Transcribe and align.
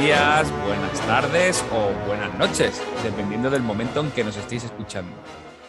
días, 0.00 0.50
buenas 0.64 0.98
tardes 1.06 1.62
o 1.72 2.06
buenas 2.06 2.32
noches, 2.38 2.80
dependiendo 3.04 3.50
del 3.50 3.62
momento 3.62 4.00
en 4.00 4.10
que 4.12 4.24
nos 4.24 4.34
estéis 4.34 4.64
escuchando. 4.64 5.12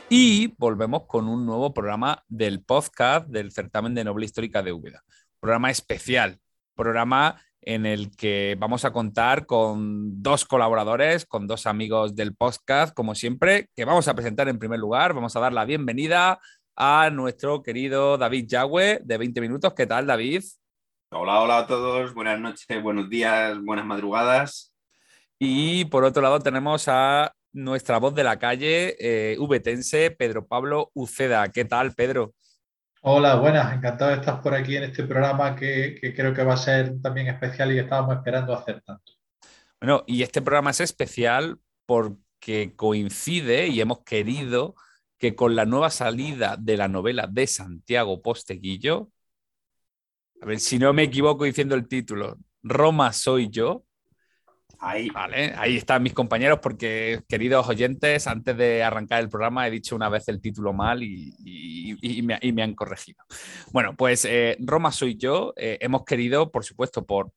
Y 0.09 0.53
volvemos 0.57 1.03
con 1.05 1.27
un 1.27 1.45
nuevo 1.45 1.73
programa 1.73 2.23
del 2.29 2.63
podcast 2.63 3.27
del 3.27 3.51
certamen 3.51 3.93
de 3.93 4.05
Noble 4.05 4.23
Histórica 4.23 4.63
de 4.63 4.71
Úbeda. 4.71 5.03
Programa 5.41 5.69
especial, 5.69 6.39
programa 6.75 7.41
en 7.61 7.85
el 7.85 8.15
que 8.15 8.55
vamos 8.57 8.85
a 8.85 8.93
contar 8.93 9.45
con 9.45 10.23
dos 10.23 10.45
colaboradores, 10.45 11.25
con 11.25 11.45
dos 11.45 11.67
amigos 11.67 12.15
del 12.15 12.33
podcast, 12.33 12.93
como 12.93 13.15
siempre, 13.15 13.67
que 13.75 13.83
vamos 13.83 14.07
a 14.07 14.13
presentar 14.13 14.47
en 14.47 14.59
primer 14.59 14.79
lugar. 14.79 15.13
Vamos 15.13 15.35
a 15.35 15.41
dar 15.41 15.51
la 15.51 15.65
bienvenida 15.65 16.39
a 16.77 17.09
nuestro 17.11 17.61
querido 17.61 18.17
David 18.17 18.45
Yagüe 18.47 19.01
de 19.03 19.17
20 19.17 19.41
minutos. 19.41 19.73
¿Qué 19.73 19.87
tal, 19.87 20.07
David? 20.07 20.41
Hola, 21.13 21.41
hola 21.41 21.57
a 21.57 21.67
todos, 21.67 22.13
buenas 22.13 22.39
noches, 22.39 22.81
buenos 22.81 23.09
días, 23.09 23.61
buenas 23.61 23.85
madrugadas. 23.85 24.73
Y 25.37 25.83
por 25.85 26.05
otro 26.05 26.21
lado 26.21 26.39
tenemos 26.39 26.87
a 26.87 27.35
nuestra 27.51 27.97
voz 27.97 28.15
de 28.15 28.23
la 28.23 28.39
calle, 28.39 28.95
eh, 28.97 29.35
VTense, 29.37 30.11
Pedro 30.11 30.47
Pablo 30.47 30.89
Uceda. 30.93 31.49
¿Qué 31.49 31.65
tal, 31.65 31.91
Pedro? 31.91 32.33
Hola, 33.01 33.35
buenas, 33.35 33.73
encantado 33.73 34.11
de 34.11 34.17
estar 34.17 34.41
por 34.41 34.53
aquí 34.53 34.77
en 34.77 34.83
este 34.83 35.03
programa 35.03 35.53
que, 35.53 35.97
que 35.99 36.15
creo 36.15 36.33
que 36.33 36.45
va 36.45 36.53
a 36.53 36.57
ser 36.57 37.01
también 37.01 37.27
especial 37.27 37.73
y 37.73 37.75
que 37.75 37.81
estábamos 37.81 38.15
esperando 38.15 38.53
hacer 38.53 38.81
tanto. 38.81 39.11
Bueno, 39.81 40.05
y 40.07 40.23
este 40.23 40.41
programa 40.41 40.71
es 40.71 40.79
especial 40.79 41.59
porque 41.85 42.73
coincide 42.77 43.67
y 43.67 43.81
hemos 43.81 43.99
querido 44.05 44.75
que 45.17 45.35
con 45.35 45.57
la 45.57 45.65
nueva 45.65 45.89
salida 45.89 46.55
de 46.57 46.77
la 46.77 46.87
novela 46.87 47.27
de 47.27 47.47
Santiago 47.47 48.21
Posteguillo, 48.21 49.10
a 50.41 50.45
ver 50.45 50.59
si 50.59 50.79
no 50.79 50.91
me 50.91 51.03
equivoco 51.03 51.45
diciendo 51.45 51.75
el 51.75 51.87
título. 51.87 52.37
Roma 52.63 53.13
soy 53.13 53.49
yo. 53.49 53.83
Ahí. 54.79 55.11
Vale, 55.11 55.53
ahí 55.55 55.77
están 55.77 56.01
mis 56.01 56.13
compañeros 56.13 56.57
porque, 56.59 57.21
queridos 57.29 57.69
oyentes, 57.69 58.25
antes 58.25 58.57
de 58.57 58.81
arrancar 58.81 59.19
el 59.21 59.29
programa 59.29 59.67
he 59.67 59.71
dicho 59.71 59.95
una 59.95 60.09
vez 60.09 60.27
el 60.27 60.41
título 60.41 60.73
mal 60.73 61.03
y, 61.03 62.23
me, 62.23 62.63
han 62.63 62.73
corregido. 62.73 63.23
Bueno, 63.71 63.95
pues 63.95 64.25
eh, 64.25 64.57
Roma 64.59 64.91
soy 64.91 65.15
yo. 65.15 65.53
Eh, 65.55 65.77
hemos 65.79 66.03
querido, 66.03 66.49
por 66.49 66.65
supuesto, 66.65 67.05
por, 67.05 67.31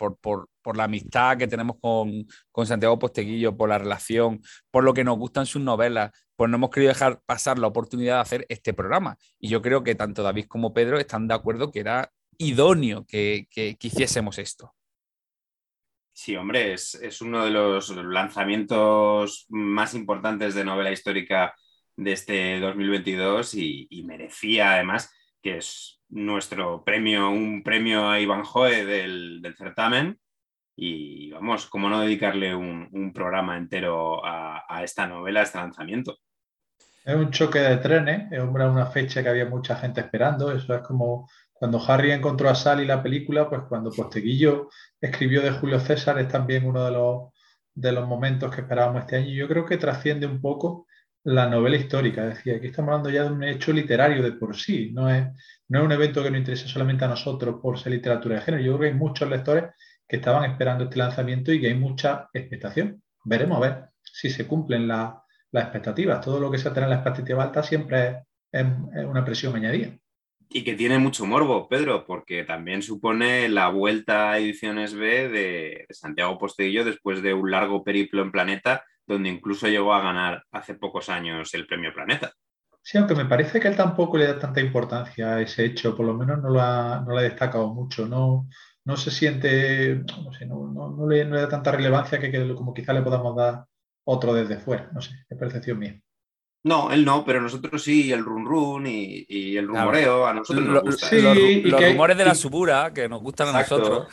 la 0.75 0.85
amistad 0.85 1.37
que 1.37 1.47
tenemos 1.47 1.77
con, 1.79 2.27
con, 2.51 2.67
Santiago 2.67 2.99
Posteguillo, 2.99 3.55
por 3.55 3.69
la 3.69 3.77
relación, 3.77 4.41
por 4.71 4.83
lo 4.83 4.95
que 4.95 5.05
nos 5.05 5.19
gustan 5.19 5.45
sus 5.45 5.61
novelas, 5.61 6.11
pues 6.37 6.49
no 6.49 6.57
hemos 6.57 6.71
querido 6.71 6.89
dejar 6.89 7.21
pasar 7.27 7.59
la 7.59 7.67
oportunidad 7.67 8.15
de 8.15 8.21
hacer 8.23 8.47
este 8.49 8.73
programa. 8.73 9.19
Y 9.39 9.49
yo 9.49 9.61
creo 9.61 9.85
que 9.85 9.95
tanto 9.95 10.23
David 10.23 10.47
como 10.49 10.73
Pedro 10.73 10.99
están 10.99 11.29
de 11.29 11.35
acuerdo 11.35 11.71
que 11.71 11.81
era 11.81 12.11
idóneo 12.39 13.05
que, 13.07 13.47
que, 13.51 13.77
hiciésemos 13.81 14.39
esto. 14.39 14.75
Sí, 16.13 16.37
hombre, 16.37 16.73
es, 16.73 17.21
uno 17.21 17.45
de 17.45 17.51
los 17.51 17.91
lanzamientos 17.91 19.47
más 19.49 19.95
importantes 19.95 20.55
de 20.55 20.65
novela 20.65 20.93
histórica 20.93 21.55
de 21.97 22.13
este 22.13 22.61
2022 22.61 23.55
y, 23.55 24.05
merecía 24.07 24.73
además 24.75 25.13
que 25.43 25.59
es 25.59 26.01
nuestro 26.09 26.85
premio, 26.85 27.29
un 27.31 27.63
premio 27.63 28.09
a 28.09 28.21
Iván 28.21 28.45
Joe 28.45 28.85
del, 28.85 29.55
certamen. 29.57 30.19
Y 30.77 31.31
vamos, 31.33 31.67
¿cómo 31.67 31.89
no 31.89 32.01
dedicarle 32.01 32.55
un, 32.55 33.13
programa 33.13 33.57
entero 33.57 34.25
a, 34.25 34.65
a, 34.69 34.83
esta 34.83 35.07
novela, 35.07 35.41
a 35.41 35.43
este 35.43 35.59
lanzamiento? 35.59 36.19
Es 37.05 37.15
un 37.15 37.31
choque 37.31 37.59
de 37.59 37.77
trenes, 37.77 38.33
es 38.33 38.41
una 38.41 38.87
fecha 38.87 39.23
que 39.23 39.29
había 39.29 39.45
mucha 39.45 39.77
gente 39.77 40.01
esperando, 40.01 40.51
eso 40.51 40.75
es 40.75 40.81
como 40.81 41.29
cuando 41.65 41.83
Harry 41.89 42.13
encontró 42.13 42.51
a 42.51 42.55
Sally 42.55 42.85
la 42.85 43.03
película, 43.03 43.49
pues 43.49 43.63
cuando 43.67 43.91
Posteguillo 43.91 44.69
escribió 45.01 45.41
de 45.41 45.51
Julio 45.53 45.81
César 45.81 46.19
es 46.19 46.29
también 46.29 46.67
uno 46.67 46.85
de 46.85 46.91
los, 46.91 47.31
de 47.75 47.91
los 47.91 48.07
momentos 48.07 48.55
que 48.55 48.61
esperábamos 48.61 49.01
este 49.01 49.17
año. 49.17 49.31
Yo 49.31 49.49
creo 49.49 49.65
que 49.65 49.79
trasciende 49.79 50.27
un 50.27 50.43
poco 50.43 50.87
la 51.23 51.49
novela 51.49 51.77
histórica. 51.77 52.29
Es 52.29 52.35
decir, 52.37 52.57
aquí 52.57 52.67
estamos 52.67 52.91
hablando 52.91 53.09
ya 53.09 53.25
de 53.25 53.31
un 53.31 53.43
hecho 53.45 53.73
literario 53.73 54.23
de 54.23 54.33
por 54.33 54.55
sí, 54.55 54.91
no 54.93 55.09
es, 55.09 55.27
no 55.69 55.79
es 55.79 55.85
un 55.87 55.93
evento 55.93 56.23
que 56.23 56.31
nos 56.31 56.41
interese 56.41 56.69
solamente 56.69 57.07
a 57.07 57.09
nosotros 57.09 57.57
por 57.63 57.79
ser 57.79 57.93
literatura 57.93 58.35
de 58.35 58.43
género. 58.43 58.63
Yo 58.63 58.73
creo 58.73 58.81
que 58.81 58.95
hay 58.95 59.01
muchos 59.01 59.31
lectores 59.31 59.65
que 60.07 60.17
estaban 60.17 60.51
esperando 60.51 60.85
este 60.85 60.99
lanzamiento 60.99 61.51
y 61.51 61.63
que 61.63 61.69
hay 61.69 61.79
mucha 61.79 62.29
expectación. 62.35 63.03
Veremos 63.25 63.57
a 63.57 63.61
ver 63.63 63.85
si 64.03 64.29
se 64.29 64.47
cumplen 64.47 64.87
las 64.87 65.15
expectativas. 65.51 66.21
Todo 66.21 66.39
lo 66.41 66.51
que 66.51 66.59
se 66.59 66.71
tener 66.73 66.91
la 66.91 66.97
expectativa 66.97 67.43
alta 67.43 67.63
siempre 67.63 68.25
es 68.53 68.67
una 69.07 69.25
presión 69.25 69.57
añadida. 69.57 69.97
Y 70.57 70.63
que 70.63 70.75
tiene 70.75 71.01
mucho 71.01 71.27
morbo, 71.27 71.69
Pedro, 71.69 72.05
porque 72.07 72.45
también 72.45 72.81
supone 72.81 73.49
la 73.49 73.71
vuelta 73.71 74.31
a 74.31 74.39
Ediciones 74.39 74.95
B 74.95 75.29
de 75.29 75.85
Santiago 75.91 76.39
Posteguillo 76.39 76.85
después 76.85 77.23
de 77.23 77.35
un 77.35 77.51
largo 77.51 77.83
periplo 77.83 78.23
en 78.23 78.31
Planeta, 78.31 78.85
donde 79.05 79.31
incluso 79.31 79.67
llegó 79.67 79.93
a 79.93 80.01
ganar 80.01 80.45
hace 80.53 80.75
pocos 80.75 81.09
años 81.09 81.53
el 81.55 81.67
premio 81.67 81.93
Planeta. 81.93 82.31
Sí, 82.81 82.99
aunque 82.99 83.17
me 83.17 83.25
parece 83.25 83.59
que 83.59 83.67
él 83.67 83.75
tampoco 83.75 84.17
le 84.17 84.29
da 84.29 84.39
tanta 84.39 84.61
importancia 84.61 85.35
a 85.35 85.41
ese 85.41 85.65
hecho, 85.65 85.97
por 85.97 86.07
lo 86.07 86.15
menos 86.15 86.41
no 86.41 86.51
lo 86.51 86.61
ha, 86.61 87.05
no 87.05 87.19
ha 87.19 87.23
destacado 87.23 87.75
mucho, 87.75 88.07
no, 88.07 88.47
no 88.85 88.97
se 88.97 89.11
siente, 89.11 90.05
no, 90.23 90.33
sé, 90.33 90.47
no, 90.47 90.71
no, 90.73 91.09
le, 91.09 91.25
da 91.25 91.49
tanta 91.49 91.73
relevancia 91.73 92.21
que, 92.21 92.31
que 92.31 92.55
como 92.55 92.73
quizá 92.73 92.93
le 92.93 93.03
podamos 93.03 93.35
dar 93.35 93.65
otro 94.05 94.33
desde 94.33 94.61
fuera, 94.61 94.89
no 94.93 95.01
sé, 95.01 95.17
es 95.29 95.37
percepción 95.37 95.81
mía. 95.81 96.01
No, 96.65 96.91
él 96.91 97.05
no, 97.05 97.27
pero 97.27 97.43
nosotros 97.43 97.83
sí, 97.83 98.11
el 98.11 98.25
run 98.25 98.47
run 98.47 98.87
y, 98.87 99.55
el 99.55 99.69
rumoreo, 99.69 100.27
a 100.27 100.33
nosotros 100.33 100.65
nos 100.65 100.83
gusta. 100.83 101.09
Sí, 101.09 101.61
los, 101.63 101.79
rumores 101.79 102.17
de 102.17 102.25
la 102.25 102.35
subura 102.35 102.91
que 102.95 103.07
nos 103.07 103.21
gustan 103.21 103.49
a 103.55 103.61
nosotros. 103.61 104.09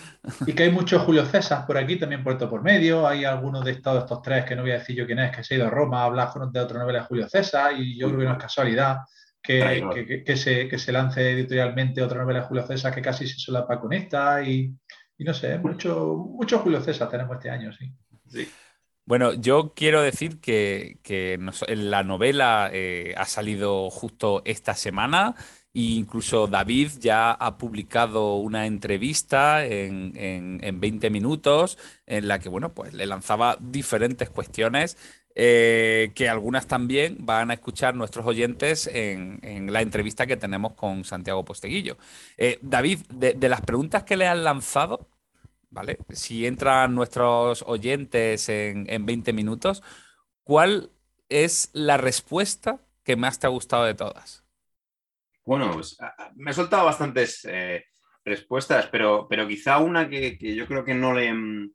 Y 0.45 0.51
que 0.51 0.63
hay 0.63 0.71
muchos 0.71 1.01
Julio 1.03 1.25
César 1.25 1.65
por 1.65 1.77
aquí, 1.77 1.95
también 1.95 2.25
puesto 2.25 2.49
por 2.49 2.61
medio. 2.61 3.07
Hay 3.07 3.23
algunos 3.23 3.63
de 3.63 3.71
estos, 3.71 3.99
estos 3.99 4.21
tres 4.21 4.43
que 4.43 4.57
no 4.57 4.63
voy 4.63 4.71
a 4.71 4.79
decir 4.79 4.97
yo 4.97 5.05
quién 5.05 5.19
es, 5.19 5.33
que 5.33 5.45
se 5.45 5.53
ha 5.53 5.57
ido 5.59 5.67
a 5.67 5.69
Roma 5.69 6.01
a 6.01 6.05
hablar 6.05 6.29
de 6.51 6.59
otra 6.59 6.79
novela 6.79 6.99
de 6.99 7.05
Julio 7.05 7.29
César, 7.29 7.71
y 7.77 7.97
yo 7.97 8.07
creo 8.07 8.19
que 8.19 8.25
no 8.25 8.33
es 8.33 8.37
casualidad 8.37 8.97
que, 9.41 10.23
que, 10.25 10.35
se, 10.35 10.67
que 10.67 10.77
se 10.77 10.91
lance 10.91 11.31
editorialmente 11.31 12.01
otra 12.01 12.19
novela 12.19 12.41
de 12.41 12.47
Julio 12.47 12.67
César 12.67 12.93
que 12.93 13.01
casi 13.01 13.27
se 13.27 13.39
solapa 13.39 13.79
con 13.79 13.93
esta, 13.93 14.43
y, 14.43 14.73
y 15.17 15.23
no 15.23 15.33
sé, 15.33 15.57
mucho, 15.57 16.15
mucho 16.29 16.59
Julio 16.59 16.81
César 16.81 17.09
tenemos 17.09 17.37
este 17.37 17.49
año, 17.49 17.71
sí. 17.71 17.93
Sí. 18.27 18.51
Bueno, 19.11 19.33
yo 19.33 19.73
quiero 19.75 20.01
decir 20.01 20.39
que, 20.39 21.37
la 21.67 22.03
novela 22.03 22.69
eh, 22.71 23.13
ha 23.17 23.25
salido 23.25 23.89
justo 23.89 24.41
esta 24.45 24.73
semana 24.73 25.35
e 25.73 25.81
incluso 25.99 26.47
David 26.47 26.91
ya 27.01 27.33
ha 27.33 27.57
publicado 27.57 28.35
una 28.35 28.67
entrevista 28.67 29.65
en, 29.65 30.79
20 30.79 31.09
minutos 31.09 31.77
en 32.05 32.29
la 32.29 32.39
que, 32.39 32.47
bueno, 32.47 32.73
pues 32.73 32.93
le 32.93 33.05
lanzaba 33.05 33.57
diferentes 33.59 34.29
cuestiones 34.29 34.97
eh, 35.35 36.13
que 36.15 36.29
algunas 36.29 36.67
también 36.67 37.17
van 37.19 37.51
a 37.51 37.55
escuchar 37.55 37.95
nuestros 37.95 38.25
oyentes 38.25 38.87
en, 38.93 39.73
la 39.73 39.81
entrevista 39.81 40.25
que 40.25 40.37
tenemos 40.37 40.71
con 40.75 41.03
Santiago 41.03 41.43
Posteguillo. 41.43 41.97
Eh, 42.37 42.59
David, 42.61 42.99
de, 43.09 43.49
las 43.49 43.59
preguntas 43.59 44.03
que 44.03 44.15
le 44.15 44.27
han 44.27 44.45
lanzado, 44.45 45.09
¿vale? 45.71 45.97
Si 46.09 46.45
entran 46.45 46.93
nuestros 46.93 47.63
oyentes 47.65 48.47
en, 48.49 49.05
20 49.05 49.33
minutos, 49.33 49.81
¿cuál 50.43 50.91
es 51.29 51.71
la 51.73 51.97
respuesta 51.97 52.79
que 53.03 53.15
más 53.15 53.39
te 53.39 53.47
ha 53.47 53.49
gustado 53.49 53.85
de 53.85 53.95
todas? 53.95 54.43
Bueno, 55.43 55.71
pues, 55.71 55.97
me 56.35 56.51
he 56.51 56.53
soltado 56.53 56.85
bastantes 56.85 57.47
eh, 57.49 57.85
respuestas, 58.23 58.87
pero, 58.91 59.27
pero 59.27 59.47
quizá 59.47 59.79
una 59.79 60.07
que, 60.07 60.37
yo 60.55 60.67
creo 60.67 60.85
que 60.85 60.93
no 60.93 61.13
le 61.13 61.71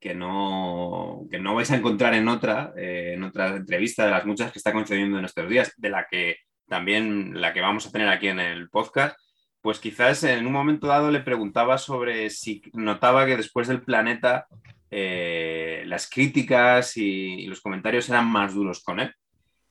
que 0.00 0.14
no, 0.14 1.26
que 1.30 1.38
no 1.38 1.54
vais 1.54 1.70
a 1.70 1.76
encontrar 1.76 2.12
en 2.12 2.28
otra, 2.28 2.74
eh, 2.76 3.14
en 3.14 3.22
otra 3.22 3.56
entrevista 3.56 4.04
de 4.04 4.10
las 4.10 4.26
muchas 4.26 4.52
que 4.52 4.58
está 4.58 4.70
concediendo 4.70 5.18
en 5.18 5.24
estos 5.24 5.48
días, 5.48 5.72
de 5.78 5.88
la 5.88 6.06
que 6.10 6.36
también 6.68 7.40
la 7.40 7.54
que 7.54 7.62
vamos 7.62 7.86
a 7.86 7.90
tener 7.90 8.08
aquí 8.08 8.28
en 8.28 8.38
el 8.38 8.68
podcast, 8.68 9.18
pues 9.64 9.78
quizás 9.78 10.22
en 10.24 10.46
un 10.46 10.52
momento 10.52 10.88
dado 10.88 11.10
le 11.10 11.20
preguntaba 11.20 11.78
sobre 11.78 12.28
si 12.28 12.60
notaba 12.74 13.24
que 13.24 13.38
después 13.38 13.66
del 13.66 13.80
planeta 13.80 14.46
eh, 14.90 15.84
las 15.86 16.06
críticas 16.06 16.98
y, 16.98 17.46
los 17.46 17.62
comentarios 17.62 18.06
eran 18.10 18.26
más 18.30 18.52
duros 18.52 18.84
con 18.84 19.00
él. 19.00 19.14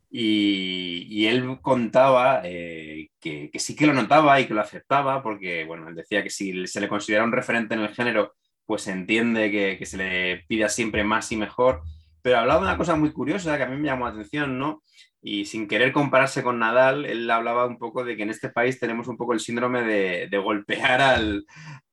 Y, 0.09 1.27
él 1.27 1.59
contaba 1.61 2.41
eh, 2.43 3.09
que, 3.19 3.51
sí 3.59 3.75
que 3.75 3.85
lo 3.85 3.93
notaba 3.93 4.41
y 4.41 4.47
que 4.47 4.55
lo 4.55 4.61
aceptaba, 4.61 5.21
porque 5.21 5.63
bueno, 5.63 5.87
él 5.87 5.93
decía 5.93 6.23
que 6.23 6.31
si 6.31 6.65
se 6.65 6.81
le 6.81 6.87
considera 6.87 7.23
un 7.23 7.31
referente 7.31 7.75
en 7.75 7.81
el 7.81 7.93
género, 7.93 8.33
pues 8.65 8.87
entiende 8.87 9.51
que, 9.51 9.77
que 9.77 9.85
se 9.85 9.97
le 9.97 10.43
pida 10.47 10.69
siempre 10.69 11.03
más 11.03 11.31
y 11.31 11.37
mejor. 11.37 11.83
Pero 12.23 12.39
hablaba 12.39 12.61
de 12.61 12.67
una 12.69 12.77
cosa 12.79 12.95
muy 12.95 13.11
curiosa 13.11 13.57
que 13.57 13.63
a 13.63 13.69
mí 13.69 13.77
me 13.77 13.89
llamó 13.89 14.07
la 14.07 14.13
atención, 14.13 14.57
¿no? 14.57 14.81
Y 15.25 15.45
sin 15.45 15.67
querer 15.69 15.93
compararse 15.93 16.43
con 16.43 16.59
Nadal, 16.59 17.05
él 17.05 17.31
hablaba 17.31 17.65
un 17.65 17.77
poco 17.77 18.03
de 18.03 18.17
que 18.17 18.23
en 18.23 18.29
este 18.29 18.49
país 18.49 18.77
tenemos 18.79 19.07
un 19.07 19.15
poco 19.15 19.33
el 19.33 19.39
síndrome 19.39 19.81
de, 19.83 20.37
golpear 20.37 20.99
al, 21.01 21.45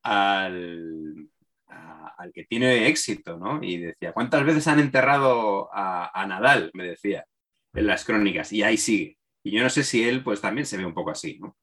al, 0.03 1.29
que 2.33 2.43
tiene 2.43 2.87
éxito, 2.87 3.37
¿no? 3.37 3.63
Y 3.63 3.77
decía, 3.77 4.11
¿cuántas 4.11 4.43
veces 4.43 4.67
han 4.67 4.79
enterrado 4.79 5.69
a, 5.73 6.25
Nadal? 6.27 6.71
Me 6.73 6.83
decía, 6.83 7.25
en 7.73 7.87
las 7.87 8.03
crónicas, 8.05 8.51
y 8.51 8.63
ahí 8.63 8.77
sigue. 8.77 9.17
Y 9.43 9.51
yo 9.51 9.63
no 9.63 9.69
sé 9.69 9.83
si 9.83 10.03
él 10.07 10.23
pues 10.23 10.41
también 10.41 10.65
se 10.65 10.77
ve 10.77 10.85
un 10.85 10.93
poco 10.93 11.11
así, 11.11 11.39
¿no? 11.39 11.57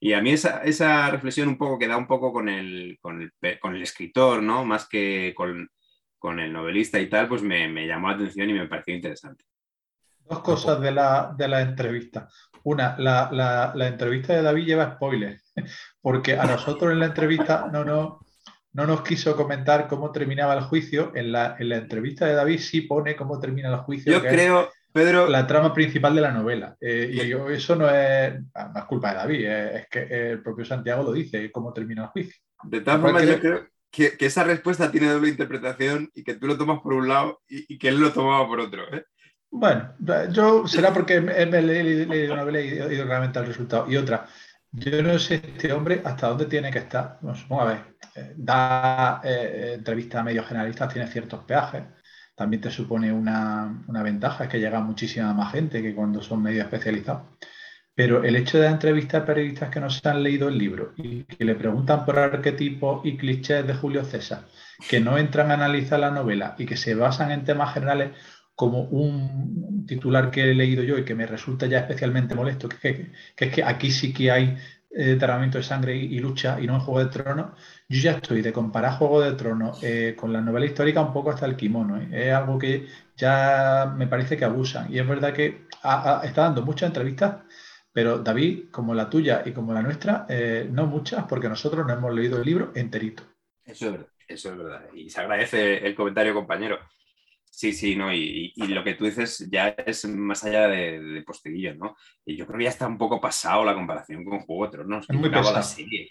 Y 0.00 0.14
a 0.14 0.20
mí 0.20 0.32
esa, 0.32 1.10
reflexión 1.10 1.48
un 1.48 1.56
poco 1.56 1.78
queda 1.78 1.96
un 1.96 2.08
poco 2.08 2.32
con 2.32 2.48
el, 2.48 2.98
con 3.00 3.22
el, 3.22 3.60
con 3.60 3.76
el 3.76 3.82
escritor, 3.82 4.42
¿no? 4.42 4.64
Más 4.64 4.88
que 4.88 5.32
con, 5.36 5.70
con 6.18 6.40
el 6.40 6.52
novelista 6.52 7.00
y 7.00 7.08
tal, 7.08 7.28
pues 7.28 7.42
me, 7.42 7.86
llamó 7.86 8.08
la 8.08 8.14
atención 8.14 8.50
y 8.50 8.52
me 8.52 8.68
pareció 8.68 8.94
interesante. 8.94 9.44
Dos 10.32 10.40
cosas 10.42 10.80
de 10.80 10.92
la, 10.92 11.34
de 11.36 11.46
la 11.46 11.60
entrevista. 11.60 12.28
Una, 12.64 12.96
la, 12.98 13.86
entrevista 13.86 14.34
de 14.34 14.42
David 14.42 14.64
lleva 14.64 14.94
spoilers, 14.94 15.52
porque 16.00 16.38
a 16.38 16.44
nosotros 16.44 16.92
en 16.92 17.00
la 17.00 17.06
entrevista 17.06 17.68
no, 17.70 17.84
no, 17.84 18.20
no 18.72 18.86
nos 18.86 19.02
quiso 19.02 19.36
comentar 19.36 19.88
cómo 19.88 20.10
terminaba 20.10 20.54
el 20.54 20.62
juicio. 20.62 21.12
En 21.14 21.32
la, 21.32 21.56
en 21.58 21.68
la 21.68 21.76
entrevista 21.76 22.26
de 22.26 22.34
David 22.34 22.60
sí 22.60 22.82
pone 22.82 23.14
cómo 23.14 23.38
termina 23.38 23.68
el 23.68 23.76
juicio. 23.78 24.12
Yo 24.12 24.22
creo, 24.22 24.70
Pedro. 24.92 25.28
La 25.28 25.46
trama 25.46 25.74
principal 25.74 26.14
de 26.14 26.20
la 26.22 26.32
novela. 26.32 26.76
Eh, 26.80 27.10
y 27.12 27.52
eso 27.52 27.76
no 27.76 27.90
es, 27.90 28.34
no 28.34 28.78
es 28.78 28.84
culpa 28.84 29.10
de 29.10 29.16
David, 29.16 29.46
es 29.46 29.88
que 29.88 30.30
el 30.30 30.42
propio 30.42 30.64
Santiago 30.64 31.02
lo 31.02 31.12
dice, 31.12 31.52
cómo 31.52 31.74
termina 31.74 32.04
el 32.04 32.08
juicio. 32.08 32.40
De 32.62 32.80
todas 32.80 33.00
formas, 33.00 33.26
yo 33.26 33.38
creo 33.38 33.66
que, 33.92 34.16
esa 34.20 34.42
respuesta 34.42 34.90
tiene 34.90 35.08
doble 35.08 35.28
interpretación 35.28 36.10
y 36.14 36.24
que 36.24 36.34
tú 36.34 36.46
lo 36.46 36.56
tomas 36.56 36.80
por 36.80 36.94
un 36.94 37.08
lado 37.08 37.40
y, 37.46 37.78
que 37.78 37.88
él 37.88 38.00
lo 38.00 38.12
tomaba 38.12 38.46
por 38.46 38.58
otro. 38.58 38.82
¿eh? 38.94 39.04
Bueno, 39.54 39.94
yo 40.30 40.66
será 40.66 40.94
porque 40.94 41.20
me 41.20 41.34
he 41.34 41.62
leído 41.62 42.32
una 42.32 42.42
novela 42.42 42.60
y 42.60 42.94
ido 42.94 43.04
realmente 43.04 43.38
al 43.38 43.46
resultado. 43.46 43.88
Y 43.88 43.98
otra, 43.98 44.26
yo 44.72 45.02
no 45.02 45.18
sé 45.18 45.34
este 45.34 45.72
hombre 45.74 46.00
hasta 46.02 46.28
dónde 46.28 46.46
tiene 46.46 46.70
que 46.70 46.78
estar. 46.78 47.18
Vamos 47.20 47.44
a 47.50 47.64
ver, 47.64 47.78
eh, 48.16 48.32
da 48.34 49.20
eh, 49.22 49.82
a 50.14 50.22
medios 50.22 50.46
generalistas, 50.46 50.92
tiene 50.92 51.06
ciertos 51.06 51.44
peajes. 51.44 51.82
También 52.34 52.62
te 52.62 52.70
supone 52.70 53.12
una, 53.12 53.84
una 53.86 54.02
ventaja, 54.02 54.44
es 54.44 54.50
que 54.50 54.58
llega 54.58 54.80
muchísima 54.80 55.34
más 55.34 55.52
gente 55.52 55.82
que 55.82 55.94
cuando 55.94 56.22
son 56.22 56.42
medios 56.42 56.64
especializados. 56.64 57.22
Pero 57.94 58.24
el 58.24 58.36
hecho 58.36 58.58
de 58.58 58.68
entrevistar 58.68 59.22
a 59.22 59.26
periodistas 59.26 59.68
que 59.68 59.80
no 59.80 59.90
se 59.90 60.08
han 60.08 60.22
leído 60.22 60.48
el 60.48 60.56
libro 60.56 60.94
y 60.96 61.24
que 61.24 61.44
le 61.44 61.54
preguntan 61.54 62.06
por 62.06 62.18
arquetipos 62.18 63.04
y 63.04 63.18
clichés 63.18 63.66
de 63.66 63.74
Julio 63.74 64.02
César, 64.02 64.46
que 64.88 64.98
no 64.98 65.18
entran 65.18 65.50
a 65.50 65.54
analizar 65.54 66.00
la 66.00 66.10
novela 66.10 66.54
y 66.56 66.64
que 66.64 66.78
se 66.78 66.94
basan 66.94 67.30
en 67.32 67.44
temas 67.44 67.74
generales 67.74 68.12
como 68.62 68.84
un 68.84 69.84
titular 69.86 70.30
que 70.30 70.50
he 70.50 70.54
leído 70.54 70.82
yo 70.82 70.96
y 70.96 71.04
que 71.04 71.14
me 71.14 71.26
resulta 71.26 71.66
ya 71.66 71.80
especialmente 71.80 72.34
molesto, 72.34 72.68
que, 72.68 73.10
es 73.36 73.52
que 73.52 73.62
aquí 73.64 73.90
sí 73.90 74.12
que 74.12 74.30
hay 74.30 74.56
eh, 74.90 75.16
derramamiento 75.16 75.58
de 75.58 75.64
sangre 75.64 75.96
y, 75.96 76.18
lucha 76.18 76.60
y 76.60 76.66
no 76.66 76.74
en 76.74 76.80
Juego 76.80 77.00
de 77.00 77.10
Tronos, 77.10 77.58
yo 77.88 78.00
ya 78.00 78.12
estoy 78.12 78.40
de 78.42 78.52
comparar 78.52 78.98
Juego 78.98 79.20
de 79.20 79.32
Tronos 79.32 79.82
eh, 79.82 80.14
con 80.16 80.32
la 80.32 80.40
novela 80.40 80.66
histórica 80.66 81.00
un 81.02 81.12
poco 81.12 81.30
hasta 81.30 81.46
el 81.46 81.56
kimono. 81.56 82.00
¿eh? 82.00 82.08
Es 82.12 82.32
algo 82.34 82.58
que 82.58 82.86
ya 83.16 83.92
me 83.96 84.06
parece 84.06 84.36
que 84.36 84.44
abusan. 84.44 84.92
Y 84.92 84.98
es 84.98 85.06
verdad 85.06 85.32
que 85.32 85.66
está 86.22 86.42
dando 86.42 86.62
muchas 86.62 86.88
entrevistas 86.88 87.36
pero 87.92 88.18
David, 88.18 88.70
como 88.70 88.94
la 88.94 89.10
tuya 89.10 89.42
y 89.44 89.52
como 89.52 89.74
la 89.74 89.82
nuestra, 89.82 90.24
eh, 90.28 90.66
no 90.70 90.86
muchas, 90.86 91.26
porque 91.26 91.48
nosotros 91.48 91.86
no 91.86 91.92
hemos 91.92 92.14
leído 92.14 92.38
el 92.38 92.46
libro 92.46 92.72
enterito. 92.74 93.22
Eso 93.64 93.86
es 93.86 93.92
verdad, 93.92 94.08
eso 94.26 94.50
es 94.50 94.56
verdad. 94.56 94.84
Y 94.94 95.10
se 95.10 95.20
agradece 95.20 95.86
el 95.86 95.94
comentario, 95.94 96.32
compañero. 96.32 96.78
Sí, 97.54 97.74
sí, 97.74 97.94
no, 97.94 98.10
y, 98.12 98.50
lo 98.56 98.82
que 98.82 98.94
tú 98.94 99.04
dices 99.04 99.46
ya 99.50 99.68
es 99.68 100.06
más 100.06 100.42
allá 100.42 100.68
de, 100.68 100.98
de, 100.98 101.22
Posteguillo, 101.22 101.74
¿no? 101.74 101.96
Y 102.24 102.34
yo 102.34 102.46
creo 102.46 102.58
que 102.58 102.64
ya 102.64 102.70
está 102.70 102.86
un 102.86 102.96
poco 102.96 103.20
pasado 103.20 103.62
la 103.62 103.74
comparación 103.74 104.24
con 104.24 104.40
Juego 104.40 104.64
de 104.64 104.70
Tronos. 104.70 105.06
Es 105.08 105.14
muy 105.14 105.28
pesado, 105.28 105.62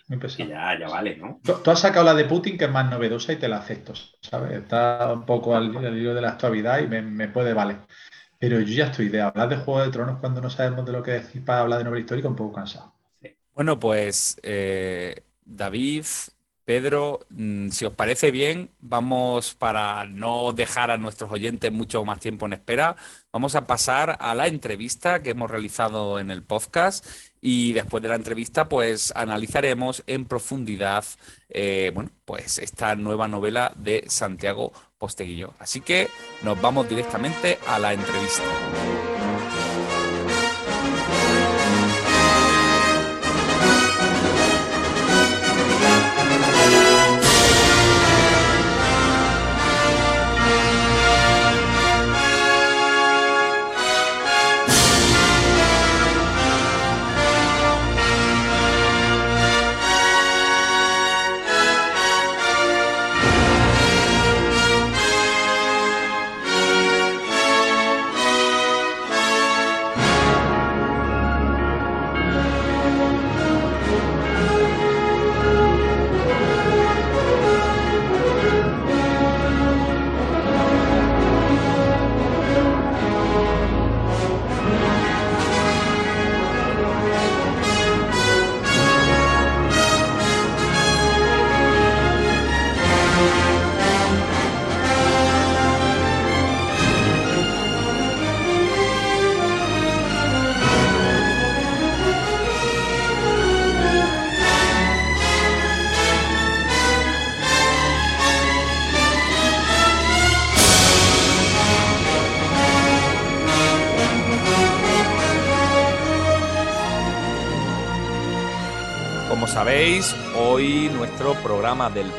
muy 0.08 0.20
pesado. 0.20 0.48
Ya, 0.48 0.80
ya 0.80 0.88
vale, 0.88 1.18
¿no? 1.18 1.42
Tú, 1.44 1.72
has 1.72 1.80
sacado 1.80 2.06
la 2.06 2.14
de 2.14 2.26
Putin, 2.26 2.60
que 2.60 2.66
es 2.66 2.72
más 2.72 2.90
novedosa 2.92 3.34
y 3.34 3.38
te 3.38 3.48
la 3.48 3.58
acepto, 3.58 3.94
¿sabes? 4.22 4.52
Está 4.52 5.12
un 5.14 5.26
poco 5.26 5.56
al, 5.56 5.74
hilo 5.98 6.14
de 6.14 6.22
la 6.22 6.30
actualidad 6.30 6.80
y 6.80 6.88
me, 6.88 7.02
me 7.02 7.28
puede 7.28 7.54
valer. 7.54 7.78
Pero 8.38 8.60
yo 8.60 8.74
ya 8.74 8.86
estoy 8.86 9.10
de 9.10 9.22
hablar 9.22 9.50
de 9.50 9.58
Juego 9.58 9.84
de 9.84 9.92
Tronos 9.92 10.20
cuando 10.20 10.42
no 10.42 10.50
sabemos 10.52 10.86
de 10.86 10.92
lo 10.92 11.02
que 11.02 11.12
decir 11.12 11.44
para 11.44 11.62
hablar 11.62 11.80
de 11.80 11.86
novela 11.86 12.02
histórica 12.02 12.28
un 12.28 12.36
poco 12.36 12.54
cansado. 12.54 12.94
Bueno, 13.56 13.80
pues 13.80 14.40
eh, 14.44 15.24
David, 15.44 16.06
Pedro, 16.72 17.20
mm, 17.32 17.68
si 17.68 17.84
os 17.84 17.92
parece 17.92 18.32
bien, 18.32 18.72
vamos 18.80 19.56
para 19.56 20.06
no 20.06 20.54
dejar 20.54 20.90
a 20.90 20.98
nuestros 20.98 21.30
oyentes 21.30 21.70
mucho 21.70 22.06
más 22.06 22.22
tiempo 22.22 22.46
en 22.46 22.54
espera, 22.54 22.96
vamos 23.34 23.56
a 23.56 23.68
pasar 23.68 24.16
a 24.22 24.34
la 24.36 24.48
entrevista 24.48 25.22
que 25.22 25.32
hemos 25.32 25.52
realizado 25.52 26.18
en 26.18 26.32
el 26.32 26.44
podcast 26.44 27.06
y 27.42 27.74
después 27.74 28.02
de 28.02 28.08
la 28.08 28.16
entrevista, 28.16 28.70
pues 28.70 29.12
analizaremos 29.18 30.02
en 30.08 30.24
profundidad, 30.24 31.04
eh, 31.50 31.92
bueno, 31.94 32.12
pues 32.24 32.58
esta 32.58 32.96
nueva 32.96 33.28
novela 33.28 33.74
de 33.76 34.06
Santiago 34.08 34.72
Posteguillo. 34.98 35.54
Así 35.60 35.82
que 35.82 36.08
nos 36.42 36.62
vamos 36.62 36.88
directamente 36.88 37.60
a 37.68 37.80
la 37.80 37.92
entrevista. 37.92 38.44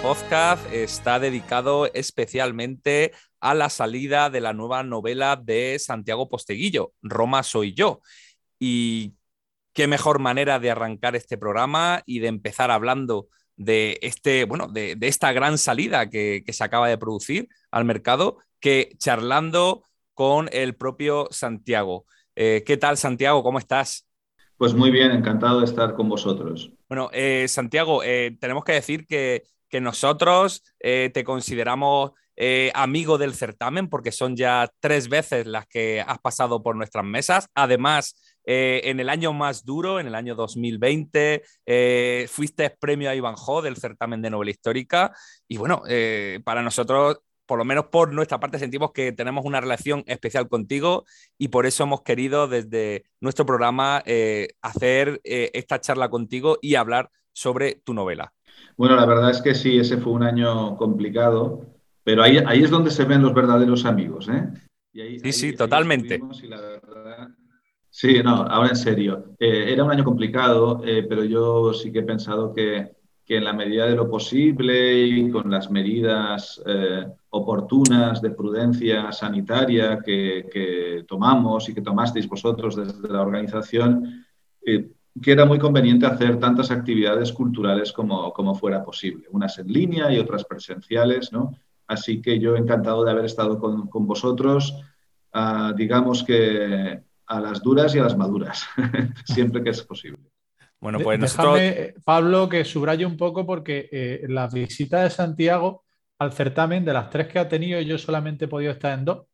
Podcast 0.03 0.67
está 0.73 1.21
dedicado 1.21 1.87
especialmente 1.95 3.13
a 3.41 3.55
la 3.55 3.71
salida 3.71 4.31
de 4.31 4.41
la 4.41 4.53
nueva 4.53 4.83
novela 4.83 5.37
de 5.37 5.79
Santiago 5.79 6.29
Posteguillo, 6.29 6.93
Roma 7.03 7.45
soy 7.45 7.73
yo. 7.73 8.01
Y 8.59 9.15
qué 9.73 9.87
mejor 9.87 10.19
manera 10.19 10.59
de 10.59 10.73
arrancar 10.73 11.15
este 11.15 11.39
programa 11.39 12.03
y 12.05 12.19
de 12.19 12.27
empezar 12.27 12.73
hablando 12.73 13.29
de 13.57 14.01
este, 14.03 14.45
bueno, 14.45 14.67
de, 14.67 14.99
esta 15.03 15.33
gran 15.33 15.57
salida 15.57 16.11
que, 16.11 16.43
se 16.49 16.65
acaba 16.65 16.89
de 16.89 16.99
producir 16.99 17.49
al 17.71 17.85
mercado 17.85 18.39
que 18.59 18.91
charlando 18.99 19.85
con 20.15 20.49
el 20.53 20.75
propio 20.75 21.29
Santiago. 21.31 22.07
Eh, 22.35 22.65
¿Qué 22.67 22.77
tal, 22.77 22.97
Santiago? 22.97 23.45
¿Cómo 23.45 23.61
estás? 23.61 24.09
Pues 24.57 24.75
muy 24.75 24.91
bien, 24.91 25.13
encantado 25.13 25.61
de 25.61 25.67
estar 25.67 25.95
con 25.95 26.09
vosotros. 26.09 26.73
Bueno, 26.89 27.09
eh, 27.13 27.47
Santiago, 27.47 28.03
eh, 28.03 28.37
tenemos 28.41 28.65
que 28.65 28.73
decir 28.73 29.07
que, 29.07 29.45
nosotros 29.81 30.63
eh, 30.81 31.11
te 31.13 31.25
consideramos 31.25 32.13
amigo 32.75 33.19
del 33.19 33.35
certamen 33.35 33.89
porque 33.89 34.11
son 34.11 34.35
ya 34.35 34.69
tres 34.81 35.09
veces 35.09 35.47
las 35.47 35.67
que 35.69 36.01
has 36.01 36.19
pasado 36.19 36.61
por 36.61 36.75
nuestras 36.75 37.05
mesas. 37.05 37.47
Además, 37.55 38.17
en 38.45 38.99
el 38.99 39.11
año 39.11 39.33
más 39.33 39.65
duro, 39.65 40.01
en 40.01 40.09
el 40.09 40.17
año 40.17 40.35
2020, 40.35 41.43
fuiste 42.27 42.71
premio 42.71 43.11
a 43.11 43.15
Ivanhoe 43.15 43.63
del 43.63 43.77
certamen 43.77 44.23
de 44.23 44.31
novela 44.31 44.51
histórica. 44.51 45.15
Y 45.47 45.57
bueno, 45.57 45.83
para 46.43 46.63
nosotros 46.63 47.21
por 47.53 47.59
lo 47.59 47.67
menos 47.67 47.87
por 47.89 48.15
nuestra 48.15 48.41
parte, 48.41 48.59
sentimos 48.59 48.93
que 48.93 49.13
tenemos 49.13 49.45
una 49.45 49.61
relación 49.61 50.05
especial 50.07 50.49
contigo 50.49 51.05
y 51.37 51.49
por 51.49 51.67
eso 51.67 51.85
hemos 51.85 52.01
querido 52.03 52.49
desde 52.49 53.05
nuestro 53.21 53.45
programa 53.45 54.03
eh, 54.07 54.55
hacer 54.63 55.21
eh, 55.25 55.51
esta 55.53 55.79
charla 55.79 56.09
contigo 56.09 56.59
y 56.63 56.77
hablar 56.77 57.11
sobre 57.35 57.75
tu 57.75 57.93
novela. 57.95 58.33
Bueno, 58.77 58.97
la 58.97 59.07
verdad 59.07 59.31
es 59.31 59.43
que 59.43 59.55
sí, 59.55 59.79
ese 59.79 59.99
fue 59.99 60.13
un 60.13 60.23
año 60.23 60.77
complicado, 60.77 61.67
pero 62.05 62.23
ahí, 62.23 62.39
ahí 62.47 62.63
es 62.63 62.71
donde 62.71 62.91
se 62.91 63.05
ven 63.05 63.23
los 63.23 63.35
verdaderos 63.35 63.85
amigos. 63.85 64.29
¿eh? 64.29 64.49
sí, 65.23 65.33
sí, 65.33 65.53
totalmente. 65.55 66.21
Sí, 67.91 68.23
no, 68.23 68.37
ahora 68.43 68.71
en 68.71 68.77
serio. 68.77 69.35
era 69.39 69.85
un 69.85 69.91
año 69.91 70.05
complicado, 70.05 70.81
pero 70.83 71.25
yo 71.25 71.75
sí 71.75 71.93
que 71.93 72.01
he 72.01 72.05
pensado 72.05 72.55
que 72.55 72.93
que 73.25 73.37
en 73.37 73.45
la 73.45 73.53
medida 73.53 73.87
de 73.87 73.95
lo 73.95 74.11
posible 74.11 74.99
y 74.99 75.31
con 75.31 75.51
las 75.51 75.71
medidas 75.71 76.61
eh, 76.67 77.07
oportunas 77.31 78.21
de 78.21 78.31
prudencia 78.31 79.13
sanitaria 79.13 80.01
que, 80.05 81.05
tomamos 81.07 81.69
y 81.69 81.75
que 81.75 81.83
tomasteis 81.83 82.29
vosotros 82.29 82.77
desde 82.77 83.09
la 83.09 83.23
organización, 83.23 84.27
eh, 84.65 84.91
que 85.21 85.33
era 85.33 85.45
muy 85.45 85.59
conveniente 85.59 86.07
hacer 86.07 86.39
tantas 86.39 86.71
actividades 86.71 87.33
culturales 87.33 87.93
como, 87.93 88.33
como 88.33 88.55
fuera 88.55 88.83
posible, 88.83 89.27
unas 89.31 89.59
en 89.59 89.67
línea 89.67 90.11
y 90.11 90.19
otras 90.19 90.45
presenciales, 90.45 91.33
¿no? 91.33 91.55
Así 91.87 92.23
que 92.23 92.39
yo 92.39 92.57
encantado 92.57 93.05
de 93.05 93.11
haber 93.11 93.27
estado 93.27 93.59
con, 93.59 93.89
con 93.89 94.07
vosotros, 94.07 94.75
ah, 95.33 95.73
digamos 95.77 96.23
que 96.23 97.03
a 97.27 97.41
las 97.41 97.63
duras 97.63 97.95
y 97.95 97.99
a 97.99 98.05
las 98.05 98.17
maduras, 98.17 98.67
siempre 99.25 99.63
que 99.63 99.71
es 99.71 99.83
posible. 99.83 100.19
Bueno, 100.81 100.99
pues 101.01 101.19
nosotros... 101.19 101.55
Déjame, 101.55 101.95
Pablo, 102.05 102.49
que 102.49 102.65
subraye 102.65 103.07
un 103.07 103.17
poco 103.17 103.47
porque 103.47 103.89
eh, 103.93 104.27
las 104.29 104.53
visitas 104.53 105.03
de 105.03 105.11
Santiago 105.11 105.85
al 106.19 106.33
certamen, 106.33 106.85
de 106.85 106.93
las 106.93 107.11
tres 107.11 107.29
que 107.29 107.39
ha 107.39 107.49
tenido, 107.49 107.81
yo 107.81 107.99
solamente 107.99 108.47
he 108.47 108.49
podido 108.49 108.73
estar 108.73 108.99
en 108.99 109.05
dos. 109.05 109.27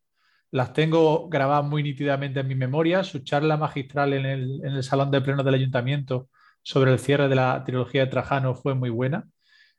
Las 0.50 0.73
tengo 0.73 1.28
grabadas 1.28 1.64
muy 1.64 1.83
nítidamente 1.83 2.40
en 2.40 2.49
mi 2.49 2.55
memoria. 2.55 3.05
Su 3.05 3.21
charla 3.21 3.57
magistral 3.57 4.12
en 4.14 4.26
el, 4.26 4.61
en 4.64 4.73
el 4.75 4.83
Salón 4.83 5.11
de 5.11 5.21
Pleno 5.21 5.43
del 5.43 5.55
Ayuntamiento 5.55 6.28
sobre 6.62 6.93
el 6.93 6.99
cierre 6.99 7.28
de 7.28 7.35
la 7.35 7.62
trilogía 7.64 8.02
de 8.05 8.11
Trajano 8.11 8.55
fue 8.55 8.75
muy 8.75 8.90
buena. 8.90 9.26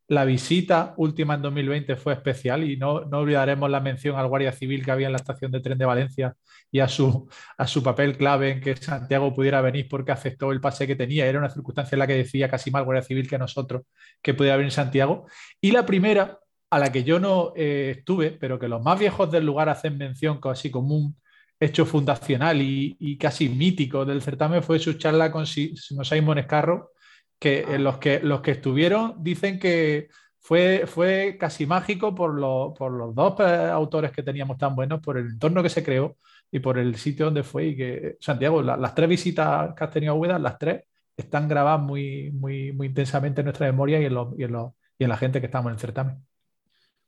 La 0.10 0.26
visita 0.26 0.96
última 0.98 1.36
en 1.36 1.44
2020 1.44 1.96
fue 1.96 2.14
especial 2.14 2.64
y 2.64 2.78
no, 2.78 3.06
no, 3.06 3.20
olvidaremos 3.20 3.70
la 3.70 3.80
mención 3.80 4.16
al 4.18 4.28
Guardia 4.28 4.52
Civil 4.52 4.84
que 4.84 4.90
había 4.90 5.06
en 5.06 5.14
la 5.14 5.20
estación 5.20 5.52
de 5.52 5.60
tren 5.60 5.78
de 5.78 5.86
Valencia 5.86 6.36
y 6.72 6.80
a 6.80 6.88
su, 6.88 7.30
a 7.58 7.68
su 7.68 7.84
papel 7.84 8.18
clave 8.18 8.54
en 8.54 8.60
que 8.60 8.76
Santiago 8.76 9.36
pudiera 9.36 9.62
venir 9.62 9.88
porque 9.88 10.12
aceptó 10.12 10.52
el 10.52 10.62
pase 10.62 10.88
que 10.88 10.96
tenía. 10.96 11.28
Era 11.28 11.38
una 11.38 11.50
circunstancia 11.52 11.96
en 11.96 12.00
la 12.00 12.08
que 12.08 12.16
decía 12.16 12.50
casi 12.50 12.72
más 12.72 12.84
Guardia 12.86 13.04
Civil 13.04 13.30
que 13.30 13.38
nosotros 13.38 13.84
que 14.22 14.34
pudiera 14.34 14.58
venir 14.58 14.72
Santiago. 14.72 15.28
Y 15.62 15.72
la 15.72 15.86
primera, 15.86 16.40
a 16.70 16.80
la 16.80 16.92
que 16.92 17.04
yo 17.04 17.20
no 17.20 17.54
eh, 17.56 17.96
estuve, 17.98 18.32
pero 18.32 18.60
que 18.60 18.68
los 18.68 18.82
más 18.84 19.00
viejos 19.00 19.32
del 19.32 19.46
lugar 19.46 19.70
hacen 19.70 19.98
mención 19.98 20.40
casi 20.40 20.70
como 20.70 20.96
un 20.96 21.16
hecho 21.60 21.86
fundacional 21.86 22.62
y, 22.62 23.18
casi 23.18 23.50
mítico 23.50 24.06
del 24.06 24.22
certamen, 24.22 24.64
fue 24.64 24.80
su 24.80 24.94
charla 24.94 25.32
con 25.32 25.46
Simon 25.46 26.38
Escarro 26.38 26.92
que 27.40 27.66
ah. 27.68 27.78
los, 27.78 27.98
que 27.98 28.20
los 28.22 28.42
que 28.42 28.52
estuvieron 28.52 29.16
dicen 29.24 29.60
que 29.60 30.10
fue, 30.40 30.86
fue 30.88 31.38
casi 31.40 31.66
mágico 31.66 32.16
por, 32.16 32.32
por 32.76 32.92
los 32.92 33.14
dos 33.16 33.40
eh, 33.40 33.70
autores 33.72 34.12
que 34.12 34.24
teníamos 34.24 34.58
tan 34.58 34.76
buenos, 34.76 35.02
por 35.02 35.18
el 35.18 35.28
entorno 35.28 35.62
que 35.64 35.70
se 35.70 35.84
creó 35.84 36.18
y 36.52 36.60
por 36.60 36.78
el 36.78 36.96
sitio 36.96 37.26
donde 37.26 37.44
fue. 37.44 37.68
Y 37.68 37.76
que, 37.78 38.18
Santiago, 38.20 38.62
las 38.62 38.96
tres 38.96 39.10
visitas 39.10 39.74
que 39.76 39.84
has 39.84 39.92
tenido 39.92 40.14
a 40.14 40.16
Úbeda, 40.16 40.40
las 40.40 40.58
tres, 40.58 40.84
están 41.18 41.48
grabadas 41.48 41.82
muy, 41.82 42.32
muy, 42.32 42.72
muy 42.72 42.88
intensamente 42.88 43.42
en 43.42 43.46
nuestra 43.46 43.68
memoria 43.68 44.00
y 44.02 44.06
en, 44.06 44.14
y 44.38 44.44
en, 44.44 44.56
y 44.98 45.04
en 45.04 45.10
la 45.10 45.18
gente 45.18 45.40
que 45.40 45.48
estamos 45.48 45.70
en 45.70 45.74
el 45.76 45.80
certamen. 45.80 46.29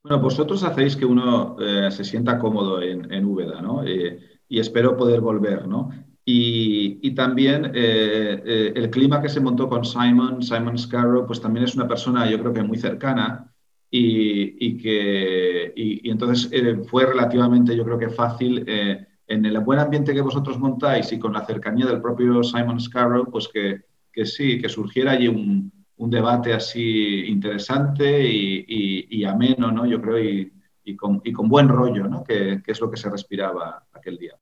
Bueno, 0.03 0.19
vosotros 0.19 0.63
hacéis 0.63 0.95
que 0.95 1.05
uno 1.05 1.55
eh, 1.59 1.91
se 1.91 2.03
sienta 2.03 2.39
cómodo 2.39 2.81
en, 2.81 3.11
en 3.13 3.25
Úbeda, 3.25 3.61
¿no? 3.61 3.83
Eh, 3.85 4.19
y 4.47 4.59
espero 4.59 4.97
poder 4.97 5.21
volver, 5.21 5.67
¿no? 5.67 5.89
Y, 6.25 7.11
también 7.15 7.65
eh, 7.73 8.41
eh, 8.45 8.73
el 8.75 8.89
clima 8.89 9.21
que 9.21 9.29
se 9.29 9.39
montó 9.41 9.67
con 9.67 9.83
Simon, 9.83 10.41
Simon 10.41 10.77
Scarrow, 10.77 11.25
pues 11.27 11.41
también 11.41 11.65
es 11.65 11.75
una 11.75 11.87
persona 11.87 12.29
yo 12.29 12.39
creo 12.39 12.53
que 12.53 12.63
muy 12.63 12.77
cercana 12.77 13.53
y, 13.89 14.77
que 14.77 15.73
y, 15.75 16.09
entonces 16.09 16.49
eh, 16.53 16.77
fue 16.87 17.05
relativamente 17.05 17.75
yo 17.75 17.83
creo 17.83 17.97
que 17.97 18.09
fácil 18.09 18.63
en 18.67 19.45
el 19.45 19.59
buen 19.59 19.79
ambiente 19.79 20.13
que 20.13 20.21
vosotros 20.21 20.57
montáis 20.59 21.11
y 21.11 21.19
con 21.19 21.33
la 21.33 21.45
cercanía 21.45 21.85
del 21.85 22.01
propio 22.01 22.43
Simon 22.43 22.79
Scarrow, 22.79 23.29
pues 23.29 23.47
que, 23.49 23.81
que 24.11 24.25
sí, 24.25 24.61
que 24.61 24.69
surgiera 24.69 25.11
allí 25.11 25.27
un, 25.27 25.71
un 26.01 26.09
debate 26.09 26.51
así 26.53 27.25
interesante 27.27 28.27
y, 28.27 29.23
ameno, 29.23 29.71
¿no? 29.71 29.85
Yo 29.85 30.01
creo, 30.01 30.19
y, 30.19 30.95
con, 30.95 31.19
con, 31.19 31.47
buen 31.47 31.69
rollo, 31.69 32.07
¿no? 32.07 32.23
Que, 32.23 32.61
es 32.65 32.81
lo 32.81 32.89
que 32.89 32.97
se 32.97 33.09
respiraba 33.09 33.85
aquel 33.93 34.17
día. 34.17 34.37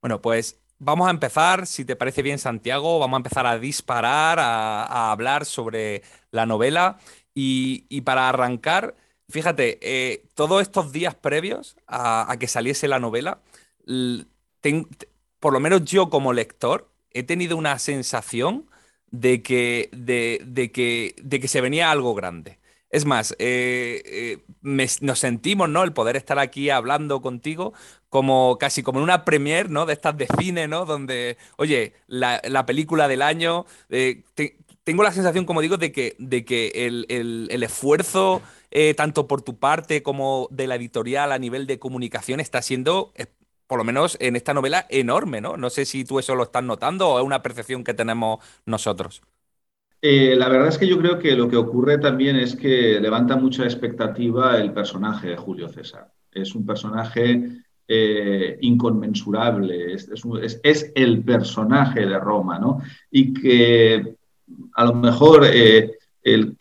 Bueno, 0.00 0.20
pues 0.20 0.62
Vamos 0.80 1.08
a 1.08 1.10
empezar, 1.10 1.66
si 1.66 1.84
te 1.84 1.96
parece 1.96 2.22
bien, 2.22 2.38
Santiago, 2.38 3.00
vamos 3.00 3.16
a 3.16 3.18
empezar 3.18 3.46
a 3.46 3.58
disparar, 3.58 4.38
a, 4.38 5.10
hablar 5.10 5.44
sobre 5.44 6.02
la 6.30 6.46
novela. 6.46 6.98
Y, 7.34 8.00
para 8.02 8.28
arrancar, 8.28 8.94
fíjate, 9.28 9.80
eh, 9.82 10.24
todos 10.34 10.62
estos 10.62 10.92
días 10.92 11.16
previos 11.16 11.76
a, 11.88 12.32
que 12.38 12.46
saliese 12.46 12.86
la 12.86 13.00
novela, 13.00 13.40
por 15.40 15.52
lo 15.52 15.58
menos 15.58 15.84
yo 15.84 16.10
como 16.10 16.32
lector, 16.32 16.88
he 17.10 17.24
tenido 17.24 17.56
una 17.56 17.80
sensación 17.80 18.70
de 19.10 19.42
que, 19.42 19.88
de, 19.92 20.70
que, 20.72 21.14
de 21.22 21.40
que 21.40 21.48
se 21.48 21.60
venía 21.60 21.90
algo 21.90 22.14
grande. 22.14 22.58
Es 22.90 23.04
más, 23.04 23.34
eh, 23.38 24.02
eh, 24.06 24.38
nos 24.62 25.18
sentimos, 25.18 25.68
¿no? 25.68 25.84
El 25.84 25.92
poder 25.92 26.16
estar 26.16 26.38
aquí 26.38 26.70
hablando 26.70 27.20
contigo 27.20 27.74
como 28.08 28.56
casi 28.58 28.82
como 28.82 28.98
en 28.98 29.04
una 29.04 29.26
premiere, 29.26 29.68
¿no? 29.68 29.84
De 29.84 29.92
estas 29.92 30.16
de 30.16 30.26
cine, 30.38 30.68
¿no? 30.68 30.86
Donde, 30.86 31.36
oye, 31.56 31.92
la, 32.06 32.64
película 32.66 33.06
del 33.06 33.20
año. 33.20 33.66
Eh, 33.90 34.22
tengo 34.84 35.02
la 35.02 35.12
sensación, 35.12 35.44
como 35.44 35.60
digo, 35.60 35.76
de 35.76 35.92
que, 35.92 36.16
de 36.18 36.46
que 36.46 36.86
el, 36.86 37.62
esfuerzo, 37.62 38.40
tanto 38.96 39.26
por 39.26 39.42
tu 39.42 39.58
parte 39.58 40.02
como 40.02 40.48
de 40.50 40.66
la 40.66 40.76
editorial 40.76 41.32
a 41.32 41.38
nivel 41.38 41.66
de 41.66 41.78
comunicación, 41.78 42.40
está 42.40 42.62
siendo, 42.62 43.12
por 43.68 43.78
lo 43.78 43.84
menos 43.84 44.16
en 44.18 44.34
esta 44.34 44.54
novela, 44.54 44.86
enorme, 44.88 45.40
¿no? 45.40 45.56
No 45.56 45.70
sé 45.70 45.84
si 45.84 46.04
tú 46.04 46.18
eso 46.18 46.34
lo 46.34 46.42
estás 46.42 46.64
notando 46.64 47.08
o 47.08 47.18
es 47.20 47.24
una 47.24 47.42
percepción 47.42 47.84
que 47.84 47.94
tenemos 47.94 48.38
nosotros. 48.66 49.22
Eh, 50.00 50.34
la 50.36 50.48
verdad 50.48 50.68
es 50.68 50.78
que 50.78 50.86
yo 50.86 50.98
creo 50.98 51.18
que 51.18 51.36
lo 51.36 51.48
que 51.48 51.56
ocurre 51.56 51.98
también 51.98 52.36
es 52.36 52.56
que 52.56 52.98
levanta 52.98 53.36
mucha 53.36 53.64
expectativa 53.64 54.56
el 54.56 54.72
personaje 54.72 55.28
de 55.28 55.36
Julio 55.36 55.68
César. 55.68 56.10
Es 56.32 56.54
un 56.54 56.64
personaje 56.64 57.62
eh, 57.86 58.58
inconmensurable, 58.62 59.94
es, 59.94 60.92
el 60.94 61.22
personaje 61.22 62.06
de 62.06 62.18
Roma, 62.18 62.58
¿no? 62.58 62.80
Y 63.10 63.34
que 63.34 64.14
a 64.74 64.84
lo 64.84 64.94
mejor 64.94 65.44
eh, 65.44 65.92
el, 66.22 66.56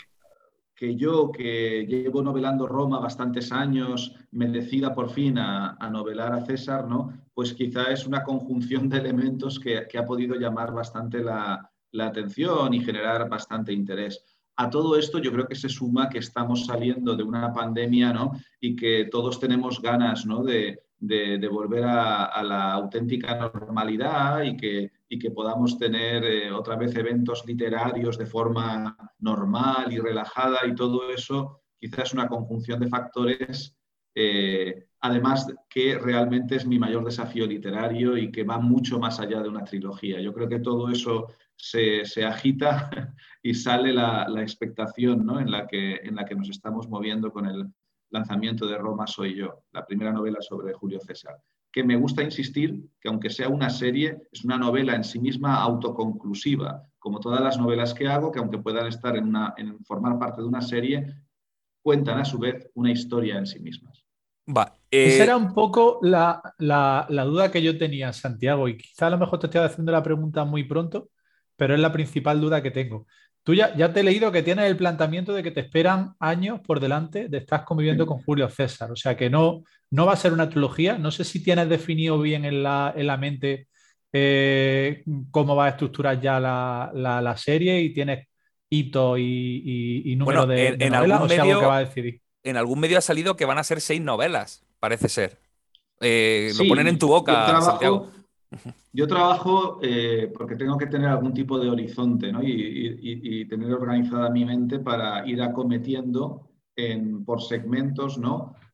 que 0.78 0.96
yo, 0.96 1.32
que 1.32 1.86
llevo 1.86 2.22
novelando 2.22 2.68
Roma 2.68 3.00
bastantes 3.00 3.52
años, 3.52 4.16
me 4.32 4.48
decida 4.48 4.94
por 4.94 5.10
fin 5.10 5.38
a, 5.38 5.76
novelar 5.92 6.32
a 6.32 6.46
César, 6.46 6.88
¿no? 6.88 7.12
Pues 7.34 7.54
quizá 7.54 7.92
es 7.92 8.08
una 8.08 8.24
conjunción 8.24 8.88
de 8.88 9.00
elementos 9.00 9.60
que 9.60 9.98
ha 9.98 10.06
podido 10.06 10.36
llamar 10.36 10.72
bastante 10.72 11.22
la, 11.24 11.70
la 11.92 12.08
atención 12.08 12.74
y 12.74 12.80
generar 12.80 13.30
bastante 13.30 13.74
interés. 13.74 14.24
A 14.56 14.70
todo 14.70 14.98
esto 14.98 15.20
yo 15.20 15.32
creo 15.32 15.48
que 15.48 15.56
se 15.56 15.70
suma 15.70 16.10
que 16.10 16.20
estamos 16.20 16.66
saliendo 16.66 17.16
de 17.16 17.24
una 17.24 17.54
pandemia 17.54 18.12
¿no? 18.12 18.32
y 18.60 18.76
que 18.76 19.06
todos 19.12 19.40
tenemos 19.40 19.82
ganas 19.82 20.26
¿no? 20.26 20.44
de, 20.44 20.80
volver 21.52 21.84
a, 21.86 22.42
la 22.44 22.74
auténtica 22.74 23.36
normalidad 23.36 24.44
y 24.44 24.58
que, 24.58 24.92
y 25.10 25.20
que 25.20 25.32
podamos 25.32 25.78
tener 25.78 26.24
eh, 26.24 26.52
otra 26.52 26.76
vez 26.76 26.96
eventos 26.96 27.46
literarios 27.46 28.18
de 28.18 28.26
forma 28.26 28.98
normal 29.20 29.92
y 29.92 30.00
relajada 30.00 30.66
y 30.68 30.76
todo 30.76 31.10
eso 31.10 31.62
quizás 31.80 32.14
una 32.14 32.28
conjunción 32.28 32.80
de 32.80 32.88
factores, 32.88 33.76
eh, 34.16 34.88
además 35.02 35.48
que 35.70 35.98
realmente 35.98 36.56
es 36.56 36.66
mi 36.66 36.80
mayor 36.80 37.06
desafío 37.06 37.46
literario 37.46 38.18
y 38.18 38.32
que 38.32 38.44
va 38.44 38.58
mucho 38.58 39.00
más 39.00 39.20
allá 39.20 39.42
de 39.42 39.50
una 39.50 39.64
trilogía. 39.64 40.20
Yo 40.20 40.34
creo 40.34 40.50
que 40.50 40.60
todo 40.60 40.90
eso 40.90 41.28
se, 41.56 42.04
agita 42.26 42.90
y 43.44 43.54
sale 43.54 43.94
la, 43.94 44.28
expectación 44.42 45.30
en, 45.40 45.52
la 45.52 45.68
que, 45.68 45.96
en 45.96 46.16
la 46.16 46.26
que 46.26 46.36
nos 46.36 46.50
estamos 46.50 46.90
moviendo 46.90 47.32
con 47.32 47.46
el 47.46 47.68
lanzamiento 48.10 48.66
de 48.68 48.78
Roma 48.78 49.06
Soy 49.06 49.36
yo, 49.36 49.64
la 49.72 49.86
primera 49.86 50.12
novela 50.12 50.42
sobre 50.42 50.74
Julio 50.74 51.00
César. 51.00 51.38
Que 51.72 51.84
me 51.84 51.96
gusta 51.96 52.24
insistir 52.24 52.90
que 53.00 53.10
aunque 53.10 53.30
sea 53.30 53.50
una 53.50 53.70
serie, 53.70 54.28
es 54.32 54.44
una 54.44 54.58
novela 54.58 54.96
en 54.96 55.04
sí 55.04 55.20
misma 55.20 55.62
autoconclusiva, 55.62 56.88
como 56.98 57.20
todas 57.20 57.42
las 57.42 57.58
novelas 57.58 57.94
que 57.94 58.08
hago, 58.08 58.32
que 58.32 58.40
aunque 58.40 58.58
puedan 58.58 58.88
estar 58.88 59.16
en, 59.16 59.26
una, 59.26 59.54
en 59.58 59.84
formar 59.86 60.18
parte 60.18 60.42
de 60.42 60.48
una 60.48 60.62
serie, 60.62 61.06
cuentan 61.82 62.20
a 62.20 62.26
su 62.26 62.40
vez 62.40 62.70
una 62.74 62.92
historia 62.92 63.38
en 63.38 63.46
sí 63.46 63.60
mismas. 63.60 64.04
Va, 64.50 64.74
Esa 64.90 65.20
eh, 65.20 65.24
era 65.24 65.38
un 65.38 65.54
poco 65.54 66.00
la, 66.02 66.42
la, 66.58 67.06
la, 67.10 67.24
duda 67.26 67.52
que 67.52 67.62
yo 67.62 67.78
tenía, 67.78 68.14
Santiago, 68.14 68.68
y 68.68 68.78
quizá 68.78 69.08
a 69.08 69.10
lo 69.10 69.18
mejor 69.18 69.40
te 69.40 69.48
estoy 69.48 69.62
haciendo 69.62 69.92
la 69.92 70.04
pregunta 70.04 70.46
muy 70.46 70.64
pronto, 70.64 71.10
pero 71.58 71.74
es 71.74 71.80
la 71.80 71.92
principal 71.92 72.40
duda 72.40 72.64
que 72.64 72.72
tengo. 72.72 73.08
Tú 73.48 73.54
ya, 73.54 73.74
ya 73.78 73.94
te 73.94 74.02
he 74.02 74.04
leído 74.04 74.30
que 74.30 74.44
tienes 74.44 74.66
el 74.66 74.76
planteamiento 74.76 75.32
de 75.32 75.42
que 75.42 75.52
te 75.52 75.62
esperan 75.62 76.16
años 76.20 76.60
por 76.60 76.82
delante 76.82 77.30
de 77.30 77.38
estar 77.38 77.64
conviviendo 77.64 78.06
con 78.06 78.22
Julio 78.22 78.50
César, 78.50 78.92
o 78.92 78.96
sea 78.98 79.16
que 79.16 79.30
no, 79.30 79.64
no 79.90 80.06
va 80.06 80.12
a 80.12 80.18
ser 80.18 80.34
una 80.34 80.50
trilogía. 80.50 80.98
No 80.98 81.12
sé 81.12 81.24
si 81.24 81.42
tienes 81.42 81.70
definido 81.70 82.20
bien 82.20 82.44
en 82.44 82.62
la, 82.62 82.94
en 82.94 83.08
la 83.08 83.16
mente 83.16 83.70
eh, 84.12 85.02
cómo 85.32 85.56
va 85.56 85.68
a 85.68 85.70
estructurar 85.70 86.20
ya 86.20 86.42
la, 86.42 86.92
la, 86.94 87.38
serie 87.38 87.80
y 87.80 87.94
tienes 87.94 88.28
hito 88.70 89.18
y, 89.18 90.02
y, 90.04 90.14
número 90.18 90.46
de, 90.46 90.76
en, 90.78 90.92
novelas, 90.92 91.22
o 91.22 91.30
sea, 91.30 91.44
algo 91.44 91.60
que 91.62 91.66
va 91.68 91.78
a 91.78 91.86
decidir. 91.86 92.20
En 92.44 92.58
algún 92.58 92.82
medio 92.82 92.98
ha 92.98 93.02
salido 93.02 93.38
que 93.38 93.46
van 93.46 93.60
a 93.60 93.64
ser 93.64 93.80
seis 93.80 94.02
novelas, 94.02 94.66
parece 94.82 95.08
ser. 95.08 95.38
Eh, 96.02 96.52
lo 96.58 96.68
ponen 96.68 96.90
en 96.90 97.00
tu 97.00 97.08
boca, 97.08 97.62
Santiago 97.62 98.12
Yo 98.94 99.08
trabajo 99.08 99.80
eh, 99.82 100.32
porque 100.36 100.56
tengo 100.56 100.78
que 100.78 100.88
tener 100.88 101.10
algún 101.10 101.34
tipo 101.34 101.60
de 101.60 101.70
horizonte 101.70 102.32
y, 102.42 103.46
tener 103.46 103.74
organizada 103.74 104.30
mi 104.30 104.46
mente 104.46 104.80
para 104.80 105.28
ir 105.28 105.42
acometiendo 105.42 106.50
por 107.26 107.42
segmentos 107.42 108.20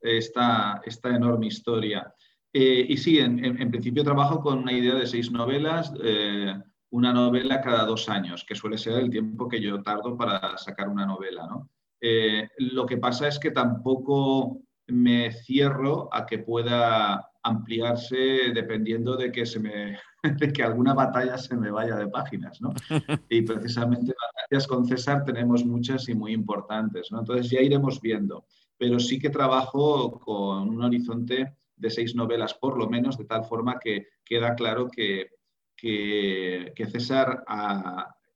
esta 0.02 0.82
enorme 1.06 1.48
historia. 1.48 2.14
Eh, 2.52 2.86
y 2.88 2.98
sí, 2.98 3.20
en, 3.20 3.72
principio 3.72 4.04
trabajo 4.04 4.40
con 4.40 4.60
una 4.60 4.74
idea 4.74 4.96
de 4.96 5.08
seis 5.08 5.32
novelas, 5.32 5.92
eh, 6.04 6.54
una 6.92 7.12
novela 7.12 7.62
cada 7.62 7.86
dos 7.86 8.08
años, 8.10 8.46
que 8.48 8.56
suele 8.56 8.78
ser 8.78 9.00
el 9.00 9.10
tiempo 9.10 9.48
que 9.48 9.60
yo 9.60 9.82
tardo 9.82 10.16
para 10.16 10.58
sacar 10.58 10.88
una 10.90 11.06
novela. 11.06 11.48
lo 12.60 12.86
que 12.86 12.98
pasa 12.98 13.28
es 13.28 13.40
que 13.40 13.52
tampoco 13.52 14.62
me 14.88 15.32
cierro 15.32 16.10
a 16.12 16.26
que 16.26 16.40
pueda 16.40 17.33
ampliarse 17.44 18.52
dependiendo 18.54 19.16
de 19.16 19.32
que, 19.32 19.46
se 19.46 19.60
me, 19.60 20.00
que 20.56 20.64
alguna 20.64 20.94
batalla 20.94 21.38
se 21.38 21.56
me 21.56 21.72
vaya 21.72 21.96
de 21.96 22.08
páginas. 22.08 22.62
¿no? 22.62 22.74
Y 23.30 23.42
precisamente 23.42 24.14
batallas 24.36 24.68
con 24.68 24.86
César 24.86 25.24
tenemos 25.24 25.66
muchas 25.66 26.08
y 26.10 26.16
muy 26.16 26.34
importantes. 26.34 27.12
¿no? 27.12 27.20
Entonces 27.20 27.50
ya 27.50 27.62
iremos 27.62 28.02
viendo. 28.02 28.46
Pero 28.78 29.00
sí 29.00 29.20
que 29.20 29.30
trabajo 29.30 30.20
con 30.20 30.70
un 30.70 30.84
horizonte 30.84 31.58
de 31.76 31.90
seis 31.90 32.16
novelas 32.16 32.54
por 32.54 32.78
lo 32.78 32.90
menos, 32.90 33.18
de 33.18 33.26
tal 33.26 33.44
forma 33.44 33.80
que 33.80 34.08
queda 34.24 34.56
claro 34.56 34.90
que, 34.90 35.28
que, 35.76 36.88
César, 36.90 37.44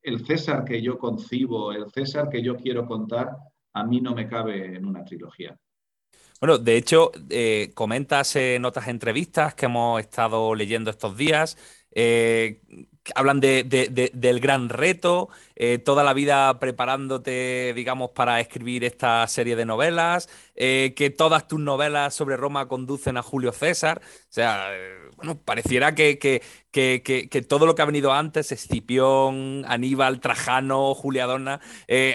el 0.02 0.24
César 0.26 0.64
que 0.64 0.82
yo 0.82 0.98
concibo, 0.98 1.72
el 1.72 1.90
César 1.90 2.28
que 2.28 2.42
yo 2.42 2.56
quiero 2.56 2.86
contar, 2.86 3.36
a 3.72 3.84
mí 3.84 4.00
no 4.00 4.14
me 4.14 4.28
cabe 4.28 4.76
en 4.76 4.84
una 4.84 5.04
trilogía. 5.04 5.58
Bueno, 6.40 6.58
de 6.58 6.76
hecho, 6.76 7.10
eh, 7.30 7.72
comentas 7.74 8.36
en 8.36 8.64
otras 8.64 8.86
entrevistas 8.88 9.54
que 9.54 9.66
hemos 9.66 10.00
estado 10.00 10.54
leyendo 10.54 10.90
estos 10.90 11.16
días, 11.16 11.58
eh, 11.90 12.60
hablan 13.16 13.40
del 13.40 14.38
gran 14.40 14.68
reto, 14.68 15.30
eh, 15.56 15.78
toda 15.78 16.04
la 16.04 16.12
vida 16.12 16.60
preparándote, 16.60 17.72
digamos, 17.74 18.10
para 18.10 18.38
escribir 18.40 18.84
esta 18.84 19.26
serie 19.26 19.56
de 19.56 19.64
novelas, 19.64 20.28
que 20.54 21.14
todas 21.16 21.48
tus 21.48 21.58
novelas 21.58 22.14
sobre 22.14 22.36
Roma 22.36 22.68
conducen 22.68 23.16
a 23.16 23.22
Julio 23.22 23.50
César. 23.52 24.00
O 24.04 24.32
sea, 24.32 24.68
bueno, 25.16 25.40
pareciera 25.42 25.94
que, 25.94 26.18
que, 26.20 27.42
todo 27.48 27.66
lo 27.66 27.74
que 27.74 27.82
ha 27.82 27.86
venido 27.86 28.12
antes, 28.12 28.52
Escipión, 28.52 29.64
Aníbal, 29.66 30.20
Trajano, 30.20 30.94
Julia 30.94 31.26
Donna, 31.26 31.60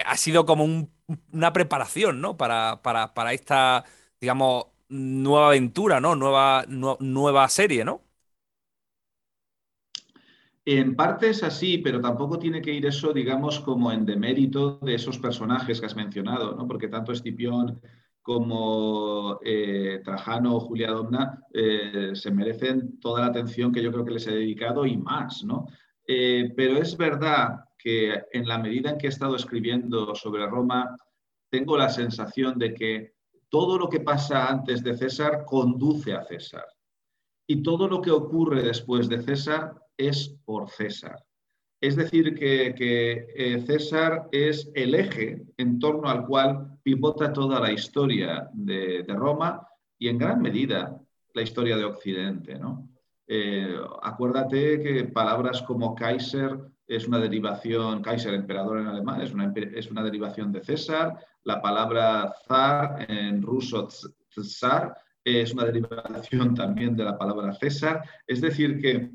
ha 0.06 0.16
sido 0.16 0.46
como 0.46 0.88
una 1.32 1.52
preparación, 1.52 2.20
¿no? 2.20 2.36
Para, 2.36 2.80
para, 2.82 3.12
para 3.14 3.32
esta 3.32 3.84
digamos, 4.24 4.68
nueva 4.88 5.48
aventura, 5.48 6.00
¿no? 6.00 6.16
Nueva, 6.16 6.64
nueva 6.66 7.46
serie, 7.48 7.84
¿no? 7.84 8.00
En 10.64 10.96
parte 10.96 11.28
es 11.28 11.42
así, 11.42 11.76
pero 11.76 12.00
tampoco 12.00 12.38
tiene 12.38 12.62
que 12.62 12.72
ir 12.72 12.86
eso, 12.86 13.12
digamos, 13.12 13.60
como 13.60 13.92
en 13.92 14.06
demérito 14.06 14.78
de 14.80 14.94
esos 14.94 15.18
personajes 15.18 15.78
que 15.78 15.84
has 15.84 15.94
mencionado, 15.94 16.54
¿no? 16.56 16.66
Porque 16.66 16.88
tanto 16.88 17.12
Escipión 17.12 17.82
como 18.22 19.38
eh, 19.44 20.00
Trajano 20.02 20.56
o 20.56 20.60
Julia 20.60 20.90
Domna 20.90 21.38
eh, 21.52 22.12
se 22.14 22.30
merecen 22.30 22.98
toda 22.98 23.20
la 23.20 23.26
atención 23.26 23.72
que 23.72 23.82
yo 23.82 23.92
creo 23.92 24.06
que 24.06 24.14
les 24.14 24.26
he 24.26 24.32
dedicado 24.32 24.86
y 24.86 24.96
más, 24.96 25.44
¿no? 25.44 25.66
Eh, 26.06 26.50
pero 26.56 26.78
es 26.78 26.96
verdad 26.96 27.66
que 27.76 28.22
en 28.32 28.48
la 28.48 28.56
medida 28.56 28.88
en 28.88 28.96
que 28.96 29.08
he 29.08 29.10
estado 29.10 29.36
escribiendo 29.36 30.14
sobre 30.14 30.46
Roma, 30.46 30.96
tengo 31.50 31.76
la 31.76 31.90
sensación 31.90 32.58
de 32.58 32.72
que 32.72 33.13
todo 33.54 33.78
lo 33.78 33.88
que 33.88 34.00
pasa 34.00 34.48
antes 34.48 34.82
de 34.82 34.96
César 34.96 35.44
conduce 35.44 36.12
a 36.12 36.24
César. 36.24 36.66
Y 37.46 37.62
todo 37.62 37.86
lo 37.86 38.02
que 38.02 38.10
ocurre 38.10 38.64
después 38.64 39.08
de 39.08 39.22
César 39.22 39.80
es 39.96 40.36
por 40.44 40.68
César. 40.68 41.24
Es 41.80 41.94
decir, 41.94 42.34
que, 42.34 42.74
eh, 42.76 43.60
César 43.64 44.28
es 44.32 44.72
el 44.74 44.96
eje 44.96 45.44
en 45.56 45.78
torno 45.78 46.08
al 46.08 46.26
cual 46.26 46.80
pivota 46.82 47.32
toda 47.32 47.60
la 47.60 47.70
historia 47.70 48.50
de, 48.52 49.04
Roma 49.06 49.64
y 50.00 50.08
en 50.08 50.18
gran 50.18 50.42
medida 50.42 51.00
la 51.32 51.42
historia 51.42 51.76
de 51.76 51.84
Occidente. 51.84 52.58
Eh, 53.28 53.76
acuérdate 54.02 54.82
que 54.82 55.04
palabras 55.04 55.62
como 55.62 55.94
Kaiser 55.94 56.58
es 56.86 57.06
una 57.06 57.18
derivación, 57.18 58.02
Kaiser, 58.02 58.34
emperador 58.34 58.78
en 58.78 58.86
alemán, 58.86 59.20
es 59.20 59.32
una, 59.32 59.52
es 59.54 59.90
una 59.90 60.02
derivación 60.02 60.52
de 60.52 60.62
César, 60.62 61.18
la 61.44 61.60
palabra 61.60 62.34
zar 62.46 63.06
en 63.10 63.42
ruso 63.42 63.88
zar 64.42 64.96
es 65.24 65.54
una 65.54 65.64
derivación 65.64 66.54
también 66.54 66.96
de 66.96 67.04
la 67.04 67.16
palabra 67.16 67.54
César. 67.54 68.02
Es 68.26 68.40
decir, 68.40 68.80
que 68.80 69.10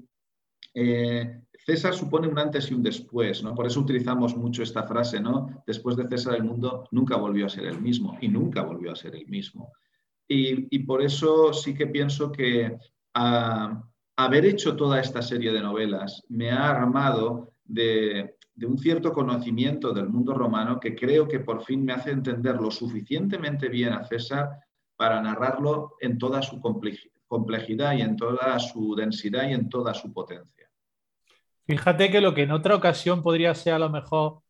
eh, 0.74 1.42
César 1.66 1.94
supone 1.94 2.28
un 2.28 2.40
antes 2.40 2.72
y 2.72 2.74
un 2.74 2.82
después, 2.82 3.44
¿no? 3.44 3.54
Por 3.54 3.68
eso 3.68 3.80
utilizamos 3.80 4.36
mucho 4.36 4.64
esta 4.64 4.84
frase, 4.84 5.20
¿no? 5.20 5.64
Después 5.68 5.96
de 5.96 6.08
César 6.08 6.36
el 6.36 6.44
mundo 6.44 6.88
nunca 6.92 7.16
volvió 7.16 7.46
a 7.46 7.50
ser 7.50 7.66
el 7.66 7.80
mismo 7.80 8.18
y 8.22 8.28
nunca 8.28 8.64
volvió 8.64 8.92
a 8.92 8.96
ser 8.96 9.16
el 9.16 9.28
mismo. 9.28 9.72
Y, 10.28 10.80
por 10.80 11.02
eso 11.02 11.54
sí 11.54 11.74
que 11.74 11.88
pienso 11.88 12.32
que 12.32 12.78
haber 13.14 14.46
hecho 14.46 14.76
toda 14.76 15.00
esta 15.00 15.24
serie 15.24 15.52
de 15.52 15.62
novelas 15.62 16.24
me 16.30 16.52
ha 16.52 16.70
armado 16.70 17.54
de, 17.70 18.36
un 18.64 18.78
cierto 18.78 19.14
conocimiento 19.14 19.94
del 19.94 20.10
mundo 20.10 20.34
romano 20.34 20.80
que 20.80 20.96
creo 20.96 21.28
que 21.28 21.40
por 21.40 21.64
fin 21.64 21.86
me 21.86 21.94
hace 21.94 22.12
entender 22.12 22.56
lo 22.56 22.72
suficientemente 22.72 23.70
bien 23.70 23.94
a 23.94 24.04
César 24.04 24.50
para 24.96 25.22
narrarlo 25.22 25.96
en 26.02 26.18
toda 26.18 26.42
su 26.42 26.60
complejidad 26.60 27.94
y 27.94 28.02
en 28.02 28.18
toda 28.18 28.60
su 28.60 28.96
densidad 28.96 29.48
y 29.50 29.54
en 29.54 29.70
toda 29.70 29.94
su 29.94 30.12
potencia. 30.12 30.70
Fíjate 31.66 32.12
que 32.12 32.20
lo 32.20 32.34
que 32.34 32.44
en 32.44 32.52
otra 32.52 32.76
ocasión 32.76 33.22
podría 33.22 33.54
ser 33.54 33.76
a 33.76 33.80
lo 33.80 33.90
mejor 33.90 34.42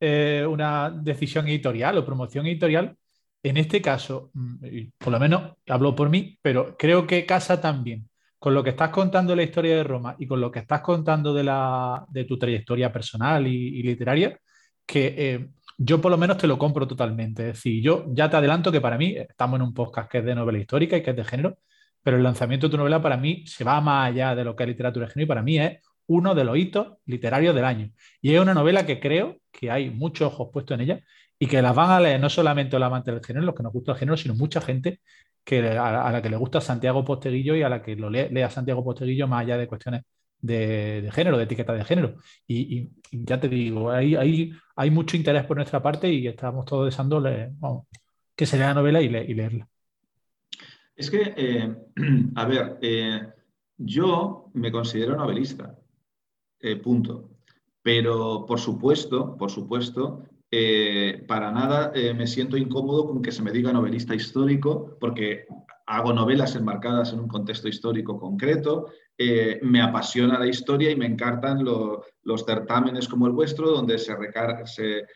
eh, 0.00 0.44
una 0.46 0.90
decisión 0.90 1.46
editorial 1.46 1.96
o 1.96 2.04
promoción 2.04 2.46
editorial, 2.46 2.94
en 3.42 3.56
este 3.56 3.80
caso, 3.80 4.30
mm, 4.34 4.56
por 4.98 5.12
lo 5.12 5.20
menos 5.20 5.52
hablo 5.68 5.94
por 5.94 6.10
mí, 6.10 6.36
pero 6.42 6.76
creo 6.76 7.06
que 7.06 7.24
casa 7.24 7.60
también 7.60 8.06
con 8.38 8.54
lo 8.54 8.62
que 8.62 8.70
estás 8.70 8.90
contando 8.90 9.32
de 9.32 9.36
la 9.36 9.42
historia 9.42 9.76
de 9.76 9.84
Roma 9.84 10.14
y 10.18 10.26
con 10.26 10.40
lo 10.40 10.50
que 10.50 10.60
estás 10.60 10.80
contando 10.80 11.32
de, 11.34 11.44
la, 11.44 12.04
de 12.08 12.24
tu 12.24 12.38
trayectoria 12.38 12.92
personal 12.92 13.46
y, 13.46 13.82
literaria, 13.82 14.38
que 14.84 15.14
eh, 15.16 15.48
yo 15.78 16.00
por 16.00 16.10
lo 16.10 16.18
menos 16.18 16.38
te 16.38 16.46
lo 16.46 16.58
compro 16.58 16.86
totalmente. 16.86 17.48
Es 17.48 17.54
decir, 17.56 17.82
yo 17.82 18.06
ya 18.08 18.30
te 18.30 18.36
adelanto 18.36 18.70
que 18.72 18.80
para 18.80 18.98
mí, 18.98 19.16
estamos 19.16 19.58
en 19.58 19.66
un 19.66 19.74
podcast 19.74 20.10
que 20.10 20.18
es 20.18 20.24
de 20.24 20.34
novela 20.34 20.58
histórica 20.58 20.96
y 20.96 21.02
que 21.02 21.10
es 21.10 21.16
de 21.16 21.24
género, 21.24 21.58
pero 22.02 22.16
el 22.16 22.22
lanzamiento 22.22 22.68
de 22.68 22.70
tu 22.72 22.76
novela 22.76 23.02
para 23.02 23.16
mí 23.16 23.44
se 23.46 23.64
va 23.64 23.80
más 23.80 24.10
allá 24.10 24.34
de 24.34 24.44
lo 24.44 24.54
que 24.54 24.62
es 24.64 24.68
literatura 24.68 25.06
de 25.06 25.12
género 25.12 25.24
y 25.26 25.28
para 25.28 25.42
mí 25.42 25.58
es 25.58 25.80
uno 26.06 26.34
de 26.34 26.44
los 26.44 26.56
hitos 26.56 26.98
literarios 27.06 27.54
del 27.54 27.64
año. 27.64 27.90
Y 28.20 28.34
es 28.34 28.40
una 28.40 28.54
novela 28.54 28.86
que 28.86 29.00
creo 29.00 29.38
que 29.50 29.70
hay 29.70 29.90
muchos 29.90 30.32
ojos 30.32 30.50
puestos 30.52 30.76
en 30.76 30.82
ella 30.82 31.00
y 31.38 31.46
que 31.46 31.60
las 31.60 31.74
van 31.74 31.90
a 31.90 32.00
leer 32.00 32.20
no 32.20 32.30
solamente 32.30 32.78
los 32.78 32.86
amantes 32.86 33.12
del 33.14 33.24
género, 33.24 33.46
los 33.46 33.54
que 33.54 33.62
nos 33.62 33.72
gusta 33.72 33.92
el 33.92 33.98
género, 33.98 34.16
sino 34.16 34.34
mucha 34.34 34.60
gente 34.60 35.00
que 35.46 35.60
a, 35.60 36.10
la 36.10 36.20
que 36.20 36.28
le 36.28 36.36
gusta 36.36 36.60
Santiago 36.60 37.04
Posteguillo 37.04 37.54
y 37.54 37.62
a 37.62 37.68
la 37.68 37.80
que 37.80 37.94
lo 37.94 38.10
lee, 38.10 38.28
lea 38.32 38.50
Santiago 38.50 38.82
Posteguillo 38.82 39.28
más 39.28 39.42
allá 39.42 39.56
de 39.56 39.68
cuestiones 39.68 40.02
de, 40.40 41.08
género, 41.12 41.38
de 41.38 41.44
etiqueta 41.44 41.72
de 41.72 41.84
género. 41.84 42.16
Y, 42.48 42.90
ya 43.12 43.38
te 43.38 43.48
digo, 43.48 43.92
hay, 43.92 44.16
hay, 44.16 44.52
hay, 44.74 44.90
mucho 44.90 45.16
interés 45.16 45.44
por 45.44 45.56
nuestra 45.56 45.80
parte 45.80 46.12
y 46.12 46.26
estamos 46.26 46.64
todos 46.64 46.86
deseando 46.86 47.22
que 48.34 48.44
se 48.44 48.58
lea 48.58 48.68
la 48.68 48.74
novela 48.74 49.00
y, 49.00 49.08
leerla. 49.08 49.68
Es 50.96 51.12
que, 51.12 51.32
eh, 51.36 51.76
a 52.34 52.44
ver, 52.44 52.78
eh, 52.82 53.22
yo 53.76 54.50
me 54.54 54.72
considero 54.72 55.14
novelista, 55.14 55.78
eh, 56.58 56.74
punto. 56.74 57.30
Pero, 57.82 58.44
por 58.46 58.58
supuesto, 58.58 59.36
por 59.36 59.52
supuesto, 59.52 60.24
eh, 60.50 61.24
para 61.26 61.50
nada 61.50 61.90
eh, 61.92 62.14
me 62.14 62.26
siento 62.26 62.56
incómodo 62.56 63.06
con 63.06 63.20
que 63.20 63.32
se 63.32 63.42
me 63.42 63.50
diga 63.50 63.72
novelista 63.72 64.14
histórico, 64.14 64.96
porque 65.00 65.46
hago 65.86 66.12
novelas 66.12 66.54
enmarcadas 66.54 67.12
en 67.12 67.20
un 67.20 67.28
contexto 67.28 67.68
histórico 67.68 68.18
concreto, 68.18 68.86
eh, 69.18 69.58
me 69.62 69.80
apasiona 69.80 70.38
la 70.38 70.46
historia 70.46 70.90
y 70.90 70.96
me 70.96 71.06
encantan 71.06 71.64
los 71.64 72.44
certámenes 72.44 73.08
como 73.08 73.26
el 73.26 73.32
vuestro, 73.32 73.70
donde 73.70 73.98
se, 73.98 74.14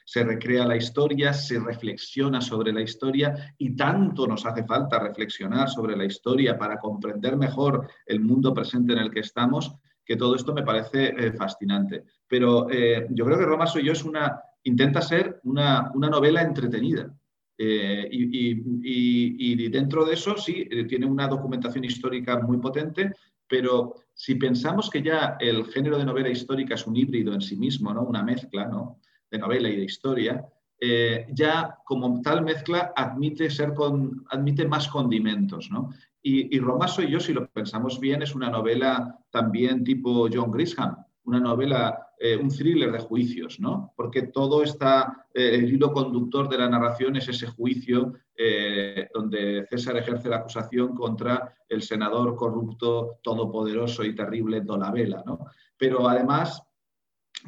se, 0.05 0.25
recrea 0.25 0.67
la 0.67 0.77
historia, 0.77 1.33
se 1.33 1.59
reflexiona 1.59 2.41
sobre 2.41 2.73
la 2.73 2.81
historia 2.81 3.55
y 3.59 3.77
tanto 3.77 4.27
nos 4.27 4.47
hace 4.47 4.65
falta 4.65 4.99
reflexionar 4.99 5.69
sobre 5.69 5.97
la 5.97 6.05
historia 6.05 6.59
para 6.59 6.79
comprender 6.79 7.37
mejor 7.37 7.89
el 8.07 8.21
mundo 8.21 8.55
presente 8.55 8.95
en 8.95 9.01
el 9.01 9.11
que 9.11 9.21
estamos, 9.21 9.75
que 10.05 10.17
todo 10.17 10.35
esto 10.35 10.55
me 10.55 10.63
parece 10.63 11.33
fascinante. 11.33 12.05
Pero 12.27 12.69
yo 12.71 13.25
creo 13.25 13.39
que 13.39 13.45
Roma 13.45 13.67
Soy 13.67 13.85
yo 13.85 13.93
es 13.93 14.05
una 14.05 14.41
intenta 14.65 15.01
ser 15.03 15.41
una, 15.45 15.91
novela 15.95 16.43
entretenida. 16.43 17.15
Eh, 17.59 18.09
y, 18.11 19.69
dentro 19.69 20.05
de 20.05 20.15
eso 20.15 20.37
sí, 20.37 20.67
eh, 20.71 20.85
tiene 20.85 21.07
una 21.07 21.29
documentación 21.29 21.85
histórica 21.85 22.39
muy 22.41 22.59
potente, 22.59 23.13
pero 23.47 23.97
si 24.15 24.37
pensamos 24.37 24.89
que 24.89 25.03
ya 25.03 25.37
el 25.41 25.67
género 25.67 25.99
de 25.99 26.05
novela 26.05 26.31
histórica 26.31 26.75
es 26.75 26.87
un 26.87 26.97
híbrido 26.97 27.35
en 27.35 27.41
sí 27.41 27.57
mismo, 27.57 27.93
¿no? 27.93 28.03
una 28.03 28.23
mezcla 28.23 28.67
¿no? 28.67 29.01
de 29.31 29.39
novela 29.39 29.69
y 29.69 29.77
de 29.77 29.85
historia, 29.85 30.45
eh, 30.81 31.27
ya 31.33 31.77
como 31.85 32.23
tal 32.23 32.43
mezcla 32.43 32.93
admite, 32.97 33.51
ser 33.51 33.75
con, 33.75 34.25
admite 34.31 34.67
más 34.67 34.89
condimentos. 34.89 35.69
¿no? 35.71 35.91
Y, 36.23 36.57
y 36.57 36.61
Roma 36.61 36.89
soy 36.89 37.11
yo, 37.11 37.21
si 37.21 37.33
lo 37.35 37.47
pensamos 37.49 38.01
bien, 38.01 38.23
es 38.23 38.35
una 38.35 38.51
novela 38.51 39.19
también 39.31 39.85
tipo 39.85 40.29
John 40.33 40.51
Grisham, 40.51 40.97
una 41.25 41.41
novela, 41.41 42.13
eh, 42.19 42.37
un 42.37 42.49
thriller 42.49 42.91
de 42.93 42.99
juicios, 42.99 43.61
¿no? 43.61 43.93
Porque 43.97 44.23
todo 44.23 44.63
está, 44.63 45.27
eh, 45.33 45.51
el 45.55 45.73
hilo 45.73 45.93
conductor 45.93 46.49
de 46.49 46.59
la 46.59 46.69
narración 46.69 47.17
es 47.17 47.29
ese 47.29 47.47
juicio 47.47 48.15
eh, 48.37 49.09
donde 49.13 49.67
César 49.69 49.97
ejerce 49.97 50.29
la 50.29 50.37
acusación 50.37 50.95
contra 50.95 51.55
el 51.69 51.83
senador 51.83 52.37
corrupto, 52.37 53.19
todopoderoso 53.23 54.03
y 54.03 54.15
terrible 54.15 54.63
Dolabella, 54.63 55.23
¿no? 55.27 55.47
Pero 55.77 56.09
además 56.09 56.63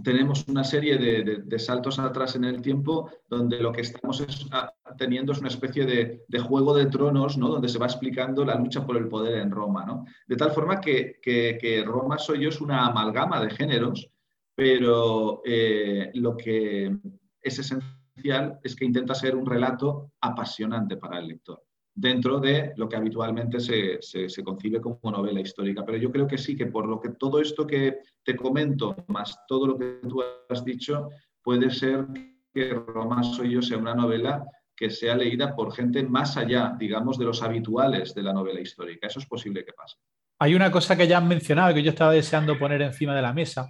tenemos 0.03 0.47
una 0.49 0.65
serie 0.65 0.97
de, 0.97 1.59
saltos 1.59 1.99
atrás 1.99 2.37
en 2.37 2.45
el 2.45 2.63
tiempo 2.63 3.11
donde 3.29 3.61
lo 3.61 3.73
que 3.73 3.83
estamos 3.83 4.25
ah, 4.51 4.73
teniendo 4.97 5.33
es 5.33 5.39
una 5.39 5.49
especie 5.49 5.85
de, 5.85 6.39
juego 6.41 6.75
de 6.75 6.87
tronos, 6.87 7.37
¿no? 7.37 7.49
donde 7.49 7.69
se 7.69 7.79
va 7.79 7.87
explicando 7.87 8.45
la 8.45 8.55
lucha 8.55 8.87
por 8.87 8.97
el 8.97 9.09
poder 9.09 9.39
en 9.39 9.51
Roma. 9.51 9.85
¿no? 9.85 10.05
De 10.27 10.37
tal 10.37 10.53
forma 10.53 10.81
que, 10.81 11.85
Roma 11.87 12.19
soy 12.19 12.41
yo 12.43 12.49
es 12.49 12.61
una 12.61 12.87
amalgama 12.87 13.41
de 13.41 13.51
géneros, 13.51 14.09
pero 14.55 15.43
eh, 15.45 16.11
lo 16.15 16.37
que 16.37 16.97
es 17.41 17.59
esencial 17.59 18.59
es 18.63 18.77
que 18.77 18.85
intenta 18.85 19.15
ser 19.15 19.37
un 19.37 19.47
relato 19.47 20.13
apasionante 20.21 20.97
para 20.97 21.19
el 21.19 21.29
lector 21.29 21.63
dentro 21.95 22.41
de 22.41 22.73
lo 22.77 22.89
que 22.89 22.97
habitualmente 22.97 23.61
se, 23.61 23.99
concibe 24.43 24.81
como 24.81 24.99
novela 25.11 25.41
histórica. 25.41 25.85
Pero 25.85 25.99
yo 25.99 26.11
creo 26.11 26.27
que 26.27 26.39
sí, 26.39 26.57
que 26.57 26.67
por 26.67 26.87
lo 26.87 27.01
que 27.01 27.11
todo 27.11 27.41
esto 27.41 27.67
que 27.67 27.99
te 28.23 28.37
comento, 28.37 28.97
más 29.09 29.39
todo 29.47 29.67
lo 29.67 29.79
que 29.79 30.01
tú 30.09 30.23
has 30.49 30.65
dicho, 30.65 31.09
puede 31.43 31.71
ser 31.71 32.07
que 32.53 32.75
Roma 32.75 33.23
soy 33.23 33.53
yo 33.53 33.63
sea 33.63 33.79
una 33.79 33.95
novela 33.95 34.45
que 34.75 34.91
sea 34.91 35.15
leída 35.15 35.55
por 35.55 35.73
gente 35.75 36.03
más 36.03 36.37
allá, 36.37 36.75
digamos, 36.79 37.19
de 37.19 37.27
los 37.27 37.43
habituales 37.43 38.15
de 38.15 38.23
la 38.23 38.33
novela 38.33 38.61
histórica. 38.61 39.07
Eso 39.07 39.21
es 39.21 39.27
posible 39.27 39.65
que 39.65 39.73
pase. 39.73 39.97
Hay 40.39 40.55
una 40.55 40.73
cosa 40.73 40.97
que 40.97 41.07
ya 41.07 41.19
han 41.19 41.29
mencionado 41.29 41.73
que 41.73 41.83
yo 41.83 41.91
estaba 41.91 42.13
deseando 42.13 42.59
poner 42.59 42.83
encima 42.83 43.15
de 43.15 43.23
la 43.23 43.33
mesa, 43.33 43.69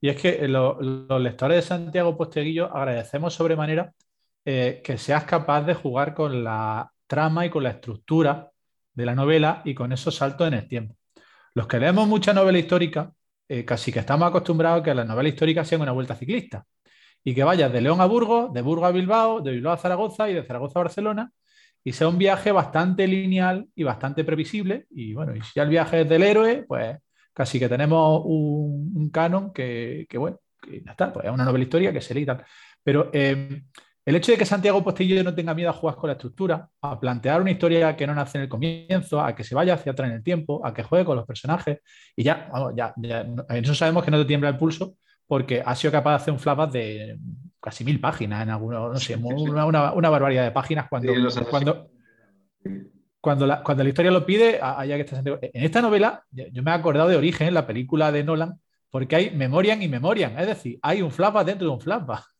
y 0.00 0.10
es 0.10 0.20
que 0.20 0.46
los 0.46 0.78
lectores 1.20 1.56
de 1.56 1.62
Santiago 1.62 2.16
Posteguillo 2.16 2.66
agradecemos 2.66 3.32
sobremanera 3.32 3.94
eh, 4.44 4.82
que 4.84 4.98
seas 4.98 5.24
capaz 5.24 5.62
de 5.62 5.72
jugar 5.72 6.12
con 6.12 6.44
la 6.44 6.92
trama 7.14 7.46
y 7.46 7.50
con 7.50 7.62
la 7.62 7.70
estructura 7.70 8.50
de 8.92 9.06
la 9.06 9.14
novela 9.14 9.62
y 9.64 9.72
con 9.72 9.92
esos 9.92 10.16
saltos 10.16 10.48
en 10.48 10.54
el 10.54 10.66
tiempo. 10.66 10.96
Los 11.54 11.68
que 11.68 11.78
leemos 11.78 12.08
mucha 12.08 12.32
novela 12.32 12.58
histórica, 12.58 13.12
eh, 13.48 13.64
casi 13.64 13.92
que 13.92 14.00
estamos 14.00 14.28
acostumbrados 14.28 14.80
a 14.80 14.82
que 14.82 14.94
las 14.94 15.06
novelas 15.06 15.32
históricas 15.32 15.68
sean 15.68 15.82
una 15.82 15.92
vuelta 15.92 16.16
ciclista 16.16 16.64
y 17.22 17.32
que 17.32 17.44
vayas 17.44 17.72
de 17.72 17.80
León 17.80 18.00
a 18.00 18.06
Burgos, 18.06 18.52
de 18.52 18.62
Burgos 18.62 18.88
a 18.88 18.90
Bilbao, 18.90 19.40
de 19.40 19.52
Bilbao 19.52 19.74
a 19.74 19.76
Zaragoza 19.76 20.28
y 20.28 20.34
de 20.34 20.42
Zaragoza 20.42 20.80
a 20.80 20.82
Barcelona 20.82 21.30
y 21.84 21.92
sea 21.92 22.08
un 22.08 22.18
viaje 22.18 22.50
bastante 22.50 23.06
lineal 23.06 23.68
y 23.76 23.84
bastante 23.84 24.24
previsible. 24.24 24.86
Y 24.90 25.14
bueno, 25.14 25.36
y 25.36 25.42
si 25.42 25.60
el 25.60 25.68
viaje 25.68 26.00
es 26.00 26.08
del 26.08 26.24
héroe, 26.24 26.64
pues 26.66 26.96
casi 27.32 27.60
que 27.60 27.68
tenemos 27.68 28.22
un, 28.24 29.10
canon 29.10 29.52
que, 29.52 30.06
bueno, 30.16 30.40
que 30.60 30.82
ya 30.82 30.92
está, 30.92 31.12
pues 31.12 31.26
es 31.26 31.30
una 31.30 31.44
novela 31.44 31.62
histórica 31.62 31.92
que 31.92 32.00
se 32.00 32.14
lee 32.14 32.22
y 32.22 32.26
tal. 32.26 32.44
Pero 32.82 33.10
eh, 33.12 33.62
el 34.04 34.16
hecho 34.16 34.32
de 34.32 34.38
que 34.38 34.44
Santiago 34.44 34.84
Postillo 34.84 35.22
no 35.24 35.34
tenga 35.34 35.54
miedo 35.54 35.70
a 35.70 35.72
jugar 35.72 35.96
con 35.96 36.08
la 36.08 36.12
estructura, 36.12 36.68
a 36.82 37.00
plantear 37.00 37.40
una 37.40 37.50
historia 37.50 37.96
que 37.96 38.06
no 38.06 38.14
nace 38.14 38.38
en 38.38 38.42
el 38.42 38.50
comienzo, 38.50 39.20
a 39.20 39.34
que 39.34 39.44
se 39.44 39.54
vaya 39.54 39.74
hacia 39.74 39.92
atrás 39.92 40.10
en 40.10 40.16
el 40.16 40.22
tiempo, 40.22 40.64
a 40.64 40.74
que 40.74 40.82
juegue 40.82 41.04
con 41.04 41.16
los 41.16 41.26
personajes, 41.26 41.78
y 42.14 42.22
ya, 42.22 42.48
vamos, 42.52 42.74
ya, 42.76 42.92
en 42.96 43.64
eso 43.64 43.74
sabemos 43.74 44.04
que 44.04 44.10
no 44.10 44.18
te 44.18 44.26
tiembla 44.26 44.50
el 44.50 44.58
pulso, 44.58 44.96
porque 45.26 45.62
ha 45.64 45.74
sido 45.74 45.90
capaz 45.90 46.10
de 46.10 46.16
hacer 46.16 46.34
un 46.34 46.40
flashback 46.40 46.70
de 46.72 47.18
casi 47.60 47.82
mil 47.82 47.98
páginas 47.98 48.42
en 48.42 48.50
algunos, 48.50 48.92
no 48.92 49.00
sé, 49.00 49.16
una, 49.16 50.10
barbaridad 50.10 50.44
de 50.44 50.50
páginas 50.50 50.86
cuando, 50.90 51.10
cuando, 51.48 51.88
cuando, 53.22 53.46
la, 53.46 53.62
cuando 53.62 53.82
la 53.82 53.88
historia 53.88 54.10
lo 54.10 54.26
pide, 54.26 54.60
allá 54.60 54.96
que 54.96 55.02
está 55.02 55.22
En 55.24 55.64
esta 55.64 55.80
novela, 55.80 56.24
yo 56.30 56.62
me 56.62 56.70
he 56.70 56.74
acordado 56.74 57.08
de 57.08 57.16
Origen, 57.16 57.54
la 57.54 57.66
película 57.66 58.12
de 58.12 58.22
Nolan, 58.22 58.60
porque 58.90 59.16
hay 59.16 59.30
memoriam 59.30 59.80
y 59.80 59.88
memoriam, 59.88 60.38
es 60.38 60.46
decir, 60.46 60.78
hay 60.82 61.00
un 61.00 61.10
flashback 61.10 61.46
dentro 61.46 61.68
de 61.68 61.72
un 61.72 61.80
flashback. 61.80 62.33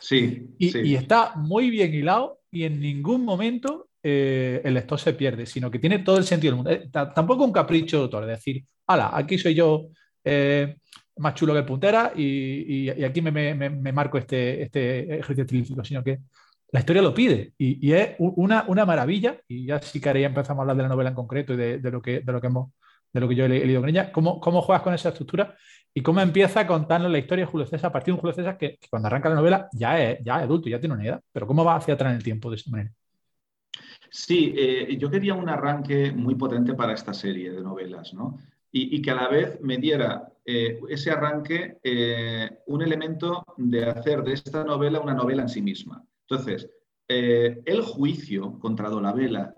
Sí 0.00 0.48
y, 0.58 0.94
está 0.94 1.34
muy 1.36 1.70
bien 1.70 1.92
hilado 1.94 2.40
y 2.50 2.64
en 2.64 2.80
ningún 2.80 3.24
momento 3.24 3.88
eh, 4.02 4.60
el 4.64 4.74
lector 4.74 4.98
se 4.98 5.14
pierde, 5.14 5.46
sino 5.46 5.70
que 5.70 5.78
tiene 5.78 6.00
todo 6.00 6.18
el 6.18 6.24
sentido 6.24 6.52
del 6.52 6.56
mundo. 6.56 6.70
Eh, 6.70 6.88
tampoco 6.92 7.44
un 7.44 7.52
capricho 7.52 7.98
de 7.98 8.02
autor, 8.04 8.22
es 8.24 8.30
decir, 8.30 8.64
ala, 8.86 9.10
aquí 9.12 9.38
soy 9.38 9.54
yo 9.54 9.88
eh, 10.24 10.76
más 11.16 11.34
chulo 11.34 11.54
que 11.54 11.62
puntera 11.62 12.12
y, 12.14 12.88
aquí 13.02 13.20
me, 13.20 13.92
marco 13.92 14.18
este, 14.18 14.62
este 14.62 15.18
ejercicio 15.18 15.44
estilístico, 15.44 15.84
sino 15.84 16.02
que 16.02 16.20
la 16.70 16.80
historia 16.80 17.02
lo 17.02 17.14
pide 17.14 17.54
y, 17.58 17.92
es 17.92 18.10
una, 18.18 18.64
una, 18.68 18.84
maravilla. 18.84 19.40
Y 19.48 19.66
ya 19.66 19.80
sí 19.80 20.00
que 20.00 20.08
ahora 20.08 20.20
ya 20.20 20.26
empezamos 20.26 20.60
a 20.60 20.62
hablar 20.62 20.76
de 20.76 20.82
la 20.82 20.88
novela 20.88 21.10
en 21.10 21.14
concreto 21.14 21.54
y 21.54 21.56
de, 21.56 21.90
lo, 21.90 22.02
que, 22.02 22.20
de 22.20 22.32
lo 22.32 22.40
que 22.40 22.46
hemos 22.46 22.70
de 23.12 23.20
lo 23.20 23.28
que 23.28 23.34
yo 23.34 23.46
he 23.46 23.48
leído 23.48 23.80
con 23.80 23.88
ella, 23.88 24.12
cómo, 24.12 24.38
cómo 24.38 24.60
juegas 24.60 24.82
con 24.82 24.94
esa 24.94 25.08
estructura 25.08 25.56
y 25.94 26.02
cómo 26.02 26.20
empieza 26.20 26.60
a 26.60 26.66
contarnos 26.66 27.10
la 27.10 27.18
historia 27.18 27.44
de 27.44 27.50
Julio 27.50 27.66
César 27.66 27.88
a 27.88 27.92
partir 27.92 28.12
de 28.12 28.16
un 28.16 28.20
Julio 28.20 28.34
César 28.34 28.56
que, 28.56 28.78
cuando 28.90 29.08
arranca 29.08 29.28
la 29.28 29.34
novela 29.36 29.68
ya 29.72 30.02
es, 30.02 30.24
ya 30.24 30.36
adulto, 30.36 30.68
ya 30.68 30.80
tiene 30.80 30.94
una 30.94 31.04
edad, 31.04 31.22
pero 31.32 31.46
cómo 31.46 31.64
va 31.64 31.76
hacia 31.76 31.94
atrás 31.94 32.10
en 32.10 32.16
el 32.18 32.22
tiempo 32.22 32.50
de 32.50 32.56
esta 32.56 32.70
manera. 32.70 32.92
Sí, 34.10 34.54
eh, 34.56 34.96
yo 34.98 35.10
quería 35.10 35.34
un 35.34 35.48
arranque 35.48 36.12
muy 36.12 36.34
potente 36.34 36.74
para 36.74 36.94
esta 36.94 37.12
serie 37.12 37.50
de 37.50 37.62
novelas, 37.62 38.14
¿no? 38.14 38.38
Y, 38.70 39.00
que 39.00 39.10
a 39.10 39.14
la 39.14 39.28
vez 39.28 39.58
me 39.62 39.78
diera 39.78 40.30
eh, 40.44 40.78
ese 40.90 41.10
arranque 41.10 41.78
eh, 41.82 42.58
un 42.66 42.82
elemento 42.82 43.44
de 43.56 43.86
hacer 43.86 44.22
de 44.22 44.34
esta 44.34 44.62
novela 44.62 45.00
una 45.00 45.14
novela 45.14 45.42
en 45.42 45.48
sí 45.48 45.62
misma. 45.62 46.04
Entonces, 46.28 46.70
el 47.08 47.80
juicio 47.80 48.58
contra 48.58 48.90
Dolabella, 48.90 49.54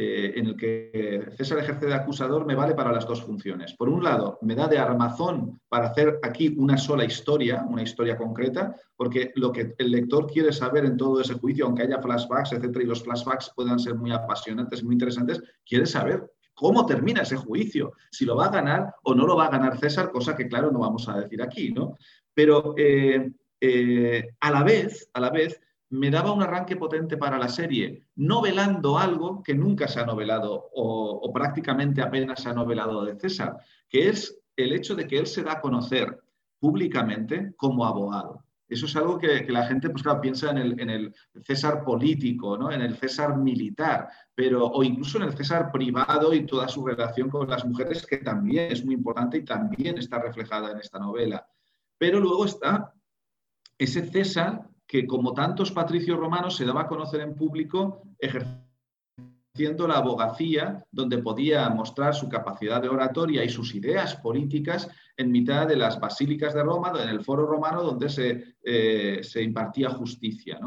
eh, 0.00 0.32
en 0.36 0.46
el 0.46 0.56
que 0.56 1.28
César 1.36 1.58
ejerce 1.58 1.86
de 1.86 1.94
acusador 1.94 2.46
me 2.46 2.54
vale 2.54 2.76
para 2.76 2.92
las 2.92 3.04
dos 3.04 3.20
funciones. 3.20 3.74
Por 3.74 3.88
un 3.88 4.04
lado, 4.04 4.38
me 4.42 4.54
da 4.54 4.68
de 4.68 4.78
armazón 4.78 5.60
para 5.68 5.88
hacer 5.88 6.20
aquí 6.22 6.54
una 6.56 6.78
sola 6.78 7.04
historia, 7.04 7.66
una 7.68 7.82
historia 7.82 8.16
concreta, 8.16 8.76
porque 8.94 9.32
lo 9.34 9.50
que 9.50 9.74
el 9.76 9.90
lector 9.90 10.30
quiere 10.30 10.52
saber 10.52 10.84
en 10.84 10.96
todo 10.96 11.20
ese 11.20 11.34
juicio, 11.34 11.66
aunque 11.66 11.82
haya 11.82 12.00
flashbacks, 12.00 12.52
etcétera, 12.52 12.84
y 12.84 12.86
los 12.86 13.02
flashbacks 13.02 13.50
puedan 13.56 13.80
ser 13.80 13.96
muy 13.96 14.12
apasionantes, 14.12 14.84
muy 14.84 14.94
interesantes, 14.94 15.42
quiere 15.66 15.84
saber 15.84 16.30
cómo 16.54 16.86
termina 16.86 17.22
ese 17.22 17.34
juicio, 17.34 17.94
si 18.08 18.24
lo 18.24 18.36
va 18.36 18.46
a 18.46 18.52
ganar 18.52 18.94
o 19.02 19.16
no 19.16 19.26
lo 19.26 19.34
va 19.34 19.46
a 19.46 19.50
ganar 19.50 19.78
César, 19.78 20.12
cosa 20.12 20.36
que 20.36 20.46
claro 20.46 20.70
no 20.70 20.78
vamos 20.78 21.08
a 21.08 21.18
decir 21.18 21.42
aquí, 21.42 21.72
¿no? 21.72 21.98
Pero 22.32 22.74
eh, 22.76 23.32
eh, 23.60 24.28
a 24.38 24.50
la 24.52 24.62
vez, 24.62 25.10
a 25.12 25.20
la 25.20 25.30
vez, 25.30 25.60
me 25.90 26.10
daba 26.10 26.32
un 26.32 26.42
arranque 26.42 26.76
potente 26.76 27.16
para 27.16 27.38
la 27.38 27.48
serie, 27.48 28.04
novelando 28.16 28.98
algo 28.98 29.42
que 29.42 29.54
nunca 29.54 29.88
se 29.88 30.00
ha 30.00 30.06
novelado 30.06 30.70
o, 30.74 31.32
prácticamente 31.32 32.02
apenas 32.02 32.42
se 32.42 32.48
ha 32.48 32.52
novelado 32.52 33.04
de 33.04 33.18
César, 33.18 33.58
que 33.88 34.08
es 34.08 34.38
el 34.56 34.72
hecho 34.72 34.94
de 34.94 35.06
que 35.06 35.18
él 35.18 35.26
se 35.26 35.42
da 35.42 35.52
a 35.52 35.60
conocer 35.60 36.20
públicamente 36.58 37.54
como 37.56 37.86
abogado. 37.86 38.44
Eso 38.68 38.84
es 38.84 38.96
algo 38.96 39.18
que, 39.18 39.46
la 39.48 39.66
gente 39.66 39.88
pues, 39.88 40.04
piensa 40.20 40.50
en 40.50 40.90
el, 40.90 41.14
César 41.42 41.84
político, 41.84 42.58
¿no? 42.58 42.70
en 42.70 42.82
el 42.82 42.96
César 42.96 43.38
militar, 43.38 44.08
pero, 44.34 44.66
o 44.66 44.82
incluso 44.82 45.16
en 45.16 45.24
el 45.24 45.36
César 45.36 45.72
privado 45.72 46.34
y 46.34 46.44
toda 46.44 46.68
su 46.68 46.84
relación 46.84 47.30
con 47.30 47.48
las 47.48 47.64
mujeres, 47.64 48.04
que 48.04 48.18
también 48.18 48.72
es 48.72 48.84
muy 48.84 48.94
importante 48.94 49.38
y 49.38 49.44
también 49.44 49.96
está 49.96 50.18
reflejada 50.18 50.72
en 50.72 50.78
esta 50.78 50.98
novela. 50.98 51.46
Pero 51.96 52.20
luego 52.20 52.44
está 52.44 52.92
ese 53.78 54.06
César 54.06 54.68
que 54.88 55.06
como 55.06 55.34
tantos 55.34 55.70
patricios 55.70 56.18
romanos 56.18 56.56
se 56.56 56.64
daba 56.64 56.82
a 56.82 56.88
conocer 56.88 57.20
en 57.20 57.36
público 57.36 58.02
ejerciendo 58.18 59.86
la 59.86 59.98
abogacía, 59.98 60.82
donde 60.90 61.18
podía 61.18 61.68
mostrar 61.68 62.14
su 62.14 62.28
capacidad 62.28 62.80
de 62.80 62.88
oratoria 62.88 63.44
y 63.44 63.50
sus 63.50 63.74
ideas 63.74 64.16
políticas 64.16 64.88
en 65.16 65.30
mitad 65.30 65.66
de 65.66 65.76
las 65.76 66.00
basílicas 66.00 66.54
de 66.54 66.62
Roma, 66.62 66.92
en 67.02 67.10
el 67.10 67.22
foro 67.22 67.44
romano 67.44 67.82
donde 67.82 68.08
se, 68.08 68.56
eh, 68.64 69.20
se 69.22 69.42
impartía 69.42 69.90
justicia. 69.90 70.58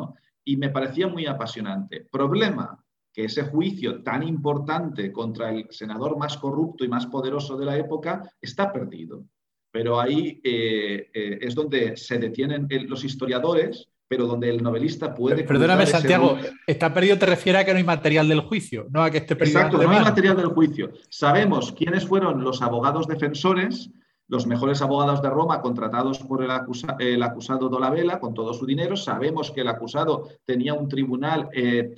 Y 0.45 0.55
me 0.57 0.69
parecía 0.69 1.07
muy 1.07 1.25
apasionante. 1.25 2.07
Problema, 2.11 2.77
que 3.11 3.25
ese 3.25 3.43
juicio 3.43 4.03
tan 4.03 4.21
importante 4.23 5.11
contra 5.11 5.49
el 5.49 5.67
senador 5.71 6.17
más 6.17 6.37
corrupto 6.37 6.85
y 6.85 6.89
más 6.89 7.07
poderoso 7.07 7.57
de 7.57 7.65
la 7.65 7.77
época 7.77 8.29
está 8.39 8.71
perdido. 8.71 9.25
Pero 9.71 9.99
ahí 9.99 10.39
eh, 10.43 11.09
eh, 11.13 11.39
es 11.41 11.55
donde 11.55 11.97
se 11.97 12.19
detienen 12.19 12.67
los 12.87 13.03
historiadores 13.03 13.87
pero 14.11 14.27
donde 14.27 14.49
el 14.49 14.61
novelista 14.61 15.15
puede... 15.15 15.45
Perdóname, 15.45 15.85
Santiago, 15.85 16.37
está 16.67 16.93
perdido 16.93 17.17
te 17.17 17.27
refiere 17.27 17.59
a 17.59 17.63
que 17.63 17.71
no 17.71 17.77
hay 17.77 17.85
material 17.85 18.27
del 18.27 18.41
juicio, 18.41 18.87
no 18.89 19.01
a 19.03 19.09
que 19.09 19.19
esté 19.19 19.37
perdido. 19.37 19.59
Exacto, 19.59 19.81
no 19.81 19.89
hay 19.89 20.01
material 20.01 20.35
del 20.35 20.47
juicio. 20.47 20.91
Sabemos 21.07 21.71
quiénes 21.71 22.05
fueron 22.05 22.43
los 22.43 22.61
abogados 22.61 23.07
defensores, 23.07 23.89
los 24.27 24.45
mejores 24.47 24.81
abogados 24.81 25.21
de 25.21 25.29
Roma 25.29 25.61
contratados 25.61 26.19
por 26.19 26.43
el, 26.43 26.51
el 26.99 27.23
acusado 27.23 27.69
Dolabella 27.69 28.19
con 28.19 28.33
todo 28.33 28.53
su 28.53 28.65
dinero. 28.65 28.97
Sabemos 28.97 29.49
que 29.49 29.61
el 29.61 29.69
acusado 29.69 30.27
tenía 30.43 30.73
un 30.73 30.89
tribunal 30.89 31.47
eh, 31.53 31.95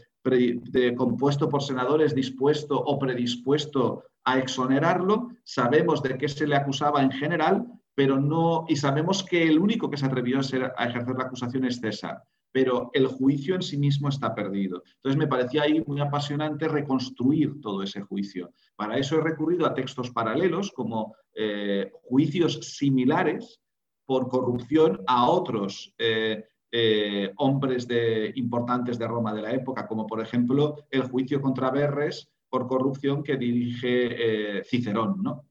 compuesto 0.96 1.50
por 1.50 1.64
senadores 1.64 2.14
dispuesto 2.14 2.80
o 2.80 3.00
predispuesto 3.00 4.04
a 4.24 4.38
exonerarlo. 4.38 5.30
Sabemos 5.44 6.04
de 6.04 6.16
qué 6.16 6.30
se 6.30 6.46
le 6.46 6.58
acusaba 6.58 7.02
en 7.02 7.10
general, 7.10 7.66
pero 7.96 8.20
no, 8.20 8.66
y 8.68 8.76
sabemos 8.76 9.24
que 9.24 9.44
el 9.44 9.60
único 9.60 9.90
que 9.90 9.98
se 9.98 10.06
atrevió 10.06 10.38
a, 10.38 10.86
ejercer 10.86 11.16
la 11.16 11.26
acusación 11.26 11.66
es 11.66 11.80
César. 11.80 12.24
pero 12.52 12.92
el 12.94 13.08
juicio 13.08 13.56
en 13.56 13.64
sí 13.64 13.78
mismo 13.80 14.10
está 14.10 14.36
perdido. 14.36 14.84
Entonces 14.98 15.18
me 15.18 15.26
parecía 15.26 15.64
ahí 15.64 15.84
muy 15.88 16.00
apasionante 16.00 16.68
reconstruir 16.68 17.60
todo 17.62 17.82
ese 17.82 18.02
juicio. 18.02 18.54
Para 18.76 19.00
eso 19.00 19.18
he 19.18 19.22
recurrido 19.22 19.66
a 19.66 19.74
textos 19.74 20.12
paralelos 20.12 20.72
como 20.72 21.16
eh, 21.34 21.92
juicios 22.04 22.60
similares 22.78 23.60
por 24.06 24.30
corrupción 24.30 25.02
a 25.08 25.28
otros 25.32 25.96
eh, 25.98 26.46
eh, 26.72 27.32
hombres 27.38 27.88
de, 27.88 28.32
importantes 28.36 29.00
de 29.00 29.08
Roma 29.08 29.34
de 29.34 29.42
la 29.42 29.52
época, 29.52 29.88
como 29.88 30.06
por 30.06 30.22
ejemplo 30.22 30.76
el 30.92 31.04
juicio 31.04 31.42
contra 31.42 31.72
Berres 31.72 32.30
por 32.50 32.68
corrupción 32.68 33.24
que 33.24 33.36
dirige 33.36 34.62
Cicerón. 34.66 35.24
¿no? 35.24 35.44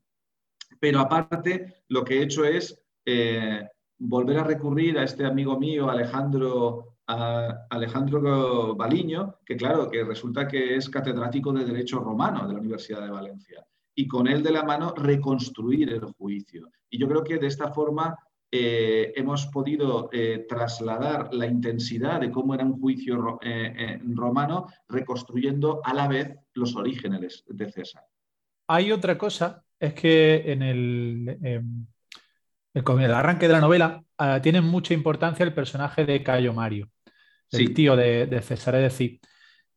Pero 0.82 0.98
aparte, 0.98 1.84
lo 1.88 2.02
que 2.02 2.18
he 2.18 2.22
hecho 2.24 2.44
es 2.44 2.82
volver 3.98 4.38
a 4.38 4.44
recurrir 4.44 4.98
a 4.98 5.04
este 5.04 5.24
amigo 5.24 5.56
mío, 5.56 5.88
Alejandro 5.88 6.92
Alejandro 7.06 8.74
Baliño, 8.74 9.38
que 9.44 9.56
claro, 9.56 9.88
que 9.88 10.04
resulta 10.04 10.48
que 10.48 10.76
es 10.76 10.88
catedrático 10.88 11.52
de 11.52 11.64
Derecho 11.64 12.00
Romano 12.00 12.46
de 12.46 12.54
la 12.54 12.60
Universidad 12.60 13.02
de 13.02 13.10
Valencia, 13.10 13.64
y 13.94 14.08
con 14.08 14.26
él 14.26 14.42
de 14.42 14.52
la 14.52 14.64
mano 14.64 14.94
reconstruir 14.96 15.90
el 15.90 16.04
juicio. 16.12 16.70
Y 16.90 16.98
yo 16.98 17.08
creo 17.08 17.22
que 17.22 17.38
de 17.38 17.46
esta 17.46 17.72
forma 17.72 18.16
eh, 18.50 19.12
hemos 19.16 19.46
podido 19.46 20.08
eh, 20.12 20.46
trasladar 20.48 21.32
la 21.32 21.46
intensidad 21.46 22.20
de 22.20 22.30
cómo 22.30 22.54
era 22.54 22.64
un 22.64 22.80
juicio 22.80 23.38
eh, 23.42 24.00
romano, 24.04 24.66
reconstruyendo 24.88 25.80
a 25.84 25.94
la 25.94 26.08
vez 26.08 26.36
los 26.54 26.76
orígenes 26.76 27.44
de 27.46 27.70
César. 27.70 28.04
Hay 28.68 28.92
otra 28.92 29.18
cosa, 29.18 29.64
es 29.82 29.94
que 29.94 30.52
en 30.52 30.62
el, 30.62 31.38
em, 31.42 31.86
el 32.74 33.14
arranque 33.14 33.48
de 33.48 33.52
la 33.52 33.60
novela 33.60 34.02
tiene 34.42 34.60
mucha 34.60 34.94
importancia 34.94 35.44
el 35.44 35.52
personaje 35.52 36.06
de 36.06 36.22
Cayo 36.22 36.52
Mario 36.52 36.88
el 37.50 37.74
tío 37.74 37.96
de, 37.96 38.40
César. 38.42 38.76
Es 38.76 38.82
decir, 38.82 39.20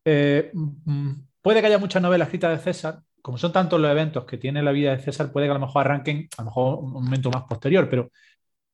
eh, 0.05 0.51
mm, 0.53 1.11
puede 1.41 1.61
que 1.61 1.67
haya 1.67 1.77
muchas 1.77 2.01
novelas 2.01 2.27
escritas 2.27 2.57
de 2.57 2.63
César, 2.63 3.01
como 3.21 3.37
son 3.37 3.51
tantos 3.51 3.79
los 3.79 3.91
eventos 3.91 4.25
que 4.25 4.37
tiene 4.37 4.61
la 4.63 4.71
vida 4.71 4.95
de 4.95 5.01
César, 5.01 5.31
puede 5.31 5.47
que 5.47 5.51
a 5.51 5.55
lo 5.55 5.59
mejor 5.59 5.81
arranquen 5.81 6.29
a 6.37 6.43
lo 6.43 6.45
mejor 6.45 6.79
un 6.79 6.91
momento 6.93 7.31
más 7.31 7.43
posterior, 7.43 7.89
pero 7.89 8.11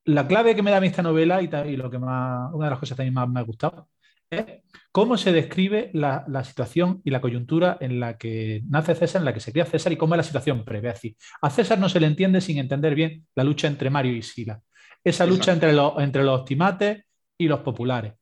la 0.04 0.26
clave 0.26 0.54
que 0.54 0.62
me 0.62 0.70
da 0.70 0.76
a 0.78 0.80
mí 0.80 0.88
esta 0.88 1.02
novela 1.02 1.40
y, 1.42 1.76
lo 1.76 1.90
que 1.90 1.98
más, 1.98 2.52
una 2.52 2.66
de 2.66 2.70
las 2.70 2.78
cosas 2.78 2.96
que 2.96 3.00
también 3.00 3.14
más 3.14 3.28
me 3.28 3.40
ha 3.40 3.44
gustado 3.44 3.88
cómo 4.90 5.16
se 5.16 5.32
describe 5.32 5.90
la, 5.94 6.24
situación 6.44 7.00
y 7.04 7.10
la 7.10 7.20
coyuntura 7.20 7.78
en 7.80 8.00
la 8.00 8.18
que 8.18 8.62
nace 8.68 8.94
César, 8.94 9.20
en 9.20 9.26
la 9.26 9.34
que 9.34 9.40
se 9.40 9.52
cría 9.52 9.64
César 9.64 9.92
y 9.92 9.96
cómo 9.96 10.14
es 10.14 10.18
la 10.18 10.22
situación 10.24 10.64
previa. 10.64 10.90
Es 10.90 10.96
decir, 10.96 11.16
a 11.40 11.50
César 11.50 11.78
no 11.78 11.88
se 11.88 12.00
le 12.00 12.06
entiende 12.06 12.40
sin 12.40 12.58
entender 12.58 12.94
bien 12.94 13.26
la 13.34 13.44
lucha 13.44 13.68
entre 13.68 13.90
Mario 13.90 14.12
y 14.12 14.22
Sila. 14.22 14.60
Esa 15.04 15.26
lucha 15.26 15.52
entre 15.52 15.72
los, 15.72 15.94
entre 15.98 16.22
los 16.22 16.40
optimates 16.40 17.04
y 17.36 17.48
los 17.48 17.60
populares 17.60 18.14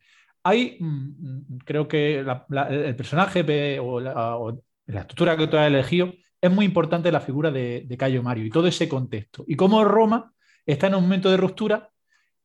hay, 0.43 0.77
mm, 0.81 0.87
mm, 0.87 1.59
creo 1.65 1.89
que 1.89 2.21
el 2.21 2.97
personaje 2.97 3.79
o 3.81 4.01
la, 4.01 4.39
estructura 4.87 5.37
que 5.37 5.47
tú 5.47 5.57
has 5.57 5.69
elegido 5.69 6.13
es 6.41 6.51
muy 6.51 6.65
importante 6.65 7.13
la 7.13 7.21
figura 7.21 7.51
de, 7.51 7.87
Cayo 7.99 8.23
Mario 8.23 8.45
y 8.45 8.51
todo 8.51 8.67
ese 8.67 8.89
contexto. 8.89 9.45
Y 9.47 9.57
cómo 9.57 9.85
Roma 9.85 10.33
está 10.67 10.87
en 10.87 10.95
un 10.95 11.03
momento 11.03 11.31
de 11.31 11.37
ruptura 11.37 11.90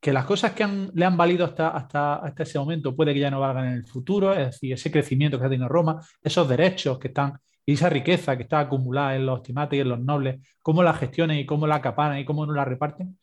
que 0.06 0.13
las 0.13 0.26
cosas 0.26 0.52
que 0.52 0.68
le 0.94 1.04
han 1.04 1.18
valido 1.18 1.44
hasta, 1.46 1.70
hasta, 1.70 2.18
hasta, 2.18 2.44
ese 2.44 2.60
momento 2.60 2.96
puede 2.96 3.12
que 3.12 3.20
ya 3.20 3.32
no 3.32 3.39
valgan 3.39 3.70
en 3.70 3.74
el 3.74 3.88
futuro, 3.88 4.34
es 4.34 4.52
decir, 4.52 4.72
ese 4.72 4.91
crecimiento 4.91 5.39
que 5.39 5.46
ha 5.48 5.50
tenido 5.50 5.68
Roma, 5.68 6.00
esos 6.22 6.48
derechos 6.48 7.00
que 7.00 7.08
están 7.08 7.39
y 7.65 7.74
esa 7.74 7.89
riqueza 7.89 8.38
que 8.38 8.44
está 8.44 8.60
acumulada 8.60 9.15
en 9.15 9.26
los 9.26 9.41
timates 9.41 9.78
y 9.78 9.82
en 9.82 9.89
los 9.89 10.00
nobles, 10.00 10.48
cómo 10.62 10.84
la 10.84 10.94
gestionen 10.94 11.39
y 11.39 11.46
cómo 11.48 11.65
la 11.65 11.78
acaparan 11.78 12.20
y 12.20 12.24
cómo 12.24 12.46
no 12.46 12.54
la 12.54 12.63
reparten, 12.63 13.18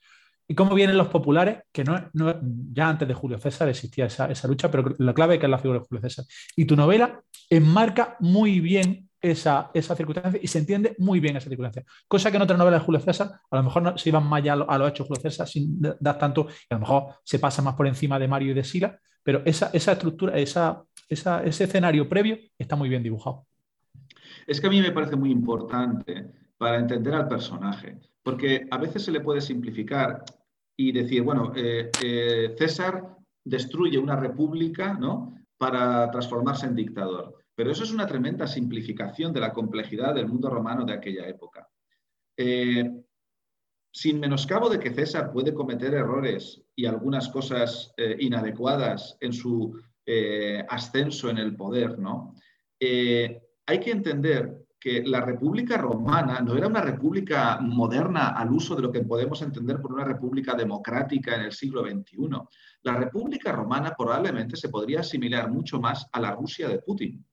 y 0.48 0.56
cómo 0.56 0.74
vienen 0.74 0.98
los 0.98 1.06
populares, 1.06 1.60
que 1.70 1.84
no, 1.84 2.10
ya 2.72 2.88
antes 2.88 3.06
de 3.06 3.14
Julio 3.14 3.38
César 3.38 3.68
existía 3.68 4.06
esa, 4.06 4.48
lucha, 4.48 4.68
pero 4.68 4.92
la 4.98 5.14
clave 5.14 5.34
es 5.34 5.40
que 5.40 5.46
es 5.46 5.50
la 5.50 5.58
figura 5.58 5.78
de 5.78 5.86
Julio 5.86 6.02
César. 6.02 6.24
Y 6.56 6.64
tu 6.64 6.74
novela 6.74 7.22
enmarca 7.48 8.16
muy 8.18 8.58
bien 8.58 9.08
esa, 9.22 9.70
esa 9.72 9.94
circunstancia 9.94 10.40
y 10.42 10.48
se 10.48 10.58
entiende 10.58 10.94
muy 10.98 11.20
bien 11.20 11.36
esa 11.36 11.48
circunstancia. 11.48 11.84
Cosa 12.08 12.30
que 12.30 12.36
en 12.36 12.42
otras 12.42 12.58
novelas 12.58 12.80
de 12.80 12.84
Julio 12.84 13.00
César 13.00 13.30
a 13.50 13.56
lo 13.56 13.62
mejor 13.62 13.82
no, 13.82 13.96
se 13.96 14.08
iban 14.08 14.26
más 14.26 14.42
ya 14.42 14.54
a 14.54 14.78
los 14.78 14.88
hechos 14.90 15.08
de 15.08 15.14
Julio 15.14 15.22
César 15.22 15.48
sin 15.48 15.80
dar 15.80 16.18
tanto, 16.18 16.48
y 16.48 16.74
a 16.74 16.76
lo 16.76 16.80
mejor 16.80 17.14
se 17.22 17.38
pasa 17.38 17.62
más 17.62 17.74
por 17.74 17.86
encima 17.86 18.18
de 18.18 18.28
Mario 18.28 18.50
y 18.50 18.54
de 18.54 18.64
Sila, 18.64 18.98
pero 19.22 19.42
esa, 19.44 19.70
esa 19.72 19.92
estructura, 19.92 20.36
esa, 20.36 20.84
ese 21.08 21.64
escenario 21.64 22.08
previo 22.08 22.36
está 22.58 22.74
muy 22.76 22.88
bien 22.88 23.02
dibujado. 23.02 23.46
Es 24.46 24.60
que 24.60 24.66
a 24.66 24.70
mí 24.70 24.80
me 24.80 24.90
parece 24.90 25.16
muy 25.16 25.30
importante 25.30 26.26
para 26.58 26.78
entender 26.78 27.14
al 27.14 27.28
personaje, 27.28 27.98
porque 28.22 28.66
a 28.70 28.78
veces 28.78 29.04
se 29.04 29.12
le 29.12 29.20
puede 29.20 29.40
simplificar 29.40 30.24
y 30.76 30.90
decir, 30.92 31.22
bueno, 31.22 31.52
eh, 31.54 31.90
eh, 32.02 32.54
César 32.58 33.16
destruye 33.44 33.98
una 33.98 34.16
república 34.16 34.94
¿no? 34.94 35.36
para 35.56 36.10
transformarse 36.10 36.66
en 36.66 36.74
dictador. 36.74 37.41
Pero 37.54 37.70
eso 37.70 37.84
es 37.84 37.92
una 37.92 38.06
tremenda 38.06 38.46
simplificación 38.46 39.32
de 39.32 39.40
la 39.40 39.52
complejidad 39.52 40.14
del 40.14 40.28
mundo 40.28 40.48
romano 40.48 40.84
de 40.84 40.94
aquella 40.94 41.26
época. 41.28 41.68
Eh, 42.36 42.90
sin 43.92 44.20
menoscabo 44.20 44.70
de 44.70 44.78
que 44.78 44.94
César 44.94 45.32
puede 45.32 45.52
cometer 45.52 45.92
errores 45.92 46.62
y 46.74 46.86
algunas 46.86 47.28
cosas 47.28 47.92
inadecuadas 48.18 49.18
en 49.20 49.34
su 49.34 49.78
ascenso 50.70 51.28
en 51.28 51.36
el 51.36 51.54
poder, 51.54 51.98
¿no? 51.98 52.34
hay 52.80 53.80
que 53.80 53.90
entender 53.90 54.62
que 54.82 55.00
la 55.04 55.20
República 55.20 55.76
Romana 55.76 56.40
no 56.40 56.56
era 56.56 56.66
una 56.66 56.80
república 56.80 57.60
moderna 57.60 58.30
al 58.30 58.50
uso 58.50 58.74
de 58.74 58.82
lo 58.82 58.90
que 58.90 59.04
podemos 59.04 59.40
entender 59.40 59.80
por 59.80 59.92
una 59.92 60.04
república 60.04 60.54
democrática 60.54 61.36
en 61.36 61.42
el 61.42 61.52
siglo 61.52 61.84
XXI. 61.84 62.16
La 62.82 62.96
República 62.96 63.52
Romana 63.52 63.94
probablemente 63.96 64.56
se 64.56 64.70
podría 64.70 64.98
asimilar 65.00 65.48
mucho 65.52 65.80
más 65.80 66.08
a 66.10 66.18
la 66.18 66.32
Rusia 66.32 66.68
de 66.68 66.80
Putin, 66.80 67.24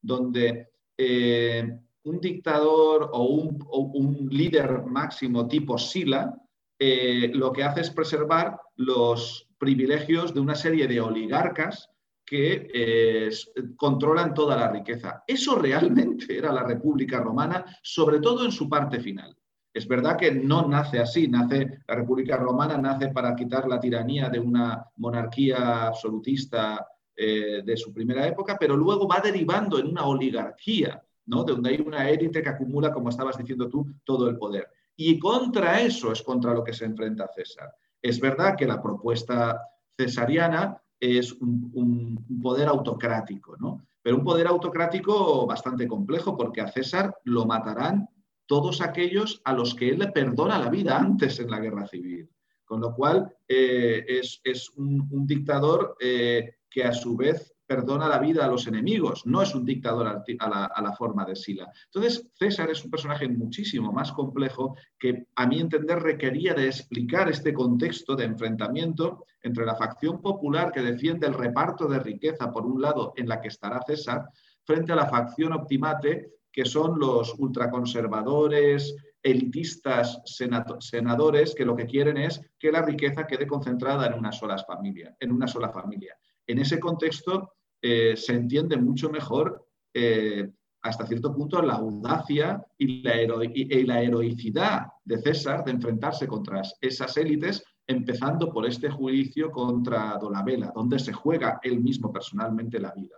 donde 0.00 0.68
eh, 0.96 1.78
un 2.04 2.20
dictador 2.20 3.10
o 3.12 3.24
un, 3.24 4.28
líder 4.30 4.84
máximo 4.86 5.46
tipo 5.46 5.78
Sila 5.78 6.34
eh, 6.78 7.30
lo 7.34 7.52
que 7.52 7.64
hace 7.64 7.80
es 7.80 7.90
preservar 7.90 8.58
los 8.76 9.48
privilegios 9.58 10.32
de 10.32 10.40
una 10.40 10.54
serie 10.54 10.86
de 10.86 11.00
oligarcas 11.00 11.90
que 12.24 12.68
eh, 12.72 13.30
controlan 13.76 14.34
toda 14.34 14.56
la 14.56 14.70
riqueza. 14.70 15.24
Eso 15.26 15.56
realmente 15.56 16.36
era 16.36 16.52
la 16.52 16.62
República 16.62 17.20
Romana, 17.20 17.64
sobre 17.82 18.20
todo 18.20 18.44
en 18.44 18.52
su 18.52 18.68
parte 18.68 19.00
final. 19.00 19.34
Es 19.72 19.88
verdad 19.88 20.16
que 20.16 20.32
no 20.32 20.66
nace 20.66 20.98
así, 20.98 21.28
nace 21.28 21.82
la 21.86 21.94
República 21.94 22.36
Romana 22.36 22.76
nace 22.76 23.08
para 23.08 23.34
quitar 23.34 23.68
la 23.68 23.80
tiranía 23.80 24.28
de 24.28 24.40
una 24.40 24.84
monarquía 24.96 25.86
absolutista 25.86 26.86
eh, 27.20 27.62
de 27.64 27.76
su 27.76 27.92
primera 27.92 28.24
época, 28.28 28.56
pero 28.60 28.76
luego 28.76 29.08
va 29.08 29.18
derivando 29.18 29.76
en 29.80 29.88
una 29.88 30.06
oligarquía, 30.06 31.02
¿no? 31.26 31.42
donde 31.42 31.70
hay 31.70 31.80
una 31.80 32.08
élite 32.08 32.40
que 32.40 32.48
acumula, 32.48 32.92
como 32.92 33.08
estabas 33.08 33.36
diciendo 33.36 33.68
tú, 33.68 33.84
todo 34.04 34.28
el 34.28 34.38
poder. 34.38 34.68
Y 34.94 35.18
contra 35.18 35.80
eso 35.80 36.12
es 36.12 36.22
contra 36.22 36.54
lo 36.54 36.62
que 36.62 36.72
se 36.72 36.84
enfrenta 36.84 37.26
César. 37.34 37.74
Es 38.00 38.20
verdad 38.20 38.54
que 38.56 38.66
la 38.66 38.80
propuesta 38.80 39.60
cesariana 39.96 40.80
es 41.00 41.32
un, 41.32 42.24
poder 42.40 42.68
autocrático, 42.68 43.56
¿no? 43.56 43.84
Pero 44.00 44.16
un 44.16 44.24
poder 44.24 44.46
autocrático 44.46 45.44
bastante 45.44 45.88
complejo 45.88 46.36
porque 46.36 46.60
a 46.60 46.68
César 46.68 47.16
lo 47.24 47.46
matarán 47.46 48.08
todos 48.46 48.80
aquellos 48.80 49.42
a 49.44 49.54
los 49.54 49.74
que 49.74 49.88
él 49.88 49.98
le 49.98 50.12
perdona 50.12 50.56
la 50.56 50.70
vida 50.70 50.96
antes 50.96 51.40
en 51.40 51.50
la 51.50 51.58
guerra 51.58 51.84
civil. 51.88 52.30
Con 52.64 52.80
lo 52.80 52.94
cual 52.94 53.28
eh, 53.48 54.04
es, 54.44 54.70
un, 54.76 55.26
dictador 55.26 55.96
eh, 55.98 56.57
que 56.70 56.84
a 56.84 56.92
su 56.92 57.16
vez 57.16 57.54
perdona 57.68 58.08
la 58.08 58.18
vida 58.18 58.44
a 58.44 58.48
los 58.48 58.66
enemigos, 58.66 59.26
no 59.26 59.42
es 59.42 59.54
un 59.54 59.64
dictador 59.64 60.08
a 60.08 60.82
la, 60.82 60.92
forma 60.94 61.26
de 61.26 61.36
Sila. 61.36 61.70
Entonces, 61.84 62.30
César 62.34 62.70
es 62.70 62.82
un 62.82 62.90
personaje 62.90 63.28
muchísimo 63.28 63.92
más 63.92 64.10
complejo 64.12 64.74
que, 64.98 65.26
a 65.36 65.46
mi 65.46 65.60
entender, 65.60 66.00
requería 66.00 66.54
de 66.54 66.66
explicar 66.66 67.28
este 67.28 67.52
contexto 67.52 68.16
de 68.16 68.24
enfrentamiento 68.24 69.26
entre 69.42 69.66
la 69.66 69.76
facción 69.76 70.22
popular 70.22 70.72
que 70.72 70.80
defiende 70.80 71.26
el 71.26 71.34
reparto 71.34 71.86
de 71.86 71.98
riqueza, 71.98 72.50
por 72.50 72.64
un 72.64 72.80
lado, 72.80 73.12
en 73.16 73.28
la 73.28 73.38
que 73.38 73.48
estará 73.48 73.82
César, 73.86 74.24
frente 74.64 74.92
a 74.92 74.96
la 74.96 75.06
facción 75.06 75.52
optimate, 75.52 76.38
que 76.50 76.64
son 76.64 76.98
los 76.98 77.34
ultraconservadores, 77.38 78.96
elitistas 79.22 80.22
senadores 80.24 81.54
que 81.54 81.64
lo 81.66 81.76
que 81.76 81.86
quieren 81.86 82.16
es 82.16 82.40
que 82.58 82.72
la 82.72 82.82
riqueza 82.82 83.26
quede 83.26 83.46
concentrada 83.46 84.06
en 84.06 84.14
una 84.14 84.32
sola 84.32 84.56
familia, 84.58 85.14
en 85.20 85.32
una 85.32 85.46
sola 85.46 85.70
familia. 85.70 86.16
En 86.48 86.58
ese 86.58 86.80
contexto, 86.80 87.52
eh, 87.80 88.16
se 88.16 88.32
entiende 88.32 88.76
mucho 88.76 89.10
mejor 89.10 89.68
eh, 89.94 90.50
hasta 90.82 91.06
cierto 91.06 91.32
punto 91.32 91.60
la 91.62 91.74
audacia 91.74 92.64
y 92.76 93.02
la, 93.02 93.22
y 93.22 93.84
la, 93.84 94.02
heroicidad 94.02 94.86
de 95.04 95.18
César 95.18 95.64
de 95.64 95.72
enfrentarse 95.72 96.26
contra 96.26 96.62
esas 96.80 97.16
élites, 97.16 97.62
empezando 97.86 98.50
por 98.50 98.66
este 98.66 98.90
juicio 98.90 99.50
contra 99.50 100.16
Dolabella, 100.18 100.72
donde 100.74 100.98
se 100.98 101.12
juega 101.12 101.60
él 101.62 101.80
mismo 101.80 102.12
personalmente 102.12 102.80
la 102.80 102.92
vida. 102.92 103.16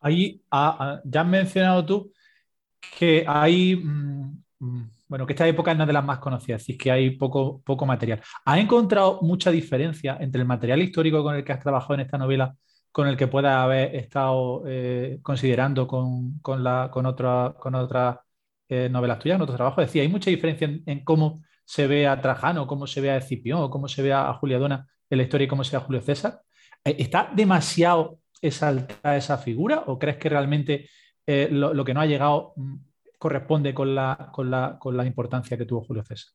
Ahí 0.00 0.42
ya 1.04 1.20
has 1.20 1.26
mencionado 1.26 1.86
tú 1.86 2.12
que 2.98 3.24
hay, 3.26 3.76
mm, 3.76 4.42
mm, 4.58 4.90
bueno, 5.12 5.26
que 5.26 5.34
esta 5.34 5.46
época 5.46 5.72
es 5.72 5.78
de 5.78 5.92
las 5.92 6.04
más 6.06 6.20
conocidas, 6.20 6.66
es 6.66 6.78
que 6.78 6.90
hay 6.90 7.10
poco, 7.10 7.60
poco 7.66 7.84
material. 7.84 8.22
¿Has 8.46 8.58
encontrado 8.58 9.18
mucha 9.20 9.50
diferencia 9.50 10.16
entre 10.18 10.40
el 10.40 10.46
material 10.46 10.80
histórico 10.80 11.22
con 11.22 11.34
el 11.34 11.44
que 11.44 11.52
has 11.52 11.60
trabajado 11.60 11.92
en 11.96 12.00
esta 12.00 12.16
novela 12.16 12.56
con 12.90 13.06
el 13.06 13.14
que 13.18 13.26
puedas 13.26 13.54
haber 13.54 13.94
estado 13.94 14.62
eh, 14.66 15.18
considerando 15.20 15.86
con, 15.86 16.38
con, 16.40 16.64
la, 16.64 16.88
con, 16.90 17.04
otra, 17.04 17.54
con 17.60 17.74
otras 17.74 18.20
eh, 18.70 18.88
novelas 18.90 19.18
tuyas, 19.18 19.36
en 19.36 19.42
otros 19.42 19.56
trabajos? 19.56 19.82
Es 19.82 19.88
decir, 19.90 20.00
hay 20.00 20.08
mucha 20.08 20.30
diferencia 20.30 20.66
en, 20.86 21.04
cómo 21.04 21.42
se 21.66 21.86
ve 21.86 22.06
a 22.06 22.18
Trajano, 22.18 22.66
cómo 22.66 22.86
se 22.86 23.02
ve 23.02 23.10
a 23.10 23.18
Escipión, 23.18 23.68
cómo 23.68 23.88
se 23.88 24.00
ve 24.00 24.14
a 24.14 24.32
Julia 24.32 24.58
Dona 24.58 24.88
en 25.10 25.18
la 25.18 25.24
historia 25.24 25.44
y 25.44 25.48
cómo 25.48 25.62
se 25.62 25.72
ve 25.76 25.82
a 25.82 25.84
Julio 25.84 26.00
César. 26.00 26.40
Eh, 26.82 26.96
¿Está 26.98 27.30
demasiado 27.36 28.20
exaltada 28.40 29.14
esa 29.14 29.36
figura 29.36 29.84
o 29.88 29.98
crees 29.98 30.16
que 30.16 30.30
realmente 30.30 30.88
lo, 31.26 31.74
lo, 31.74 31.84
que 31.84 31.92
no 31.92 32.00
ha 32.00 32.06
llegado 32.06 32.54
mm, 32.56 32.76
corresponde 33.22 33.72
con 33.72 33.94
la, 33.94 34.30
con 34.32 34.50
la, 34.50 34.76
con 34.80 34.96
la 34.96 35.06
importancia 35.06 35.56
que 35.56 35.64
tuvo 35.64 35.84
Julio 35.84 36.02
César? 36.02 36.32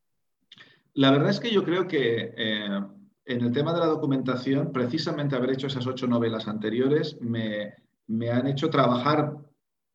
La 0.93 1.11
verdad 1.11 1.31
es 1.31 1.41
que 1.41 1.51
yo 1.51 1.61
creo 1.65 1.85
que 1.85 2.33
eh, 2.37 2.81
en 3.25 3.41
el 3.41 3.51
tema 3.51 3.73
de 3.73 3.81
la 3.81 3.87
documentación, 3.87 4.71
precisamente 4.71 5.35
haber 5.35 5.49
hecho 5.49 5.67
esas 5.67 5.85
ocho 5.85 6.07
novelas 6.07 6.47
anteriores 6.47 7.17
me, 7.19 7.73
me 8.07 8.29
han 8.29 8.47
hecho 8.47 8.69
trabajar 8.69 9.35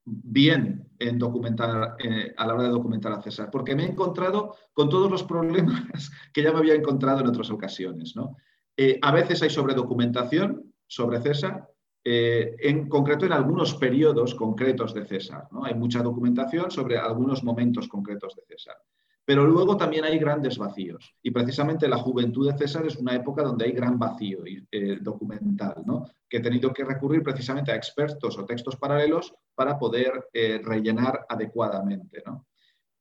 bien 0.04 0.86
en 0.98 1.18
documentar, 1.18 1.96
eh, 1.98 2.34
a 2.36 2.46
la 2.46 2.52
hora 2.52 2.64
de 2.64 2.68
documentar 2.68 3.12
a 3.12 3.22
César, 3.22 3.48
porque 3.50 3.74
me 3.74 3.84
he 3.84 3.88
encontrado 3.88 4.54
con 4.74 4.90
todos 4.90 5.10
los 5.10 5.22
problemas 5.22 6.10
que 6.34 6.42
ya 6.42 6.52
me 6.52 6.58
había 6.58 6.74
encontrado 6.74 7.20
en 7.20 7.28
otras 7.28 7.50
ocasiones. 7.50 8.14
¿no? 8.14 8.36
Eh, 8.76 8.98
a 9.00 9.12
veces 9.12 9.42
hay 9.42 9.48
sobredocumentación 9.48 10.74
sobre 10.86 11.22
César, 11.22 11.71
eh, 12.04 12.56
en 12.58 12.88
concreto 12.88 13.26
en 13.26 13.32
algunos 13.32 13.74
periodos 13.74 14.34
concretos 14.34 14.92
de 14.92 15.06
César. 15.06 15.46
¿no? 15.52 15.64
Hay 15.64 15.74
mucha 15.74 16.02
documentación 16.02 16.70
sobre 16.70 16.98
algunos 16.98 17.44
momentos 17.44 17.88
concretos 17.88 18.34
de 18.34 18.42
César. 18.42 18.76
Pero 19.24 19.46
luego 19.46 19.76
también 19.76 20.04
hay 20.04 20.18
grandes 20.18 20.58
vacíos. 20.58 21.14
Y 21.22 21.30
precisamente 21.30 21.86
la 21.86 21.98
juventud 21.98 22.50
de 22.50 22.58
César 22.58 22.84
es 22.86 22.96
una 22.96 23.14
época 23.14 23.44
donde 23.44 23.66
hay 23.66 23.72
gran 23.72 23.98
vacío 23.98 24.40
eh, 24.44 24.98
documental, 25.00 25.82
¿no? 25.86 26.06
que 26.28 26.38
he 26.38 26.40
tenido 26.40 26.72
que 26.72 26.84
recurrir 26.84 27.22
precisamente 27.22 27.70
a 27.70 27.76
expertos 27.76 28.36
o 28.36 28.44
textos 28.44 28.76
paralelos 28.76 29.32
para 29.54 29.78
poder 29.78 30.28
eh, 30.32 30.60
rellenar 30.62 31.24
adecuadamente. 31.28 32.22
¿no? 32.26 32.46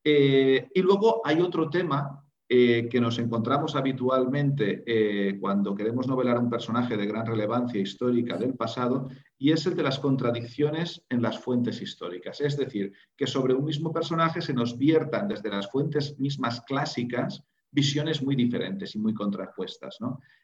y 0.04 0.82
luego 0.82 1.22
hay 1.24 1.42
otro 1.42 1.70
tema 1.70 2.26
eh, 2.54 2.90
que 2.90 3.00
nos 3.00 3.18
encontramos 3.18 3.78
habitualmente 3.78 4.84
eh, 4.86 5.40
cuando 5.40 5.74
queremos 5.74 6.06
novelar 6.06 6.36
a 6.36 6.42
un 6.42 6.50
personaje 6.50 6.98
de 6.98 7.06
gran 7.06 7.26
relevancia 7.26 7.80
histórica 7.80 8.36
del 8.36 8.56
pasado, 8.56 9.08
y 9.38 9.54
es 9.54 9.66
el 9.68 9.76
de 9.78 9.84
las 9.84 10.00
contradicciones 10.00 11.02
en 11.08 11.22
las 11.22 11.40
fuentes 11.40 11.82
históricas. 11.82 12.42
Es 12.42 12.58
decir, 12.58 12.92
que 13.16 13.26
sobre 13.26 13.54
un 13.54 13.64
mismo 13.64 13.94
personaje 13.94 14.42
se 14.42 14.54
nos 14.54 14.78
viertan 14.78 15.30
desde 15.30 15.50
las 15.50 15.72
fuentes 15.72 16.20
mismas 16.20 16.60
clásicas 16.68 17.42
visiones 17.72 18.22
muy 18.22 18.36
diferentes 18.36 18.96
y 18.96 19.00
muy 19.00 19.14
contrapuestas. 19.14 20.00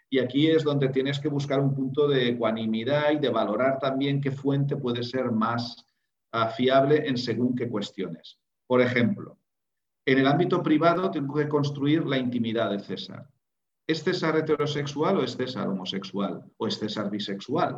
Y 0.10 0.20
aquí 0.20 0.48
es 0.48 0.64
donde 0.64 0.88
tienes 0.88 1.20
que 1.20 1.28
buscar 1.28 1.60
un 1.60 1.76
punto 1.76 2.08
de 2.08 2.30
ecuanimidad 2.30 3.12
y 3.12 3.20
de 3.20 3.32
valorar 3.32 3.80
también 3.80 4.22
qué 4.22 4.32
fuente 4.32 4.78
puede 4.78 5.04
ser 5.04 5.30
más 5.34 5.86
ah, 6.32 6.48
fiable 6.48 7.06
en 7.06 7.18
según 7.18 7.54
qué 7.54 7.68
cuestiones. 7.68 8.40
Por 8.66 8.80
ejemplo, 8.80 9.38
en 10.08 10.20
el 10.20 10.28
ámbito 10.28 10.64
privado 10.64 11.12
tengo 11.12 11.36
que 11.36 11.50
construir 11.50 12.06
la 12.06 12.18
intimidad 12.18 12.72
de 12.72 12.80
César. 12.80 13.30
¿Es 13.86 14.04
César 14.04 14.38
heterosexual 14.38 15.18
o 15.18 15.24
es 15.24 15.36
César 15.36 15.68
homosexual? 15.68 16.46
¿O 16.56 16.66
es 16.66 16.80
César 16.80 17.10
bisexual? 17.10 17.78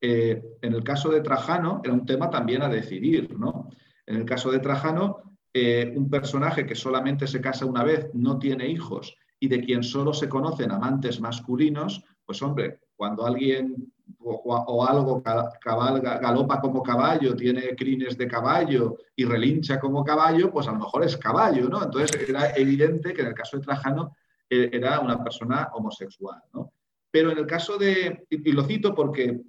Eh, 0.00 0.42
en 0.62 0.72
el 0.72 0.82
caso 0.82 1.10
de 1.10 1.20
Trajano 1.20 1.82
era 1.84 1.92
un 1.92 2.06
tema 2.06 2.30
también 2.30 2.62
a 2.62 2.70
decidir, 2.70 3.38
¿no? 3.38 3.68
En 4.06 4.16
el 4.16 4.24
caso 4.24 4.50
de 4.50 4.60
Trajano, 4.60 5.36
eh, 5.52 5.92
un 5.94 6.08
personaje 6.08 6.64
que 6.64 6.74
solamente 6.74 7.26
se 7.26 7.42
casa 7.42 7.66
una 7.66 7.84
vez, 7.84 8.08
no 8.14 8.38
tiene 8.38 8.66
hijos 8.66 9.14
y 9.38 9.48
de 9.48 9.60
quien 9.60 9.82
solo 9.82 10.14
se 10.14 10.28
conocen 10.28 10.70
amantes 10.70 11.20
masculinos, 11.20 12.02
pues 12.24 12.40
hombre, 12.40 12.80
cuando 12.96 13.26
alguien 13.26 13.92
o, 14.20 14.86
algo 14.86 15.22
cabalga, 15.60 16.18
galopa 16.18 16.60
como 16.60 16.82
caballo, 16.82 17.34
tiene 17.34 17.74
crines 17.74 18.16
de 18.16 18.26
caballo 18.26 18.96
y 19.14 19.24
relincha 19.24 19.78
como 19.78 20.04
caballo, 20.04 20.50
pues 20.50 20.66
a 20.68 20.72
lo 20.72 20.78
mejor 20.78 21.04
es 21.04 21.16
caballo, 21.16 21.68
¿no? 21.68 21.82
Entonces 21.82 22.28
era 22.28 22.56
evidente 22.56 23.12
que 23.12 23.22
en 23.22 23.28
el 23.28 23.34
caso 23.34 23.56
de 23.56 23.64
Trajano 23.64 24.16
eh, 24.48 24.70
era 24.72 25.00
una 25.00 25.22
persona 25.22 25.70
homosexual, 25.74 26.42
¿no? 26.52 26.72
Pero 27.10 27.30
en 27.30 27.38
el 27.38 27.46
caso 27.46 27.78
de, 27.78 28.26
y 28.30 28.52
lo 28.52 28.64
cito 28.64 28.94
porque 28.94 29.40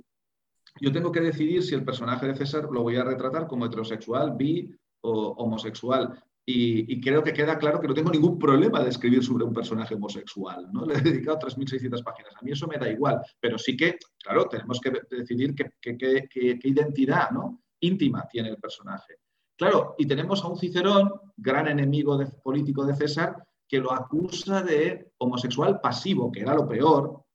yo 0.80 0.92
tengo 0.92 1.12
que 1.12 1.22
decidir 1.22 1.64
si 1.64 1.76
el 1.76 1.84
personaje 1.84 2.28
de 2.28 2.36
César 2.36 2.70
lo 2.72 2.84
voy 2.84 2.96
a 2.96 3.04
retratar 3.04 3.48
como 3.48 3.66
heterosexual, 3.66 4.36
bi 4.36 4.74
o 5.02 5.32
homosexual. 5.38 6.24
Y, 6.46 7.00
creo 7.00 7.24
que 7.24 7.32
queda 7.32 7.60
claro 7.60 7.80
que 7.80 7.88
no 7.88 7.94
tengo 7.94 8.10
ningún 8.10 8.40
problema 8.40 8.82
de 8.82 8.90
escribir 8.90 9.24
sobre 9.24 9.44
un 9.44 9.54
personaje 9.54 9.94
homosexual. 9.94 10.68
¿no? 10.72 10.84
Le 10.86 10.96
he 10.96 11.02
dedicado 11.02 11.38
3.600 11.40 12.04
páginas. 12.04 12.34
A 12.36 12.44
mí 12.44 12.52
eso 12.52 12.68
me 12.68 12.78
da 12.78 12.90
igual. 12.90 13.22
Pero 13.40 13.60
sí 13.60 13.78
que, 13.78 13.98
claro, 14.18 14.46
tenemos 14.46 14.80
que 14.80 14.92
decidir 15.12 15.54
qué, 15.54 16.60
identidad 16.64 17.30
¿no? 17.30 17.62
íntima 17.82 18.28
tiene 18.28 18.50
el 18.50 18.58
personaje. 18.58 19.18
Claro, 19.56 19.96
y 19.98 20.08
tenemos 20.08 20.44
a 20.44 20.48
un 20.48 20.58
Cicerón, 20.58 21.12
gran 21.38 21.68
enemigo 21.68 22.18
político 22.42 22.86
de 22.86 22.96
César, 22.96 23.36
que 23.68 23.78
lo 23.78 23.94
acusa 23.94 24.64
de 24.64 25.12
homosexual 25.20 25.80
pasivo, 25.80 26.32
que 26.32 26.42
era 26.42 26.56
lo 26.56 26.68
peor. 26.68 27.26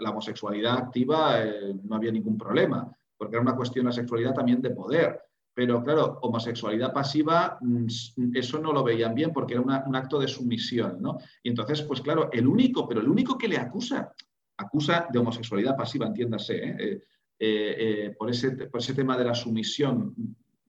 La 0.00 0.10
homosexualidad 0.10 0.78
activa 0.78 1.44
eh, 1.44 1.74
no 1.84 1.94
había 1.94 2.10
ningún 2.10 2.36
problema, 2.36 2.90
porque 3.16 3.36
era 3.36 3.42
una 3.42 3.54
cuestión 3.54 3.86
de 3.86 3.92
sexualidad 3.92 4.34
también 4.34 4.60
de 4.60 4.70
poder. 4.70 5.20
Pero 5.54 5.84
claro, 5.84 6.18
homosexualidad 6.22 6.92
pasiva, 6.92 7.58
mm, 7.60 7.86
eso 8.34 8.58
no 8.58 8.72
lo 8.72 8.82
veían 8.82 9.14
bien 9.14 9.32
porque 9.32 9.54
era 9.54 9.62
un 9.62 9.96
acto 9.96 10.18
de 10.18 10.26
sumisión, 10.26 11.00
¿no? 11.00 11.18
Y 11.42 11.50
entonces, 11.50 11.82
pues 11.82 12.00
claro, 12.00 12.28
el 12.32 12.46
único, 12.46 12.88
pero 12.88 13.00
el 13.00 13.08
único 13.08 13.38
que 13.38 13.48
le 13.48 13.56
acusa, 13.56 14.12
acusa 14.56 15.06
de 15.12 15.18
homosexualidad 15.18 15.76
pasiva, 15.76 16.06
entiéndase, 16.06 16.56
¿eh? 16.56 17.02
Eh, 17.36 17.76
eh, 17.78 18.14
por, 18.16 18.30
ese, 18.30 18.52
por, 18.68 18.80
ese, 18.80 18.94
tema 18.94 19.16
de 19.16 19.24
la 19.24 19.34
sumisión, 19.34 20.14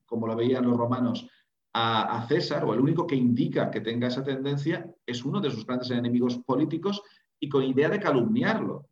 como 0.04 0.26
lo 0.26 0.34
veían 0.34 0.66
los 0.66 0.76
romanos, 0.76 1.28
a, 1.72 2.18
a 2.18 2.26
César, 2.26 2.64
o 2.64 2.74
el 2.74 2.80
único 2.80 3.06
que 3.06 3.14
indica 3.14 3.70
que 3.70 3.80
tenga 3.80 4.08
esa 4.08 4.24
tendencia, 4.24 4.92
es 5.04 5.24
uno 5.24 5.40
de 5.40 5.50
sus 5.50 5.64
grandes 5.64 5.90
enemigos 5.90 6.38
políticos 6.38 7.02
y 7.38 7.48
con 7.48 7.62
idea 7.62 7.88
de 7.88 8.00
calumniarlo. 8.00 8.88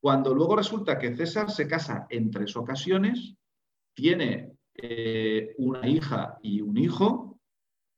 Cuando 0.00 0.34
luego 0.34 0.56
resulta 0.56 0.98
que 0.98 1.14
César 1.14 1.50
se 1.50 1.68
casa 1.68 2.06
en 2.10 2.30
tres 2.30 2.56
ocasiones, 2.56 3.36
tiene 3.94 4.51
eh, 4.74 5.54
una 5.58 5.86
hija 5.86 6.38
y 6.42 6.60
un 6.60 6.78
hijo, 6.78 7.38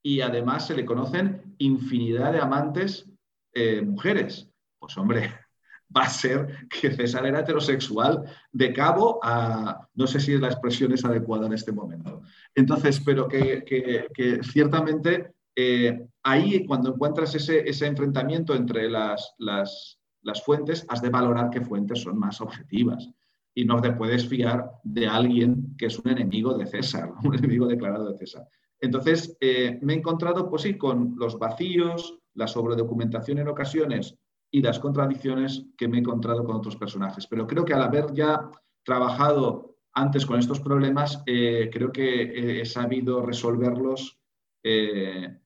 y 0.03 0.21
además 0.21 0.67
se 0.67 0.75
le 0.75 0.85
conocen 0.85 1.55
infinidad 1.57 2.33
de 2.33 2.39
amantes 2.39 3.09
eh, 3.53 3.81
mujeres. 3.81 4.49
Pues 4.77 4.97
hombre, 4.97 5.31
va 5.95 6.03
a 6.03 6.09
ser 6.09 6.67
que 6.69 6.91
César 6.91 7.25
era 7.25 7.39
heterosexual 7.39 8.23
de 8.51 8.73
cabo 8.73 9.19
a, 9.23 9.87
no 9.93 10.05
sé 10.05 10.19
si 10.19 10.37
la 10.37 10.47
expresión 10.47 10.91
es 10.91 11.05
adecuada 11.05 11.47
en 11.47 11.53
este 11.53 11.71
momento. 11.71 12.21
Entonces, 12.53 12.99
pero 12.99 13.27
que, 13.27 14.41
ciertamente 14.43 15.33
eh, 15.55 16.07
ahí 16.23 16.65
cuando 16.65 16.93
encuentras 16.93 17.33
ese, 17.35 17.67
ese 17.67 17.87
enfrentamiento 17.87 18.53
entre 18.53 18.89
las, 18.89 19.33
las, 19.37 19.97
las, 20.21 20.43
fuentes, 20.43 20.85
has 20.89 21.01
de 21.01 21.09
valorar 21.09 21.49
qué 21.49 21.61
fuentes 21.61 22.01
son 22.01 22.19
más 22.19 22.41
objetivas 22.41 23.09
y 23.57 23.63
no 23.63 23.81
te 23.81 23.93
puedes 23.93 24.27
fiar 24.27 24.69
de 24.83 25.07
alguien 25.07 25.75
que 25.77 25.85
es 25.85 25.97
un 25.97 26.11
enemigo 26.11 26.55
de 26.55 26.67
César, 26.67 27.09
un 27.23 27.33
enemigo 27.33 27.65
declarado 27.65 28.11
de 28.11 28.17
César. 28.17 28.47
Entonces, 28.79 29.35
eh, 29.39 29.79
me 29.81 29.93
he 29.93 29.97
encontrado, 29.97 30.49
pues 30.49 30.63
sí, 30.63 30.77
con 30.77 31.15
los 31.17 31.39
vacíos, 31.39 32.19
la 32.33 32.47
sobredocumentación 32.47 33.39
en 33.39 33.47
ocasiones 33.47 34.15
y 34.51 34.61
las 34.61 34.79
contradicciones 34.79 35.65
que 35.77 35.87
me 35.87 35.97
he 35.97 36.01
encontrado 36.01 36.43
con 36.43 36.57
otros 36.57 36.75
personajes. 36.75 37.25
Pero 37.27 37.47
creo 37.47 37.63
que 37.63 37.73
al 37.73 37.83
haber 37.83 38.13
ya 38.13 38.51
trabajado 38.83 39.77
antes 39.93 40.25
con 40.25 40.37
estos 40.37 40.59
problemas, 40.59 41.23
eh, 41.25 41.69
creo 41.71 41.91
que 41.91 42.59
he 42.61 42.65
sabido 42.65 43.25
resolverlos 43.25 44.19
eh, 44.61 45.39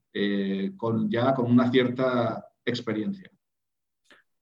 con, 0.75 1.09
ya 1.09 1.35
con 1.35 1.51
una 1.51 1.69
cierta 1.69 2.49
experiencia. 2.65 3.29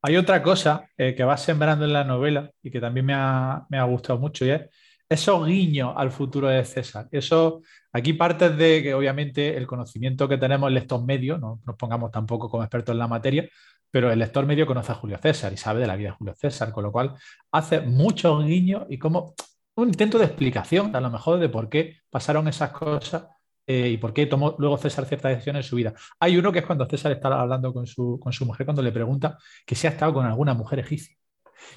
Hay 0.08 0.16
otra 0.16 0.42
cosa 0.42 0.88
eh, 0.98 1.14
que 1.14 1.26
va 1.26 1.36
sembrando 1.36 1.84
en 1.84 1.92
la 1.92 2.06
novela 2.06 2.50
y 2.64 2.72
que 2.72 2.80
también 2.80 3.06
me 3.06 3.14
ha, 3.14 3.84
gustado 3.90 4.18
mucho 4.18 4.46
y 4.46 4.52
es 4.52 4.62
esos 5.10 5.46
guiños 5.46 5.94
al 5.98 6.12
futuro 6.12 6.48
de 6.48 6.64
César. 6.64 7.10
Eso, 7.12 7.62
aquí 7.92 8.14
partes 8.14 8.56
de 8.56 8.82
que 8.82 8.94
obviamente 8.94 9.58
el 9.58 9.68
conocimiento 9.68 10.30
que 10.30 10.38
tenemos 10.38 10.70
en 10.70 10.76
lector 10.76 11.04
medio, 11.04 11.38
no 11.38 11.60
nos 11.66 11.76
pongamos 11.76 12.10
tampoco 12.10 12.50
como 12.50 12.64
expertos 12.64 12.94
en 12.94 13.00
la 13.00 13.10
materia, 13.10 13.50
pero 13.92 14.10
el 14.10 14.20
lector 14.20 14.46
medio 14.46 14.66
conoce 14.66 14.94
a 14.94 14.96
Julio 14.96 15.18
César 15.22 15.52
y 15.52 15.58
sabe 15.58 15.82
de 15.82 15.88
la 15.88 15.98
vida 15.98 16.12
de 16.12 16.16
Julio 16.16 16.36
César, 16.36 16.72
con 16.72 16.86
lo 16.86 16.92
cual 16.94 17.14
hace 17.52 17.82
muchos 17.82 18.46
guiños 18.46 18.86
y 18.90 18.98
como 18.98 19.36
un 19.76 19.90
intento 19.90 20.18
de 20.20 20.26
explicación 20.26 20.96
a 20.96 21.02
lo 21.02 21.10
mejor 21.10 21.38
de 21.38 21.50
por 21.50 21.68
qué 21.68 21.98
pasaron 22.10 22.48
esas 22.48 22.72
cosas 22.72 23.26
eh, 23.68 23.90
y 23.90 23.98
por 23.98 24.14
qué 24.14 24.26
tomó 24.26 24.56
luego 24.58 24.78
César 24.78 25.06
ciertas 25.06 25.32
decisiones 25.32 25.66
en 25.66 25.70
su 25.70 25.76
vida. 25.76 25.94
Hay 26.20 26.38
uno 26.38 26.52
que 26.52 26.60
es 26.60 26.66
cuando 26.66 26.86
César 26.88 27.12
está 27.12 27.28
hablando 27.40 27.74
con 27.74 27.86
su, 27.86 28.20
con 28.20 28.34
su 28.34 28.46
mujer, 28.46 28.66
cuando 28.66 28.82
le 28.82 28.92
pregunta 28.92 29.38
que 29.66 29.76
si 29.76 29.88
ha 29.88 29.92
estado 29.92 30.14
con 30.14 30.26
alguna 30.26 30.54
mujer 30.54 30.80
egipcia. 30.80 31.16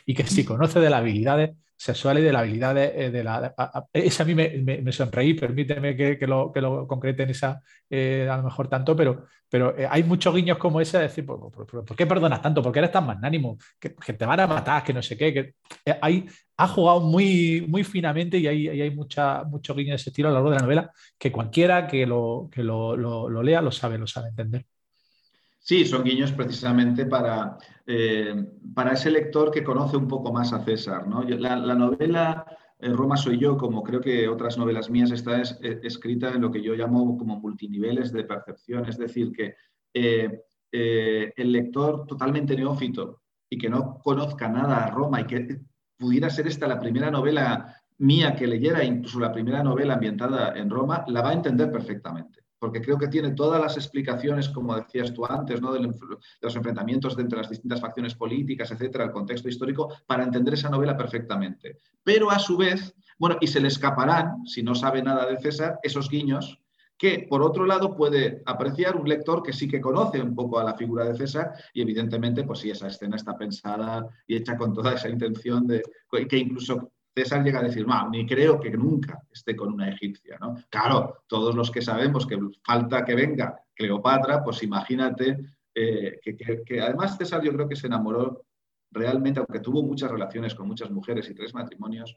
Y 0.07 0.15
que 0.15 0.27
si 0.27 0.45
conoce 0.45 0.81
de 0.81 0.91
las 0.91 1.01
habilidades 1.01 1.51
sexuales 1.81 2.23
y 2.23 2.27
de 2.27 2.33
las 2.33 2.43
habilidades 2.43 2.93
eh, 2.95 3.11
de 3.11 3.25
la... 3.25 3.55
esa 3.95 4.23
a 4.23 4.27
mí 4.27 4.35
me, 4.35 4.59
me, 4.83 4.93
sonreí, 4.93 5.33
permíteme 5.33 5.97
que, 5.97 6.19
que, 6.19 6.27
lo, 6.27 6.53
que 6.53 6.61
lo 6.61 6.87
concrete 6.87 7.23
en 7.23 7.31
esa, 7.31 7.63
eh, 7.89 8.29
a 8.31 8.37
lo 8.37 8.43
mejor 8.43 8.69
tanto, 8.69 8.95
pero, 8.95 9.25
pero 9.49 9.75
eh, 9.79 9.89
hay 9.91 10.03
muchos 10.03 10.35
guiños 10.35 10.59
como 10.59 10.83
ese 10.83 10.99
de 10.99 11.05
decir, 11.05 11.25
¿por, 11.25 11.51
por, 11.51 11.97
qué 11.97 12.07
perdonas 12.07 12.43
tanto? 12.43 12.63
¿Por 12.63 12.71
qué 12.71 12.81
eres 12.81 12.93
tan 12.93 13.07
magnánimo? 13.07 13.57
Que, 13.79 13.95
que 13.95 14.13
te 14.13 14.27
van 14.27 14.41
a 14.41 14.47
matar, 14.47 14.85
que 14.85 14.93
no 14.93 15.01
sé 15.01 15.17
qué. 15.17 15.33
Que, 15.33 15.55
hay, 16.03 16.27
ha 16.59 16.69
jugado 16.69 17.01
muy, 17.01 17.65
muy 17.67 17.83
finamente 17.83 18.37
y 18.37 18.47
hay, 18.47 18.69
hay 18.69 18.95
mucha, 18.95 19.45
muchos 19.45 19.75
guiños 19.75 19.93
de 19.93 19.97
ese 19.97 20.11
estilo 20.11 20.29
a 20.29 20.33
lo 20.33 20.35
largo 20.35 20.51
de 20.51 20.57
la 20.57 20.63
novela 20.63 20.93
que 21.19 21.33
cualquiera 21.33 21.87
que 21.87 22.05
lo, 22.05 22.51
que 22.53 22.63
lo, 22.63 22.95
lo 22.95 23.43
lea 23.43 23.63
lo 23.63 23.73
sabe, 23.73 23.97
lo 23.97 24.07
sabe 24.07 24.29
entender. 24.29 24.67
Sí, 25.63 25.85
son 25.85 26.05
guiños 26.05 26.33
precisamente 26.33 27.05
para, 27.05 27.59
eh, 27.87 28.35
para 28.75 28.93
ese 28.93 29.11
lector 29.11 29.51
que 29.51 29.63
conoce 29.63 29.97
un 29.99 30.09
poco 30.09 30.33
más 30.33 30.55
a 30.55 30.65
César. 30.65 31.07
¿no? 31.07 31.23
La, 31.23 31.75
novela 31.75 32.47
eh, 32.79 32.89
Roma 32.89 33.17
soy 33.17 33.39
yo, 33.39 33.59
como 33.59 33.83
creo 33.83 34.01
que 34.01 34.27
otras 34.27 34.57
novelas 34.57 34.89
mías, 34.89 35.11
está 35.11 35.43
eh, 35.43 35.81
escrita 35.83 36.31
en 36.31 36.41
lo 36.41 36.51
que 36.51 36.63
yo 36.63 36.75
llamo 36.75 37.17
como 37.19 37.39
multiniveles 37.39 38.11
de 38.11 38.25
percepción, 38.25 38.87
es 38.89 38.97
decir, 38.97 39.33
que 39.33 39.55
el 40.73 41.53
lector 41.53 42.07
totalmente 42.07 42.57
neófito 42.57 43.23
y 43.51 43.59
que 43.59 43.69
no 43.69 43.99
conozca 43.99 44.49
nada 44.49 44.85
a 44.85 44.91
Roma 44.91 45.21
y 45.21 45.27
que 45.27 45.61
pudiera 45.99 46.31
ser 46.31 46.47
esta 46.47 46.67
la 46.67 46.81
primera 46.81 47.11
novela 47.11 47.77
mía 47.99 48.35
que 48.35 48.47
leyera, 48.47 48.83
incluso 48.83 49.21
la 49.21 49.33
primera 49.33 49.63
novela 49.63 49.95
ambientada 49.95 50.57
en 50.57 50.71
Roma, 50.71 51.05
la 51.09 51.21
va 51.21 51.31
a 51.31 51.35
entender 51.35 51.71
perfectamente 51.71 52.40
porque 52.61 52.83
creo 52.83 52.99
que 52.99 53.09
tiene 53.09 53.31
todas 53.31 53.61
las 53.61 53.77
explicaciones, 53.77 54.51
como 54.51 54.77
decías 54.77 55.13
tú 55.13 55.25
antes, 55.27 55.61
¿no? 55.61 55.73
de 55.73 55.81
los 55.81 56.57
enfrentamientos 56.57 57.19
entre 57.19 57.39
las 57.39 57.49
distintas 57.49 57.81
facciones 57.81 58.15
políticas, 58.15 58.71
etcétera, 58.71 59.05
el 59.05 59.11
contexto 59.11 59.49
histórico, 59.49 59.93
para 60.07 60.23
entender 60.23 60.55
esa 60.55 60.69
novela 60.69 60.97
perfectamente. 60.97 61.79
Pero 62.05 62.31
a 62.31 62.39
su 62.39 62.59
vez, 62.59 62.95
bueno, 63.19 63.39
y 63.41 63.47
se 63.47 63.61
le 63.61 63.69
escaparán, 63.69 64.47
si 64.47 64.63
no 64.63 64.75
sabe 64.75 65.03
nada 65.03 65.27
de 65.27 65.39
César, 65.39 65.81
esos 65.83 66.11
guiños 66.11 66.61
que, 66.99 67.27
por 67.31 67.43
otro 67.43 67.65
lado, 67.65 67.97
puede 67.97 68.43
apreciar 68.45 68.95
un 68.95 69.09
lector 69.09 69.43
que 69.43 69.55
sí 69.55 69.67
que 69.67 69.81
conoce 69.81 70.21
un 70.21 70.35
poco 70.35 70.59
a 70.59 70.65
la 70.65 70.75
figura 70.75 71.07
de 71.07 71.17
César 71.17 71.55
y, 71.73 71.81
evidentemente, 71.81 72.45
pues 72.45 72.59
sí, 72.59 72.71
esa 72.71 72.89
escena 72.89 73.17
está 73.17 73.39
pensada 73.39 74.07
y 74.27 74.37
hecha 74.37 74.55
con 74.55 74.75
toda 74.75 74.93
esa 74.93 75.09
intención 75.09 75.67
de 75.67 75.83
que 76.29 76.37
incluso 76.37 76.93
César 77.23 77.45
llega 77.45 77.61
a 77.61 77.65
decir, 77.65 77.87
no, 77.87 78.09
ni 78.09 78.27
creo 78.27 78.59
que 78.59 78.71
nunca 78.71 79.23
esté 79.31 79.55
con 79.55 79.73
una 79.73 79.91
egipcia. 79.91 80.39
¿no? 80.41 80.57
Claro, 80.71 81.25
todos 81.27 81.55
los 81.55 81.71
que 81.71 81.83
sabemos 81.83 82.27
que 82.27 82.39
falta 82.65 83.05
que 83.05 83.15
venga 83.15 83.63
Cleopatra, 83.75 84.43
pues 84.43 84.63
imagínate 84.63 85.39
eh, 85.75 86.21
que, 86.65 86.81
además 86.81 87.19
César 87.19 87.43
yo 87.43 87.53
creo 87.53 87.69
que 87.69 87.77
se 87.77 87.87
enamoró 87.87 88.47
realmente, 88.91 89.39
aunque 89.39 89.61
tuvo 89.61 89.83
muchas 89.83 90.11
relaciones 90.11 90.55
con 90.55 90.67
muchas 90.67 90.91
mujeres 90.91 91.29
y 91.29 91.35
tres 91.35 91.55
matrimonios, 91.55 92.17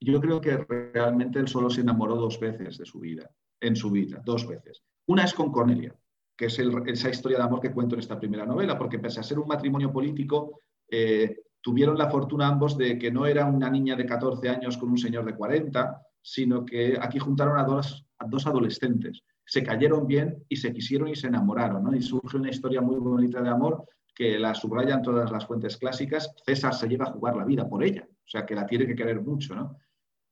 yo 0.00 0.18
creo 0.20 0.40
que 0.40 0.56
realmente 0.56 1.38
él 1.38 1.48
solo 1.48 1.68
se 1.68 1.82
enamoró 1.82 2.16
dos 2.16 2.40
veces 2.40 2.78
de 2.78 2.86
su 2.86 3.00
vida, 3.00 3.30
en 3.60 3.76
su 3.76 3.90
vida, 3.90 4.22
dos 4.24 4.48
veces. 4.48 4.82
Una 5.06 5.24
es 5.24 5.34
con 5.34 5.52
Cornelia, 5.52 5.94
que 6.36 6.46
es 6.46 6.58
esa 6.58 7.10
historia 7.10 7.36
de 7.36 7.44
amor 7.44 7.60
que 7.60 7.72
cuento 7.72 7.94
en 7.96 8.00
esta 8.00 8.18
primera 8.18 8.46
novela, 8.46 8.78
porque 8.78 8.98
pese 8.98 9.20
a 9.20 9.22
ser 9.22 9.38
un 9.38 9.46
matrimonio 9.46 9.92
político, 9.92 10.60
eh, 10.90 11.42
tuvieron 11.60 11.98
la 11.98 12.10
fortuna 12.10 12.48
ambos 12.48 12.76
de 12.76 12.98
que 12.98 13.10
no 13.10 13.26
era 13.26 13.46
una 13.46 13.70
niña 13.70 13.96
de 13.96 14.06
14 14.06 14.48
años 14.48 14.78
con 14.78 14.90
un 14.90 14.98
señor 14.98 15.24
de 15.24 15.34
40, 15.34 16.00
sino 16.22 16.64
que 16.64 16.98
aquí 17.00 17.18
juntaron 17.18 17.58
a 17.58 17.64
dos, 17.64 18.06
adolescentes. 18.46 19.22
Se 19.44 19.62
cayeron 19.62 20.06
bien 20.06 20.44
y 20.48 20.56
se 20.56 20.72
quisieron 20.72 21.08
y 21.08 21.16
se 21.16 21.26
enamoraron, 21.26 21.94
Y 21.94 22.02
surge 22.02 22.36
una 22.36 22.50
historia 22.50 22.80
muy 22.80 22.96
bonita 22.96 23.42
de 23.42 23.48
amor 23.48 23.84
que 24.14 24.38
la 24.38 24.54
subrayan 24.54 25.02
todas 25.02 25.30
las 25.30 25.46
fuentes 25.46 25.76
clásicas. 25.76 26.34
César 26.44 26.74
se 26.74 26.88
lleva 26.88 27.06
a 27.06 27.12
jugar 27.12 27.36
la 27.36 27.44
vida 27.44 27.68
por 27.68 27.82
ella, 27.82 28.06
o 28.08 28.28
sea 28.28 28.44
que 28.44 28.54
la 28.54 28.66
tiene 28.66 28.86
que 28.86 28.94
querer 28.94 29.20
mucho, 29.20 29.54
¿no? 29.54 29.76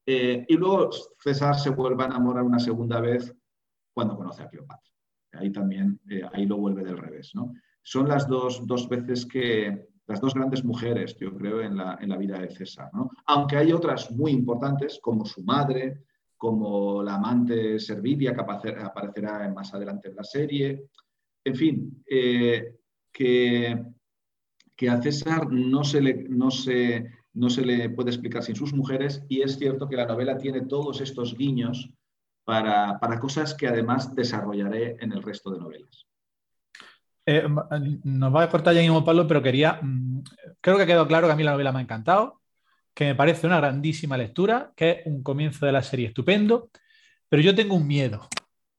Eh, 0.06 0.46
y 0.48 0.56
luego 0.56 0.90
César 1.18 1.58
se 1.58 1.70
vuelve 1.70 2.04
a 2.04 2.06
enamorar 2.06 2.42
una 2.42 2.58
segunda 2.58 3.00
vez 3.00 3.34
cuando 3.92 4.16
conoce 4.16 4.42
a 4.42 4.48
Cleopatra. 4.48 4.90
Ahí 5.32 5.50
también, 5.50 6.00
eh, 6.08 6.22
ahí 6.32 6.46
lo 6.46 6.56
vuelve 6.56 6.82
del 6.82 6.96
revés, 6.96 7.32
¿no? 7.34 7.52
Son 7.82 8.08
las 8.08 8.26
dos, 8.26 8.66
dos 8.66 8.88
veces 8.88 9.26
que, 9.26 9.88
las 10.08 10.20
dos 10.22 10.34
grandes 10.34 10.64
mujeres, 10.64 11.16
yo 11.20 11.34
creo, 11.36 11.60
en 11.60 11.76
la, 11.76 11.98
en 12.00 12.08
la 12.08 12.16
vida 12.16 12.38
de 12.38 12.50
César. 12.50 12.90
¿no? 12.94 13.10
Aunque 13.26 13.58
hay 13.58 13.72
otras 13.72 14.10
muy 14.10 14.32
importantes, 14.32 14.98
como 15.02 15.26
su 15.26 15.42
madre, 15.42 16.02
como 16.36 17.02
la 17.02 17.16
amante 17.16 17.78
Servilia, 17.78 18.32
que 18.32 18.40
aparecerá 18.40 19.52
más 19.54 19.74
adelante 19.74 20.08
en 20.08 20.16
la 20.16 20.24
serie. 20.24 20.86
En 21.44 21.54
fin, 21.54 22.02
eh, 22.08 22.78
que, 23.12 23.84
que, 24.74 24.88
a 24.88 25.02
César 25.02 25.52
no 25.52 25.84
se, 25.84 26.00
le, 26.00 26.14
no, 26.28 26.50
se, 26.50 27.10
no 27.34 27.50
se 27.50 27.62
le 27.62 27.90
puede 27.90 28.10
explicar 28.10 28.42
sin 28.42 28.56
sus 28.56 28.72
mujeres 28.72 29.22
y 29.28 29.42
es 29.42 29.58
cierto 29.58 29.88
que 29.88 29.96
la 29.96 30.06
novela 30.06 30.38
tiene 30.38 30.62
todos 30.62 31.02
estos 31.02 31.36
guiños 31.36 31.90
para, 32.44 32.98
para 32.98 33.20
cosas 33.20 33.52
que 33.54 33.68
además 33.68 34.14
desarrollaré 34.14 34.96
en 35.00 35.12
el 35.12 35.22
resto 35.22 35.50
de 35.50 35.58
novelas. 35.58 36.07
Eh, 37.30 37.46
nos 38.04 38.34
va 38.34 38.44
a 38.44 38.48
cortar 38.48 38.74
ya 38.74 38.80
mismo 38.80 39.04
Pablo, 39.04 39.26
pero 39.26 39.42
quería. 39.42 39.78
Mm, 39.82 40.22
creo 40.62 40.78
que 40.78 40.84
ha 40.84 40.86
quedado 40.86 41.06
claro 41.06 41.26
que 41.26 41.34
a 41.34 41.36
mí 41.36 41.42
la 41.42 41.52
novela 41.52 41.72
me 41.72 41.80
ha 41.80 41.82
encantado, 41.82 42.40
que 42.94 43.04
me 43.04 43.14
parece 43.14 43.46
una 43.46 43.58
grandísima 43.58 44.16
lectura, 44.16 44.72
que 44.74 44.90
es 44.90 44.98
un 45.04 45.22
comienzo 45.22 45.66
de 45.66 45.72
la 45.72 45.82
serie 45.82 46.06
estupendo, 46.06 46.70
pero 47.28 47.42
yo 47.42 47.54
tengo 47.54 47.74
un 47.74 47.86
miedo. 47.86 48.26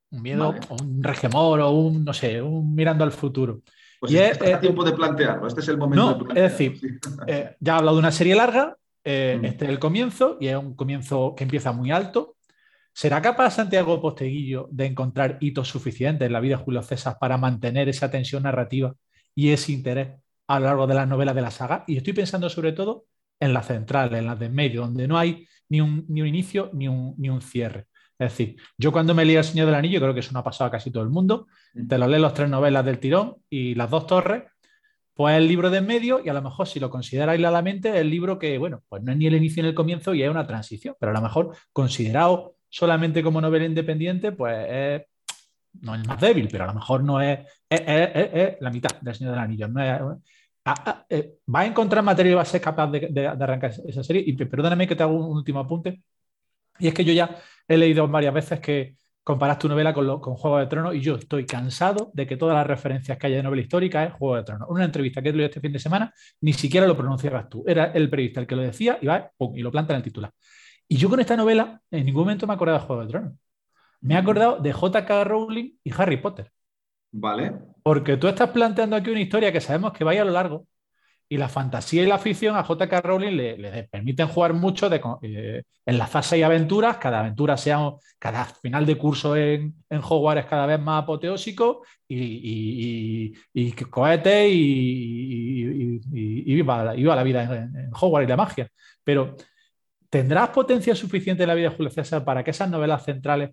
Un 0.10 0.24
miedo, 0.24 0.56
un 0.82 1.04
regemor 1.04 1.60
o 1.60 1.70
un, 1.70 2.04
no 2.04 2.12
sé, 2.12 2.42
un 2.42 2.74
mirando 2.74 3.04
al 3.04 3.12
futuro. 3.12 3.62
Pues 4.00 4.14
y 4.14 4.18
es, 4.18 4.42
es 4.42 4.60
tiempo 4.60 4.84
de 4.84 4.94
plantearlo, 4.94 5.48
este 5.48 5.60
es 5.60 5.68
el 5.68 5.78
momento 5.78 6.24
no, 6.24 6.30
Es 6.34 6.52
decir, 6.52 7.00
eh, 7.28 7.56
ya 7.60 7.74
he 7.74 7.78
hablado 7.78 7.98
de 7.98 8.00
una 8.00 8.12
serie 8.12 8.34
larga, 8.34 8.76
eh, 9.04 9.38
mm. 9.40 9.46
este 9.46 9.66
es 9.66 9.70
el 9.70 9.78
comienzo, 9.78 10.38
y 10.40 10.48
es 10.48 10.56
un 10.56 10.74
comienzo 10.74 11.36
que 11.38 11.44
empieza 11.44 11.72
muy 11.72 11.92
alto, 11.92 12.38
¿Será 13.00 13.22
capaz 13.22 13.52
Santiago 13.52 14.02
Posteguillo 14.02 14.68
de 14.72 14.86
encontrar 14.86 15.38
hitos 15.40 15.70
suficientes 15.70 16.26
en 16.26 16.34
la 16.34 16.42
vida 16.42 16.58
de 16.58 16.64
Julio 16.66 16.84
César 16.84 17.16
para 17.18 17.38
mantener 17.38 17.88
esa 17.88 18.12
tensión 18.12 18.44
narrativa 18.44 18.94
y 19.34 19.52
ese 19.52 19.72
interés 19.72 20.20
a 20.50 20.60
lo 20.60 20.66
largo 20.66 20.86
de 20.86 20.96
las 20.96 21.08
novelas 21.08 21.34
de 21.34 21.42
la 21.42 21.50
saga? 21.50 21.86
Y 21.88 21.96
estoy 21.96 22.12
pensando 22.12 22.50
sobre 22.50 22.74
todo 22.74 23.06
en 23.40 23.54
la 23.54 23.64
central, 23.64 24.14
en 24.16 24.26
las 24.26 24.38
de 24.38 24.50
medio, 24.50 24.82
donde 24.82 25.08
no 25.08 25.18
hay 25.18 25.48
ni 25.70 25.80
un, 25.80 26.04
ni 26.10 26.20
un 26.24 26.28
inicio 26.28 26.72
ni 26.74 26.90
un, 26.90 27.16
ni 27.18 27.30
un, 27.30 27.42
cierre. 27.42 27.88
Es 28.18 28.32
decir, 28.32 28.58
yo 28.78 28.92
cuando 28.92 29.16
me 29.16 29.24
leí 29.24 29.38
El 29.38 29.46
Señor 29.46 29.68
del 29.68 29.76
Anillo, 29.76 30.02
creo 30.02 30.14
que 30.14 30.20
eso 30.20 30.34
no 30.34 30.40
ha 30.40 30.44
pasado 30.44 30.68
a 30.68 30.72
casi 30.72 30.92
todo 30.92 31.04
el 31.04 31.10
mundo, 31.10 31.48
te 31.88 31.98
lo 31.98 32.06
lees 32.06 32.22
los 32.22 32.34
tres 32.34 32.50
novelas 32.50 32.84
del 32.84 33.00
tirón 33.00 33.38
y 33.50 33.76
las 33.76 33.90
dos 33.90 34.08
torres, 34.08 34.44
pues 35.14 35.38
el 35.38 35.48
libro 35.48 35.70
de 35.70 35.78
en 35.78 35.88
medio 35.88 36.22
y 36.22 36.28
a 36.28 36.34
lo 36.34 36.42
mejor 36.42 36.68
si 36.68 36.82
lo 36.82 36.90
consideráis 36.90 37.38
airadamente, 37.38 37.98
el 37.98 38.10
libro 38.10 38.38
que, 38.38 38.58
bueno, 38.58 38.84
pues 38.90 39.02
no 39.04 39.14
es 39.14 39.18
ni 39.18 39.28
el 39.28 39.36
inicio 39.36 39.64
ni 39.64 39.70
el 39.70 39.76
comienzo 39.76 40.14
y 40.14 40.22
es 40.22 40.30
una 40.30 40.46
transición, 40.46 40.98
pero 41.00 41.12
a 41.14 41.16
lo 41.16 41.22
mejor 41.22 41.56
considerado 41.72 42.59
solamente 42.70 43.24
como 43.24 43.42
novela 43.42 43.66
independiente, 43.66 44.32
pues 44.32 45.04
no 45.82 45.96
es 45.96 46.08
más 46.08 46.20
débil, 46.20 46.48
pero 46.52 46.64
a 46.66 46.68
lo 46.68 46.74
mejor 46.74 47.04
no 47.04 47.22
es, 47.22 47.40
es, 47.70 48.56
la 48.60 48.70
mitad 48.70 49.00
del 49.02 49.16
Señor 49.16 49.34
del 49.34 49.42
Anillo. 49.42 49.68
Eh, 51.10 51.38
va 51.54 51.62
a 51.62 51.66
encontrar 51.66 52.04
material 52.04 52.34
y 52.34 52.36
va 52.36 52.42
a 52.42 52.46
ser 52.46 52.62
capaz 52.62 52.88
de, 52.92 53.28
arrancar 53.28 53.72
esa 53.88 54.04
serie. 54.04 54.24
Y 54.26 54.34
perdóname 54.34 54.88
que 54.88 54.96
te 54.96 55.04
hago 55.04 55.14
un 55.14 55.38
último 55.38 55.60
apunte. 55.60 56.02
Y 56.80 56.88
es 56.88 56.94
que 56.94 57.04
yo 57.04 57.14
ya 57.14 57.38
he 57.68 57.78
leído 57.78 58.08
varias 58.08 58.34
veces 58.34 58.60
que 58.60 58.96
comparas 59.24 59.60
tu 59.60 59.68
novela 59.68 59.94
con, 59.94 60.20
con, 60.20 60.36
Juego 60.36 60.58
de 60.60 60.68
Tronos 60.68 60.96
y 60.96 61.02
yo 61.02 61.16
estoy 61.16 61.46
cansado 61.46 62.10
de 62.14 62.26
que 62.26 62.38
todas 62.38 62.56
las 62.56 62.66
referencias 62.66 63.18
que 63.18 63.28
haya 63.28 63.38
de 63.38 63.44
novela 63.44 63.62
histórica 63.62 64.04
es 64.06 64.14
Juego 64.14 64.38
de 64.38 64.44
Tronos. 64.44 64.68
Una 64.70 64.86
entrevista 64.86 65.22
que 65.22 65.30
he 65.30 65.32
leído 65.32 65.46
este 65.46 65.60
fin 65.60 65.74
de 65.74 65.80
semana, 65.80 66.14
ni 66.42 66.54
siquiera 66.54 66.88
lo 66.88 66.96
pronunciabas 66.96 67.50
tú. 67.50 67.64
Era 67.68 67.86
el 67.92 68.10
periodista 68.10 68.40
el 68.40 68.48
que 68.48 68.56
lo 68.56 68.62
decía 68.62 68.98
y 69.02 69.08
va 69.08 69.32
y 69.56 69.62
lo 69.62 69.72
planta 69.72 69.94
en 69.94 69.98
el 69.98 70.04
titular. 70.04 70.32
Y 70.92 70.98
yo 70.98 71.08
con 71.08 71.20
esta 71.20 71.38
novela 71.38 71.82
en 71.92 72.06
ningún 72.06 72.24
momento 72.24 72.48
me 72.48 72.54
he 72.54 72.56
acordado 72.56 72.80
de 72.80 72.86
Juego 72.86 73.02
de 73.04 73.08
Tronos. 73.08 73.34
Me 74.02 74.16
he 74.16 74.18
acordado 74.18 74.58
de 74.58 74.74
J.K. 74.74 75.24
Rowling 75.24 75.78
y 75.84 75.94
Harry 75.96 76.18
Potter. 76.18 76.52
Vale. 77.12 77.54
Porque 77.84 78.18
tú 78.18 78.28
estás 78.28 78.50
planteando 78.50 78.96
aquí 78.96 79.12
una 79.12 79.22
historia 79.22 79.52
que 79.52 79.62
sabemos 79.62 79.94
que 79.94 80.04
vaya 80.04 80.24
a 80.24 80.26
lo 80.26 80.32
largo 80.32 80.66
y 81.32 81.38
la 81.38 81.48
fantasía 81.48 82.02
y 82.02 82.08
la 82.08 82.18
ficción 82.18 82.56
a 82.56 82.64
J.K. 82.64 83.02
Rowling 83.02 83.38
le, 83.38 83.88
permiten 83.92 84.28
jugar 84.28 84.54
mucho 84.54 84.90
de 84.90 85.00
eh, 85.22 85.64
enlazarse 85.86 86.40
y 86.40 86.42
aventuras, 86.42 86.98
cada 86.98 87.20
aventura 87.20 87.56
sea, 87.56 87.92
cada 88.18 88.46
final 88.46 88.88
de 88.88 88.98
curso 88.98 89.36
en, 89.36 89.76
en 89.92 90.02
Hogwarts 90.04 90.46
es 90.46 90.50
cada 90.50 90.66
vez 90.66 90.80
más 90.80 91.04
apoteósico 91.04 91.84
y, 92.08 92.18
y, 92.18 93.34
y, 93.54 93.72
cohete 93.74 94.50
y, 94.50 96.00
viva, 96.46 96.96
la 96.96 97.24
vida 97.24 97.44
en, 97.44 97.78
en 97.78 97.90
Hogwarts 97.94 98.28
y 98.28 98.30
la 98.30 98.38
magia. 98.38 98.68
Pero 99.04 99.36
¿Tendrás 100.10 100.50
potencia 100.50 100.96
suficiente 100.96 101.44
en 101.44 101.50
la 101.50 101.56
vida 101.56 101.70
de 101.70 101.76
Julio 101.76 101.92
César 101.92 102.24
para 102.24 102.44
que 102.44 102.52
esas 102.52 102.70
novelas 102.70 103.06
centrales 103.06 103.52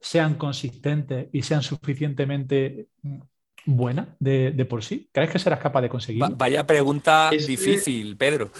sean 0.00 0.34
consistentes 0.34 1.28
y 1.32 1.42
sean 1.42 1.62
suficientemente 1.62 2.88
mm, 3.02 3.18
buenas 3.66 4.08
de, 4.18 4.66
por 4.68 4.82
sí? 4.82 5.10
¿Crees 5.12 5.30
que 5.30 5.38
serás 5.38 5.60
capaz 5.60 5.82
de 5.82 5.88
conseguirlo? 5.90 6.34
vaya 6.36 6.66
pregunta 6.66 7.30
difícil, 7.30 8.16
Pedro. 8.16 8.50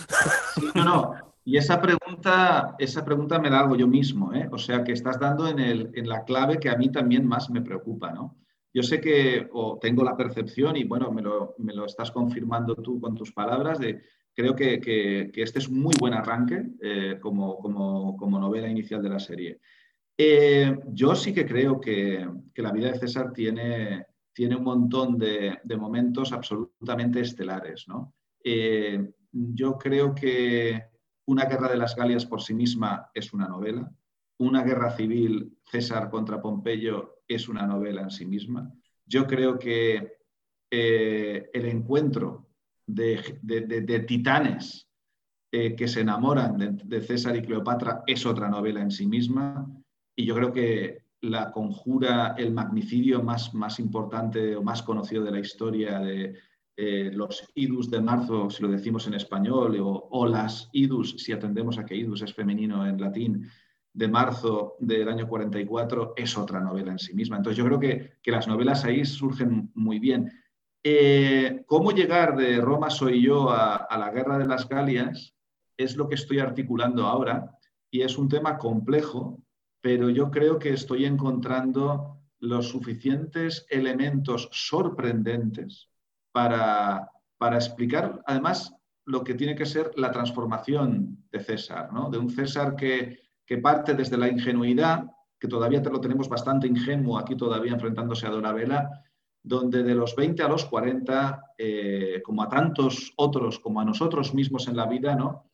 no, 0.75 0.85
no. 0.85 1.15
Y 1.45 1.57
esa 1.57 1.81
pregunta, 1.81 2.77
esa 2.79 3.05
pregunta 3.05 3.39
me 3.39 3.51
la 3.51 3.61
hago 3.61 3.75
yo 3.75 3.89
mismo, 3.89 4.33
¿eh? 4.35 4.49
O 4.53 4.59
sea, 4.59 4.85
que 4.85 4.93
estás 4.93 5.19
dando 5.19 5.49
en, 5.49 5.59
el, 5.59 5.91
en 5.95 6.09
la 6.09 6.25
clave 6.25 6.59
que 6.59 6.69
a 6.69 6.77
mí 6.77 6.93
también 6.93 7.27
más 7.27 7.49
me 7.51 7.63
preocupa, 7.63 8.13
¿no? 8.13 8.37
Yo 8.73 8.83
sé 8.83 9.01
que 9.01 9.49
o 9.53 9.79
tengo 9.81 10.05
la 10.05 10.17
percepción, 10.17 10.77
y 10.77 10.85
bueno, 10.85 11.11
me 11.11 11.23
lo, 11.23 11.55
me 11.59 11.75
lo 11.75 11.87
estás 11.87 12.11
confirmando 12.11 12.77
tú 12.77 13.01
con 13.01 13.17
tus 13.17 13.33
palabras, 13.33 13.81
de 13.81 14.03
creo 14.41 14.57
que, 14.57 15.31
este 15.35 15.59
es 15.59 15.69
un 15.69 15.81
muy 15.81 15.95
buen 15.99 16.15
arranque 16.15 16.65
eh, 16.81 17.19
como, 17.21 17.59
como, 17.59 18.41
novela 18.41 18.69
inicial 18.69 19.03
de 19.03 19.09
la 19.09 19.19
serie. 19.19 19.61
Eh, 20.17 20.79
yo 20.89 21.15
sí 21.15 21.35
que 21.35 21.47
creo 21.47 21.81
que, 21.81 22.27
la 22.57 22.73
vida 22.73 22.91
de 22.91 22.99
César 22.99 23.33
tiene, 23.33 24.07
tiene 24.33 24.57
un 24.57 24.65
montón 24.65 25.19
de, 25.19 25.59
momentos 25.79 26.33
absolutamente 26.33 27.21
estelares. 27.21 27.87
Eh, 28.43 29.13
yo 29.31 29.77
creo 29.77 30.15
que 30.15 30.89
Una 31.27 31.45
guerra 31.45 31.69
de 31.69 31.77
las 31.77 31.95
Galias 31.95 32.27
por 32.27 32.41
sí 32.41 32.55
misma 32.55 33.11
es 33.15 33.33
una 33.33 33.47
novela. 33.47 33.89
Una 34.39 34.65
guerra 34.65 34.91
civil, 34.91 35.59
César 35.65 36.11
contra 36.11 36.41
Pompeyo, 36.41 37.21
es 37.29 37.49
una 37.49 37.67
novela 37.67 38.03
en 38.03 38.11
sí 38.11 38.25
misma. 38.25 38.73
Yo 39.05 39.27
creo 39.27 39.59
que 39.59 40.17
el 40.71 41.67
encuentro 41.67 42.50
de, 42.95 44.05
titanes 44.07 44.89
eh, 45.53 45.75
que 45.75 45.89
se 45.89 46.01
enamoran 46.01 46.79
de, 46.85 47.01
César 47.01 47.37
y 47.37 47.43
Cleopatra 47.43 48.03
es 48.07 48.25
otra 48.27 48.49
novela 48.49 48.81
en 48.81 48.91
sí 48.91 49.07
misma. 49.07 49.67
Y 50.17 50.25
yo 50.25 50.35
creo 50.35 50.53
que 50.53 51.05
la 51.23 51.51
conjura, 51.53 52.35
el 52.39 52.53
magnicidio 52.53 53.23
más, 53.23 53.55
más 53.55 53.79
importante 53.79 54.57
o 54.57 54.63
más 54.63 54.83
conocido 54.83 55.23
de 55.23 55.31
la 55.31 55.41
historia 55.41 55.99
de 55.99 56.35
eh, 56.77 57.11
los 57.13 57.45
idus 57.57 57.91
de 57.91 58.01
marzo, 58.01 58.49
si 58.49 58.63
lo 58.63 58.71
decimos 58.71 59.07
en 59.07 59.13
español, 59.13 59.77
o, 59.83 60.27
las 60.27 60.71
idus, 60.73 61.15
si 61.19 61.31
atendemos 61.31 61.79
a 61.79 61.85
que 61.85 61.95
idus 61.95 62.23
es 62.23 62.33
femenino 62.33 62.87
en 62.87 62.99
latín, 62.99 63.47
de 63.93 64.09
marzo 64.09 64.77
del 64.79 65.09
año 65.09 65.29
44, 65.29 66.15
es 66.17 66.39
otra 66.39 66.61
novela 66.61 66.93
en 66.93 66.99
sí 66.99 67.13
misma. 67.13 67.37
Entonces 67.37 67.59
yo 67.59 67.67
creo 67.67 67.79
que, 67.79 68.13
que 68.23 68.31
las 68.31 68.49
novelas 68.49 68.85
ahí 68.85 69.05
surgen 69.05 69.71
muy 69.75 69.99
bien. 69.99 70.33
Eh, 70.83 71.63
¿Cómo 71.67 71.93
llegar 71.93 72.37
de 72.37 72.59
Roma 72.59 72.89
soy 72.89 73.23
yo 73.23 73.51
a, 73.51 73.87
la 73.99 74.11
guerra 74.11 74.39
de 74.39 74.47
las 74.47 74.67
Galias? 74.67 75.35
Es 75.77 75.97
lo 75.97 76.09
que 76.09 76.15
estoy 76.15 76.39
articulando 76.39 77.07
ahora 77.07 77.59
y 77.91 78.01
es 78.01 78.17
un 78.17 78.29
tema 78.29 78.57
complejo, 78.57 79.43
pero 79.83 80.09
yo 80.09 80.31
creo 80.31 80.59
que 80.59 80.71
estoy 80.71 81.05
encontrando 81.05 82.19
los 82.39 82.69
suficientes 82.69 83.67
elementos 83.69 84.49
sorprendentes 84.53 85.91
para, 86.33 87.11
explicar, 87.53 88.23
además, 88.27 88.75
lo 89.05 89.23
que 89.23 89.35
tiene 89.35 89.55
que 89.55 89.67
ser 89.67 89.91
la 89.97 90.11
transformación 90.11 91.25
de 91.31 91.41
César, 91.41 91.93
¿no? 91.93 92.09
de 92.09 92.17
un 92.17 92.31
César 92.31 92.75
que, 92.75 93.19
que 93.45 93.59
parte 93.59 93.93
desde 93.93 94.17
la 94.17 94.29
ingenuidad, 94.29 95.05
que 95.39 95.49
todavía 95.49 95.81
lo 95.81 96.01
tenemos 96.01 96.29
bastante 96.29 96.67
ingenuo 96.67 97.19
aquí 97.19 97.37
todavía 97.37 97.73
enfrentándose 97.73 98.27
a 98.27 98.53
Vela, 98.53 99.05
donde 99.43 99.83
de 99.83 99.95
los 99.95 100.15
20 100.15 100.43
a 100.43 100.49
los 100.49 100.65
40, 100.67 101.55
eh, 101.57 102.21
como 102.25 102.43
a 102.43 102.49
tantos 102.49 103.13
otros, 103.17 103.59
como 103.59 103.81
a 103.81 103.85
nosotros 103.85 104.35
mismos 104.35 104.69
en 104.69 104.77
la 104.77 104.87
vida, 104.87 105.15
¿no? 105.15 105.51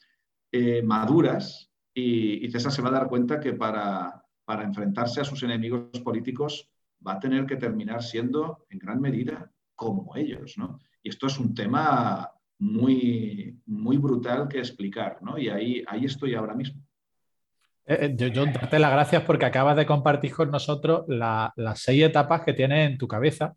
Eh, 0.50 0.82
maduras 0.82 1.70
y, 1.92 2.48
César 2.50 2.72
se 2.72 2.82
va 2.82 2.88
a 2.88 2.92
dar 2.92 3.08
cuenta 3.08 3.40
que 3.40 3.52
para, 3.52 4.24
para 4.44 4.64
enfrentarse 4.64 5.20
a 5.20 5.24
sus 5.24 5.42
enemigos 5.42 6.00
políticos 6.00 6.70
va 7.06 7.14
a 7.14 7.20
tener 7.20 7.46
que 7.46 7.56
terminar 7.56 8.02
siendo 8.02 8.66
en 8.70 8.78
gran 8.78 9.00
medida 9.00 9.50
como 9.74 10.14
ellos. 10.16 10.56
¿no? 10.56 10.78
Y 11.02 11.10
esto 11.10 11.26
es 11.26 11.38
un 11.38 11.54
tema 11.54 12.30
muy, 12.58 13.60
muy 13.66 13.98
brutal 13.98 14.48
que 14.48 14.58
explicar, 14.58 15.18
¿no? 15.20 15.36
y 15.38 15.48
ahí, 15.48 15.84
ahí 15.86 16.04
estoy 16.04 16.34
ahora 16.34 16.54
mismo. 16.54 16.82
Eh, 17.84 18.14
yo, 18.16 18.28
yo, 18.28 18.46
darte 18.46 18.78
las 18.78 18.92
gracias 18.92 19.22
porque 19.22 19.46
acabas 19.46 19.76
de 19.76 19.86
compartir 19.86 20.32
con 20.32 20.50
nosotros 20.50 21.04
las 21.08 21.52
seis 21.74 22.02
etapas 22.02 22.42
que 22.42 22.52
tienes 22.52 22.90
en 22.90 22.98
tu 22.98 23.06
cabeza 23.06 23.56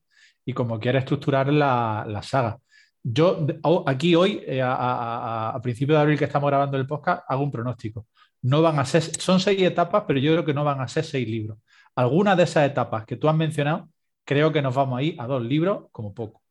y 0.50 0.54
como 0.54 0.80
quiere 0.80 0.98
estructurar 0.98 1.54
la, 1.54 2.22
saga. 2.24 2.58
Yo 3.04 3.46
aquí 3.86 4.16
hoy, 4.16 4.42
eh, 4.48 4.64
a, 4.64 5.52
a, 5.52 5.62
principios 5.62 5.96
de 5.98 6.02
abril 6.02 6.18
que 6.18 6.26
estamos 6.26 6.50
grabando 6.50 6.76
el 6.76 6.88
podcast, 6.88 7.24
hago 7.28 7.44
un 7.44 7.52
pronóstico. 7.52 8.08
No 8.42 8.64
van 8.64 8.80
a 8.80 8.86
ser, 8.86 9.04
son 9.04 9.40
seis 9.40 9.62
etapas, 9.62 10.06
pero 10.08 10.20
yo 10.20 10.32
creo 10.32 10.46
que 10.46 10.56
no 10.56 10.64
van 10.64 10.82
a 10.82 10.88
ser 10.88 11.04
seis 11.04 11.28
libros. 11.28 11.60
Algunas 11.96 12.36
de 12.36 12.44
esas 12.44 12.68
etapas 12.68 13.06
que 13.06 13.16
tú 13.16 13.30
has 13.30 13.36
mencionado, 13.36 13.90
creo 14.26 14.52
que 14.52 14.64
nos 14.64 14.74
vamos 14.74 14.98
a 14.98 15.04
ir 15.04 15.22
a 15.22 15.28
dos 15.28 15.44
libros 15.44 15.86
como 15.92 16.16
poco. 16.16 16.42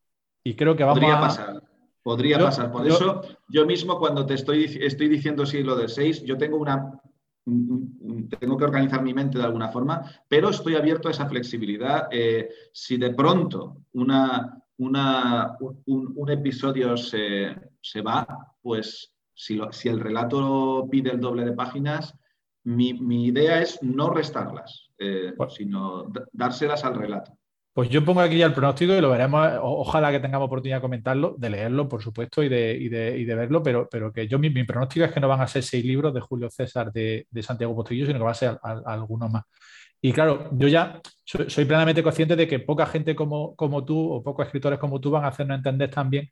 Y 0.45 0.53
creo 0.53 0.77
que 0.77 0.85
vamos 0.85 0.99
Podría 0.99 1.17
a... 1.17 1.21
pasar. 1.21 1.63
Podría 2.01 2.39
pasar. 2.39 2.71
Por 2.71 2.87
eso, 2.87 3.21
yo 3.49 3.65
mismo 3.65 3.99
cuando 3.99 4.25
te 4.25 4.35
estoy, 4.35 4.63
estoy 4.79 5.09
diciendo 5.09 5.45
sí 5.45 5.61
lo 5.61 5.75
de 5.75 5.89
seis, 5.89 6.23
yo 6.23 6.37
tengo 6.37 6.55
una 6.55 7.01
tengo 7.45 8.57
que 8.57 8.63
organizar 8.63 9.01
mi 9.01 9.13
mente 9.13 9.37
de 9.37 9.43
alguna 9.43 9.69
forma, 9.69 10.03
pero 10.27 10.49
estoy 10.49 10.75
abierto 10.75 11.07
a 11.07 11.11
esa 11.11 11.27
flexibilidad. 11.27 12.07
Eh, 12.11 12.49
si 12.71 12.97
de 12.97 13.13
pronto 13.13 13.85
una, 13.93 14.61
una, 14.77 15.57
un, 15.85 16.29
episodio 16.29 16.95
se, 16.97 17.55
va, 18.05 18.55
pues 18.61 19.13
si, 19.33 19.59
si, 19.71 19.89
el 19.89 19.99
relato 19.99 20.87
pide 20.89 21.11
el 21.11 21.19
doble 21.19 21.45
de 21.45 21.53
páginas, 21.53 22.13
mi, 22.63 23.25
idea 23.25 23.61
es 23.61 23.81
no 23.81 24.09
restarlas, 24.09 24.89
eh, 24.97 25.33
sino 25.49 26.11
dárselas 26.31 26.83
al 26.83 26.95
relato. 26.95 27.38
Pues 27.79 27.89
yo 27.89 28.03
pongo 28.03 28.19
aquí 28.19 28.37
ya 28.37 28.45
el 28.45 28.53
pronóstico 28.53 28.93
y 28.93 28.99
lo 28.99 29.09
veremos. 29.09 29.51
ojalá 29.61 30.11
que 30.11 30.19
tengamos 30.19 30.47
oportunidad 30.47 30.79
de 30.79 30.81
comentarlo, 30.81 31.35
de 31.37 31.49
leerlo, 31.49 31.87
por 31.87 32.03
supuesto, 32.03 32.43
y 32.43 32.49
de, 32.49 33.33
verlo, 33.37 33.63
pero, 33.63 33.87
que 34.13 34.27
yo 34.27 34.37
mi, 34.37 34.49
pronóstico 34.65 35.05
es 35.05 35.13
que 35.13 35.21
no 35.21 35.29
van 35.29 35.39
a 35.39 35.47
ser 35.47 35.63
seis 35.63 35.85
libros 35.85 36.13
de 36.13 36.19
Julio 36.19 36.49
César 36.49 36.91
de, 36.91 37.25
Santiago 37.41 37.73
Postiguillo, 37.73 38.07
sino 38.07 38.19
que 38.19 38.25
va 38.25 38.31
a 38.31 38.33
ser 38.33 38.59
algunos 38.61 39.31
más. 39.31 39.45
Y 40.01 40.11
claro, 40.11 40.49
yo 40.51 40.67
ya 40.67 40.99
soy, 41.23 41.63
plenamente 41.63 42.03
consciente 42.03 42.35
de 42.35 42.49
que 42.49 42.59
poca 42.59 42.85
gente 42.85 43.15
como, 43.15 43.55
como, 43.55 43.85
tú 43.85 44.11
o 44.11 44.21
pocos 44.21 44.45
escritores 44.45 44.77
como 44.77 44.99
tú 44.99 45.11
van 45.11 45.23
a 45.23 45.29
hacernos 45.29 45.55
entender 45.55 45.89
también 45.89 46.29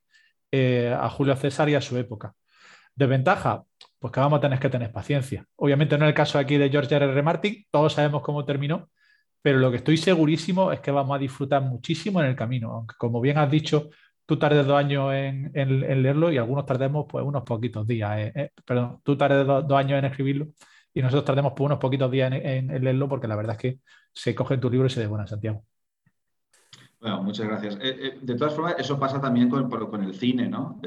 eh, 0.52 0.94
a 1.00 1.10
Julio 1.10 1.34
César 1.38 1.70
y 1.70 1.76
a 1.76 1.82
su 1.82 1.98
época. 1.98 2.34
Desventaja, 2.94 3.64
pues 4.00 4.12
que 4.12 4.20
vamos 4.20 4.40
a 4.40 4.42
tener 4.42 4.60
que 4.60 4.70
tener 4.70 4.92
paciencia. 4.92 5.46
Obviamente 5.56 5.98
no 5.98 6.04
es 6.04 6.10
el 6.10 6.14
caso 6.14 6.40
aquí 6.40 6.58
de 6.58 6.70
George 6.70 6.94
R. 6.94 7.06
R. 7.06 7.24
Martin, 7.24 7.66
todos 7.72 7.94
sabemos 7.94 8.22
cómo 8.22 8.44
terminó, 8.44 8.90
pero 9.42 9.60
lo 9.60 9.72
que 9.72 9.78
estoy 9.78 9.98
segurísimo 9.98 10.72
es 10.72 10.80
que 10.80 10.92
vamos 10.92 11.16
a 11.16 11.20
disfrutar 11.20 11.62
muchísimo 11.62 12.22
en 12.22 12.28
el 12.28 12.36
camino, 12.36 12.72
aunque 12.72 12.96
como 12.98 13.22
bien 13.22 13.38
has 13.38 13.50
dicho, 13.50 13.90
tú 14.26 14.38
tardes 14.38 14.66
dos 14.66 14.78
años 14.78 15.14
en, 15.14 15.52
leerlo 15.54 16.32
y 16.32 16.38
algunos 16.38 16.66
tardemos 16.66 17.06
pues 17.10 17.26
unos 17.26 17.44
poquitos 17.44 17.88
días, 17.88 18.18
eh, 18.18 18.32
eh, 18.36 18.52
perdón, 18.66 19.00
tú 19.04 19.18
tardes 19.18 19.46
dos, 19.46 19.72
años 19.72 20.00
en 20.00 20.06
escribirlo 20.06 20.48
y 20.94 21.02
nosotros 21.02 21.26
tardemos 21.26 21.54
pues, 21.56 21.66
unos 21.66 21.80
poquitos 21.80 22.12
días 22.12 22.32
en, 22.34 22.68
leerlo 22.84 23.08
porque 23.08 23.28
la 23.28 23.36
verdad 23.36 23.54
es 23.54 23.62
que 23.62 23.80
se 24.12 24.36
coge 24.36 24.58
tu 24.58 24.70
libro 24.70 24.88
y 24.88 24.90
se 24.90 25.00
devora 25.00 25.28
Santiago. 25.28 25.64
Bueno, 27.00 27.22
muchas 27.22 27.48
gracias. 27.48 27.78
Eh, 27.82 28.18
de 28.22 28.36
todas 28.36 28.54
formas, 28.56 28.76
eso 28.80 29.00
pasa 29.00 29.22
también 29.22 29.50
con 29.50 30.04
el 30.04 30.16
cine, 30.16 30.50
¿no? 30.50 30.82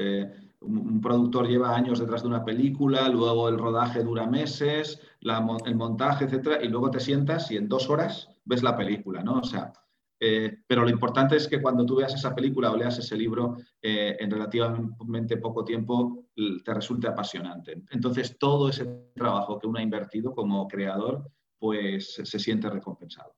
Un, 0.61 1.01
productor 1.01 1.47
lleva 1.47 1.75
años 1.75 1.99
detrás 1.99 2.21
de 2.21 2.29
una 2.29 2.45
película, 2.45 3.09
luego 3.09 3.49
el 3.49 3.57
rodaje 3.57 4.03
dura 4.03 4.27
meses, 4.27 5.01
el 5.21 5.75
montaje, 5.75 6.25
etcétera, 6.25 6.63
y 6.63 6.69
luego 6.69 6.91
te 6.91 6.99
sientas 6.99 7.51
y 7.51 7.57
en 7.57 7.67
dos 7.67 7.89
horas 7.89 8.29
ves 8.45 8.63
la 8.63 8.75
película, 8.75 9.23
¿no? 9.23 9.39
O 9.39 9.43
sea, 9.43 9.73
eh, 10.19 10.59
pero 10.67 10.83
lo 10.83 10.89
importante 10.89 11.35
es 11.35 11.47
que 11.47 11.61
cuando 11.61 11.83
tú 11.83 11.95
veas 11.95 12.13
esa 12.13 12.35
película 12.35 12.71
o 12.71 12.77
leas 12.77 12.99
ese 12.99 13.17
libro 13.17 13.57
eh, 13.81 14.15
en 14.19 14.29
relativamente 14.29 15.37
poco 15.37 15.63
tiempo 15.63 16.27
te 16.63 16.73
resulte 16.73 17.07
apasionante. 17.07 17.83
Entonces, 17.89 18.37
todo 18.37 18.69
ese 18.69 18.85
trabajo 19.15 19.57
que 19.57 19.67
uno 19.67 19.79
ha 19.79 19.83
invertido 19.83 20.33
como 20.33 20.67
creador, 20.67 21.27
pues 21.57 22.21
se 22.23 22.39
siente 22.39 22.69
recompensado. 22.69 23.33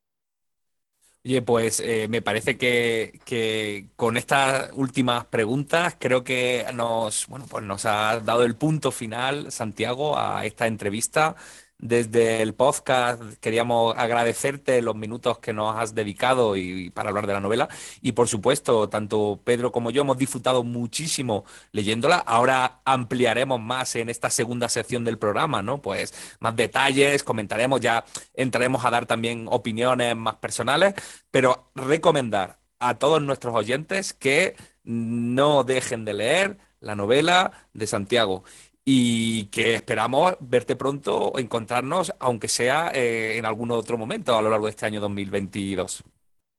Oye, 1.25 1.41
pues 1.41 1.79
eh, 1.79 2.07
me 2.09 2.21
parece 2.21 2.57
que, 2.57 3.87
con 3.95 4.17
estas 4.17 4.71
últimas 4.73 5.23
preguntas 5.25 5.95
creo 5.97 6.25
que 6.25 6.65
nos, 6.73 7.27
bueno, 7.27 7.45
pues 7.49 7.63
nos 7.63 7.85
ha 7.85 8.19
dado 8.19 8.43
el 8.43 8.57
punto 8.57 8.91
final, 8.91 9.49
Santiago, 9.49 10.17
a 10.19 10.45
esta 10.45 10.67
entrevista. 10.67 11.35
Desde 11.79 12.41
el 12.41 12.53
podcast 12.53 13.21
queríamos 13.41 13.93
agradecerte 13.97 14.81
los 14.81 14.95
minutos 14.95 15.39
que 15.39 15.51
nos 15.51 15.75
has 15.75 15.93
dedicado 15.93 16.55
y, 16.55 16.89
para 16.91 17.09
hablar 17.09 17.27
de 17.27 17.33
la 17.33 17.41
novela. 17.41 17.67
Y 18.01 18.13
por 18.13 18.29
supuesto, 18.29 18.87
tanto 18.87 19.41
Pedro 19.43 19.71
como 19.71 19.91
yo 19.91 20.01
hemos 20.01 20.17
disfrutado 20.17 20.63
muchísimo 20.63 21.43
leyéndola. 21.71 22.17
Ahora 22.17 22.81
ampliaremos 22.85 23.59
más 23.59 23.95
en 23.95 24.09
esta 24.09 24.29
segunda 24.29 24.69
sección 24.69 25.03
del 25.03 25.17
programa, 25.17 25.61
¿no? 25.61 25.81
Pues 25.81 26.13
más 26.39 26.55
detalles, 26.55 27.23
comentaremos, 27.23 27.81
ya 27.81 28.05
entraremos 28.33 28.85
a 28.85 28.89
dar 28.89 29.05
también 29.05 29.47
opiniones 29.49 30.15
más 30.15 30.35
personales, 30.35 30.93
pero 31.31 31.71
recomendar 31.75 32.59
a 32.79 32.95
todos 32.97 33.21
nuestros 33.21 33.55
oyentes 33.55 34.13
que 34.13 34.55
no 34.83 35.63
dejen 35.63 36.05
de 36.05 36.13
leer 36.13 36.57
la 36.79 36.95
novela 36.95 37.67
de 37.73 37.87
Santiago 37.87 38.43
y 38.85 39.45
que 39.45 39.75
esperamos 39.75 40.35
verte 40.41 40.75
pronto 40.75 41.29
o 41.29 41.39
encontrarnos, 41.39 42.13
aunque 42.19 42.47
sea 42.47 42.91
eh, 42.93 43.37
en 43.37 43.45
algún 43.45 43.71
otro 43.71 43.97
momento 43.97 44.35
a 44.35 44.41
lo 44.41 44.49
largo 44.49 44.65
de 44.65 44.71
este 44.71 44.85
año 44.85 44.99
2022. 44.99 46.03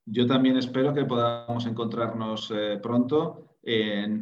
Yo 0.07 0.27
también 0.27 0.57
espero 0.57 0.93
que 0.95 1.05
podamos 1.05 1.67
encontrarnos 1.67 2.53
eh, 2.55 2.79
pronto, 2.83 3.59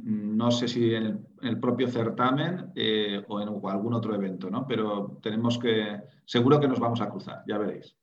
no 0.04 0.52
sé 0.52 0.68
si 0.68 0.94
en 0.94 1.26
el, 1.42 1.58
propio 1.58 1.88
certamen 1.88 2.70
eh, 2.76 3.24
o 3.26 3.40
en 3.40 3.48
algún 3.48 3.92
otro 3.92 4.14
evento, 4.14 4.48
¿no? 4.48 4.66
pero 4.68 5.18
tenemos 5.20 5.58
que, 5.58 6.00
seguro 6.24 6.60
que 6.60 6.68
nos 6.68 6.78
vamos 6.78 7.00
a 7.00 7.10
cruzar, 7.10 7.42
ya 7.48 7.58
veréis. 7.58 7.96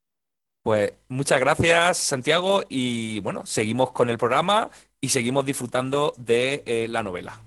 Pues 0.61 0.93
muchas 1.07 1.39
gracias, 1.39 1.97
Santiago, 1.97 2.63
y 2.67 3.21
bueno, 3.21 3.45
seguimos 3.45 3.91
con 3.91 4.09
el 4.09 4.17
programa 4.17 4.69
y 4.99 5.07
seguimos 5.07 5.45
disfrutando 5.45 6.13
de 6.17 6.87
la 6.89 7.01
novela. 7.01 7.39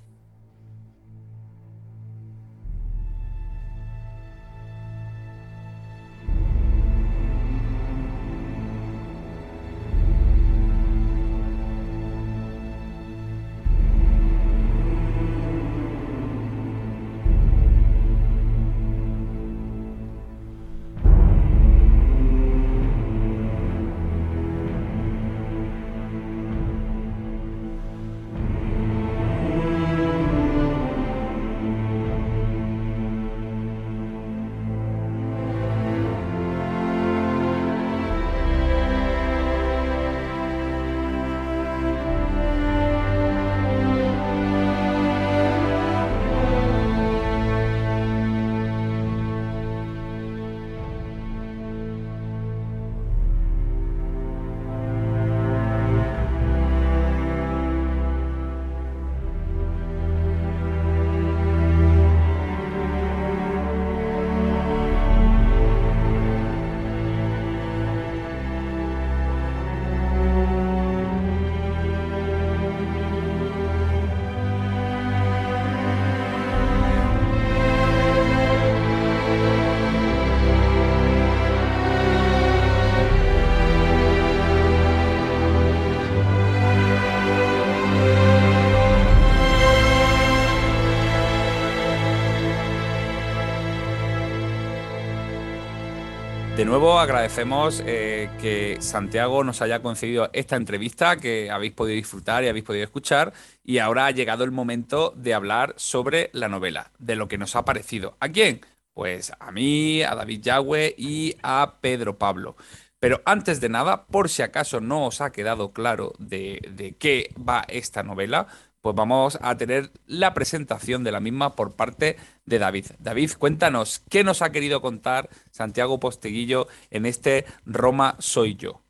Nuevo 96.73 96.99
agradecemos 96.99 97.83
eh, 97.85 98.31
que 98.41 98.79
Santiago 98.81 99.45
nos 99.45 99.61
haya 99.61 99.83
concedido 99.83 100.31
esta 100.33 100.57
entrevista 100.57 101.17
que 101.17 101.51
habéis 101.51 101.75
podido 101.75 101.97
disfrutar 101.97 102.45
y 102.45 102.49
habéis 102.49 102.65
podido 102.65 102.83
escuchar 102.83 103.35
y 103.63 103.77
ahora 103.77 104.07
ha 104.07 104.11
llegado 104.11 104.43
el 104.43 104.53
momento 104.53 105.13
de 105.15 105.35
hablar 105.35 105.75
sobre 105.77 106.31
la 106.33 106.49
novela, 106.49 106.91
de 106.99 107.15
lo 107.15 107.29
que 107.29 107.37
nos 107.37 107.57
ha 107.57 107.67
parecido. 107.67 108.17
¿A 108.21 108.31
quién? 108.31 108.63
Pues 108.95 109.35
a 109.39 109.53
mí, 109.53 110.03
a 110.03 110.15
David 110.15 110.41
Yagüe 110.41 110.95
y 110.97 111.37
a 111.43 111.75
Pedro 111.83 112.17
Pablo. 112.17 112.57
Pero 112.99 113.21
antes 113.27 113.61
de 113.61 113.69
nada, 113.69 114.07
por 114.07 114.31
si 114.31 114.41
acaso 114.41 114.81
no 114.81 115.05
os 115.05 115.21
ha 115.21 115.31
quedado 115.31 115.73
claro 115.73 116.15
de, 116.19 116.67
de 116.71 116.97
qué 116.97 117.35
va 117.37 117.67
esta 117.69 118.03
novela, 118.03 118.47
pues 118.83 118.97
vamos 118.97 119.39
a 119.41 119.57
tener 119.57 119.91
la 120.07 120.35
presentación 120.35 121.05
de 121.05 121.13
la 121.13 121.21
misma 121.21 121.55
por 121.55 121.77
parte 121.77 122.17
de 122.45 122.59
David. 122.59 122.87
David, 122.99 123.31
cuéntanos, 123.39 124.03
¿qué 124.11 124.25
nos 124.25 124.43
ha 124.43 124.51
querido 124.51 124.83
contar 124.83 125.31
Santiago 125.51 126.01
Posteguillo 126.01 126.67
en 126.91 127.07
este 127.07 127.47
Roma 127.65 128.17
Soy 128.19 128.57
Yo? 128.57 128.83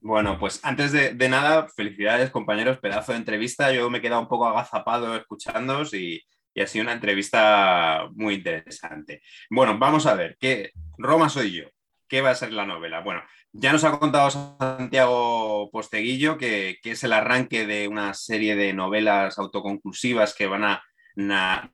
Bueno, 0.00 0.38
pues 0.38 0.60
antes 0.62 0.92
de, 0.92 1.28
nada, 1.28 1.66
felicidades 1.74 2.30
compañeros, 2.30 2.78
pedazo 2.78 3.12
de 3.12 3.18
entrevista. 3.18 3.72
Yo 3.72 3.90
me 3.90 3.98
he 3.98 4.00
quedado 4.00 4.22
un 4.22 4.28
poco 4.28 4.46
agazapado 4.46 5.16
escuchándoos 5.16 5.92
y, 5.92 6.22
y 6.54 6.60
ha 6.60 6.68
sido 6.68 6.84
una 6.84 6.92
entrevista 6.92 8.08
muy 8.14 8.34
interesante. 8.34 9.22
Bueno, 9.50 9.76
vamos 9.76 10.06
a 10.06 10.14
ver, 10.14 10.36
¿qué 10.38 10.70
Roma 10.96 11.28
soy 11.28 11.52
yo? 11.52 11.64
¿Qué 12.06 12.22
va 12.22 12.30
a 12.30 12.36
ser 12.36 12.52
la 12.52 12.64
novela? 12.64 13.00
Bueno, 13.00 13.22
ya 13.60 13.72
nos 13.72 13.82
ha 13.82 13.98
contado 13.98 14.30
Santiago 14.30 15.68
Posteguillo 15.72 16.38
que, 16.38 16.78
es 16.82 17.04
el 17.04 17.12
arranque 17.12 17.66
de 17.66 17.88
una 17.88 18.14
serie 18.14 18.54
de 18.54 18.72
novelas 18.72 19.36
autoconclusivas 19.38 20.34
que 20.34 20.46
van 20.46 20.64
a 20.64 20.82
novelar 21.16 21.72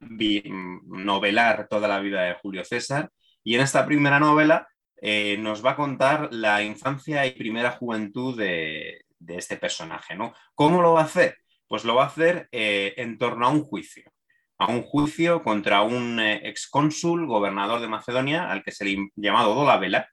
toda 1.68 1.87
la 1.87 2.01
vida 2.01 2.22
de 2.22 2.37
Julio 2.41 2.64
César. 2.64 3.11
Y 3.43 3.55
en 3.55 3.61
esta 3.61 3.85
primera 3.85 4.18
novela 4.18 4.66
eh, 4.97 5.37
nos 5.39 5.64
va 5.64 5.72
a 5.72 5.76
contar 5.76 6.30
la 6.32 6.62
infancia 6.62 7.26
y 7.26 7.32
primera 7.32 7.72
juventud 7.72 8.39
de, 8.39 9.03
este 9.28 9.59
personaje. 9.59 10.14
¿no? 10.14 10.32
¿Cómo 10.55 10.80
lo 10.80 10.95
va 10.95 11.03
a 11.03 11.05
hacer? 11.05 11.37
Pues 11.68 11.85
lo 11.85 11.95
va 11.95 12.05
a 12.05 12.07
hacer 12.07 12.49
eh, 12.51 12.95
en 12.97 13.18
torno 13.18 13.47
a 13.47 13.51
un 13.51 13.62
juicio 13.62 14.14
a 14.59 14.70
un 14.70 14.82
juicio 14.82 15.43
contra 15.43 15.82
un 15.82 16.20
eh, 16.20 16.49
excónsul, 16.49 17.26
gobernador 17.26 17.80
de 17.80 17.89
Macedonia, 17.89 18.51
al 18.51 18.62
que 18.62 18.70
se 18.70 18.85
le 18.85 19.11
llamado 19.16 19.55
Dolabella, 19.55 20.09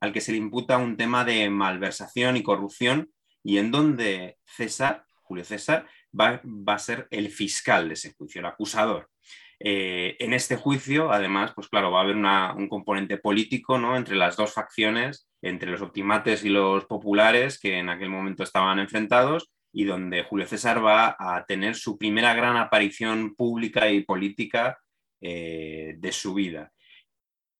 al 0.00 0.12
que 0.12 0.20
se 0.20 0.32
le 0.32 0.38
imputa 0.38 0.78
un 0.78 0.96
tema 0.96 1.24
de 1.24 1.48
malversación 1.50 2.36
y 2.36 2.42
corrupción 2.42 3.10
y 3.42 3.58
en 3.58 3.70
donde 3.70 4.38
César, 4.44 5.04
Julio 5.22 5.44
César, 5.44 5.86
va, 6.18 6.40
a 6.66 6.78
ser 6.78 7.06
el 7.10 7.30
fiscal 7.30 7.88
de 7.88 7.94
ese 7.94 8.14
juicio, 8.14 8.40
el 8.40 8.46
acusador. 8.46 9.08
Eh, 9.58 10.16
en 10.18 10.32
este 10.32 10.56
juicio, 10.56 11.12
además, 11.12 11.52
pues 11.54 11.68
claro, 11.68 11.90
va 11.90 12.00
a 12.00 12.02
haber 12.02 12.16
un 12.16 12.68
componente 12.68 13.16
político 13.18 13.78
¿no? 13.78 13.96
entre 13.96 14.16
las 14.16 14.36
dos 14.36 14.52
facciones, 14.52 15.28
entre 15.42 15.70
los 15.70 15.80
optimates 15.80 16.44
y 16.44 16.48
los 16.48 16.84
populares, 16.86 17.58
que 17.58 17.78
en 17.78 17.88
aquel 17.88 18.10
momento 18.10 18.42
estaban 18.42 18.78
enfrentados, 18.78 19.50
y 19.72 19.84
donde 19.84 20.22
Julio 20.22 20.46
César 20.46 20.84
va 20.84 21.16
a 21.18 21.44
tener 21.46 21.74
su 21.74 21.98
primera 21.98 22.34
gran 22.34 22.56
aparición 22.56 23.34
pública 23.34 23.90
y 23.90 24.02
política 24.02 24.78
eh, 25.20 25.94
de 25.98 26.12
su 26.12 26.34
vida. 26.34 26.72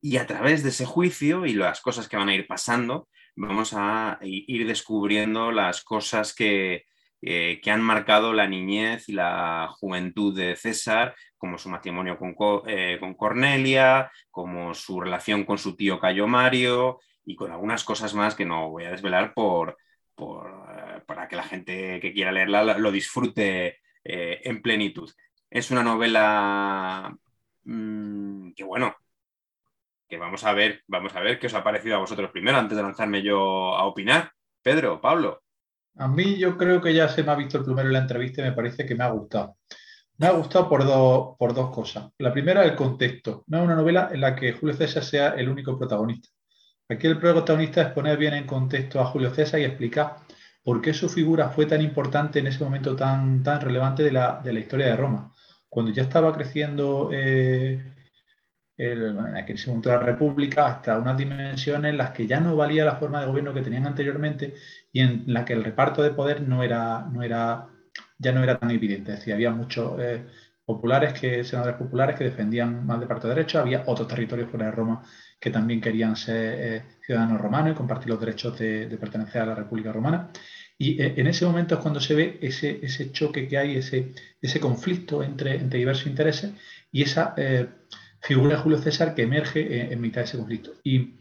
Y 0.01 0.19
a 0.19 0.27
través 0.27 0.63
de 0.63 0.69
ese 0.71 0.87
juicio 0.87 1.47
y 1.47 1.55
las 1.55 1.81
cosas 1.81 2.09
que 2.09 2.17
van 2.17 2.29
a 2.29 2.35
ir 2.35 2.47
pasando, 2.47 3.09
vamos 3.35 3.73
a 3.75 4.19
ir 4.23 4.67
descubriendo 4.67 5.53
las 5.53 5.83
cosas 5.83 6.35
que, 6.35 6.85
eh, 7.23 7.61
que 7.63 7.71
han 7.71 7.81
marcado 7.81 8.33
la 8.33 8.47
niñez 8.47 9.09
y 9.09 9.13
la 9.13 9.69
juventud 9.79 10.37
de 10.37 10.55
César, 10.55 11.15
como 11.39 11.59
su 11.59 11.69
matrimonio 11.69 12.19
con, 12.19 12.37
eh, 12.67 12.99
con, 13.01 13.15
Cornelia, 13.15 14.11
como 14.31 14.75
su 14.75 15.01
relación 15.01 15.45
con 15.45 15.59
su 15.59 15.77
tío 15.77 15.99
Cayo 15.99 16.27
Mario 16.29 17.01
y 17.25 17.35
con 17.35 17.51
algunas 17.51 17.85
cosas 17.85 18.15
más 18.15 18.35
que 18.35 18.45
no 18.45 18.71
voy 18.71 18.85
a 18.85 18.91
desvelar 18.91 19.35
por, 19.35 19.77
por 20.15 20.67
eh, 20.71 21.01
para 21.07 21.27
que 21.27 21.37
la 21.37 21.43
gente 21.43 22.01
que 22.01 22.13
quiera 22.13 22.33
leerla 22.33 22.79
lo 22.79 22.93
disfrute 22.93 23.81
en 24.05 24.63
plenitud. 24.63 25.11
Es 25.51 25.73
una 25.73 25.83
novela 25.83 27.17
mm, 27.65 28.53
que, 28.53 28.63
bueno, 28.63 28.95
que 30.09 30.19
vamos 30.19 30.45
a 30.45 30.53
ver, 30.53 30.83
vamos 30.87 31.15
a 31.15 31.21
ver 31.21 31.39
qué 31.39 31.47
os 31.47 31.55
ha 31.55 31.65
parecido 31.65 31.97
a 31.97 32.01
vosotros 32.01 32.31
primero 32.31 32.59
antes 32.59 32.77
de 32.77 32.83
lanzarme 32.83 33.23
yo 33.23 33.75
a 33.75 33.87
opinar. 33.87 34.31
Pedro, 34.63 35.01
Pablo. 35.01 35.43
A 35.97 36.09
mí 36.09 36.37
yo 36.37 36.57
creo 36.57 36.81
que 36.81 36.93
ya 36.93 37.09
se 37.09 37.23
me 37.23 37.33
ha 37.33 37.37
visto 37.37 37.59
el 37.59 37.65
primero 37.65 37.89
en 37.89 37.95
la 37.95 38.01
entrevista 38.01 38.43
y 38.43 38.45
me 38.45 38.53
parece 38.53 38.85
que 38.85 38.95
me 38.95 39.05
ha 39.05 39.11
gustado. 39.11 39.57
Me 40.19 40.27
ha 40.27 40.33
gustado 40.33 40.69
por, 40.69 40.85
dos, 40.85 41.37
por 41.39 41.55
dos 41.55 41.75
cosas. 41.75 42.11
La 42.19 42.33
primera, 42.33 42.65
el 42.65 42.75
contexto. 42.75 43.45
No 43.47 43.59
es 43.59 43.65
una 43.65 43.75
novela 43.75 44.11
en 44.13 44.21
la 44.21 44.35
que 44.35 44.53
Julio 44.53 44.75
César 44.75 45.05
sea 45.05 45.29
el 45.31 45.49
único 45.49 45.79
protagonista. 45.79 46.29
Aquí 46.89 47.07
el 47.07 47.19
protagonista 47.19 47.83
es 47.83 47.93
poner 47.93 48.17
bien 48.17 48.35
en 48.35 48.47
contexto 48.47 49.01
a 49.01 49.07
Julio 49.07 49.31
César 49.35 49.61
y 49.61 49.65
explicar 49.65 50.17
por 50.63 50.81
qué 50.81 50.95
su 50.95 51.09
figura 51.09 51.49
fue 51.51 51.67
tan 51.67 51.81
importante 51.81 52.39
en 52.39 52.47
ese 52.47 52.63
momento 52.63 52.97
tan, 52.97 53.43
tan 53.43 53.61
relevante 53.61 54.03
de 54.03 54.13
la, 54.13 54.43
historia 54.45 54.87
de 54.87 54.97
Roma. 54.97 55.33
Cuando 55.69 55.93
ya 55.93 56.03
estaba 56.03 56.33
creciendo 56.33 57.11
eh, 57.13 57.96
el, 58.77 59.17
en 59.19 59.37
aquel 59.37 59.59
momento 59.67 59.89
la 59.91 59.99
República 59.99 60.67
hasta 60.67 60.99
unas 60.99 61.17
dimensiones 61.17 61.91
en 61.91 61.99
las 61.99 62.11
que 62.11 62.27
ya 62.27 62.41
no 62.41 62.57
valía 62.57 62.85
la 62.85 62.97
forma 62.97 63.21
de 63.21 63.27
gobierno 63.27 63.55
que 63.55 63.63
tenían 63.63 63.87
anteriormente 63.87 64.55
y 64.93 65.01
en 65.01 65.25
la 65.27 65.45
que 65.45 65.55
el 65.55 65.65
reparto 65.65 66.03
de 66.03 66.11
poder 66.11 66.43
no 66.43 66.63
era, 66.63 67.07
no 67.11 67.23
era, 67.23 67.69
ya 68.19 68.33
no 68.33 68.43
era 68.43 68.59
tan 68.59 68.71
evidente. 68.71 69.13
Es 69.13 69.19
decir, 69.21 69.35
había 69.35 69.51
muchos 69.51 69.99
eh, 70.01 70.27
populares, 70.65 71.19
que, 71.19 71.45
senadores 71.45 71.77
populares 71.77 72.17
que 72.17 72.25
defendían 72.25 72.85
más 72.85 73.01
de 73.01 73.07
parte 73.07 73.29
de 73.29 73.35
derecho, 73.35 73.61
había 73.61 73.85
otros 73.87 74.09
territorios 74.09 74.51
fuera 74.51 74.67
de 74.67 74.73
Roma 74.73 75.03
que 75.41 75.51
también 75.51 75.81
querían 75.81 76.17
ser 76.17 76.55
eh, 76.59 76.83
ciudadanos 77.05 77.41
romanos 77.41 77.73
y 77.73 77.77
compartir 77.77 78.09
los 78.09 78.21
derechos 78.21 78.59
de, 78.59 78.97
pertenecer 79.01 79.43
a 79.43 79.47
la 79.47 79.55
República 79.55 79.93
Romana. 79.93 80.31
Y 80.79 81.01
eh, 81.01 81.15
en 81.17 81.27
ese 81.27 81.47
momento 81.47 81.77
es 81.77 81.81
cuando 81.81 82.01
se 82.01 82.15
ve 82.15 82.39
ese, 82.43 82.81
ese 82.83 83.11
choque 83.13 83.49
que 83.49 83.57
hay, 83.57 83.77
ese, 83.77 84.13
ese 84.41 84.61
conflicto 84.61 85.23
entre, 85.23 85.57
entre 85.57 85.79
diversos 85.79 86.07
intereses 86.07 86.53
y 86.93 87.03
esa 87.03 87.35
figura 88.27 88.57
de 88.57 88.63
Julio 88.63 88.79
César 88.79 89.15
que 89.15 89.23
emerge 89.23 89.93
en, 89.93 90.01
mitad 90.01 90.21
de 90.23 90.25
ese 90.25 90.37
conflicto. 90.37 90.73
Y, 90.83 91.21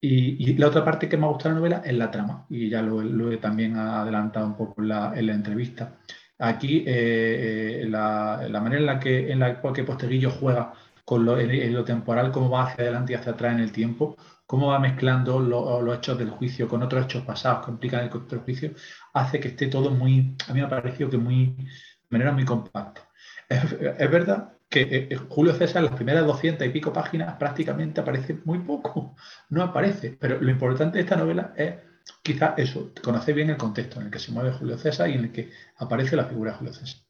y, 0.00 0.54
la 0.54 0.68
otra 0.68 0.84
parte 0.84 1.08
que 1.08 1.16
me 1.16 1.26
ha 1.26 1.28
gustado 1.28 1.54
de 1.54 1.54
la 1.54 1.60
novela 1.60 1.82
es 1.84 1.94
la 1.94 2.10
trama, 2.10 2.46
y 2.48 2.68
ya 2.68 2.82
lo, 2.82 3.32
he 3.32 3.38
también 3.38 3.76
adelantado 3.76 4.46
un 4.46 4.56
poco 4.56 4.80
en 4.82 4.88
la, 4.88 5.12
en 5.16 5.26
la 5.26 5.34
entrevista. 5.34 5.98
Aquí, 6.38 6.84
eh, 6.86 7.82
eh, 7.82 7.86
la, 7.88 8.46
la, 8.48 8.60
manera 8.60 8.80
en 8.80 8.86
la 8.86 9.00
que, 9.00 9.32
en 9.32 9.40
la 9.40 9.60
que 9.60 9.84
Posteguillo 9.84 10.30
juega 10.30 10.72
con 11.04 11.24
lo, 11.24 11.38
en, 11.38 11.72
lo 11.72 11.84
temporal, 11.84 12.30
cómo 12.30 12.50
va 12.50 12.64
hacia 12.64 12.84
adelante 12.84 13.12
y 13.12 13.16
hacia 13.16 13.32
atrás 13.32 13.54
en 13.54 13.60
el 13.60 13.72
tiempo, 13.72 14.16
cómo 14.46 14.68
va 14.68 14.78
mezclando 14.78 15.40
los 15.40 15.96
hechos 15.96 16.18
del 16.18 16.30
juicio 16.30 16.68
con 16.68 16.82
otros 16.82 17.04
hechos 17.06 17.24
pasados 17.24 17.64
que 17.64 17.72
implican 17.72 18.04
el 18.04 18.38
juicio, 18.40 18.72
hace 19.14 19.40
que 19.40 19.48
esté 19.48 19.66
todo 19.68 19.90
muy, 19.90 20.36
a 20.48 20.52
mí 20.52 20.60
me 20.60 20.66
ha 20.66 20.68
parecido 20.68 21.10
que 21.10 21.18
muy, 21.18 21.46
de 21.56 22.10
manera 22.10 22.32
muy 22.32 22.44
compacta. 22.44 23.08
Es, 23.48 23.64
es 23.98 24.10
verdad 24.10 24.55
que 24.76 24.96
eh, 24.96 25.08
eh, 25.10 25.16
Julio 25.30 25.54
César 25.54 25.82
las 25.82 25.94
primeras 25.94 26.26
200 26.26 26.66
y 26.66 26.70
pico 26.70 26.92
páginas 26.92 27.36
prácticamente 27.36 28.00
aparece 28.02 28.36
muy 28.44 28.58
poco, 28.58 29.16
no 29.48 29.62
aparece, 29.62 30.16
pero 30.20 30.38
lo 30.40 30.50
importante 30.50 30.98
de 30.98 31.04
esta 31.04 31.16
novela 31.16 31.54
es 31.56 31.76
quizá 32.22 32.54
eso, 32.58 32.92
conocer 33.02 33.34
bien 33.34 33.50
el 33.50 33.56
contexto 33.56 33.98
en 34.00 34.06
el 34.06 34.12
que 34.12 34.18
se 34.18 34.32
mueve 34.32 34.52
Julio 34.52 34.76
César 34.76 35.08
y 35.08 35.14
en 35.14 35.24
el 35.24 35.32
que 35.32 35.50
aparece 35.78 36.14
la 36.14 36.26
figura 36.26 36.52
de 36.52 36.58
Julio 36.58 36.72
César. 36.74 37.00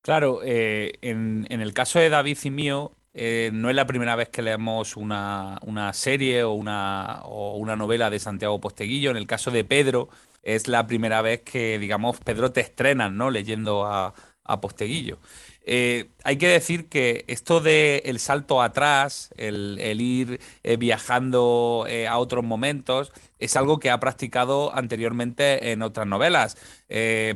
Claro, 0.00 0.40
eh, 0.44 0.92
en, 1.02 1.46
el 1.48 1.74
caso 1.74 1.98
de 1.98 2.08
David 2.08 2.38
y 2.42 2.50
mío, 2.50 2.96
no 3.14 3.70
es 3.70 3.76
la 3.76 3.86
primera 3.86 4.16
vez 4.16 4.30
que 4.30 4.42
leemos 4.42 4.96
una, 4.96 5.58
serie 5.92 6.44
o 6.44 6.52
una, 6.52 7.20
o 7.24 7.56
una 7.56 7.76
novela 7.76 8.10
de 8.10 8.18
Santiago 8.18 8.60
Posteguillo. 8.60 9.10
En 9.10 9.16
el 9.16 9.26
caso 9.26 9.50
de 9.50 9.64
Pedro, 9.64 10.08
es 10.42 10.66
la 10.66 10.86
primera 10.86 11.22
vez 11.22 11.42
que, 11.42 11.78
digamos, 11.78 12.18
Pedro 12.20 12.50
te 12.50 12.62
estrenan, 12.62 13.16
¿no? 13.16 13.30
Leyendo 13.30 13.84
a, 13.86 14.12
a 14.44 14.60
Posteguillo. 14.60 15.18
Eh, 15.64 16.10
hay 16.24 16.38
que 16.38 16.48
decir 16.48 16.88
que 16.88 17.24
esto 17.28 17.60
de 17.60 18.02
el 18.06 18.18
salto 18.18 18.62
atrás, 18.62 19.30
el, 19.36 19.78
ir 20.00 20.40
eh, 20.64 20.76
viajando 20.76 21.86
eh, 21.88 22.08
a 22.08 22.18
otros 22.18 22.44
momentos, 22.44 23.12
es 23.38 23.56
algo 23.56 23.78
que 23.78 23.90
ha 23.90 23.98
practicado 24.00 24.74
anteriormente 24.74 25.72
en 25.72 25.82
otras 25.82 26.06
novelas. 26.06 26.56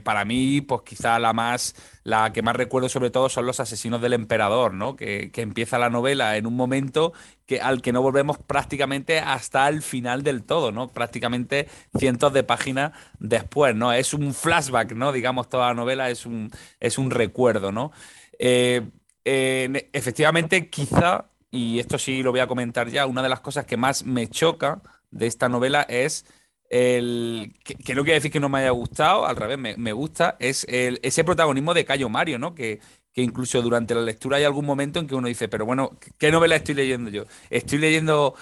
para 0.04 0.24
mí, 0.24 0.60
pues 0.60 0.82
quizá 0.82 1.18
la 1.18 1.32
más, 1.32 1.74
la 2.04 2.32
que 2.32 2.42
más 2.42 2.54
recuerdo 2.54 2.88
sobre 2.88 3.10
todo 3.10 3.28
son 3.28 3.46
los 3.46 3.58
asesinos 3.58 4.00
del 4.00 4.12
emperador, 4.12 4.72
¿no? 4.74 4.94
Que, 4.94 5.32
empieza 5.34 5.78
la 5.78 5.90
novela 5.90 6.36
en 6.36 6.46
un 6.46 6.54
momento 6.54 7.12
que, 7.46 7.60
al 7.60 7.82
que 7.82 7.92
no 7.92 8.02
volvemos 8.02 8.38
prácticamente 8.38 9.18
hasta 9.18 9.68
el 9.68 9.82
final 9.82 10.22
del 10.22 10.44
todo, 10.44 10.70
¿no? 10.72 10.88
Prácticamente 10.88 11.68
cientos 11.98 12.32
de 12.32 12.44
páginas 12.44 12.92
después, 13.18 13.74
¿no? 13.74 13.92
Es 13.92 14.14
un 14.14 14.32
flashback, 14.34 14.92
¿no? 14.92 15.10
Digamos, 15.12 15.48
toda 15.48 15.68
la 15.68 15.74
novela 15.74 16.10
es 16.10 16.26
un, 16.26 16.50
es 16.78 16.98
un 16.98 17.10
recuerdo, 17.10 17.72
¿no? 17.72 17.90
Eh, 18.38 18.82
efectivamente, 19.24 20.70
quizá, 20.70 21.30
y 21.50 21.78
esto 21.78 21.98
sí 21.98 22.22
lo 22.22 22.30
voy 22.30 22.40
a 22.40 22.46
comentar 22.46 22.88
ya, 22.88 23.06
una 23.06 23.22
de 23.22 23.28
las 23.28 23.40
cosas 23.40 23.66
que 23.66 23.76
más 23.76 24.04
me 24.04 24.28
choca 24.28 24.82
de 25.10 25.26
esta 25.26 25.48
novela 25.48 25.82
es 25.82 26.26
el 26.68 27.54
que, 27.64 27.94
no 27.94 28.02
quiere 28.02 28.14
decir 28.14 28.30
que 28.30 28.40
no 28.40 28.48
me 28.48 28.58
haya 28.58 28.70
gustado, 28.70 29.26
al 29.26 29.36
revés, 29.36 29.78
me, 29.78 29.92
gusta, 29.92 30.36
es 30.38 30.66
ese 30.68 31.24
protagonismo 31.24 31.74
de 31.74 31.84
Cayo 31.84 32.08
Mario, 32.08 32.38
¿no? 32.38 32.54
Que, 32.54 32.80
que 33.16 33.22
incluso 33.22 33.62
durante 33.62 33.94
la 33.94 34.02
lectura 34.02 34.36
hay 34.36 34.44
algún 34.44 34.66
momento 34.66 35.00
en 35.00 35.06
que 35.06 35.14
uno 35.14 35.26
dice, 35.26 35.48
pero 35.48 35.64
bueno, 35.64 35.96
¿qué 36.18 36.30
novela 36.30 36.54
estoy 36.54 36.74
leyendo 36.74 37.08
yo? 37.08 37.24
¿Estoy 37.48 37.78
leyendo 37.78 38.34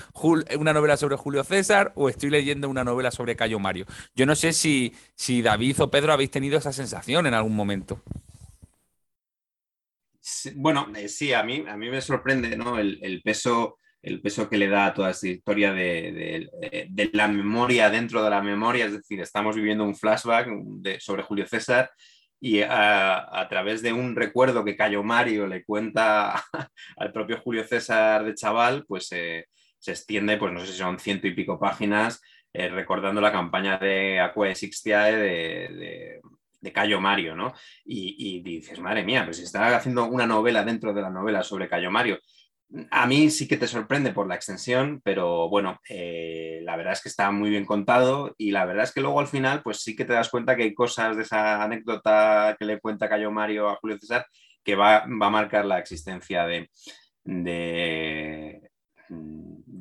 una 0.58 0.72
novela 0.72 0.96
sobre 0.96 1.14
Julio 1.14 1.44
César 1.44 1.92
o 1.94 2.08
estoy 2.08 2.28
leyendo 2.28 2.68
una 2.68 2.82
novela 2.82 3.12
sobre 3.12 3.36
Cayo 3.36 3.60
Mario? 3.60 3.86
Yo 4.16 4.26
no 4.26 4.34
sé 4.34 4.52
si, 4.52 4.92
si 5.14 5.42
David 5.42 5.80
o 5.80 5.90
Pedro 5.92 6.12
habéis 6.12 6.32
tenido 6.32 6.58
esa 6.58 6.72
sensación 6.72 7.28
en 7.28 7.34
algún 7.34 7.54
momento. 7.54 8.02
Bueno, 10.56 10.88
eh, 10.96 11.08
sí, 11.08 11.32
a 11.32 11.42
mí, 11.42 11.64
a 11.68 11.76
mí 11.76 11.90
me 11.90 12.00
sorprende 12.00 12.56
¿no? 12.56 12.78
el, 12.78 13.20
peso 13.24 13.78
el 14.02 14.20
peso 14.20 14.48
que 14.50 14.58
le 14.58 14.68
da 14.68 14.86
a 14.86 14.94
toda 14.94 15.10
esta 15.10 15.28
historia 15.28 15.72
de, 15.72 16.48
la 17.12 17.28
memoria 17.28 17.88
dentro 17.88 18.22
de 18.22 18.30
la 18.30 18.42
memoria, 18.42 18.86
es 18.86 18.92
decir, 18.92 19.20
estamos 19.20 19.56
viviendo 19.56 19.84
un 19.84 19.96
flashback 19.96 20.48
sobre 21.00 21.22
Julio 21.22 21.46
César 21.46 21.90
y 22.38 22.60
a, 22.60 23.46
través 23.48 23.80
de 23.80 23.94
un 23.94 24.14
recuerdo 24.14 24.64
que 24.64 24.76
Cayo 24.76 25.02
Mario 25.02 25.46
le 25.46 25.64
cuenta 25.64 26.44
al 26.98 27.12
propio 27.12 27.40
Julio 27.40 27.64
César 27.64 28.24
de 28.24 28.34
chaval, 28.34 28.84
pues 28.86 29.06
se 29.06 29.46
extiende, 29.86 30.36
pues 30.36 30.52
no 30.52 30.60
sé 30.60 30.72
si 30.72 30.78
son 30.78 30.98
ciento 30.98 31.26
y 31.26 31.34
pico 31.34 31.58
páginas, 31.58 32.20
eh, 32.52 32.68
recordando 32.68 33.20
la 33.20 33.32
campaña 33.32 33.78
de 33.78 34.20
Aquae 34.20 34.54
Sixtiae 34.54 35.16
de, 35.16 35.68
de, 35.74 36.20
Cayo 36.72 37.00
Mario, 37.00 37.34
¿no? 37.34 37.52
Y, 37.84 38.40
dices, 38.42 38.78
madre 38.80 39.04
mía, 39.04 39.24
pues 39.24 39.38
está 39.40 39.76
haciendo 39.76 40.04
una 40.06 40.26
novela 40.26 40.64
dentro 40.64 40.92
de 40.92 41.02
la 41.02 41.10
novela 41.10 41.42
sobre 41.42 41.68
Cayo 41.68 41.90
Mario 41.90 42.18
a 42.90 43.06
mí 43.06 43.30
sí 43.30 43.46
que 43.46 43.56
te 43.56 43.68
sorprende 43.68 44.12
por 44.12 44.26
la 44.26 44.34
extensión, 44.34 45.00
pero 45.04 45.48
bueno, 45.48 45.80
eh, 45.88 46.60
la 46.62 46.76
verdad 46.76 46.94
es 46.94 47.02
que 47.02 47.08
está 47.08 47.30
muy 47.30 47.50
bien 47.50 47.64
contado 47.64 48.34
y 48.36 48.50
la 48.50 48.64
verdad 48.64 48.84
es 48.84 48.92
que 48.92 49.00
luego 49.00 49.20
al 49.20 49.26
final, 49.26 49.62
pues 49.62 49.80
sí 49.80 49.94
que 49.94 50.04
te 50.04 50.12
das 50.12 50.28
cuenta 50.30 50.56
que 50.56 50.64
hay 50.64 50.74
cosas 50.74 51.16
de 51.16 51.22
esa 51.22 51.62
anécdota 51.62 52.56
que 52.58 52.64
le 52.64 52.80
cuenta 52.80 53.08
Cayo 53.08 53.30
Mario 53.30 53.68
a 53.68 53.76
Julio 53.76 53.98
César 53.98 54.26
que 54.62 54.74
va, 54.76 55.02
a 55.02 55.06
marcar 55.06 55.66
la 55.66 55.78
existencia 55.78 56.46
de, 56.46 56.70
de, 57.24 58.60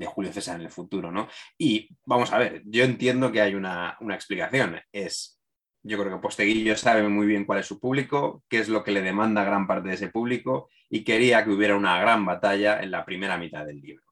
Julio 0.05 0.33
César 0.33 0.57
en 0.57 0.63
el 0.63 0.69
futuro, 0.69 1.11
¿no? 1.11 1.29
Y 1.57 1.89
vamos 2.05 2.31
a 2.33 2.37
ver, 2.37 2.61
yo 2.65 2.83
entiendo 2.83 3.31
que 3.31 3.41
hay 3.41 3.55
una 3.55 3.97
explicación, 4.09 4.79
es 4.91 5.39
yo 5.83 5.99
creo 5.99 6.11
que 6.11 6.21
Posteguillo 6.21 6.77
sabe 6.77 7.07
muy 7.09 7.27
bien 7.27 7.45
cuál 7.45 7.59
es 7.59 7.67
su 7.67 7.79
público, 7.79 8.43
qué 8.49 8.59
es 8.59 8.69
lo 8.69 8.83
que 8.83 8.91
le 8.91 9.01
demanda 9.01 9.43
gran 9.43 9.67
parte 9.67 9.89
de 9.89 9.95
ese 9.95 10.07
público 10.07 10.69
y 10.89 11.03
quería 11.03 11.43
que 11.43 11.51
hubiera 11.51 11.75
una 11.75 11.99
gran 11.99 12.25
batalla 12.25 12.81
en 12.81 12.89
la 12.91 13.03
primera 13.03 13.37
mitad 13.37 13.65
del 13.65 13.81
libro. 13.81 14.03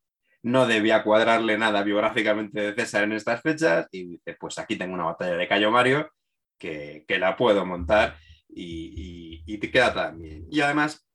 No 0.44 0.66
debía 0.66 1.04
cuadrarle 1.04 1.58
nada 1.58 1.84
biográficamente 1.84 2.60
de 2.60 2.74
César 2.74 3.04
en 3.04 3.14
estas 3.14 3.42
fechas 3.42 3.88
y 3.92 4.06
dice, 4.06 4.36
pues 4.40 4.60
aquí 4.60 4.76
tengo 4.76 4.94
una 4.94 5.06
batalla 5.06 5.38
de 5.38 5.48
Cayo 5.48 5.72
Mario 5.72 6.12
que, 6.58 7.06
la 7.08 7.38
puedo 7.38 7.66
montar 7.66 8.18
y, 8.50 9.42
y, 9.46 9.58
te 9.58 9.72
queda 9.72 9.94
también. 9.94 10.48
Y 10.52 10.62
además, 10.62 11.08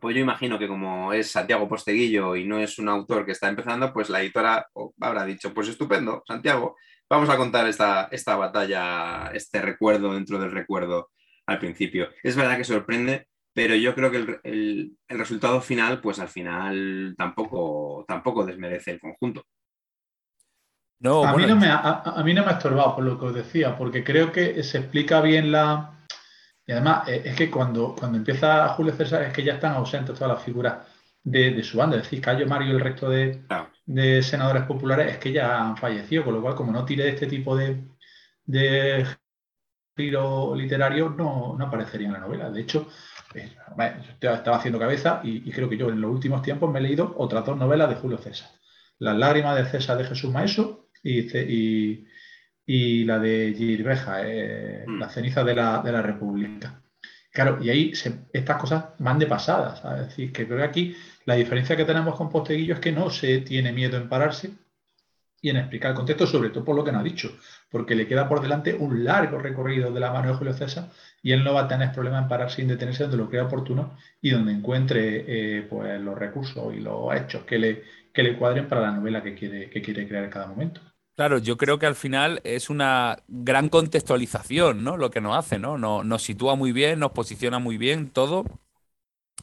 pues 0.00 0.16
yo 0.16 0.22
imagino 0.22 0.58
que 0.58 0.68
como 0.68 1.12
es 1.12 1.30
Santiago 1.30 1.68
Posteguillo 1.68 2.34
y 2.34 2.44
no 2.44 2.58
es 2.58 2.78
un 2.78 2.88
autor 2.88 3.24
que 3.24 3.32
está 3.32 3.48
empezando, 3.48 3.92
pues 3.92 4.08
la 4.10 4.20
editora 4.20 4.66
habrá 5.00 5.24
dicho, 5.24 5.54
pues 5.54 5.68
estupendo, 5.68 6.22
Santiago, 6.26 6.76
vamos 7.10 7.28
a 7.28 7.36
contar 7.36 7.66
esta, 7.66 8.08
esta 8.12 8.36
batalla, 8.36 9.30
este 9.34 9.60
recuerdo 9.60 10.14
dentro 10.14 10.38
del 10.38 10.52
recuerdo 10.52 11.10
al 11.46 11.58
principio. 11.58 12.08
Es 12.22 12.36
verdad 12.36 12.56
que 12.56 12.64
sorprende, 12.64 13.26
pero 13.52 13.74
yo 13.74 13.94
creo 13.96 14.10
que 14.12 14.40
el, 14.44 14.96
resultado 15.08 15.60
final, 15.60 16.00
pues 16.00 16.20
al 16.20 16.28
final 16.28 17.14
tampoco, 17.18 18.04
tampoco 18.06 18.46
desmerece 18.46 18.92
el 18.92 19.00
conjunto. 19.00 19.44
No, 21.00 21.24
a, 21.24 21.34
mí 21.34 21.46
no 21.46 21.56
me, 21.56 21.66
a, 21.68 22.22
mí 22.24 22.32
no 22.32 22.44
me 22.44 22.50
ha 22.50 22.56
estorbado 22.56 22.94
por 22.94 23.04
lo 23.04 23.18
que 23.18 23.26
os 23.26 23.34
decía, 23.34 23.76
porque 23.76 24.04
creo 24.04 24.30
que 24.30 24.62
se 24.62 24.78
explica 24.78 25.20
bien 25.20 25.50
la... 25.50 25.96
Y 26.66 26.72
además, 26.72 27.08
eh, 27.08 27.22
es 27.24 27.34
que 27.34 27.50
cuando, 27.50 27.96
cuando 27.98 28.18
empieza 28.18 28.68
Julio 28.68 28.92
César 28.92 29.22
es 29.22 29.32
que 29.32 29.42
ya 29.42 29.54
están 29.54 29.72
ausentes 29.72 30.14
todas 30.14 30.34
las 30.36 30.44
figuras 30.44 30.86
de, 31.22 31.62
su 31.62 31.78
banda. 31.78 31.96
Es 31.96 32.04
decir, 32.04 32.20
Cayo 32.20 32.46
Mario 32.46 32.68
y 32.68 32.70
el 32.72 32.80
resto 32.80 33.08
de, 33.08 33.44
de 33.86 34.22
senadores 34.22 34.64
populares 34.64 35.12
es 35.12 35.18
que 35.18 35.32
ya 35.32 35.60
han 35.60 35.76
fallecido, 35.76 36.24
con 36.24 36.34
lo 36.34 36.42
cual, 36.42 36.54
como 36.54 36.72
no 36.72 36.84
tire 36.84 37.04
de 37.04 37.10
este 37.10 37.26
tipo 37.26 37.56
de, 37.56 37.84
de 38.44 39.06
giro 39.96 40.54
literario, 40.54 41.10
no, 41.10 41.56
no, 41.58 41.66
aparecería 41.66 42.08
en 42.08 42.14
la 42.14 42.20
novela. 42.20 42.50
De 42.50 42.60
hecho, 42.60 42.88
eh, 43.34 43.50
estaba 44.20 44.56
haciendo 44.56 44.78
cabeza 44.78 45.20
y, 45.22 45.50
creo 45.50 45.68
que 45.68 45.76
yo 45.76 45.88
en 45.90 46.00
los 46.00 46.10
últimos 46.10 46.42
tiempos 46.42 46.70
me 46.70 46.78
he 46.78 46.82
leído 46.82 47.14
otras 47.18 47.44
dos 47.44 47.56
novelas 47.56 47.88
de 47.90 47.96
Julio 47.96 48.18
César. 48.18 48.50
Las 48.98 49.16
lágrimas 49.16 49.56
de 49.56 49.70
César 49.70 49.98
de 49.98 50.04
Jesús 50.04 50.30
Maeso 50.32 50.88
y, 51.02 52.06
y, 52.66 53.04
la 53.04 53.18
de 53.18 53.54
Girbeja, 53.56 54.22
eh, 54.26 54.84
mm. 54.86 54.98
Las 54.98 55.14
cenizas 55.14 55.44
de 55.44 55.54
la, 55.54 55.82
de 55.82 55.92
la 55.92 56.02
República. 56.02 56.82
Claro, 57.32 57.58
y 57.62 57.70
ahí 57.70 57.92
estas 58.32 58.56
cosas 58.56 58.86
van 58.98 59.18
de 59.18 59.26
pasadas. 59.26 59.82
Es 60.00 60.08
decir, 60.08 60.32
que 60.32 60.46
creo 60.46 60.58
que 60.58 60.64
aquí 60.64 60.96
la 61.24 61.34
diferencia 61.34 61.76
que 61.76 61.84
tenemos 61.84 62.16
con 62.16 62.28
Posteguillo 62.28 62.74
es 62.74 62.80
que 62.80 62.92
no 62.92 63.08
se 63.10 63.38
tiene 63.38 63.72
miedo 63.72 63.96
en 63.96 64.08
pararse 64.08 64.50
y 65.40 65.48
en 65.48 65.56
explicar 65.56 65.92
el 65.92 65.96
contexto, 65.96 66.26
sobre 66.26 66.50
todo 66.50 66.64
por 66.64 66.76
lo 66.76 66.84
que 66.84 66.92
nos 66.92 67.00
ha 67.00 67.04
dicho, 67.04 67.30
porque 67.70 67.94
le 67.94 68.06
queda 68.06 68.28
por 68.28 68.42
delante 68.42 68.74
un 68.74 69.04
largo 69.04 69.38
recorrido 69.38 69.90
de 69.92 70.00
la 70.00 70.12
mano 70.12 70.28
de 70.28 70.34
Julio 70.34 70.52
César 70.52 70.90
y 71.22 71.32
él 71.32 71.44
no 71.44 71.54
va 71.54 71.62
a 71.62 71.68
tener 71.68 71.92
problema 71.92 72.18
en 72.18 72.28
pararse 72.28 72.62
y 72.62 72.66
detenerse 72.66 73.04
donde 73.04 73.16
lo 73.18 73.30
crea 73.30 73.44
oportuno 73.44 73.96
y 74.20 74.30
donde 74.30 74.52
encuentre 74.52 75.24
eh, 75.58 75.62
pues, 75.62 76.00
los 76.00 76.18
recursos 76.18 76.74
y 76.74 76.80
los 76.80 77.14
hechos 77.14 77.44
que 77.44 77.58
le, 77.58 77.84
que 78.12 78.22
le 78.22 78.36
cuadren 78.36 78.68
para 78.68 78.82
la 78.82 78.92
novela 78.92 79.22
que 79.22 79.34
quiere, 79.34 79.70
que 79.70 79.80
quiere 79.80 80.06
crear 80.06 80.24
en 80.24 80.30
cada 80.30 80.46
momento. 80.46 80.80
Claro, 81.16 81.38
yo 81.38 81.56
creo 81.58 81.78
que 81.78 81.86
al 81.86 81.94
final 81.96 82.40
es 82.44 82.70
una 82.70 83.18
gran 83.28 83.68
contextualización, 83.68 84.82
¿no? 84.84 84.96
Lo 84.96 85.10
que 85.10 85.20
nos 85.20 85.36
hace, 85.36 85.58
¿no? 85.58 85.76
Nos, 85.76 86.04
nos 86.04 86.22
sitúa 86.22 86.54
muy 86.56 86.72
bien, 86.72 86.98
nos 86.98 87.12
posiciona 87.12 87.58
muy 87.58 87.76
bien 87.76 88.10
todo. 88.10 88.44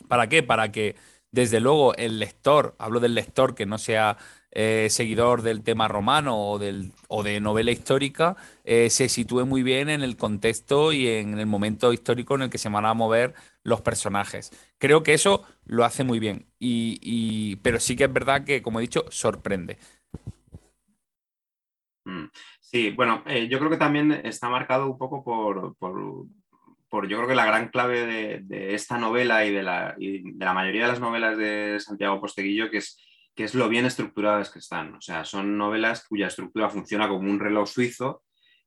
¿Para 0.08 0.30
qué? 0.30 0.44
Para 0.44 0.72
que 0.72 0.96
desde 1.32 1.60
luego 1.60 1.96
el 1.96 2.20
lector, 2.20 2.76
hablo 2.80 3.00
del 3.00 3.16
lector 3.16 3.56
que 3.56 3.66
no 3.66 3.78
sea 3.78 4.18
eh, 4.52 4.88
seguidor 4.90 5.42
del 5.42 5.62
tema 5.64 5.88
romano 5.88 6.38
o, 6.52 6.58
del, 6.60 6.94
o 7.10 7.24
de 7.24 7.40
novela 7.42 7.72
histórica, 7.72 8.38
eh, 8.64 8.90
se 8.90 9.10
sitúe 9.10 9.46
muy 9.46 9.64
bien 9.64 9.90
en 9.90 10.02
el 10.04 10.16
contexto 10.18 10.94
y 10.94 11.08
en 11.08 11.38
el 11.40 11.46
momento 11.46 11.92
histórico 11.94 12.36
en 12.36 12.44
el 12.44 12.50
que 12.50 12.58
se 12.58 12.70
van 12.70 12.86
a 12.86 12.94
mover 12.94 13.34
los 13.64 13.82
personajes. 13.82 14.52
Creo 14.78 15.04
que 15.04 15.14
eso 15.14 15.44
lo 15.66 15.84
hace 15.84 16.04
muy 16.06 16.20
bien, 16.20 16.46
y, 16.60 17.58
pero 17.58 17.80
sí 17.80 17.96
que 17.96 18.06
es 18.06 18.14
verdad 18.14 18.46
que, 18.46 18.62
como 18.62 18.80
he 18.80 18.84
dicho, 18.84 19.06
sorprende. 19.10 19.78
Mm, 22.08 22.30
sí, 22.62 22.92
bueno, 22.92 23.22
eh, 23.26 23.50
yo 23.50 23.60
creo 23.60 23.70
que 23.70 23.76
también 23.78 24.14
está 24.24 24.48
marcado 24.50 24.90
un 24.90 24.98
poco 24.98 25.26
por, 25.26 25.76
por 25.76 26.28
yo 27.10 27.18
creo 27.18 27.28
que 27.28 27.36
la 27.36 27.46
gran 27.46 27.68
clave 27.68 28.42
de, 28.42 28.74
esta 28.74 28.98
novela 28.98 29.46
y 29.46 29.52
de, 29.52 29.62
la, 29.62 29.94
de, 29.98 30.24
la, 30.38 30.54
mayoría 30.54 30.84
de 30.84 30.88
las 30.88 31.02
novelas 31.02 31.38
de 31.38 31.78
Santiago 31.82 32.22
Posteguillo, 32.22 32.72
que 32.72 32.78
es, 32.78 32.98
que 33.36 33.44
es 33.44 33.56
lo 33.56 33.68
bien 33.68 33.86
estructuradas 33.86 34.50
que 34.50 34.60
están. 34.60 34.96
O 34.96 35.02
sea, 35.02 35.26
son 35.26 35.58
novelas 35.58 36.06
cuya 36.08 36.28
estructura 36.28 36.70
funciona 36.70 37.10
como 37.10 37.30
un 37.30 37.42
reloj 37.42 37.68
suizo, 37.68 38.24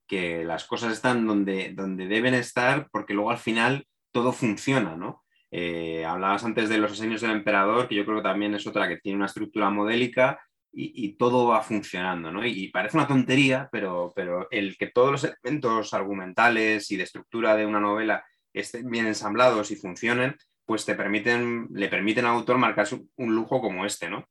que 0.07 0.45
las 0.45 0.64
cosas 0.64 0.93
están 0.93 1.26
donde, 1.26 1.72
donde 1.72 2.07
deben 2.09 2.34
estar, 2.34 2.88
porque 2.93 3.14
luego 3.14 3.30
al 3.30 3.38
final 3.38 3.86
todo 4.12 4.32
funciona, 4.32 4.97
¿no? 4.97 5.24
Eh, 5.51 6.05
hablabas 6.05 6.45
antes 6.45 6.68
de 6.68 6.76
los 6.76 6.93
asesinos 6.93 7.22
del 7.22 7.30
emperador, 7.30 7.88
que 7.88 7.95
yo 7.95 8.05
creo 8.05 8.18
que 8.18 8.28
también 8.28 8.55
es 8.55 8.66
otra 8.66 8.86
que 8.86 8.99
tiene 8.99 9.16
una 9.16 9.26
estructura 9.26 9.70
modélica 9.70 10.38
y, 10.72 11.12
todo 11.14 11.48
va 11.48 11.62
funcionando, 11.62 12.30
¿no? 12.30 12.44
Y, 12.46 12.68
parece 12.68 12.96
una 12.96 13.06
tontería, 13.06 13.68
pero, 13.72 14.12
pero 14.14 14.48
el 14.50 14.76
que 14.76 14.86
todos 14.88 15.12
los 15.12 15.24
elementos 15.24 15.92
argumentales 15.94 16.90
y 16.90 16.96
de 16.96 17.04
estructura 17.04 17.56
de 17.56 17.66
una 17.66 17.80
novela 17.80 18.24
estén 18.52 18.88
bien 18.90 19.06
ensamblados 19.06 19.70
y 19.70 19.76
funcionen, 19.76 20.36
pues 20.64 20.84
te 20.84 20.94
permiten, 20.94 21.68
le 21.72 21.88
permiten 21.88 22.24
al 22.24 22.36
autor 22.36 22.58
marcar 22.58 22.86
un 23.16 23.34
lujo 23.34 23.60
como 23.60 23.84
este, 23.84 24.08
¿no? 24.08 24.28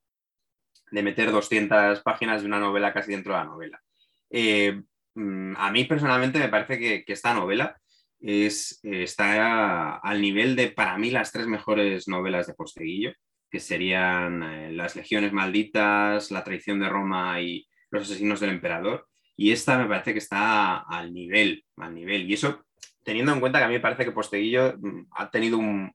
De 0.91 1.03
meter 1.03 1.31
200 1.31 2.01
páginas 2.01 2.41
de 2.41 2.47
una 2.47 2.59
novela 2.59 2.93
casi 2.93 3.11
dentro 3.11 3.33
de 3.33 3.39
la 3.39 3.45
novela. 3.45 3.81
Eh, 4.29 4.81
mm, 5.15 5.53
a 5.57 5.71
mí 5.71 5.85
personalmente 5.85 6.39
me 6.39 6.49
parece 6.49 6.79
que, 6.79 7.03
esta 7.07 7.33
novela 7.33 7.77
es, 8.21 8.79
está 8.83 9.97
al 9.97 10.21
nivel 10.21 10.55
de, 10.55 10.71
para 10.71 10.97
mí, 10.97 11.11
las 11.11 11.31
tres 11.31 11.47
mejores 11.47 12.07
novelas 12.07 12.47
de 12.47 12.53
Posteguillo 12.53 13.13
que 13.49 13.59
serían 13.59 14.43
eh, 14.43 14.71
Las 14.71 14.95
Legiones 14.95 15.33
Malditas, 15.33 16.31
La 16.31 16.43
Traición 16.43 16.79
de 16.79 16.89
Roma 16.89 17.41
y 17.41 17.67
Los 17.91 18.03
Asesinos 18.03 18.39
del 18.39 18.51
Emperador. 18.51 19.07
Y 19.35 19.51
esta 19.51 19.77
me 19.77 19.87
parece 19.87 20.13
que 20.13 20.19
está 20.19 20.79
al 20.79 21.13
nivel, 21.13 21.65
al 21.77 21.95
nivel. 21.95 22.29
Y 22.29 22.33
eso 22.33 22.65
teniendo 23.03 23.33
en 23.33 23.39
cuenta 23.39 23.59
que 23.59 23.65
a 23.65 23.67
mí 23.67 23.73
me 23.73 23.79
parece 23.79 24.05
que 24.05 24.11
Posteguillo 24.11 24.77
mm, 24.77 25.07
ha 25.11 25.31
tenido 25.31 25.57
un, 25.57 25.91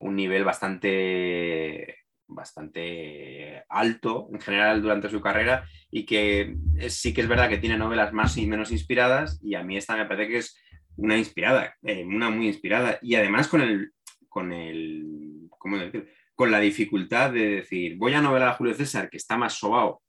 nivel 0.00 0.44
bastante, 0.44 1.96
bastante 2.26 3.64
alto 3.68 4.28
en 4.32 4.40
general 4.40 4.82
durante 4.82 5.10
su 5.10 5.20
carrera 5.20 5.66
y 5.90 6.04
que 6.04 6.56
sí 6.88 7.12
que 7.12 7.20
es 7.20 7.28
verdad 7.28 7.48
que 7.48 7.58
tiene 7.58 7.76
novelas 7.76 8.12
más 8.12 8.36
y 8.38 8.46
menos 8.46 8.72
inspiradas 8.72 9.38
y 9.42 9.54
a 9.54 9.62
mí 9.62 9.76
esta 9.76 9.96
me 9.96 10.06
parece 10.06 10.30
que 10.30 10.38
es 10.38 10.58
una 10.96 11.16
inspirada, 11.18 11.76
eh, 11.82 12.04
una 12.04 12.30
muy 12.30 12.46
inspirada 12.46 12.98
y 13.02 13.14
además 13.14 13.48
con 13.48 13.60
el, 13.60 13.92
con 14.28 14.52
el, 14.52 15.48
¿cómo 15.50 15.78
decir? 15.78 16.10
Con 16.40 16.50
la 16.50 16.58
dificultad 16.58 17.32
de 17.32 17.56
decir, 17.56 17.98
voy 17.98 18.14
a 18.14 18.22
novelar 18.22 18.48
a 18.48 18.54
Julio 18.54 18.72
César, 18.72 19.10
que 19.10 19.18
está 19.18 19.36
más 19.36 19.58
sobao 19.58 20.00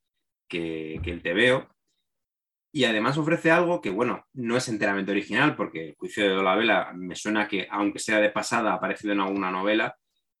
que, 0.48 0.94
el 0.94 1.20
veo 1.20 1.68
y 2.72 2.84
además 2.84 3.18
ofrece 3.18 3.50
algo 3.50 3.82
que, 3.82 3.90
bueno, 3.90 4.24
no 4.32 4.56
es 4.56 4.66
enteramente 4.70 5.10
original, 5.10 5.54
porque 5.54 5.88
el 5.88 5.94
juicio 5.94 6.24
de 6.24 6.30
Dolabella 6.30 6.90
me 6.94 7.16
suena 7.16 7.46
que, 7.46 7.68
aunque 7.70 7.98
sea 7.98 8.18
de 8.18 8.30
pasada, 8.30 8.70
ha 8.70 8.76
aparecido 8.76 9.12
en 9.12 9.20
alguna 9.20 9.50
novela, 9.50 9.94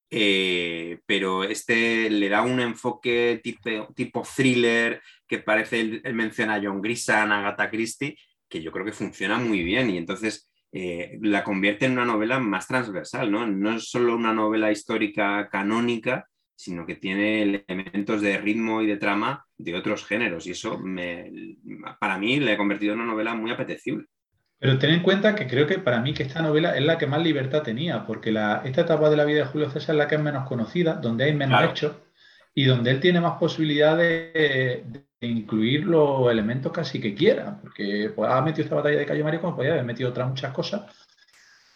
eh, 0.08 0.98
pero 1.04 1.44
este 1.44 2.08
le 2.08 2.30
da 2.30 2.40
un 2.40 2.60
enfoque 2.60 3.42
tipo, 3.44 4.22
thriller 4.22 5.02
que 5.28 5.40
parece, 5.40 5.80
él, 5.80 6.14
menciona 6.14 6.54
a 6.54 6.62
John 6.62 6.80
Grisham, 6.80 7.30
Agatha 7.32 7.68
Christie, 7.68 8.16
que 8.48 8.62
yo 8.62 8.72
creo 8.72 8.86
que 8.86 8.92
funciona 8.92 9.36
muy 9.36 9.62
bien 9.62 9.90
y 9.90 9.98
entonces 9.98 10.50
eh, 10.72 11.18
la 11.20 11.44
convierte 11.44 11.84
en 11.84 11.92
una 11.92 12.06
novela 12.06 12.38
más 12.38 12.66
transversal, 12.66 13.30
¿no? 13.30 13.46
No 13.46 13.76
es 13.76 13.90
solo 13.90 14.16
una 14.16 14.32
novela 14.32 14.72
histórica 14.72 15.48
canónica, 15.50 16.26
sino 16.54 16.86
que 16.86 16.96
tiene 16.96 17.42
elementos 17.42 18.22
de 18.22 18.38
ritmo 18.38 18.80
y 18.80 18.86
de 18.86 18.96
trama 18.96 19.44
de 19.58 19.74
otros 19.74 20.06
géneros 20.06 20.46
y 20.46 20.52
eso 20.52 20.78
me, 20.78 21.30
para 22.00 22.18
mí 22.18 22.40
le 22.40 22.52
ha 22.52 22.56
convertido 22.56 22.94
en 22.94 23.00
una 23.00 23.12
novela 23.12 23.34
muy 23.34 23.50
apetecible. 23.50 24.06
Pero 24.58 24.78
ten 24.78 24.90
en 24.90 25.02
cuenta 25.02 25.34
que 25.34 25.48
creo 25.48 25.66
que 25.66 25.78
para 25.78 26.00
mí 26.00 26.14
que 26.14 26.22
esta 26.22 26.40
novela 26.40 26.76
es 26.76 26.84
la 26.84 26.96
que 26.96 27.08
más 27.08 27.20
libertad 27.20 27.62
tenía, 27.62 28.06
porque 28.06 28.30
la, 28.30 28.62
esta 28.64 28.82
etapa 28.82 29.10
de 29.10 29.16
la 29.16 29.24
vida 29.24 29.38
de 29.38 29.46
Julio 29.46 29.70
César 29.70 29.96
es 29.96 29.98
la 29.98 30.08
que 30.08 30.14
es 30.14 30.20
menos 30.22 30.46
conocida, 30.46 30.94
donde 30.94 31.24
hay 31.24 31.34
menos 31.34 31.62
hechos 31.64 31.96
y 32.54 32.64
donde 32.64 32.92
él 32.92 33.00
tiene 33.00 33.20
más 33.20 33.38
posibilidad 33.38 33.96
de, 33.96 34.84
incluir 35.26 35.86
los 35.86 36.30
elementos 36.30 36.72
casi 36.72 37.00
que 37.00 37.14
quiera, 37.14 37.58
porque 37.60 38.12
pues, 38.14 38.30
ha 38.30 38.40
metido 38.42 38.64
esta 38.64 38.76
batalla 38.76 38.98
de 38.98 39.06
Cayo 39.06 39.24
Mario 39.24 39.40
como 39.40 39.56
podía 39.56 39.72
haber 39.72 39.84
metido 39.84 40.10
otras 40.10 40.28
muchas 40.28 40.52
cosas, 40.52 40.82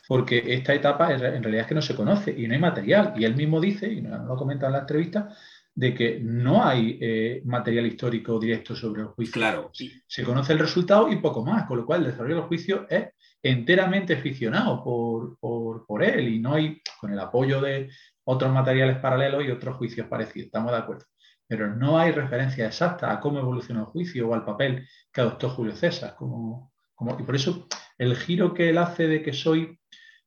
porque 0.09 0.43
esta 0.47 0.75
etapa 0.75 1.13
en 1.13 1.43
realidad 1.43 1.63
es 1.63 1.67
que 1.67 1.75
no 1.75 1.83
se 1.83 1.97
conoce 1.97 2.35
y 2.37 2.47
no 2.47 2.55
hay 2.55 2.61
material. 2.61 3.15
Y 3.17 3.25
él 3.25 3.35
mismo 3.35 3.61
dice, 3.61 3.93
y 3.93 4.03
nos 4.03 4.27
lo 4.27 4.37
comenta 4.37 4.67
en 4.67 4.73
la 4.73 4.79
entrevista, 4.81 5.29
de 5.77 5.93
que 5.93 6.19
no 6.21 6.65
hay 6.65 6.99
eh, 7.01 7.43
material 7.45 7.87
histórico 7.87 8.39
directo 8.39 8.75
sobre 8.75 9.03
el 9.03 9.09
juicio. 9.09 9.35
Claro. 9.35 9.71
Se 10.07 10.25
conoce 10.25 10.55
el 10.55 10.59
resultado 10.59 11.13
y 11.13 11.17
poco 11.17 11.45
más, 11.45 11.67
con 11.67 11.77
lo 11.77 11.85
cual 11.85 12.01
el 12.01 12.13
desarrollo 12.13 12.37
del 12.37 12.45
juicio 12.45 12.87
es 12.89 13.09
enteramente 13.43 14.17
ficcionado 14.17 14.83
por, 14.83 15.39
por, 15.87 16.03
él 16.03 16.29
y 16.29 16.39
no 16.41 16.55
hay, 16.55 16.81
con 16.99 17.13
el 17.13 17.19
apoyo 17.21 17.61
de 17.61 17.91
otros 18.25 18.53
materiales 18.53 18.99
paralelos 18.99 19.45
y 19.45 19.51
otros 19.51 19.77
juicios 19.77 20.09
parecidos, 20.09 20.47
estamos 20.47 20.73
de 20.73 20.79
acuerdo. 20.79 21.05
Pero 21.49 21.75
no 21.75 21.99
hay 21.99 22.13
referencia 22.13 22.67
exacta 22.67 23.13
a 23.13 23.21
cómo 23.21 23.39
evolucionó 23.39 23.81
el 23.81 23.87
juicio 23.87 24.29
o 24.29 24.35
al 24.35 24.45
papel 24.45 24.89
que 25.13 25.21
adoptó 25.21 25.51
Julio 25.51 25.75
César. 25.75 26.15
Como, 26.17 26.73
como, 26.95 27.19
y 27.19 27.23
por 27.23 27.37
eso 27.37 27.69
el 27.99 28.17
giro 28.17 28.53
que 28.53 28.71
él 28.71 28.79
hace 28.79 29.07
de 29.07 29.23
que 29.23 29.33
soy 29.33 29.79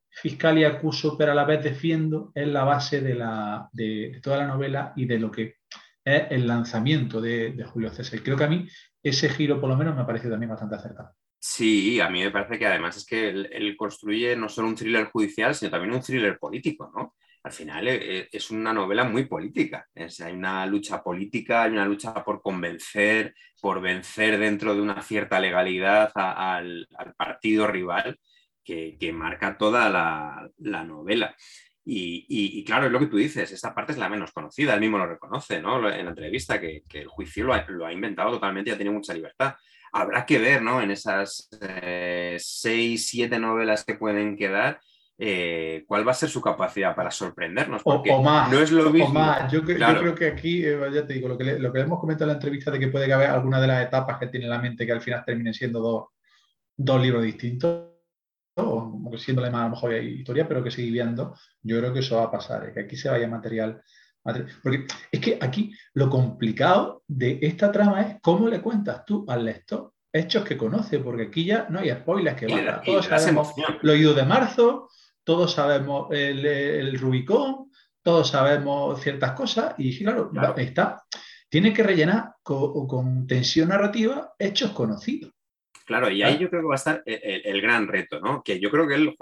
fiscal 0.10 0.58
y 0.58 0.64
acuso, 0.64 1.18
pero 1.18 1.32
a 1.32 1.36
la 1.36 1.46
vez 1.46 1.64
defiendo, 1.64 2.32
es 2.36 2.48
la 2.48 2.64
base 2.64 3.02
de, 3.02 3.16
la, 3.16 3.70
de, 3.72 4.20
toda 4.22 4.38
la 4.38 4.48
novela 4.48 4.94
y 4.96 5.06
de 5.06 5.20
lo 5.20 5.32
que 5.32 5.56
es 6.04 6.24
el 6.30 6.48
lanzamiento 6.48 7.22
de, 7.22 7.64
Julio 7.68 7.92
César. 7.92 8.22
creo 8.24 8.38
que 8.38 8.44
a 8.44 8.50
mí 8.50 8.68
ese 9.02 9.30
giro, 9.30 9.60
por 9.62 9.70
lo 9.70 9.78
menos, 9.78 9.96
me 9.96 10.06
parece 10.06 10.30
también 10.30 10.50
bastante 10.50 10.76
acertado. 10.76 11.16
Sí, 11.42 12.02
a 12.02 12.10
mí 12.10 12.22
me 12.22 12.32
parece 12.32 12.60
que 12.60 12.66
además 12.66 12.98
es 12.98 13.06
que 13.06 13.30
él, 13.30 13.76
construye 13.78 14.36
no 14.36 14.50
solo 14.50 14.68
un 14.68 14.76
thriller 14.76 15.06
judicial, 15.06 15.56
sino 15.56 15.72
también 15.72 15.94
un 15.94 16.02
thriller 16.02 16.38
político, 16.38 16.92
¿no? 16.94 17.16
Al 17.44 17.52
final 17.52 17.88
eh, 17.88 18.28
es 18.32 18.52
una 18.52 18.74
novela 18.74 19.04
muy 19.06 19.26
política. 19.26 19.88
hay 19.96 20.34
una 20.34 20.66
lucha 20.66 21.02
política, 21.02 21.64
hay 21.64 21.72
una 21.72 21.86
lucha 21.86 22.14
por 22.24 22.42
convencer, 22.42 23.34
por 23.62 23.82
vencer 23.82 24.38
dentro 24.38 24.76
de 24.76 24.82
una 24.82 25.02
cierta 25.02 25.40
legalidad 25.40 26.12
al, 26.16 26.88
al 26.98 27.14
partido 27.16 27.68
rival 27.68 28.20
que, 29.00 29.14
marca 29.14 29.58
toda 29.58 29.90
la, 29.90 30.84
novela. 30.84 31.36
Y, 31.86 32.64
claro, 32.66 32.86
es 32.86 32.92
lo 32.92 33.00
que 33.00 33.08
tú 33.08 33.18
dices, 33.18 33.52
esta 33.52 33.74
parte 33.74 33.94
es 33.94 33.98
la 33.98 34.10
menos 34.10 34.32
conocida, 34.32 34.76
él 34.76 34.80
mismo 34.80 34.98
lo 34.98 35.08
reconoce 35.08 35.62
¿no? 35.62 35.78
en 35.90 36.06
la 36.06 36.12
entrevista, 36.12 36.60
que, 36.60 36.84
el 36.94 37.08
juicio 37.08 37.46
lo 37.46 37.86
ha, 37.86 37.94
inventado 37.94 38.32
totalmente 38.32 38.70
y 38.70 38.74
ha 38.74 38.78
tenido 38.78 38.94
mucha 38.94 39.14
libertad. 39.14 39.56
Habrá 39.92 40.26
que 40.26 40.38
ver 40.38 40.62
¿no? 40.62 40.82
en 40.82 40.92
esas 40.92 41.50
eh, 41.62 42.38
seis, 42.40 43.08
siete 43.08 43.40
novelas 43.40 43.84
que 43.84 43.96
pueden 43.96 44.38
quedar, 44.38 44.80
eh, 45.22 45.84
cuál 45.86 46.08
va 46.08 46.12
a 46.12 46.16
ser 46.16 46.30
su 46.30 46.42
capacidad 46.42 46.96
para 46.96 47.12
sorprendernos. 47.12 47.84
Porque 47.84 48.10
o, 48.10 48.24
más, 48.24 48.50
no 48.50 48.60
es 48.60 48.72
lo 48.72 48.90
mismo. 48.90 49.22
Yo, 49.52 49.64
creo 49.66 50.16
que 50.16 50.28
aquí, 50.28 50.66
eh, 50.66 50.80
ya 50.94 51.06
te 51.06 51.14
digo, 51.14 51.28
lo 51.28 51.38
que, 51.38 51.60
lo 51.60 51.74
que 51.74 51.82
hemos 51.82 52.00
comentado 52.00 52.24
en 52.24 52.30
la 52.30 52.34
entrevista 52.36 52.72
de 52.72 52.80
que 52.80 52.88
puede 52.88 53.12
haber 53.12 53.30
alguna 53.30 53.60
de 53.60 53.68
las 53.68 53.86
etapas 53.86 54.18
que 54.18 54.28
tiene 54.28 54.46
en 54.46 54.52
la 54.52 54.60
mente 54.60 54.86
que 54.86 54.94
al 54.94 55.02
final 55.02 55.26
terminen 55.26 55.54
siendo 55.54 55.82
dos, 55.82 56.06
dos 56.78 57.02
libros 57.02 57.22
distintos 57.22 57.90
o 58.56 59.12
siendo 59.18 59.42
la 59.42 59.50
a 59.50 59.64
lo 59.64 59.70
mejor 59.72 59.94
historia, 59.94 60.48
pero 60.48 60.64
que 60.64 60.72
sigue 60.72 60.92
viendo, 60.92 61.36
yo 61.62 61.80
creo 61.80 61.94
que 61.94 62.00
eso 62.00 62.16
va 62.16 62.24
a 62.24 62.32
pasar, 62.32 62.68
¿eh? 62.68 62.74
que 62.74 62.82
aquí 62.82 62.96
se 62.96 63.10
vaya 63.10 63.28
material, 63.28 63.82
Porque 64.64 64.86
es 65.12 65.20
que 65.20 65.38
aquí 65.42 65.74
lo 65.94 66.10
complicado 66.10 67.04
de 67.08 67.40
esta 67.42 67.72
trama 67.72 68.02
es 68.02 68.18
cómo 68.22 68.48
le 68.48 68.62
cuentas 68.62 69.04
tú 69.06 69.26
al 69.28 69.44
lector 69.44 69.94
hechos 70.12 70.44
que 70.44 70.58
conoce, 70.58 71.00
porque 71.00 71.24
aquí 71.24 71.46
ya 71.46 71.68
no 71.70 71.80
hay 71.80 71.92
spoilers 71.92 72.38
que 72.38 72.48
van. 72.48 72.82
Todos 72.84 73.06
sabemos 73.06 73.54
lo 73.82 73.96
ido 73.96 74.14
de 74.14 74.24
marzo, 74.24 74.90
todos 75.30 75.54
sabemos 75.54 76.08
el, 76.10 76.98
Rubicón, 76.98 77.70
todos 78.02 78.30
sabemos 78.30 79.00
ciertas 79.00 79.34
cosas, 79.34 79.76
y 79.78 79.96
claro, 80.00 80.32
está. 80.58 81.04
Tiene 81.48 81.72
que 81.72 81.84
rellenar 81.84 82.32
con 82.42 83.28
tensión 83.28 83.70
narrativa 83.70 84.34
hechos 84.40 84.72
conocidos. 84.72 85.32
Claro, 85.86 86.10
y 86.10 86.24
ahí 86.24 86.40
yo 86.40 86.50
creo 86.50 86.64
que 86.64 86.68
va 86.68 86.74
a 86.74 86.78
estar 86.78 87.04
el, 87.06 87.62
gran 87.62 87.88
reto, 87.88 88.20
¿no? 88.20 88.42
Que 88.42 88.60
yo 88.60 88.72
creo 88.72 88.88
que 88.88 88.96
él 88.96 89.16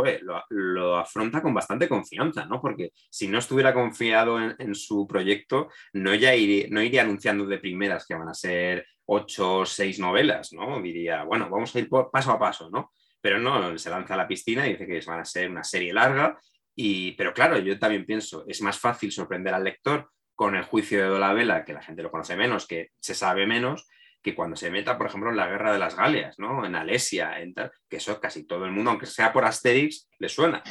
lo, 0.50 0.98
afronta 0.98 1.42
con 1.42 1.54
bastante 1.54 1.90
confianza, 1.90 2.46
¿no? 2.46 2.62
Porque 2.62 2.92
si 3.10 3.28
no 3.28 3.40
estuviera 3.40 3.74
confiado 3.74 4.40
en, 4.40 4.76
su 4.76 5.06
proyecto, 5.06 5.68
no, 5.92 6.16
ya 6.16 6.34
iría, 6.34 6.68
no 6.70 6.82
iría 6.82 7.02
anunciando 7.02 7.46
de 7.46 7.58
primeras 7.58 8.06
que 8.06 8.16
van 8.16 8.30
a 8.30 8.34
ser 8.34 8.86
ocho 9.08 9.58
o 9.58 9.66
seis 9.66 10.00
novelas, 10.00 10.54
¿no? 10.54 10.82
Diría, 10.82 11.24
bueno, 11.24 11.50
vamos 11.50 11.76
a 11.76 11.80
ir 11.80 11.90
paso 11.90 12.32
a 12.32 12.40
paso, 12.40 12.70
¿no? 12.70 12.92
Pero 13.28 13.40
no, 13.40 13.78
se 13.78 13.90
lanza 13.90 14.14
a 14.14 14.18
la 14.18 14.26
piscina 14.26 14.66
y 14.66 14.72
dice 14.72 14.88
que 14.88 15.02
van 15.06 15.20
a 15.20 15.26
ser 15.26 15.50
una 15.50 15.62
serie 15.62 15.92
larga. 15.92 16.40
Y, 16.74 17.12
pero 17.12 17.34
claro, 17.34 17.58
yo 17.58 17.78
también 17.78 18.06
pienso, 18.06 18.46
es 18.48 18.62
más 18.62 18.80
fácil 18.80 19.12
sorprender 19.12 19.54
al 19.54 19.66
lector 19.66 20.10
con 20.34 20.56
el 20.56 20.64
juicio 20.64 20.98
de 21.02 21.10
Dolabella, 21.10 21.66
que 21.66 21.74
la 21.74 21.82
gente 21.82 22.02
lo 22.02 22.10
conoce 22.10 22.38
menos, 22.38 22.66
que 22.66 22.92
se 23.02 23.14
sabe 23.14 23.46
menos, 23.46 23.86
que 24.24 24.34
cuando 24.34 24.56
se 24.56 24.72
meta, 24.72 24.98
por 24.98 25.08
ejemplo, 25.08 25.30
en 25.30 25.36
la 25.36 25.48
guerra 25.48 25.74
de 25.74 25.80
las 25.80 25.98
Galias, 25.98 26.40
¿no? 26.40 26.66
En 26.66 26.76
Alesia, 26.76 27.42
en 27.42 27.54
que 27.90 27.98
eso 27.98 28.18
casi 28.22 28.48
todo 28.48 28.64
el 28.64 28.72
mundo, 28.72 28.92
aunque 28.92 29.08
sea 29.08 29.34
por 29.34 29.44
Asterix, 29.44 30.08
le 30.20 30.30
suena. 30.30 30.64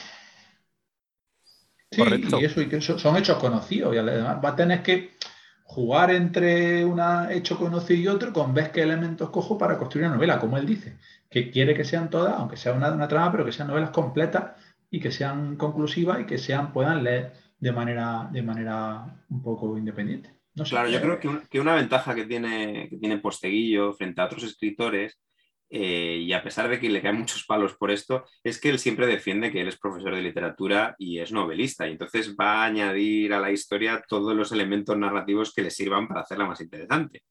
Sí, 1.90 2.02
y 2.40 2.44
eso, 2.46 2.62
y 2.62 2.70
que 2.70 2.80
son 2.80 3.18
hechos 3.18 3.36
conocidos, 3.36 3.94
y 3.94 3.98
además 3.98 4.38
va 4.42 4.48
a 4.48 4.56
tener 4.56 4.82
que 4.82 5.10
jugar 5.66 6.10
entre 6.10 6.84
un 6.84 7.00
hecho 7.30 7.58
conocido 7.58 8.00
y 8.00 8.08
otro 8.08 8.32
con 8.32 8.54
ver 8.54 8.72
qué 8.72 8.82
elementos 8.82 9.30
cojo 9.30 9.58
para 9.58 9.78
construir 9.78 10.06
una 10.06 10.16
novela, 10.16 10.38
como 10.38 10.56
él 10.56 10.66
dice, 10.66 10.96
que 11.30 11.50
quiere 11.50 11.74
que 11.74 11.84
sean 11.84 12.08
todas, 12.08 12.34
aunque 12.34 12.56
sea 12.56 12.72
una, 12.72 12.92
una 12.92 13.08
trama, 13.08 13.32
pero 13.32 13.44
que 13.44 13.52
sean 13.52 13.68
novelas 13.68 13.90
completas 13.90 14.52
y 14.90 15.00
que 15.00 15.10
sean 15.10 15.56
conclusivas 15.56 16.20
y 16.20 16.24
que 16.24 16.38
sean, 16.38 16.72
puedan 16.72 17.04
leer 17.04 17.32
de 17.58 17.72
manera, 17.72 18.28
de 18.32 18.42
manera 18.42 19.24
un 19.28 19.42
poco 19.42 19.76
independiente. 19.76 20.36
Claro, 20.64 20.88
yo 20.88 21.00
creo 21.00 21.48
que, 21.50 21.60
una 21.60 21.74
ventaja 21.74 22.14
que 22.14 22.24
tiene, 22.24 22.88
que 22.88 22.96
tiene 22.96 23.18
Posteguillo 23.18 23.92
frente 23.92 24.20
a 24.22 24.24
otros 24.24 24.42
escritores, 24.42 25.18
eh, 25.68 26.18
y 26.22 26.32
a 26.32 26.42
pesar 26.42 26.68
de 26.68 26.78
que 26.78 26.88
le 26.88 27.02
caen 27.02 27.16
muchos 27.16 27.44
palos 27.44 27.74
por 27.76 27.90
esto, 27.90 28.24
es 28.44 28.60
que 28.60 28.68
él 28.68 28.78
siempre 28.78 29.06
defiende 29.06 29.50
que 29.50 29.60
él 29.60 29.68
es 29.68 29.78
profesor 29.78 30.14
de 30.14 30.22
literatura 30.22 30.94
y 30.98 31.18
es 31.18 31.32
novelista, 31.32 31.88
y 31.88 31.92
entonces 31.92 32.36
va 32.36 32.62
a 32.62 32.66
añadir 32.66 33.32
a 33.34 33.40
la 33.40 33.50
historia 33.50 34.02
todos 34.06 34.34
los 34.36 34.52
elementos 34.52 34.96
narrativos 34.96 35.52
que 35.52 35.62
le 35.62 35.70
sirvan 35.70 36.06
para 36.06 36.20
hacerla 36.20 36.46
más 36.46 36.60
interesante. 36.60 37.22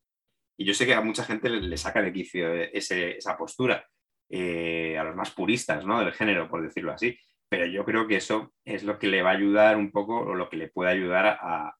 Y 0.57 0.65
yo 0.65 0.73
sé 0.73 0.85
que 0.85 0.93
a 0.93 1.01
mucha 1.01 1.23
gente 1.23 1.49
le, 1.49 1.77
saca 1.77 2.01
de 2.01 2.13
quicio 2.13 2.53
esa 2.53 3.37
postura, 3.37 3.85
eh, 4.29 4.97
a 4.97 5.03
los 5.03 5.15
más 5.15 5.31
puristas 5.31 5.85
¿no? 5.85 5.99
del 5.99 6.13
género, 6.13 6.49
por 6.49 6.61
decirlo 6.61 6.93
así. 6.93 7.17
Pero 7.49 7.65
yo 7.67 7.85
creo 7.85 8.07
que 8.07 8.17
eso 8.17 8.53
es 8.65 8.83
lo 8.83 8.97
que 8.97 9.07
le 9.07 9.21
va 9.21 9.31
a 9.31 9.33
ayudar 9.33 9.77
un 9.77 9.91
poco, 9.91 10.17
o 10.17 10.33
lo 10.35 10.49
que 10.49 10.57
le 10.57 10.69
puede 10.69 10.91
ayudar 10.91 11.37
a 11.41 11.75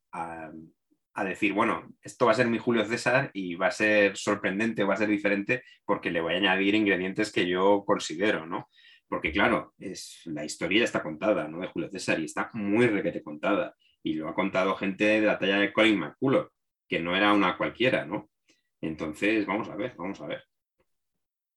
decir, 1.24 1.54
bueno, 1.54 1.88
esto 2.02 2.26
va 2.26 2.34
a 2.34 2.36
ser 2.36 2.48
mi 2.48 2.58
Julio 2.58 2.86
César 2.86 3.32
y 3.34 3.56
va 3.56 3.68
a 3.68 3.72
ser 3.72 4.18
sorprendente, 4.18 4.84
va 4.84 4.96
a 4.96 4.98
ser 4.98 5.08
diferente 5.08 5.64
porque 5.86 6.12
le 6.12 6.22
voy 6.22 6.34
a 6.34 6.38
añadir 6.38 6.76
ingredientes 6.76 7.32
que 7.32 7.48
yo 7.48 7.84
considero, 7.86 8.46
¿no? 8.46 8.70
Porque 9.08 9.32
claro, 9.32 9.74
es, 9.80 10.22
la 10.26 10.44
historia 10.44 10.84
está 10.84 11.02
contada, 11.02 11.48
¿no? 11.48 11.60
De 11.60 11.68
Julio 11.68 11.90
César 11.90 12.20
y 12.20 12.26
está 12.26 12.50
muy 12.54 12.88
requete 12.88 13.24
contada. 13.24 13.76
Y 14.04 14.14
lo 14.14 14.28
ha 14.28 14.36
contado 14.36 14.76
gente 14.76 15.06
de 15.06 15.22
la 15.22 15.40
talla 15.40 15.60
de 15.60 15.72
Colin 15.72 16.00
McCullough, 16.00 16.50
que 16.88 17.00
no 17.00 17.16
era 17.16 17.34
una 17.34 17.58
cualquiera, 17.58 18.06
¿no? 18.06 18.30
Entonces, 18.82 19.46
vamos 19.46 19.70
a 19.70 19.76
ver, 19.76 19.96
vamos 19.98 20.20
a 20.22 20.28
ver. 20.28 20.44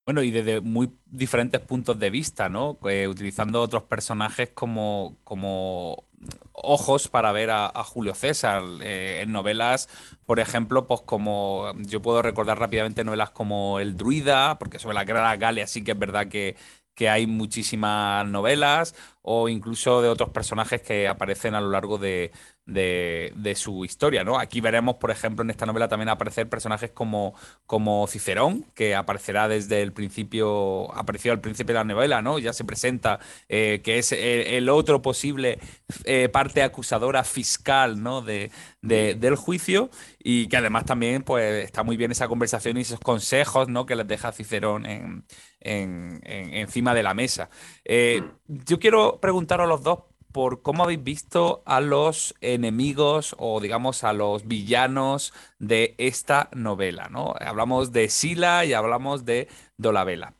Bueno, 0.09 0.23
y 0.23 0.31
desde 0.31 0.59
muy 0.59 0.89
diferentes 1.05 1.61
puntos 1.61 1.99
de 1.99 2.09
vista, 2.09 2.49
¿no? 2.49 2.79
Eh, 2.89 3.07
utilizando 3.07 3.61
otros 3.61 3.83
personajes 3.83 4.49
como, 4.55 5.19
como 5.23 6.05
ojos 6.51 7.07
para 7.09 7.31
ver 7.31 7.51
a, 7.51 7.69
Julio 7.83 8.15
César. 8.15 8.63
Eh, 8.81 9.19
en 9.21 9.31
novelas, 9.31 9.87
por 10.25 10.39
ejemplo, 10.39 10.87
pues 10.87 11.01
como 11.01 11.73
yo 11.77 12.01
puedo 12.01 12.23
recordar 12.23 12.57
rápidamente 12.57 13.03
novelas 13.03 13.29
como 13.29 13.79
El 13.79 13.97
Druida, 13.97 14.57
porque 14.57 14.79
sobre 14.79 14.95
la 14.95 15.03
Guerra 15.03 15.37
Galia 15.37 15.67
sí 15.67 15.83
que 15.83 15.91
es 15.91 15.99
verdad 15.99 16.27
que, 16.27 16.55
que 16.95 17.07
hay 17.07 17.27
muchísimas 17.27 18.25
novelas, 18.25 18.95
o 19.21 19.47
incluso 19.47 20.01
de 20.01 20.09
otros 20.09 20.31
personajes 20.31 20.81
que 20.81 21.07
aparecen 21.07 21.53
a 21.53 21.61
lo 21.61 21.69
largo 21.69 21.99
de, 21.99 22.31
de, 22.69 23.53
su 23.55 23.83
historia, 23.83 24.23
¿no? 24.23 24.39
Aquí 24.39 24.61
veremos, 24.61 24.95
por 24.95 25.11
ejemplo, 25.11 25.43
en 25.43 25.49
esta 25.49 25.65
novela 25.65 25.87
también 25.87 26.09
aparecer 26.09 26.47
personajes 26.47 26.91
como, 26.91 27.33
como 27.65 28.07
Cicerón, 28.07 28.65
que 28.75 28.95
aparecerá 28.95 29.47
desde 29.47 29.81
el 29.81 29.91
principio, 29.91 30.93
apareció 30.95 31.31
al 31.31 31.41
principio 31.41 31.73
de 31.73 31.79
la 31.79 31.83
novela, 31.83 32.21
¿no? 32.21 32.39
Ya 32.39 32.53
se 32.53 32.63
presenta 32.63 33.19
eh, 33.47 33.81
que 33.83 33.97
es 33.97 34.11
el, 34.11 34.69
otro 34.69 35.01
posible 35.01 35.59
eh, 36.05 36.29
parte 36.29 36.61
acusadora 36.61 37.23
fiscal, 37.23 38.01
¿no? 38.01 38.21
De, 38.21 38.51
del 38.81 39.35
juicio 39.35 39.89
y 40.23 40.47
que 40.47 40.57
además 40.57 40.85
también, 40.85 41.23
pues, 41.23 41.65
está 41.65 41.83
muy 41.83 41.97
bien 41.97 42.11
esa 42.11 42.27
conversación 42.27 42.77
y 42.77 42.81
esos 42.81 42.99
consejos, 42.99 43.67
¿no? 43.67 43.85
Que 43.85 43.95
les 43.95 44.07
deja 44.07 44.31
Cicerón 44.31 44.85
en, 44.85 45.25
encima 45.61 46.93
de 46.93 47.03
la 47.03 47.13
mesa. 47.13 47.49
Eh, 47.83 48.23
yo 48.47 48.79
quiero 48.79 49.19
preguntar 49.19 49.59
a 49.61 49.67
los 49.67 49.83
dos 49.83 49.99
por 50.31 50.61
cómo 50.61 50.83
habéis 50.83 51.03
visto 51.03 51.63
a 51.65 51.81
los 51.81 52.35
enemigos 52.41 53.35
o 53.39 53.59
digamos 53.59 54.03
a 54.03 54.13
los 54.13 54.47
villanos 54.47 55.33
de 55.57 55.95
esta 55.97 56.49
novela, 56.53 57.09
¿no? 57.09 57.33
Hablamos 57.39 57.91
de 57.91 58.09
Sila 58.09 58.65
y 58.65 58.73
hablamos 58.73 59.25
de 59.25 59.47
Dolabella. 59.77 60.33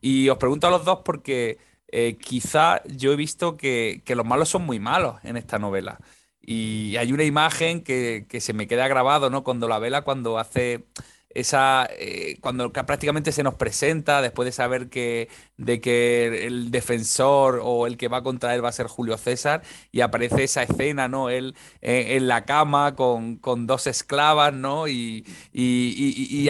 Y 0.00 0.28
os 0.28 0.38
pregunto 0.38 0.66
a 0.66 0.70
los 0.70 0.84
dos 0.84 1.00
porque 1.04 1.58
eh, 1.88 2.16
quizá 2.18 2.82
yo 2.84 3.12
he 3.12 3.16
visto 3.16 3.56
que, 3.56 4.02
que, 4.04 4.14
los 4.16 4.26
malos 4.26 4.48
son 4.48 4.64
muy 4.66 4.80
malos 4.80 5.16
en 5.24 5.36
esta 5.36 5.58
novela. 5.58 5.98
Y 6.40 6.96
hay 6.96 7.12
una 7.12 7.24
imagen 7.24 7.82
que, 7.82 8.26
que 8.28 8.40
se 8.40 8.52
me 8.52 8.66
queda 8.66 8.88
grabado, 8.88 9.30
¿no? 9.30 9.44
Con 9.44 9.60
Dolabella 9.60 10.02
cuando 10.02 10.38
hace 10.38 10.86
esa 11.34 11.88
eh, 11.98 12.36
cuando 12.40 12.72
prácticamente 12.72 13.32
se 13.32 13.42
nos 13.42 13.54
presenta 13.54 14.22
después 14.22 14.46
de 14.46 14.52
saber 14.52 14.88
que 14.88 15.28
de 15.56 15.80
que 15.80 16.46
el 16.46 16.70
defensor 16.70 17.60
o 17.62 17.86
el 17.86 17.96
que 17.96 18.08
va 18.08 18.22
contra 18.22 18.54
él 18.54 18.64
va 18.64 18.68
a 18.68 18.72
ser 18.72 18.86
Julio 18.86 19.16
César 19.18 19.62
y 19.90 20.00
aparece 20.00 20.44
esa 20.44 20.62
escena 20.62 21.08
no 21.08 21.30
él 21.30 21.54
eh, 21.80 22.16
en 22.16 22.28
la 22.28 22.44
cama 22.44 22.94
con, 22.94 23.40
dos 23.66 23.86
esclavas 23.86 24.52
no 24.52 24.88
y, 24.88 25.24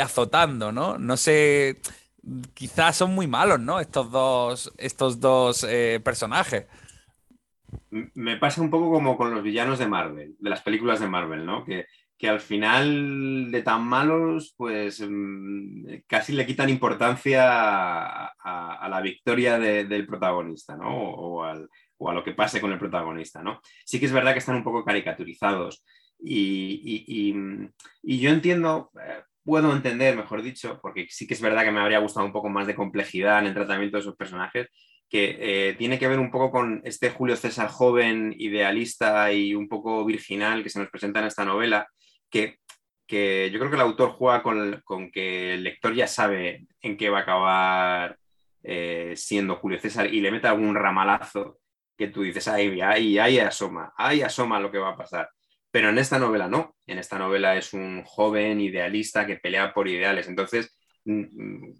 azotando 0.01 0.73
no 0.73 0.99
no 0.99 1.17
sé 1.17 1.81
quizás 2.55 2.97
son 2.97 3.15
muy 3.15 3.27
malos 3.27 3.61
no 3.61 3.81
estos 3.81 4.11
dos 4.11 4.73
estos 4.79 5.21
dos 5.21 5.65
eh, 5.69 6.01
personajes. 6.03 6.67
Me 8.15 8.37
pasa 8.37 8.61
un 8.61 8.71
poco 8.71 8.91
como 8.91 9.17
con 9.17 9.35
los 9.35 9.43
villanos 9.43 9.79
de 9.79 9.87
Marvel 9.87 10.37
de 10.39 10.51
las 10.51 10.63
películas 10.63 11.01
de 11.01 11.09
Marvel 11.09 11.47
no 11.47 11.65
que 11.65 11.87
que 12.23 12.29
al 12.29 12.39
final 12.39 13.51
de 13.51 13.63
tan 13.63 13.85
malos, 13.85 14.55
pues 14.57 15.05
mm, 15.05 16.05
casi 16.07 16.33
le 16.33 16.47
quitan 16.47 16.69
importancia 16.69 17.43
a, 17.49 18.89
la 18.89 19.01
victoria 19.01 19.59
del 19.59 20.07
protagonista, 20.07 20.77
¿no? 20.77 20.87
O, 20.89 21.43
a 21.43 22.15
lo 22.15 22.23
que 22.23 22.33
pase 22.33 22.61
con 22.61 22.71
el 22.71 22.79
protagonista, 22.79 23.43
¿no? 23.43 23.61
Sí 23.85 23.99
que 23.99 24.07
es 24.07 24.13
verdad 24.13 24.35
que 24.35 24.39
están 24.39 24.55
un 24.55 24.63
poco 24.63 24.85
caricaturizados 24.85 25.85
y, 26.21 27.33
yo 28.05 28.31
entiendo, 28.31 28.93
eh, 29.05 29.23
puedo 29.43 29.73
entender, 29.73 30.17
mejor 30.17 30.43
dicho, 30.43 30.79
porque 30.81 31.09
sí 31.11 31.27
que 31.27 31.35
es 31.35 31.41
verdad 31.41 31.65
que 31.65 31.73
me 31.73 31.81
habría 31.81 31.99
gustado 31.99 32.25
un 32.25 32.33
poco 32.33 32.49
más 32.49 32.69
de 32.69 32.77
complejidad 32.77 33.41
en 33.41 33.47
el 33.47 33.55
tratamiento 33.55 33.97
de 33.97 34.03
esos 34.03 34.17
personajes, 34.17 34.69
que 35.09 35.39
eh, 35.41 35.75
tiene 35.75 35.99
que 35.99 36.07
ver 36.07 36.21
un 36.21 36.31
poco 36.31 36.53
con 36.53 36.83
este 36.85 37.11
Julio 37.11 37.35
César 37.35 37.69
joven, 37.69 38.33
idealista 38.39 39.33
y 39.33 39.57
un 39.57 39.69
poco 39.69 40.05
virginal 40.05 40.63
que 40.63 40.71
se 40.71 40.79
nos 40.79 40.89
presenta 40.89 41.19
en 41.19 41.27
esta 41.27 41.45
novela, 41.45 41.89
que, 42.33 42.59
yo 43.53 43.59
creo 43.59 43.71
que 43.71 43.77
el 43.77 43.83
autor 43.83 44.13
juega 44.13 44.43
con, 44.43 45.11
que 45.13 45.55
el 45.55 45.65
lector 45.65 45.95
ya 45.95 46.07
sabe 46.07 46.67
en 46.81 46.97
qué 46.97 47.11
va 47.11 47.19
a 47.19 47.23
acabar 47.23 48.19
eh, 48.63 49.13
siendo 49.17 49.57
Julio 49.57 49.79
César 49.79 50.13
y 50.13 50.21
le 50.21 50.31
mete 50.31 50.49
algún 50.49 50.75
ramalazo 50.75 51.59
que 51.97 52.09
tú 52.09 52.23
dices, 52.23 52.49
ahí, 52.49 52.81
ahí, 52.81 53.19
ahí 53.19 53.39
asoma, 53.39 53.93
ahí 53.97 54.23
asoma 54.23 54.61
lo 54.61 54.73
que 54.73 54.79
va 54.79 54.91
a 54.91 54.97
pasar. 54.97 55.29
Pero 55.71 55.89
en 55.89 55.99
esta 55.99 56.19
novela 56.19 56.49
no, 56.49 56.77
en 56.87 56.99
esta 56.99 57.19
novela 57.19 57.57
es 57.57 57.73
un 57.73 58.03
joven 58.05 58.61
idealista 58.61 59.27
que 59.27 59.37
pelea 59.37 59.73
por 59.73 59.89
ideales. 59.89 60.29
Entonces, 60.29 60.77
mm, 61.05 61.21
mm, 61.21 61.75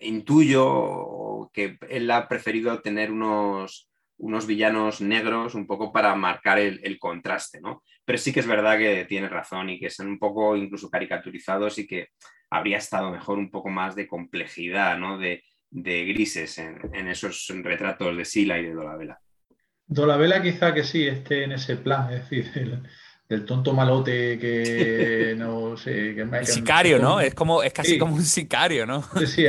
intuyo 0.00 1.50
que 1.52 1.78
él 1.88 2.10
ha 2.10 2.28
preferido 2.28 2.80
tener 2.80 3.10
unos, 3.10 3.90
unos 4.18 4.46
villanos 4.46 5.00
negros 5.00 5.54
un 5.54 5.66
poco 5.66 5.92
para 5.92 6.14
marcar 6.14 6.58
el, 6.58 6.98
contraste, 6.98 7.60
¿no? 7.60 7.82
Pero 8.08 8.16
sí 8.16 8.32
que 8.32 8.40
es 8.40 8.46
verdad 8.46 8.78
que 8.78 9.04
tiene 9.04 9.28
razón 9.28 9.68
y 9.68 9.78
que 9.78 9.90
son 9.90 10.08
un 10.08 10.18
poco 10.18 10.56
incluso 10.56 10.88
caricaturizados 10.88 11.78
y 11.78 11.86
que 11.86 12.08
habría 12.48 12.78
estado 12.78 13.10
mejor 13.10 13.36
un 13.36 13.50
poco 13.50 13.68
más 13.68 13.94
de 13.94 14.06
complejidad, 14.06 14.96
¿no? 14.96 15.18
De, 15.18 15.42
grises 15.70 16.56
en, 16.56 17.06
esos 17.06 17.46
retratos 17.62 18.16
de 18.16 18.24
Sila 18.24 18.58
y 18.58 18.64
de 18.64 18.72
Dolabella. 18.72 19.18
Dolabella 19.84 20.40
quizá 20.40 20.72
que 20.72 20.84
sí 20.84 21.06
esté 21.06 21.44
en 21.44 21.52
ese 21.52 21.76
plan, 21.76 22.10
es 22.10 22.30
decir, 22.30 22.82
del 23.28 23.44
tonto 23.44 23.74
malote 23.74 24.38
que 24.38 25.34
no 25.36 25.76
sé. 25.76 26.14
Que 26.14 26.22
el 26.22 26.46
sicario, 26.46 26.98
¿no? 26.98 27.20
Es 27.20 27.34
como 27.34 27.62
es 27.62 27.72
casi 27.72 27.98
como 27.98 28.14
un 28.14 28.24
sicario, 28.24 28.86
¿no? 28.86 29.02
Sí, 29.26 29.44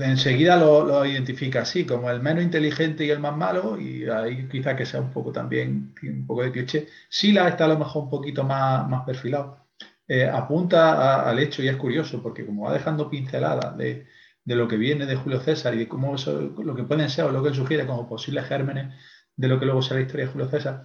enseguida 0.00 0.56
lo, 0.56 1.04
identifica 1.04 1.62
así, 1.62 1.84
como 1.84 2.10
el 2.10 2.20
menos 2.20 2.44
inteligente 2.44 3.04
y 3.04 3.10
el 3.10 3.18
más 3.18 3.36
malo, 3.36 3.80
y 3.80 4.08
ahí 4.08 4.46
quizá 4.48 4.76
que 4.76 4.86
sea 4.86 5.00
un 5.00 5.10
poco 5.10 5.32
también, 5.32 5.94
un 6.02 6.26
poco 6.26 6.42
de 6.42 6.52
cliché. 6.52 6.88
Sila 7.08 7.48
está 7.48 7.64
a 7.64 7.68
lo 7.68 7.78
mejor 7.78 8.04
un 8.04 8.10
poquito 8.10 8.44
más, 8.44 8.88
más 8.88 9.04
perfilado. 9.04 9.66
Eh, 10.08 10.28
apunta 10.28 11.28
al 11.28 11.38
hecho 11.40 11.62
y 11.62 11.68
es 11.68 11.76
curioso, 11.76 12.22
porque 12.22 12.46
como 12.46 12.66
va 12.66 12.72
dejando 12.72 13.10
pinceladas 13.10 13.76
de, 13.76 14.06
lo 14.44 14.68
que 14.68 14.76
viene 14.76 15.06
de 15.06 15.16
Julio 15.16 15.40
César 15.40 15.74
y 15.74 15.78
de 15.78 15.88
cómo 15.88 16.14
lo 16.16 16.76
que 16.76 16.84
pueden 16.84 17.10
ser 17.10 17.24
o 17.24 17.32
lo 17.32 17.42
que 17.42 17.48
él 17.48 17.54
sugiere 17.56 17.84
como 17.84 18.08
posibles 18.08 18.46
gérmenes 18.46 18.94
de 19.34 19.48
lo 19.48 19.58
que 19.58 19.66
luego 19.66 19.82
será 19.82 19.96
la 19.96 20.06
historia 20.06 20.26
de 20.26 20.32
Julio 20.32 20.48
César. 20.48 20.82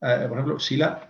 Eh, 0.00 0.24
por 0.28 0.38
ejemplo, 0.38 0.58
Sila 0.58 1.06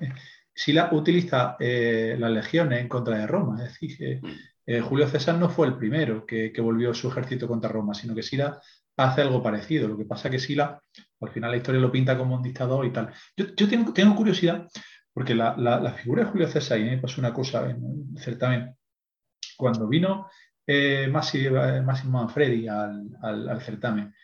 Sila 0.54 0.90
utiliza 0.92 1.56
eh, 1.58 2.16
las 2.18 2.30
legiones 2.30 2.80
en 2.80 2.88
contra 2.88 3.18
de 3.18 3.26
Roma. 3.26 3.56
Es 3.64 3.72
decir, 3.72 3.96
que 3.96 4.20
eh, 4.66 4.80
Julio 4.80 5.08
César 5.08 5.36
no 5.36 5.48
fue 5.48 5.66
el 5.66 5.76
primero 5.76 6.26
que, 6.26 6.52
volvió 6.58 6.92
su 6.94 7.08
ejército 7.08 7.48
contra 7.48 7.70
Roma, 7.70 7.94
sino 7.94 8.14
que 8.14 8.22
Sila 8.22 8.60
hace 8.96 9.22
algo 9.22 9.42
parecido. 9.42 9.88
Lo 9.88 9.96
que 9.96 10.04
pasa 10.04 10.28
es 10.28 10.32
que 10.32 10.38
Sila, 10.38 10.80
al 11.20 11.30
final 11.30 11.50
la 11.50 11.56
historia 11.56 11.80
lo 11.80 11.90
pinta 11.90 12.18
como 12.18 12.36
un 12.36 12.42
dictador 12.42 12.84
y 12.86 12.92
tal. 12.92 13.12
Yo, 13.36 13.68
tengo, 13.68 14.14
curiosidad, 14.14 14.68
porque 15.12 15.34
la, 15.34 15.94
figura 15.94 16.24
de 16.24 16.30
Julio 16.30 16.48
César, 16.48 16.78
y 16.78 16.84
me 16.84 16.98
pasó 16.98 17.20
una 17.20 17.32
cosa 17.32 17.70
en 17.70 18.14
certamen, 18.18 18.76
cuando 19.56 19.88
vino 19.88 20.28
eh, 20.66 21.08
Máximo 21.10 22.10
Manfredi 22.10 22.68
al, 22.68 23.60
certamen, 23.62 24.14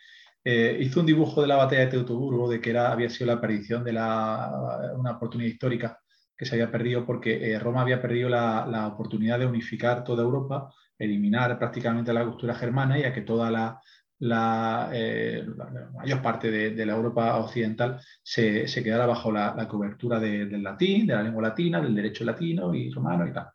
hizo 0.45 0.99
un 0.99 1.05
dibujo 1.05 1.41
de 1.41 1.47
la 1.47 1.57
batalla 1.57 1.81
de 1.81 1.87
Teutoburgo, 1.87 2.49
de 2.49 2.61
que 2.61 2.69
era, 2.69 2.91
había 2.91 3.09
sido 3.09 3.27
la 3.27 3.33
aparición 3.33 3.83
de 3.83 3.91
una 3.91 5.11
oportunidad 5.11 5.51
histórica 5.51 5.99
que 6.39 6.45
se 6.45 6.55
había 6.55 6.71
perdido 6.71 7.05
porque 7.05 7.51
eh, 7.51 7.59
Roma 7.59 7.81
había 7.81 8.01
perdido 8.01 8.29
la, 8.29 8.87
oportunidad 8.87 9.39
de 9.39 9.45
unificar 9.45 10.05
toda 10.05 10.23
Europa, 10.23 10.73
eliminar 10.97 11.59
prácticamente 11.59 12.13
la 12.13 12.23
cultura 12.23 12.55
germana 12.55 12.97
y 12.97 13.03
a 13.03 13.13
que 13.13 13.23
toda 13.23 13.51
la, 13.51 14.89
eh, 14.93 15.45
mayor 15.93 16.21
parte 16.21 16.49
de, 16.49 16.85
la 16.85 16.95
Europa 16.95 17.35
occidental 17.35 17.99
se, 18.23 18.65
quedara 18.81 19.05
bajo 19.05 19.33
la, 19.33 19.67
cobertura 19.67 20.17
del 20.17 20.63
latín, 20.63 21.07
de 21.07 21.15
la 21.15 21.23
lengua 21.23 21.41
latina, 21.41 21.81
del 21.81 21.93
derecho 21.93 22.23
latino 22.23 22.73
y 22.73 22.89
romano 22.89 23.27
y 23.27 23.33
tal. 23.33 23.47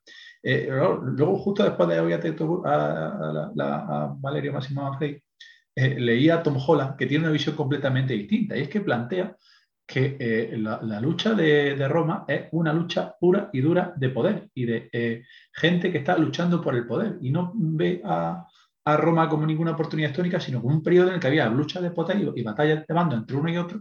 Eh, 0.42 0.68
luego, 0.70 1.38
justo 1.38 1.64
después 1.64 1.88
de 1.88 1.96
haber 1.96 2.20
a, 2.66 3.46
a, 3.60 4.14
Valerio 4.18 4.52
Massimo 4.52 4.82
Manfredi, 4.82 5.22
leía 5.74 6.34
a 6.34 6.42
Tom 6.42 6.58
Holland, 6.58 6.96
que 6.96 7.06
tiene 7.06 7.24
una 7.24 7.32
visión 7.32 7.56
completamente 7.56 8.12
distinta, 8.12 8.58
y 8.58 8.60
es 8.60 8.68
que 8.68 8.82
plantea 8.82 9.34
que 9.86 10.16
eh, 10.18 10.56
la, 10.56 11.00
lucha 11.00 11.34
de, 11.34 11.76
Roma 11.88 12.24
es 12.26 12.48
una 12.52 12.72
lucha 12.72 13.14
pura 13.20 13.50
y 13.52 13.60
dura 13.60 13.92
de 13.96 14.08
poder 14.08 14.48
y 14.54 14.64
de 14.64 14.88
eh, 14.92 15.22
gente 15.52 15.92
que 15.92 15.98
está 15.98 16.16
luchando 16.16 16.60
por 16.60 16.74
el 16.74 16.86
poder 16.86 17.18
y 17.20 17.30
no 17.30 17.52
ve 17.54 18.00
a, 18.04 18.46
Roma 18.86 19.30
como 19.30 19.46
ninguna 19.46 19.70
oportunidad 19.70 20.10
histórica, 20.10 20.38
sino 20.38 20.60
como 20.60 20.74
un 20.74 20.82
periodo 20.82 21.08
en 21.08 21.14
el 21.14 21.20
que 21.20 21.28
había 21.28 21.48
lucha 21.48 21.80
de 21.80 21.90
poder 21.90 22.32
y, 22.36 22.42
batallas 22.42 22.86
de 22.86 22.92
bando 22.92 23.16
entre 23.16 23.36
uno 23.36 23.48
y 23.50 23.56
otro 23.56 23.80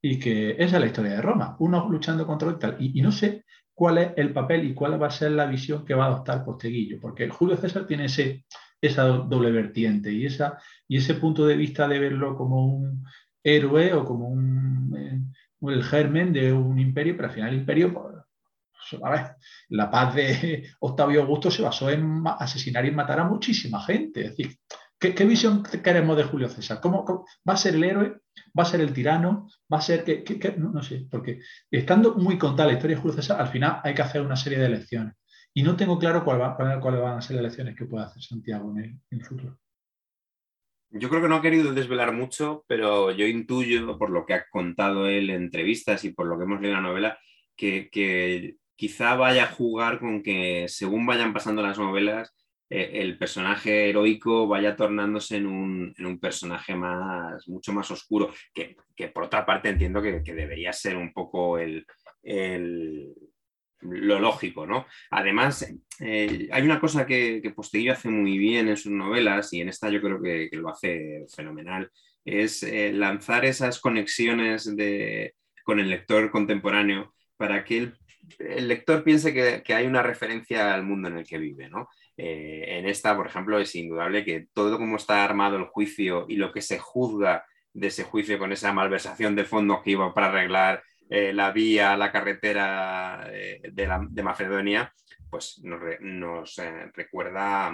y 0.00 0.18
que 0.18 0.52
esa 0.52 0.76
es 0.76 0.80
la 0.80 0.86
historia 0.86 1.12
de 1.12 1.22
Roma, 1.22 1.56
uno 1.58 1.86
luchando 1.90 2.26
contra 2.26 2.48
otro 2.48 2.56
y 2.56 2.60
tal. 2.60 2.76
Y, 2.82 3.02
no 3.02 3.12
sé 3.12 3.44
cuál 3.74 3.98
es 3.98 4.12
el 4.16 4.32
papel 4.32 4.64
y 4.64 4.72
cuál 4.72 5.02
va 5.02 5.08
a 5.08 5.10
ser 5.10 5.32
la 5.32 5.44
visión 5.44 5.84
que 5.84 5.94
va 5.94 6.04
a 6.04 6.08
adoptar 6.08 6.44
Posteguillo, 6.44 6.98
porque 7.00 7.28
Julio 7.28 7.56
César 7.56 7.86
tiene 7.86 8.06
esa 8.06 9.04
doble 9.04 9.50
vertiente 9.50 10.10
y, 10.10 10.24
esa, 10.24 10.58
y 10.88 10.96
ese 10.98 11.14
punto 11.14 11.46
de 11.46 11.56
vista 11.56 11.86
de 11.86 11.98
verlo 11.98 12.34
como 12.34 12.66
un 12.66 13.04
héroe 13.44 13.92
o 13.92 14.04
como 14.04 14.28
un, 14.28 14.94
eh, 14.96 15.70
el 15.70 15.84
germen 15.84 16.32
de 16.32 16.52
un 16.52 16.78
imperio, 16.78 17.14
pero 17.16 17.28
al 17.28 17.34
final 17.34 17.50
el 17.50 17.60
imperio, 17.60 17.92
pues, 17.92 18.14
la 19.68 19.90
paz 19.90 20.14
de 20.14 20.68
Octavio 20.80 21.22
Augusto 21.22 21.50
se 21.50 21.62
basó 21.62 21.90
en 21.90 22.22
asesinar 22.38 22.84
y 22.84 22.90
matar 22.90 23.20
a 23.20 23.24
muchísima 23.24 23.80
gente. 23.82 24.24
Es 24.24 24.36
decir, 24.36 24.56
¿qué, 24.98 25.24
visión 25.24 25.62
queremos 25.62 26.16
de 26.16 26.24
Julio 26.24 26.48
César? 26.48 26.80
¿Cómo, 26.80 27.04
va 27.48 27.54
a 27.54 27.56
ser 27.56 27.74
el 27.74 27.84
héroe? 27.84 28.20
¿Va 28.58 28.62
a 28.62 28.66
ser 28.66 28.80
el 28.80 28.92
tirano? 28.92 29.48
¿Va 29.72 29.78
a 29.78 29.82
ser 29.82 30.04
que, 30.04 30.54
no, 30.58 30.82
sé? 30.82 31.06
Porque 31.10 31.40
estando 31.70 32.14
muy 32.16 32.38
contada 32.38 32.68
la 32.68 32.74
historia 32.74 32.96
de 32.96 33.02
Julio 33.02 33.16
César, 33.16 33.40
al 33.40 33.48
final 33.48 33.80
hay 33.82 33.94
que 33.94 34.02
hacer 34.02 34.22
una 34.22 34.36
serie 34.36 34.58
de 34.58 34.66
elecciones. 34.66 35.14
Y 35.52 35.62
no 35.62 35.76
tengo 35.76 35.98
claro 35.98 36.24
cuál 36.24 36.56
cuáles 36.80 37.00
van 37.00 37.18
a 37.18 37.22
ser 37.22 37.36
las 37.36 37.42
elecciones 37.42 37.76
que 37.76 37.86
pueda 37.86 38.06
hacer 38.06 38.22
Santiago 38.22 38.74
en 38.76 39.00
el 39.10 39.24
futuro. 39.24 39.58
Yo 40.96 41.08
creo 41.08 41.22
que 41.22 41.28
no 41.28 41.34
ha 41.34 41.42
querido 41.42 41.74
desvelar 41.74 42.12
mucho, 42.12 42.64
pero 42.68 43.10
yo 43.10 43.26
intuyo, 43.26 43.98
por 43.98 44.10
lo 44.10 44.24
que 44.24 44.34
ha 44.34 44.46
contado 44.48 45.08
él 45.08 45.28
en 45.28 45.42
entrevistas 45.42 46.04
y 46.04 46.12
por 46.12 46.26
lo 46.26 46.38
que 46.38 46.44
hemos 46.44 46.60
leído 46.60 46.76
en 46.76 46.84
la 46.84 46.88
novela, 46.88 47.18
que, 47.56 48.56
quizá 48.76 49.16
vaya 49.16 49.44
a 49.44 49.52
jugar 49.52 49.98
con 49.98 50.22
que 50.22 50.66
según 50.68 51.04
vayan 51.04 51.32
pasando 51.32 51.62
las 51.62 51.80
novelas, 51.80 52.32
eh, 52.70 52.90
el 52.94 53.18
personaje 53.18 53.90
heroico 53.90 54.46
vaya 54.46 54.76
tornándose 54.76 55.36
en 55.38 55.46
un, 55.46 56.18
personaje 56.20 56.76
más, 56.76 57.48
mucho 57.48 57.72
más 57.72 57.90
oscuro, 57.90 58.32
que, 58.54 58.76
por 59.08 59.24
otra 59.24 59.44
parte 59.44 59.70
entiendo 59.70 60.00
que, 60.00 60.20
debería 60.22 60.72
ser 60.72 60.96
un 60.96 61.12
poco 61.12 61.58
el, 61.58 61.84
lo 63.84 64.18
lógico, 64.18 64.66
¿no? 64.66 64.86
Además, 65.10 65.66
eh, 66.00 66.48
hay 66.50 66.62
una 66.62 66.80
cosa 66.80 67.06
que, 67.06 67.40
que 67.42 67.90
hace 67.90 68.08
muy 68.08 68.38
bien 68.38 68.68
en 68.68 68.76
sus 68.76 68.92
novelas, 68.92 69.52
y 69.52 69.60
en 69.60 69.68
esta 69.68 69.90
yo 69.90 70.00
creo 70.00 70.20
que, 70.20 70.48
lo 70.52 70.68
hace 70.68 71.24
fenomenal, 71.34 71.90
es 72.24 72.62
eh, 72.62 72.92
lanzar 72.92 73.44
esas 73.44 73.80
conexiones 73.80 74.74
con 75.64 75.80
el 75.80 75.90
lector 75.90 76.30
contemporáneo 76.30 77.14
para 77.36 77.64
que 77.64 77.92
el, 78.38 78.68
lector 78.68 79.04
piense 79.04 79.32
que, 79.34 79.74
hay 79.74 79.86
una 79.86 80.02
referencia 80.02 80.74
al 80.74 80.84
mundo 80.84 81.08
en 81.08 81.18
el 81.18 81.26
que 81.26 81.38
vive, 81.38 81.68
¿no? 81.68 81.88
Eh, 82.16 82.64
en 82.78 82.86
esta, 82.86 83.16
por 83.16 83.26
ejemplo, 83.26 83.58
es 83.58 83.74
indudable 83.74 84.24
que 84.24 84.46
todo 84.52 84.78
como 84.78 84.96
está 84.96 85.24
armado 85.24 85.56
el 85.56 85.64
juicio 85.64 86.26
y 86.28 86.36
lo 86.36 86.52
que 86.52 86.62
se 86.62 86.78
juzga 86.78 87.44
de 87.72 87.88
ese 87.88 88.04
juicio 88.04 88.38
con 88.38 88.52
esa 88.52 88.72
malversación 88.72 89.34
de 89.34 89.44
fondos 89.44 89.82
que 89.82 89.92
iba 89.92 90.14
para 90.14 90.28
arreglar 90.28 90.82
eh, 91.08 91.32
la 91.32 91.50
vía, 91.50 91.96
la 91.96 92.10
carretera 92.10 93.28
eh, 93.30 93.60
de, 93.72 94.22
Macedonia, 94.22 94.92
pues 95.30 95.60
nos, 95.62 96.58
eh, 96.58 96.90
recuerda 96.94 97.72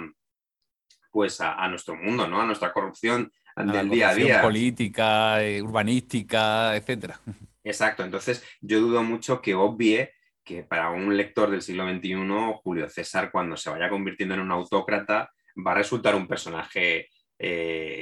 pues 1.11 1.41
a, 1.41 1.67
nuestro 1.67 1.95
mundo, 1.95 2.27
¿no? 2.27 2.41
a 2.41 2.45
nuestra 2.45 2.71
corrupción 2.71 3.31
del 3.55 3.89
día 3.89 4.09
a 4.09 4.15
día. 4.15 4.41
Política, 4.41 5.37
urbanística, 5.61 6.75
etcétera. 6.75 7.19
Exacto, 7.63 8.03
entonces 8.03 8.43
yo 8.61 8.79
dudo 8.79 9.03
mucho 9.03 9.41
que 9.41 9.53
obvie 9.53 10.13
que 10.43 10.63
para 10.63 10.89
un 10.89 11.15
lector 11.15 11.51
del 11.51 11.61
siglo 11.61 11.87
XXI, 11.87 12.15
Julio 12.63 12.89
César, 12.89 13.31
cuando 13.31 13.55
se 13.55 13.69
vaya 13.69 13.89
convirtiendo 13.89 14.35
en 14.35 14.41
un 14.41 14.51
autócrata, 14.51 15.31
va 15.55 15.71
a 15.71 15.75
resultar 15.75 16.15
un 16.15 16.27
personaje 16.27 17.09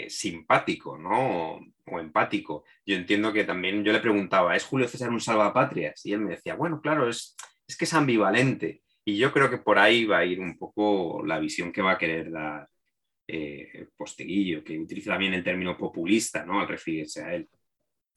simpático, 0.09 0.97
¿no? 0.97 1.59
o 1.91 1.99
empático. 1.99 2.63
Yo 2.85 2.95
entiendo 2.95 3.33
que 3.33 3.43
también 3.43 3.83
yo 3.83 3.91
le 3.91 3.99
preguntaba, 3.99 4.55
¿es 4.55 4.63
Julio 4.63 4.87
César 4.87 5.09
un 5.09 5.19
salvapatrias? 5.19 6.05
Y 6.05 6.13
él 6.13 6.21
me 6.21 6.31
decía, 6.31 6.55
bueno, 6.55 6.81
claro, 6.81 7.09
es, 7.09 7.35
es 7.67 7.77
que 7.77 7.85
es 7.85 7.93
ambivalente. 7.93 8.81
Y 9.05 9.17
yo 9.17 9.31
creo 9.31 9.49
que 9.49 9.57
por 9.57 9.79
ahí 9.79 10.05
va 10.05 10.19
a 10.19 10.25
ir 10.25 10.39
un 10.39 10.57
poco 10.57 11.23
la 11.25 11.39
visión 11.39 11.71
que 11.71 11.81
va 11.81 11.93
a 11.93 11.97
querer 11.97 12.31
dar 12.31 12.67
eh, 13.27 13.87
Posteguillo, 13.95 14.63
que 14.63 14.77
utiliza 14.77 15.11
también 15.11 15.33
el 15.33 15.43
término 15.43 15.77
populista, 15.77 16.45
¿no? 16.45 16.59
Al 16.59 16.67
referirse 16.67 17.23
a 17.23 17.33
él. 17.35 17.47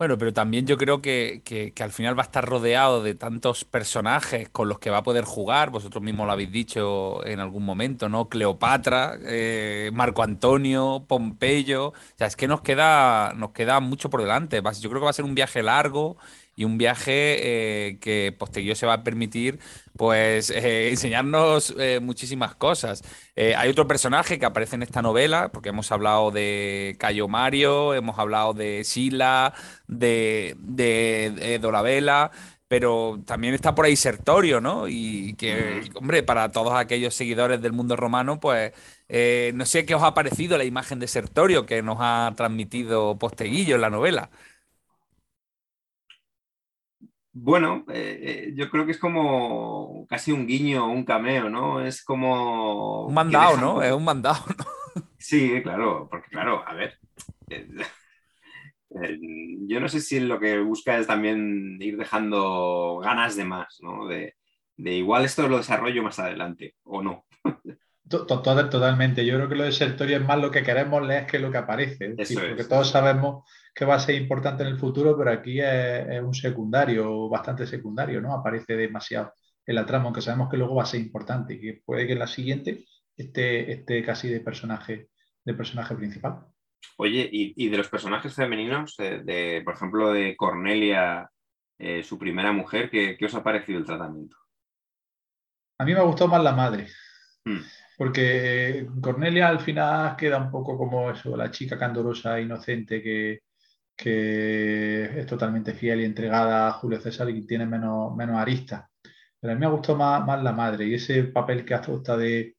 Bueno, 0.02 0.18
pero 0.18 0.32
también 0.32 0.66
yo 0.66 0.76
creo 0.78 1.00
que, 1.00 1.72
al 1.78 1.92
final 1.92 2.18
va 2.18 2.22
a 2.22 2.26
estar 2.26 2.44
rodeado 2.44 3.04
de 3.04 3.14
tantos 3.14 3.64
personajes 3.64 4.48
con 4.48 4.68
los 4.68 4.80
que 4.80 4.90
va 4.90 4.96
a 4.98 5.02
poder 5.04 5.24
jugar. 5.24 5.70
Vosotros 5.70 6.02
mismos 6.02 6.26
lo 6.26 6.32
habéis 6.32 6.50
dicho 6.50 7.24
en 7.24 7.38
algún 7.38 7.64
momento, 7.64 8.08
¿no? 8.08 8.28
Cleopatra, 8.28 9.16
eh, 9.24 9.92
Marco 9.94 10.24
Antonio, 10.24 11.04
Pompeyo. 11.06 11.90
O 11.90 11.94
sea, 12.16 12.26
es 12.26 12.34
que 12.34 12.48
nos 12.48 12.62
queda, 12.62 13.32
nos 13.36 13.52
queda 13.52 13.78
mucho 13.78 14.10
por 14.10 14.22
delante. 14.22 14.60
Yo 14.80 14.88
creo 14.90 15.02
que 15.02 15.04
va 15.04 15.10
a 15.10 15.12
ser 15.12 15.24
un 15.24 15.36
viaje 15.36 15.62
largo 15.62 16.16
y 16.54 16.64
un 16.64 16.78
viaje 16.78 17.88
eh, 17.88 17.98
que 17.98 18.34
posterior 18.38 18.76
se 18.76 18.86
va 18.86 18.94
a 18.94 19.04
permitir 19.04 19.58
pues 19.96 20.50
eh, 20.50 20.88
enseñarnos 20.90 21.74
eh, 21.78 22.00
muchísimas 22.00 22.54
cosas. 22.54 23.02
hay 23.36 23.68
otro 23.68 23.86
personaje 23.86 24.38
que 24.38 24.46
aparece 24.46 24.76
en 24.76 24.82
esta 24.82 25.02
novela, 25.02 25.50
porque 25.52 25.70
hemos 25.70 25.90
hablado 25.92 26.30
de 26.30 26.96
Cayo 26.98 27.28
Mario, 27.28 27.94
hemos 27.94 28.18
hablado 28.18 28.54
de 28.54 28.84
Sila, 28.84 29.54
de, 29.86 30.56
de, 30.58 31.58
Dolabella, 31.60 32.30
pero 32.68 33.20
también 33.26 33.54
está 33.54 33.74
por 33.74 33.84
ahí 33.84 33.96
Sertorio, 33.96 34.60
¿no? 34.60 34.88
Y 34.88 35.34
que, 35.34 35.82
hombre, 35.94 36.22
para 36.22 36.50
todos 36.50 36.74
aquellos 36.74 37.14
seguidores 37.14 37.60
del 37.60 37.72
mundo 37.72 37.96
romano, 37.96 38.40
pues 38.40 38.72
no 39.54 39.66
sé 39.66 39.84
qué 39.84 39.94
os 39.94 40.02
ha 40.02 40.14
parecido 40.14 40.56
la 40.56 40.64
imagen 40.64 40.98
de 40.98 41.06
Sertorio 41.08 41.66
que 41.66 41.82
nos 41.82 41.98
ha 42.00 42.32
transmitido 42.36 43.18
Posteguillo 43.18 43.74
en 43.74 43.80
la 43.82 43.90
novela. 43.90 44.30
Bueno, 47.34 47.84
eh, 47.88 48.18
eh, 48.22 48.52
yo 48.54 48.68
creo 48.68 48.84
que 48.84 48.92
es 48.92 48.98
como 48.98 50.06
casi 50.06 50.32
un 50.32 50.46
guiño, 50.46 50.86
un 50.86 51.04
cameo, 51.04 51.48
¿no? 51.48 51.80
Es 51.80 52.04
como... 52.04 53.06
Un 53.06 53.14
mandado, 53.14 53.56
¿no? 53.56 53.82
Es 53.82 53.92
un 53.92 54.04
mandado, 54.04 54.44
¿no? 54.58 54.64
Sí, 55.16 55.62
claro, 55.62 56.08
porque 56.10 56.28
claro, 56.28 56.62
a 56.66 56.74
ver, 56.74 56.98
eh, 57.48 59.18
yo 59.66 59.80
no 59.80 59.88
sé 59.88 60.00
si 60.00 60.20
lo 60.20 60.38
que 60.38 60.58
busca 60.58 60.98
es 60.98 61.06
también 61.06 61.78
ir 61.80 61.96
dejando 61.96 63.00
ganas 63.02 63.36
de 63.36 63.44
más, 63.44 63.78
¿no? 63.80 64.06
De, 64.06 64.34
igual 64.76 65.24
esto 65.24 65.48
lo 65.48 65.56
desarrollo 65.56 66.02
más 66.02 66.18
adelante, 66.18 66.74
o 66.82 67.02
no. 67.02 67.24
Totalmente, 68.08 69.24
yo 69.24 69.36
creo 69.36 69.48
que 69.48 69.54
lo 69.54 69.64
de 69.64 69.72
Sertorio 69.72 70.18
es 70.18 70.26
más 70.26 70.38
lo 70.38 70.50
que 70.50 70.62
queremos 70.62 71.06
leer 71.06 71.26
que 71.26 71.38
lo 71.38 71.50
que 71.50 71.58
aparece, 71.58 72.14
porque 72.34 72.64
todos 72.64 72.90
sabemos 72.90 73.44
que 73.74 73.84
va 73.84 73.94
a 73.94 74.00
ser 74.00 74.14
importante 74.16 74.62
en 74.62 74.70
el 74.70 74.78
futuro, 74.78 75.16
pero 75.16 75.30
aquí 75.30 75.60
es, 75.60 76.22
un 76.22 76.34
secundario, 76.34 77.28
bastante 77.28 77.66
secundario, 77.66 78.20
¿no? 78.20 78.34
Aparece 78.34 78.76
demasiado 78.76 79.32
en 79.64 79.74
la 79.74 79.86
trama, 79.86 80.06
aunque 80.06 80.20
sabemos 80.20 80.50
que 80.50 80.56
luego 80.56 80.74
va 80.74 80.82
a 80.82 80.86
ser 80.86 81.00
importante 81.00 81.54
y 81.54 81.60
que 81.60 81.82
puede 81.84 82.06
que 82.06 82.12
en 82.12 82.18
la 82.18 82.26
siguiente 82.26 82.84
esté, 83.16 84.02
casi 84.04 84.28
de 84.28 84.40
personaje, 84.40 85.08
de 85.44 85.54
personaje 85.54 85.94
principal. 85.94 86.46
Oye, 86.98 87.28
y, 87.32 87.68
de 87.68 87.76
los 87.76 87.88
personajes 87.88 88.34
femeninos, 88.34 88.96
de, 88.96 89.62
por 89.64 89.74
ejemplo, 89.74 90.12
de 90.12 90.36
Cornelia, 90.36 91.30
eh, 91.78 92.02
su 92.02 92.18
primera 92.18 92.52
mujer, 92.52 92.90
¿qué, 92.90 93.16
os 93.24 93.34
ha 93.34 93.42
parecido 93.42 93.78
el 93.78 93.86
tratamiento? 93.86 94.36
A 95.78 95.84
mí 95.84 95.94
me 95.94 96.00
ha 96.00 96.04
gustado 96.04 96.30
más 96.30 96.42
la 96.42 96.52
madre. 96.52 96.88
Hmm. 97.44 97.60
Porque 97.96 98.88
Cornelia 99.00 99.48
al 99.48 99.60
final 99.60 100.16
queda 100.16 100.38
un 100.38 100.50
poco 100.50 100.76
como 100.76 101.10
eso, 101.10 101.36
la 101.36 101.50
chica 101.50 101.78
candorosa, 101.78 102.40
inocente, 102.40 103.00
que, 103.00 103.40
que 104.02 105.20
es 105.20 105.26
totalmente 105.26 105.74
fiel 105.74 106.00
y 106.00 106.04
entregada 106.04 106.68
a 106.68 106.72
Julio 106.72 107.00
César 107.00 107.30
y 107.30 107.46
tiene 107.46 107.66
menos, 107.66 108.14
menos 108.16 108.36
aristas. 108.36 108.84
Pero 109.40 109.52
a 109.52 109.56
mí 109.56 109.60
me 109.60 109.70
gustó 109.70 109.96
más, 109.96 110.24
más 110.26 110.42
la 110.42 110.52
madre 110.52 110.86
y 110.86 110.94
ese 110.94 111.24
papel 111.24 111.64
que 111.64 111.74
adopta 111.74 112.16
de 112.16 112.56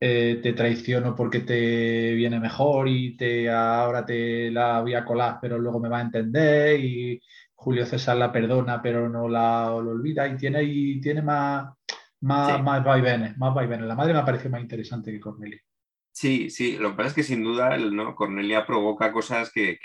eh, 0.00 0.40
te 0.42 0.52
traiciono 0.52 1.14
porque 1.16 1.40
te 1.40 2.14
viene 2.14 2.38
mejor 2.40 2.88
y 2.88 3.16
te 3.16 3.50
ahora 3.50 4.04
te 4.04 4.50
la 4.50 4.80
voy 4.82 4.94
a 4.94 5.04
colar, 5.04 5.38
pero 5.40 5.58
luego 5.58 5.80
me 5.80 5.88
va 5.88 5.98
a 5.98 6.02
entender 6.02 6.80
y 6.80 7.20
Julio 7.54 7.86
César 7.86 8.16
la 8.16 8.32
perdona, 8.32 8.82
pero 8.82 9.08
no 9.08 9.28
la 9.28 9.72
olvida 9.72 10.28
y 10.28 10.36
tiene, 10.36 10.62
y 10.64 11.00
tiene 11.00 11.22
más, 11.22 11.74
más, 12.20 12.62
más 12.62 12.84
vaivenes, 12.84 13.36
más 13.38 13.54
vaivenes. 13.54 13.86
La 13.86 13.94
madre 13.94 14.14
me 14.14 14.22
parece 14.22 14.48
más 14.48 14.60
interesante 14.60 15.10
que 15.12 15.20
Cornelia. 15.20 15.60
Sí, 16.16 16.48
sí, 16.48 16.78
lo 16.78 16.90
que 16.90 16.96
pasa 16.96 17.08
es 17.10 17.14
que 17.14 17.22
sin 17.22 17.42
duda 17.44 17.76
¿no? 17.76 18.14
Cornelia 18.16 18.64
provoca 18.66 19.12
cosas 19.12 19.52
que, 19.52 19.78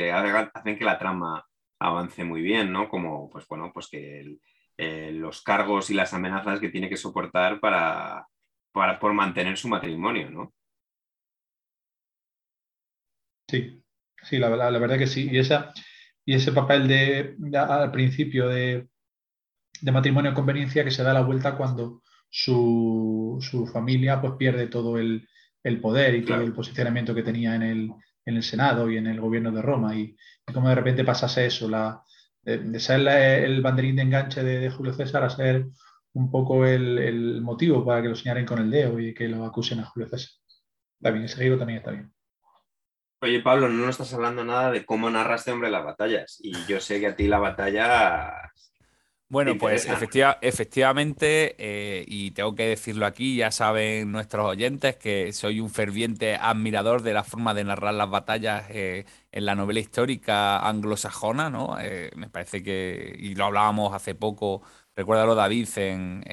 hacen 0.54 0.78
que 0.78 0.86
la 0.86 0.98
trama 0.98 1.46
avance 1.78 2.24
muy 2.24 2.42
bien, 2.42 2.72
¿no? 2.72 2.88
Como, 2.88 3.30
pues 3.30 3.46
bueno, 3.50 3.72
pues 3.74 3.90
que 3.90 4.38
eh, 4.78 5.12
los 5.14 5.42
cargos 5.44 5.90
y 5.90 5.94
las 5.94 6.14
amenazas 6.14 6.62
que 6.62 6.70
tiene 6.70 6.88
que 6.88 6.96
soportar 6.96 7.60
para, 7.60 8.28
para 8.72 8.98
por 8.98 9.14
mantener 9.14 9.58
su 9.58 9.68
matrimonio, 9.68 10.30
¿no? 10.32 10.54
Sí, 13.48 13.84
sí, 14.24 14.38
la, 14.40 14.50
la, 14.50 14.72
la 14.72 14.80
verdad 14.80 14.98
que 14.98 15.08
sí. 15.08 15.28
Y, 15.30 15.38
esa, 15.40 15.74
y 16.26 16.36
ese 16.36 16.52
papel 16.54 16.88
de, 16.88 17.36
al 17.58 17.92
principio 17.92 18.48
de, 18.48 18.88
de 19.82 19.92
matrimonio 19.92 20.34
conveniencia 20.34 20.84
que 20.84 20.92
se 20.92 21.04
da 21.04 21.14
la 21.14 21.22
vuelta 21.24 21.58
cuando 21.58 22.04
su, 22.30 23.38
su 23.42 23.68
familia 23.68 24.22
pues 24.22 24.34
pierde 24.38 24.68
todo 24.68 24.98
el, 24.98 25.28
el 25.64 25.80
poder 25.80 26.16
y 26.16 26.26
todo 26.26 26.42
el 26.42 26.54
posicionamiento 26.54 27.14
que 27.14 27.24
tenía 27.24 27.56
en 27.56 27.64
el, 27.64 27.92
en 28.26 28.36
el, 28.36 28.44
Senado 28.44 28.90
y 28.90 28.98
en 28.98 29.08
el 29.08 29.20
gobierno 29.20 29.52
de 29.52 29.62
Roma. 29.62 29.96
Y, 29.96 30.16
como 30.54 30.70
de 30.70 30.76
repente 30.76 31.04
pasase 31.04 31.46
eso, 31.46 31.70
la, 31.70 32.04
de, 32.42 32.80
ser 32.80 33.08
el 33.08 33.62
banderín 33.62 33.96
de 33.96 34.02
enganche 34.02 34.44
de, 34.44 34.70
Julio 34.70 34.94
César 34.94 35.24
a 35.24 35.30
ser 35.30 35.68
un 36.14 36.30
poco 36.32 36.66
el, 36.66 37.42
motivo 37.42 37.86
para 37.86 38.02
que 38.02 38.10
lo 38.10 38.16
señalen 38.16 38.46
con 38.46 38.60
el 38.60 38.72
dedo 38.72 39.00
y 39.00 39.14
que 39.14 39.28
lo 39.28 39.46
acusen 39.46 39.80
a 39.80 39.86
Julio 39.86 40.10
César. 40.10 40.32
Está 41.00 41.12
bien, 41.12 41.26
ese 41.26 41.42
giro 41.42 41.58
también 41.58 41.80
está 41.80 41.92
bien. 41.92 42.12
Oye, 43.24 43.40
Pablo, 43.42 43.70
no 43.70 43.86
nos 43.86 43.92
estás 43.92 44.14
hablando 44.16 44.44
nada 44.44 44.72
de 44.72 44.84
cómo 44.84 45.10
narra 45.10 45.36
este 45.36 45.52
hombre 45.52 45.70
las 45.70 45.86
batallas. 45.86 46.38
Y 46.42 46.54
yo 46.66 46.80
sé 46.80 47.00
que 47.00 47.08
a 47.08 47.16
ti 47.16 47.28
la 47.28 47.38
batalla 47.38 48.52
bueno, 49.32 49.58
pues 49.58 49.88
efectivamente, 49.88 51.56
eh, 51.58 52.04
y 52.06 52.32
tengo 52.32 52.54
que 52.54 52.68
decirlo 52.68 53.06
aquí, 53.06 53.38
ya 53.38 53.50
saben 53.50 54.12
nuestros 54.12 54.46
oyentes 54.46 54.98
que 54.98 55.32
soy 55.32 55.62
un 55.62 55.70
ferviente 55.70 56.36
admirador 56.36 57.02
de 57.02 57.14
la 57.14 57.24
forma 57.24 57.54
de 57.54 57.64
narrar 57.64 57.94
las 57.94 58.10
batallas 58.10 58.66
eh, 58.72 59.06
en 59.32 59.46
la 59.46 59.56
novela 59.56 59.80
histórica 59.80 60.60
anglosajona, 60.68 61.50
¿no? 61.50 61.78
Eh, 61.80 62.12
me 62.18 62.28
parece 62.30 62.62
que, 62.62 63.16
y 63.18 63.34
lo 63.36 63.46
hablábamos 63.46 63.94
hace 63.94 64.16
poco, 64.16 64.64
recuérdalo 64.98 65.34
David, 65.34 65.70
en, 65.78 66.26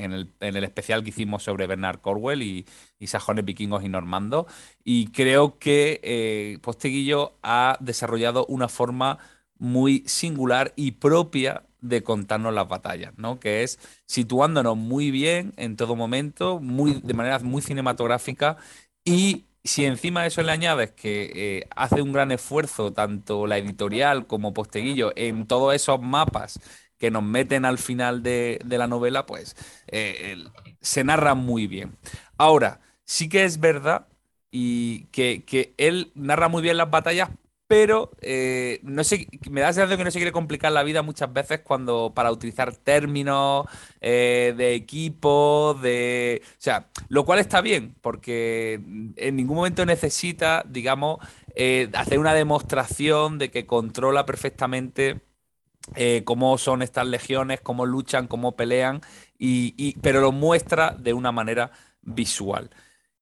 el, 0.00 0.64
especial 0.64 1.04
que 1.04 1.10
hicimos 1.10 1.44
sobre 1.44 1.68
Bernard 1.68 2.00
Corwell 2.00 2.42
y, 2.42 2.66
y 2.98 3.06
sajones 3.06 3.44
vikingos 3.44 3.84
y 3.84 3.88
normandos, 3.88 4.46
y 4.82 5.12
creo 5.12 5.56
que 5.60 6.58
Posteguillo 6.62 7.38
ha 7.44 7.76
desarrollado 7.78 8.44
una 8.46 8.66
forma 8.66 9.18
muy 9.56 10.02
singular 10.08 10.72
y 10.74 10.92
propia 10.92 11.62
de 11.80 12.02
contarnos 12.02 12.54
las 12.54 12.68
batallas, 12.68 13.12
¿no? 13.16 13.40
Que 13.40 13.62
es 13.62 13.78
situándonos 14.06 14.76
muy 14.76 15.10
bien 15.10 15.52
en 15.56 15.76
todo 15.76 15.96
momento, 15.96 16.60
muy, 16.60 17.00
de 17.02 17.14
manera 17.14 17.38
muy 17.40 17.62
cinematográfica 17.62 18.56
y 19.04 19.46
si 19.64 19.84
encima 19.84 20.22
de 20.22 20.28
eso 20.28 20.42
le 20.42 20.52
añades 20.52 20.92
que 20.92 21.32
eh, 21.34 21.68
hace 21.76 22.02
un 22.02 22.12
gran 22.12 22.32
esfuerzo 22.32 22.92
tanto 22.92 23.46
la 23.46 23.58
editorial 23.58 24.26
como 24.26 24.54
Posteguillo 24.54 25.12
en 25.16 25.46
todos 25.46 25.74
esos 25.74 26.00
mapas 26.00 26.60
que 26.98 27.10
nos 27.10 27.22
meten 27.22 27.64
al 27.64 27.78
final 27.78 28.22
de, 28.22 28.60
la 28.66 28.86
novela, 28.86 29.26
pues 29.26 29.56
eh, 29.88 30.36
se 30.80 31.04
narra 31.04 31.34
muy 31.34 31.66
bien. 31.66 31.96
Ahora, 32.36 32.80
sí 33.04 33.28
que 33.28 33.44
es 33.44 33.58
verdad 33.60 34.06
y 34.50 35.04
que, 35.06 35.44
que 35.44 35.74
él 35.78 36.12
narra 36.14 36.48
muy 36.48 36.62
bien 36.62 36.76
las 36.76 36.90
batallas, 36.90 37.30
pero 37.70 38.10
eh, 38.20 38.80
no 38.82 39.04
sé, 39.04 39.28
me 39.48 39.60
da 39.60 39.68
la 39.68 39.72
sensación 39.72 39.98
que 39.98 40.02
no 40.02 40.10
se 40.10 40.18
quiere 40.18 40.32
complicar 40.32 40.72
la 40.72 40.82
vida 40.82 41.02
muchas 41.02 41.32
veces 41.32 41.60
cuando 41.60 42.10
para 42.12 42.32
utilizar 42.32 42.74
términos 42.74 43.66
eh, 44.00 44.54
de 44.56 44.74
equipo, 44.74 45.78
de. 45.80 46.42
O 46.44 46.54
sea, 46.58 46.88
lo 47.08 47.24
cual 47.24 47.38
está 47.38 47.60
bien, 47.60 47.94
porque 48.00 48.80
en 49.14 49.36
ningún 49.36 49.58
momento 49.58 49.86
necesita, 49.86 50.64
digamos, 50.68 51.18
eh, 51.54 51.88
hacer 51.94 52.18
una 52.18 52.34
demostración 52.34 53.38
de 53.38 53.52
que 53.52 53.66
controla 53.66 54.26
perfectamente 54.26 55.20
cómo 56.24 56.58
son 56.58 56.82
estas 56.82 57.06
legiones, 57.06 57.60
cómo 57.60 57.86
luchan, 57.86 58.26
cómo 58.26 58.56
pelean, 58.56 59.00
y, 59.38 59.94
pero 60.00 60.20
lo 60.20 60.32
muestra 60.32 60.96
de 60.98 61.12
una 61.12 61.30
manera 61.30 61.70
visual. 62.02 62.70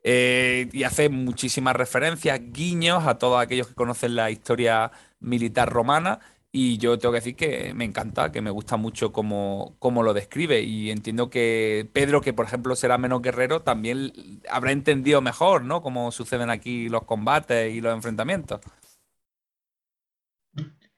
Eh, 0.02 0.68
y 0.72 0.84
hace 0.84 1.08
muchísimas 1.08 1.74
referencias, 1.76 2.40
guiños 2.52 3.06
a 3.06 3.18
todos 3.18 3.40
aquellos 3.40 3.68
que 3.68 3.74
conocen 3.74 4.16
la 4.16 4.30
historia 4.30 4.90
militar 5.20 5.70
romana. 5.70 6.20
Y 6.50 6.78
yo 6.78 6.98
tengo 6.98 7.12
que 7.12 7.18
decir 7.18 7.36
que 7.36 7.74
me 7.74 7.84
encanta, 7.84 8.32
que 8.32 8.40
me 8.40 8.50
gusta 8.50 8.76
mucho 8.76 9.12
cómo, 9.12 9.76
lo 9.80 10.14
describe. 10.14 10.62
Y 10.62 10.90
entiendo 10.90 11.28
que 11.28 11.88
Pedro, 11.92 12.20
que 12.22 12.32
por 12.32 12.46
ejemplo 12.46 12.74
será 12.74 12.96
menos 12.96 13.20
guerrero, 13.20 13.60
también 13.62 14.12
habrá 14.50 14.72
entendido 14.72 15.20
mejor, 15.20 15.64
¿no? 15.64 15.82
Cómo 15.82 16.10
suceden 16.10 16.48
aquí 16.50 16.88
los 16.88 17.04
combates 17.04 17.74
y 17.74 17.80
los 17.80 17.94
enfrentamientos. 17.94 18.60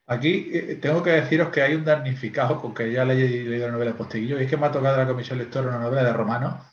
Aquí 0.07 0.51
eh, 0.53 0.79
tengo 0.81 1.03
que 1.03 1.11
deciros 1.11 1.51
que 1.51 1.63
hay 1.63 1.75
un 1.75 1.85
damnificado 1.85 2.61
con 2.61 2.75
que 2.75 2.93
ya 2.93 3.05
le 3.05 3.15
he 3.15 3.45
leído 3.45 3.67
la 3.67 3.73
novela 3.73 3.97
Posteguillo, 3.97 4.41
y 4.41 4.45
es 4.45 4.51
que 4.51 4.57
me 4.57 4.67
ha 4.67 4.73
tocado 4.73 4.97
la 4.97 5.07
comisión 5.07 5.39
lectora 5.39 5.69
una 5.69 5.79
novela 5.79 6.05
de 6.05 6.13
romano. 6.13 6.65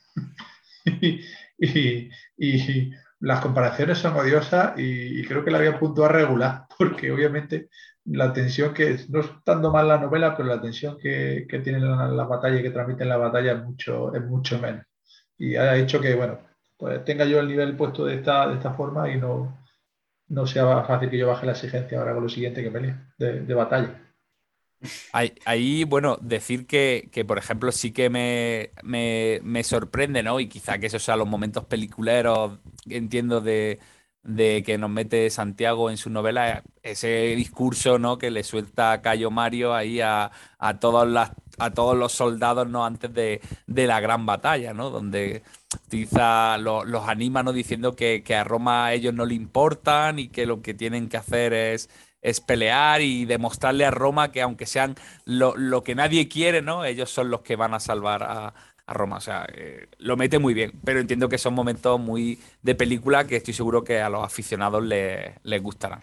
las 3.20 3.42
comparaciones 3.42 3.98
son 3.98 4.16
odiosas 4.16 4.74
y, 4.78 5.24
creo 5.24 5.44
que 5.44 5.52
la 5.52 5.58
había 5.58 5.80
puntuado 5.80 6.12
regular, 6.12 6.66
porque 6.78 7.12
obviamente 7.12 7.70
la 8.06 8.32
tensión 8.32 8.74
que, 8.74 8.98
no 9.10 9.20
estando 9.22 9.72
mal 9.72 9.88
la 9.88 9.98
novela, 9.98 10.36
pero 10.36 10.48
la 10.48 10.62
tensión 10.62 10.98
que, 10.98 11.46
que 11.50 11.60
tiene 11.60 11.80
la, 11.80 12.08
la, 12.08 12.24
batalla 12.26 12.60
y 12.60 12.64
que 12.64 12.70
transmiten 12.72 13.10
la 13.10 13.18
batalla 13.18 13.54
es 13.54 13.64
mucho, 13.64 14.14
es 14.16 14.24
mucho 14.24 14.60
menos. 14.60 14.86
Y 15.38 15.56
ha 15.56 15.76
hecho 15.76 16.00
que, 16.00 16.16
bueno, 16.16 16.40
pues 16.78 17.04
tenga 17.06 17.26
yo 17.26 17.40
el 17.40 17.48
nivel 17.48 17.76
puesto 17.76 18.06
de 18.06 18.16
esta, 18.16 18.48
de 18.48 18.56
esta 18.56 18.74
forma 18.74 19.10
y 19.12 19.18
no, 19.18 19.58
no 20.30 20.48
sea 20.48 20.84
fácil 20.84 21.10
que 21.10 21.18
yo 21.18 21.28
baje 21.28 21.46
la 21.46 21.52
exigencia 21.54 22.00
ahora 22.00 22.14
con 22.14 22.24
lo 22.24 22.30
siguiente 22.30 22.64
que 22.64 22.72
pelee 22.72 22.96
de, 23.18 23.42
de 23.42 23.54
batalla. 23.54 24.07
Ahí, 25.12 25.84
bueno, 25.86 26.18
decir 26.22 26.68
que, 26.68 27.10
por 27.28 27.38
ejemplo, 27.38 27.72
sí 27.72 27.92
que 27.92 28.10
me, 28.10 28.72
me, 28.84 29.64
sorprende, 29.64 30.24
¿no? 30.24 30.40
Y 30.40 30.48
quizá 30.48 30.78
que 30.78 30.88
esos 30.88 31.04
sean 31.04 31.20
los 31.20 31.28
momentos 31.28 31.66
peliculeros, 31.66 32.60
entiendo, 32.88 33.42
de, 33.42 33.80
que 34.66 34.78
nos 34.78 34.90
mete 34.90 35.30
Santiago 35.30 35.90
en 35.90 35.98
su 35.98 36.10
novela, 36.10 36.64
ese 36.84 37.36
discurso, 37.36 37.98
¿no? 38.00 38.18
Que 38.18 38.30
le 38.32 38.44
suelta 38.44 39.02
Cayo 39.02 39.32
Mario 39.32 39.74
ahí 39.74 40.00
a, 40.02 40.32
todos, 40.80 41.08
las, 41.08 41.32
a 41.58 41.72
todos 41.72 41.98
los 41.98 42.12
soldados, 42.12 42.68
¿no? 42.70 42.86
Antes 42.86 43.14
de, 43.14 43.42
la 43.66 44.00
gran 44.00 44.26
batalla, 44.26 44.74
¿no? 44.74 44.90
Donde 44.92 45.44
quizá 45.90 46.58
los, 46.60 46.86
anima, 47.08 47.42
¿no? 47.44 47.52
Diciendo 47.52 47.96
que, 47.96 48.24
que 48.24 48.36
a 48.36 48.44
Roma 48.44 48.86
a 48.88 48.94
ellos 48.94 49.14
no 49.14 49.26
le 49.26 49.34
importan 49.36 50.20
y 50.20 50.30
que 50.30 50.46
lo 50.46 50.62
que 50.62 50.74
tienen 50.74 51.10
que 51.10 51.18
hacer 51.18 51.54
es 51.54 51.90
es 52.22 52.42
pelear 52.42 53.02
y 53.02 53.26
demostrarle 53.26 53.86
a 53.86 53.92
Roma 53.92 54.32
que 54.32 54.42
aunque 54.42 54.66
sean 54.66 54.96
lo, 55.26 55.84
que 55.84 55.96
nadie 55.96 56.28
quiere, 56.28 56.62
¿no? 56.62 56.86
Ellos 56.86 57.10
son 57.10 57.30
los 57.30 57.42
que 57.42 57.56
van 57.56 57.74
a 57.74 57.80
salvar 57.80 58.24
a, 58.24 58.54
Roma. 58.90 59.18
O 59.18 59.22
sea, 59.22 59.46
eh, 59.54 59.88
lo 59.98 60.16
mete 60.16 60.40
muy 60.40 60.54
bien, 60.54 60.72
pero 60.86 61.02
entiendo 61.02 61.28
que 61.28 61.38
son 61.38 61.54
momentos 61.54 62.00
muy 62.00 62.40
de 62.62 62.74
película 62.74 63.28
que 63.28 63.36
estoy 63.36 63.54
seguro 63.54 63.84
que 63.84 64.00
a 64.00 64.10
los 64.10 64.24
aficionados 64.24 64.82
les, 64.82 65.62
gustarán. 65.62 66.00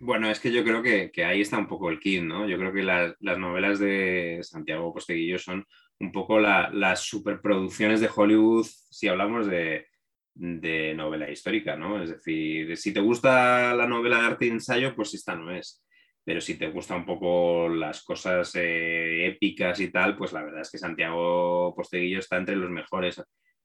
Bueno, 0.00 0.28
es 0.28 0.40
que 0.40 0.50
yo 0.50 0.64
creo 0.64 0.82
que, 0.82 1.24
ahí 1.24 1.40
está 1.40 1.56
un 1.56 1.68
poco 1.68 1.90
el 1.90 2.00
kit, 2.00 2.22
¿no? 2.22 2.48
Yo 2.48 2.58
creo 2.58 2.72
que 2.72 2.82
las 2.82 3.38
novelas 3.38 3.78
de 3.78 4.40
Santiago 4.42 4.92
Posteguillo 4.92 5.38
son 5.38 5.64
un 6.00 6.10
poco 6.10 6.40
las 6.40 7.00
superproducciones 7.00 8.00
de 8.00 8.10
Hollywood, 8.12 8.66
si 8.90 9.06
hablamos 9.06 9.46
de, 9.46 9.86
de 10.34 10.94
novela 10.94 11.30
histórica, 11.30 11.76
¿no? 11.76 12.02
Es 12.02 12.10
decir, 12.10 12.76
si 12.76 12.92
te 12.92 13.00
gusta 13.00 13.74
la 13.74 13.86
novela 13.86 14.18
de 14.18 14.26
arte 14.26 14.46
y 14.46 14.50
ensayo, 14.50 14.94
pues 14.94 15.14
esta 15.14 15.34
no 15.34 15.50
es. 15.54 15.84
Pero 16.24 16.40
si 16.40 16.58
te 16.58 16.68
gustan 16.68 16.98
un 17.00 17.06
poco 17.06 17.68
las 17.68 18.02
cosas 18.02 18.54
eh, 18.56 19.26
épicas 19.26 19.78
y 19.80 19.90
tal, 19.90 20.16
pues 20.16 20.32
la 20.32 20.42
verdad 20.42 20.62
es 20.62 20.70
que 20.70 20.78
Santiago 20.78 21.74
Posteguillo 21.76 22.18
está 22.18 22.38
entre 22.38 22.56
los 22.56 22.70
mejores 22.70 23.22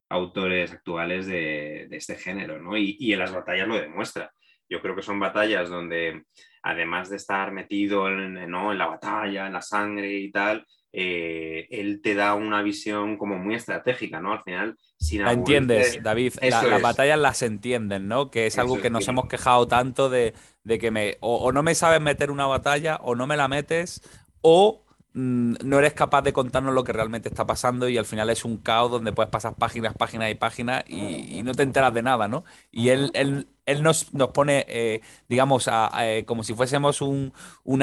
autores 0.10 0.72
actuales 0.74 1.28
de, 1.28 1.88
este 1.92 2.16
género, 2.16 2.60
¿no? 2.60 2.78
Y, 2.78 3.14
en 3.14 3.20
las 3.20 3.34
batallas 3.34 3.68
lo 3.68 3.76
demuestra. 3.76 4.32
Yo 4.68 4.82
creo 4.82 4.96
que 4.96 5.02
son 5.02 5.20
batallas 5.20 5.70
donde, 5.70 6.24
además 6.64 7.10
de 7.10 7.16
estar 7.16 7.52
metido 7.52 8.08
en, 8.10 8.38
en 8.38 8.52
la 8.52 8.88
batalla, 8.88 9.48
en 9.48 9.54
la 9.54 9.62
sangre 9.62 10.14
y 10.14 10.32
tal, 10.32 10.66
eh, 10.92 11.68
él 11.70 12.02
te 12.02 12.16
da 12.16 12.34
una 12.34 12.64
visión 12.64 13.18
como 13.18 13.38
muy 13.38 13.56
estratégica, 13.56 14.20
¿no? 14.20 14.34
Al 14.34 14.44
final, 14.44 14.78
sin 14.98 15.24
La 15.24 15.34
entiendes, 15.34 16.02
David, 16.02 16.34
las 16.42 16.82
batallas 16.82 17.20
las 17.20 17.42
entienden, 17.44 18.08
¿no? 18.08 18.32
Que 18.32 18.48
es 18.48 18.58
algo 18.58 18.82
que 18.82 18.90
nos 18.90 19.08
hemos 19.08 19.28
quejado 19.28 19.68
tanto 19.68 20.10
de, 20.10 20.34
que 20.80 20.92
me, 20.92 21.18
o, 21.20 21.52
no 21.52 21.62
me 21.62 21.76
sabes 21.76 22.02
meter 22.02 22.32
una 22.32 22.48
batalla, 22.48 22.96
o 23.04 23.16
no 23.16 23.28
me 23.28 23.38
la 23.38 23.48
metes, 23.48 24.02
o 24.42 24.84
no 25.14 25.80
eres 25.80 25.94
capaz 25.94 26.22
de 26.22 26.34
contarnos 26.34 26.74
lo 26.74 26.84
que 26.84 26.94
realmente 26.94 27.30
está 27.30 27.48
pasando 27.48 27.90
y 27.90 27.98
al 27.98 28.06
final 28.06 28.30
es 28.30 28.46
un 28.46 28.58
caos 28.58 28.92
donde 28.92 29.12
puedes 29.12 29.32
pasar 29.32 29.56
páginas, 29.56 29.96
páginas 29.96 30.32
y 30.32 30.36
páginas 30.36 30.84
y, 30.88 31.42
no 31.44 31.54
te 31.54 31.64
enteras 31.64 31.94
de 31.94 32.04
nada, 32.04 32.28
¿no? 32.28 32.44
Y 32.72 32.90
él, 32.90 33.12
él 33.14 33.48
él 33.70 33.84
nos, 33.84 34.14
nos 34.14 34.30
pone, 34.30 34.66
eh, 34.68 35.02
digamos, 35.28 35.70
eh, 36.00 36.24
como 36.26 36.44
si 36.44 36.54
fuésemos 36.56 37.02
un, 37.02 37.32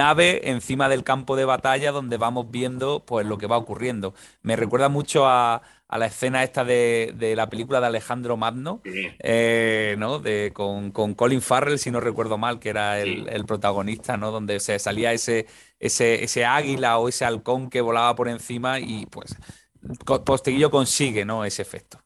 ave 0.01 0.51
encima 0.51 0.89
del 0.89 1.05
campo 1.05 1.37
de 1.37 1.45
batalla 1.45 1.93
donde 1.93 2.17
vamos 2.17 2.51
viendo 2.51 3.05
pues, 3.07 3.25
lo 3.25 3.39
que 3.39 3.47
va 3.47 3.57
ocurriendo. 3.57 4.13
Me 4.43 4.57
recuerda 4.57 4.89
mucho 4.89 5.27
a, 5.27 5.63
la 5.89 6.07
escena 6.07 6.43
esta 6.43 6.65
de, 6.65 7.35
la 7.37 7.49
película 7.49 7.81
de 7.81 7.87
Alejandro 7.87 8.37
Magno, 8.37 8.83
eh, 8.85 9.95
¿no? 9.99 10.19
De, 10.19 10.51
con, 10.53 10.91
Colin 10.93 11.41
Farrell, 11.41 11.79
si 11.79 11.91
no 11.91 12.01
recuerdo 12.01 12.39
mal, 12.39 12.59
que 12.59 12.71
era 12.71 13.01
el, 13.01 13.45
protagonista, 13.47 14.17
¿no? 14.17 14.31
Donde 14.31 14.61
se 14.61 14.79
salía 14.79 15.13
ese, 15.13 15.47
ese, 15.79 16.25
ese 16.25 16.45
águila 16.45 16.99
o 16.99 17.09
ese 17.09 17.25
halcón 17.25 17.71
que 17.71 17.81
volaba 17.81 18.15
por 18.15 18.29
encima 18.29 18.81
y 18.81 19.07
pues 19.07 19.37
Posteguillo 20.05 20.71
consigue, 20.71 21.25
¿no? 21.25 21.45
Ese 21.45 21.63
efecto. 21.63 22.01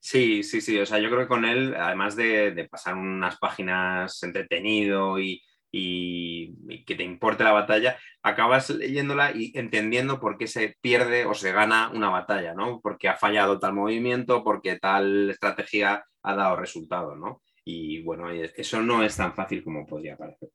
Sí, 0.00 0.42
sí, 0.42 0.60
sí. 0.60 0.78
O 0.78 0.86
sea, 0.86 0.98
yo 0.98 1.10
creo 1.10 1.22
que 1.22 1.28
con 1.28 1.44
él, 1.44 1.74
además 1.74 2.16
de, 2.16 2.66
pasar 2.70 2.94
unas 2.94 3.36
páginas 3.38 4.22
entretenido 4.22 5.18
y, 5.18 5.42
que 5.72 6.94
te 6.96 7.04
importe 7.04 7.44
la 7.44 7.52
batalla, 7.52 7.96
acabas 8.22 8.70
leyéndola 8.70 9.32
y 9.32 9.52
entendiendo 9.54 10.20
por 10.20 10.36
qué 10.36 10.46
se 10.46 10.76
pierde 10.80 11.26
o 11.26 11.34
se 11.34 11.52
gana 11.52 11.90
una 11.94 12.10
batalla, 12.10 12.54
¿no? 12.54 12.80
Porque 12.80 13.08
ha 13.08 13.16
fallado 13.16 13.58
tal 13.58 13.74
movimiento, 13.74 14.42
porque 14.42 14.78
tal 14.78 15.30
estrategia 15.30 16.04
ha 16.22 16.34
dado 16.34 16.56
resultado, 16.56 17.14
¿no? 17.14 17.42
Y 17.64 18.02
bueno, 18.02 18.30
eso 18.30 18.82
no 18.82 19.02
es 19.02 19.16
tan 19.16 19.34
fácil 19.34 19.62
como 19.62 19.86
podría 19.86 20.16
parecer. 20.16 20.50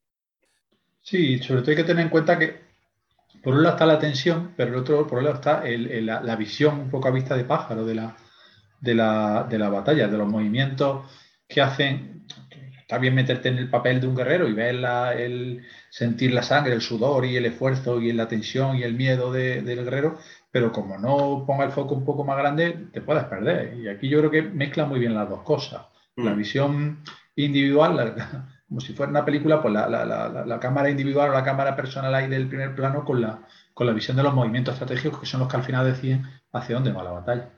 Sí, 1.02 1.38
sobre 1.40 1.62
todo 1.62 1.72
hay 1.72 1.78
que 1.78 1.84
tener 1.84 2.04
en 2.04 2.10
cuenta 2.10 2.38
que 2.38 2.66
por 3.44 3.54
un 3.54 3.64
lado 3.64 3.76
está 3.76 3.86
la 3.86 4.00
tensión, 4.00 4.54
pero 4.58 4.72
el 4.72 4.78
otro, 4.78 5.08
por 5.08 5.20
otro 5.20 5.22
lado 5.22 5.36
está 5.36 5.64
la, 5.66 6.22
la, 6.22 6.36
visión 6.36 6.80
un 6.80 6.90
poco 6.90 7.08
a 7.08 7.12
vista 7.12 7.38
de 7.38 7.44
pájaro 7.44 7.86
de 7.86 7.96
la, 7.96 8.18
de 8.82 8.96
la, 8.96 9.46
de 9.48 9.60
la 9.60 9.70
batalla, 9.70 10.08
de 10.08 10.18
los 10.18 10.28
movimientos 10.28 11.06
que 11.48 11.62
hacen. 11.62 12.25
Está 12.86 13.00
bien 13.00 13.16
meterte 13.16 13.50
en 13.50 13.58
el 13.58 13.68
papel 13.68 14.00
de 14.00 14.06
un 14.06 14.16
guerrero 14.16 14.48
y 14.48 14.54
ver 14.54 14.76
el 15.18 15.66
sentir 15.90 16.32
la 16.32 16.44
sangre, 16.44 16.72
el 16.74 16.82
sudor 16.82 17.26
y 17.26 17.36
el 17.36 17.48
esfuerzo 17.48 18.00
y 18.00 18.14
la 18.14 18.28
tensión 18.28 18.76
y 18.76 18.84
el 18.84 18.94
miedo 18.94 19.32
del 19.34 19.66
guerrero, 19.66 20.20
pero 20.52 20.72
como 20.72 21.00
no 21.00 21.46
ponga 21.48 21.66
el 21.66 21.72
foco 21.72 21.96
un 21.96 22.06
poco 22.06 22.24
más 22.24 22.38
grande, 22.38 22.90
te 22.94 23.02
puedes 23.02 23.24
perder. 23.24 23.74
Y 23.80 23.88
aquí 23.88 24.08
yo 24.08 24.20
creo 24.20 24.30
que 24.30 24.44
mezcla 24.44 24.86
muy 24.86 25.00
bien 25.00 25.16
las 25.16 25.28
dos 25.28 25.42
cosas. 25.42 25.82
La 26.16 26.36
mm. 26.36 26.38
visión 26.38 27.00
individual, 27.36 28.16
como 28.70 28.80
si 28.80 28.94
fuera 28.94 29.10
una 29.10 29.26
película, 29.26 29.64
pues 29.64 29.74
la, 29.74 29.88
la, 30.46 30.60
cámara 30.60 30.92
individual 30.92 31.32
o 31.32 31.34
la 31.34 31.44
cámara 31.44 31.76
personal 31.76 32.14
ahí 32.14 32.30
del 32.30 32.48
primer 32.48 32.76
plano 32.76 33.04
con 33.04 33.20
la, 33.20 33.48
con 33.74 33.88
la 33.88 33.94
visión 33.94 34.16
de 34.16 34.22
los 34.22 34.34
movimientos 34.36 34.76
estratégicos 34.76 35.20
que 35.20 35.26
son 35.26 35.40
los 35.40 35.50
que 35.50 35.58
al 35.58 35.64
final 35.64 35.86
deciden 35.86 36.24
hacia 36.52 36.76
dónde 36.76 36.92
va 36.92 37.04
la 37.04 37.12
batalla. 37.12 37.50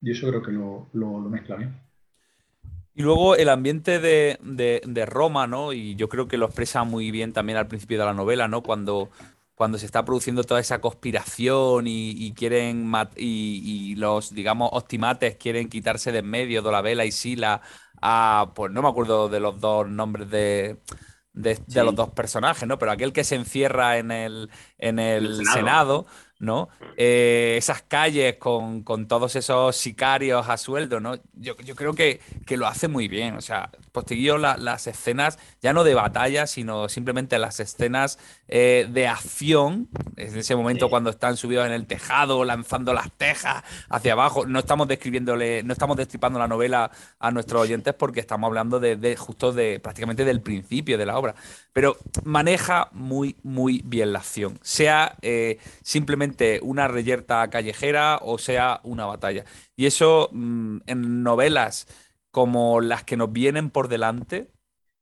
Y 0.00 0.12
eso 0.12 0.26
creo 0.28 0.42
que 0.42 0.52
lo, 0.52 1.20
mezcla 1.28 1.56
bien. 1.56 1.78
Y 2.94 3.02
luego 3.02 3.36
el 3.36 3.48
ambiente 3.48 3.98
de, 3.98 5.06
Roma, 5.06 5.46
¿no? 5.46 5.72
Y 5.72 5.94
yo 5.94 6.08
creo 6.08 6.28
que 6.28 6.36
lo 6.36 6.46
expresa 6.46 6.84
muy 6.84 7.10
bien 7.10 7.32
también 7.32 7.58
al 7.58 7.68
principio 7.68 7.98
de 7.98 8.04
la 8.04 8.14
novela, 8.14 8.48
¿no? 8.48 8.62
Cuando, 8.62 9.10
cuando 9.54 9.78
se 9.78 9.86
está 9.86 10.04
produciendo 10.04 10.44
toda 10.44 10.60
esa 10.60 10.80
conspiración 10.80 11.84
y, 11.86 12.32
quieren 12.36 12.90
y, 13.16 13.94
los, 13.96 14.34
digamos, 14.34 14.70
optimates 14.72 15.36
quieren 15.36 15.68
quitarse 15.68 16.12
de 16.12 16.18
en 16.18 16.26
medio 16.26 16.62
Dolabella 16.62 17.04
y 17.04 17.12
Sila 17.12 17.62
a, 18.02 18.52
pues 18.54 18.72
no 18.72 18.82
me 18.82 18.88
acuerdo 18.88 19.28
de 19.28 19.40
los 19.40 19.60
dos 19.60 19.88
nombres 19.88 20.30
de, 20.30 20.78
de, 21.32 21.84
los 21.84 21.94
dos 21.94 22.10
personajes, 22.10 22.66
¿no? 22.66 22.78
Pero 22.78 22.92
aquel 22.92 23.12
que 23.12 23.24
se 23.24 23.36
encierra 23.36 23.98
en 23.98 24.10
el, 24.10 24.50
en 24.78 24.98
el, 24.98 25.44
Senado 25.46 26.06
¿no? 26.40 26.70
Eh, 26.96 27.54
esas 27.58 27.82
calles 27.82 28.36
con, 28.36 28.82
todos 29.06 29.36
esos 29.36 29.76
sicarios 29.76 30.48
a 30.48 30.56
sueldo, 30.56 30.98
¿no? 30.98 31.16
Yo, 31.34 31.54
creo 31.54 31.94
que, 31.94 32.20
lo 32.56 32.66
hace 32.66 32.88
muy 32.88 33.06
bien. 33.06 33.36
O 33.36 33.40
sea, 33.40 33.70
Posteguillo 33.92 34.38
las 34.38 34.86
escenas, 34.86 35.38
ya 35.60 35.72
no 35.72 35.84
de 35.84 35.94
batalla, 35.94 36.46
sino 36.46 36.88
simplemente 36.88 37.38
las 37.38 37.60
escenas 37.60 38.18
eh, 38.48 38.88
de 38.90 39.08
acción, 39.08 39.88
en 40.16 40.38
ese 40.38 40.56
momento 40.56 40.88
cuando 40.90 41.10
están 41.10 41.36
subidos 41.36 41.66
en 41.66 41.72
el 41.72 41.86
tejado, 41.86 42.44
lanzando 42.44 42.92
las 42.94 43.10
tejas 43.12 43.62
hacia 43.88 44.12
abajo. 44.12 44.46
No 44.46 44.58
estamos 44.58 44.88
describiéndole, 44.88 45.62
no 45.62 45.72
estamos 45.72 45.96
destripando 45.96 46.38
la 46.38 46.48
novela 46.48 46.90
a 47.18 47.30
nuestros 47.30 47.62
oyentes 47.62 47.94
porque 47.94 48.20
estamos 48.20 48.48
hablando 48.48 48.80
de, 48.80 49.16
justo 49.16 49.52
de 49.52 49.80
prácticamente 49.80 50.24
del 50.24 50.40
principio 50.40 50.98
de 50.98 51.06
la 51.06 51.18
obra. 51.18 51.34
Pero 51.72 51.96
maneja 52.24 52.88
muy, 52.92 53.36
muy 53.42 53.82
bien 53.84 54.12
la 54.12 54.20
acción. 54.20 54.58
Sea 54.62 55.16
eh, 55.22 55.58
simplemente 55.82 56.60
una 56.62 56.88
reyerta 56.88 57.48
callejera 57.48 58.18
o 58.22 58.38
sea 58.38 58.80
una 58.82 59.06
batalla. 59.06 59.44
Y 59.76 59.86
eso 59.86 60.28
mm, 60.32 60.78
en 60.86 61.22
novelas 61.22 61.86
como 62.30 62.80
las 62.80 63.04
que 63.04 63.16
nos 63.16 63.32
vienen 63.32 63.70
por 63.70 63.88
delante 63.88 64.50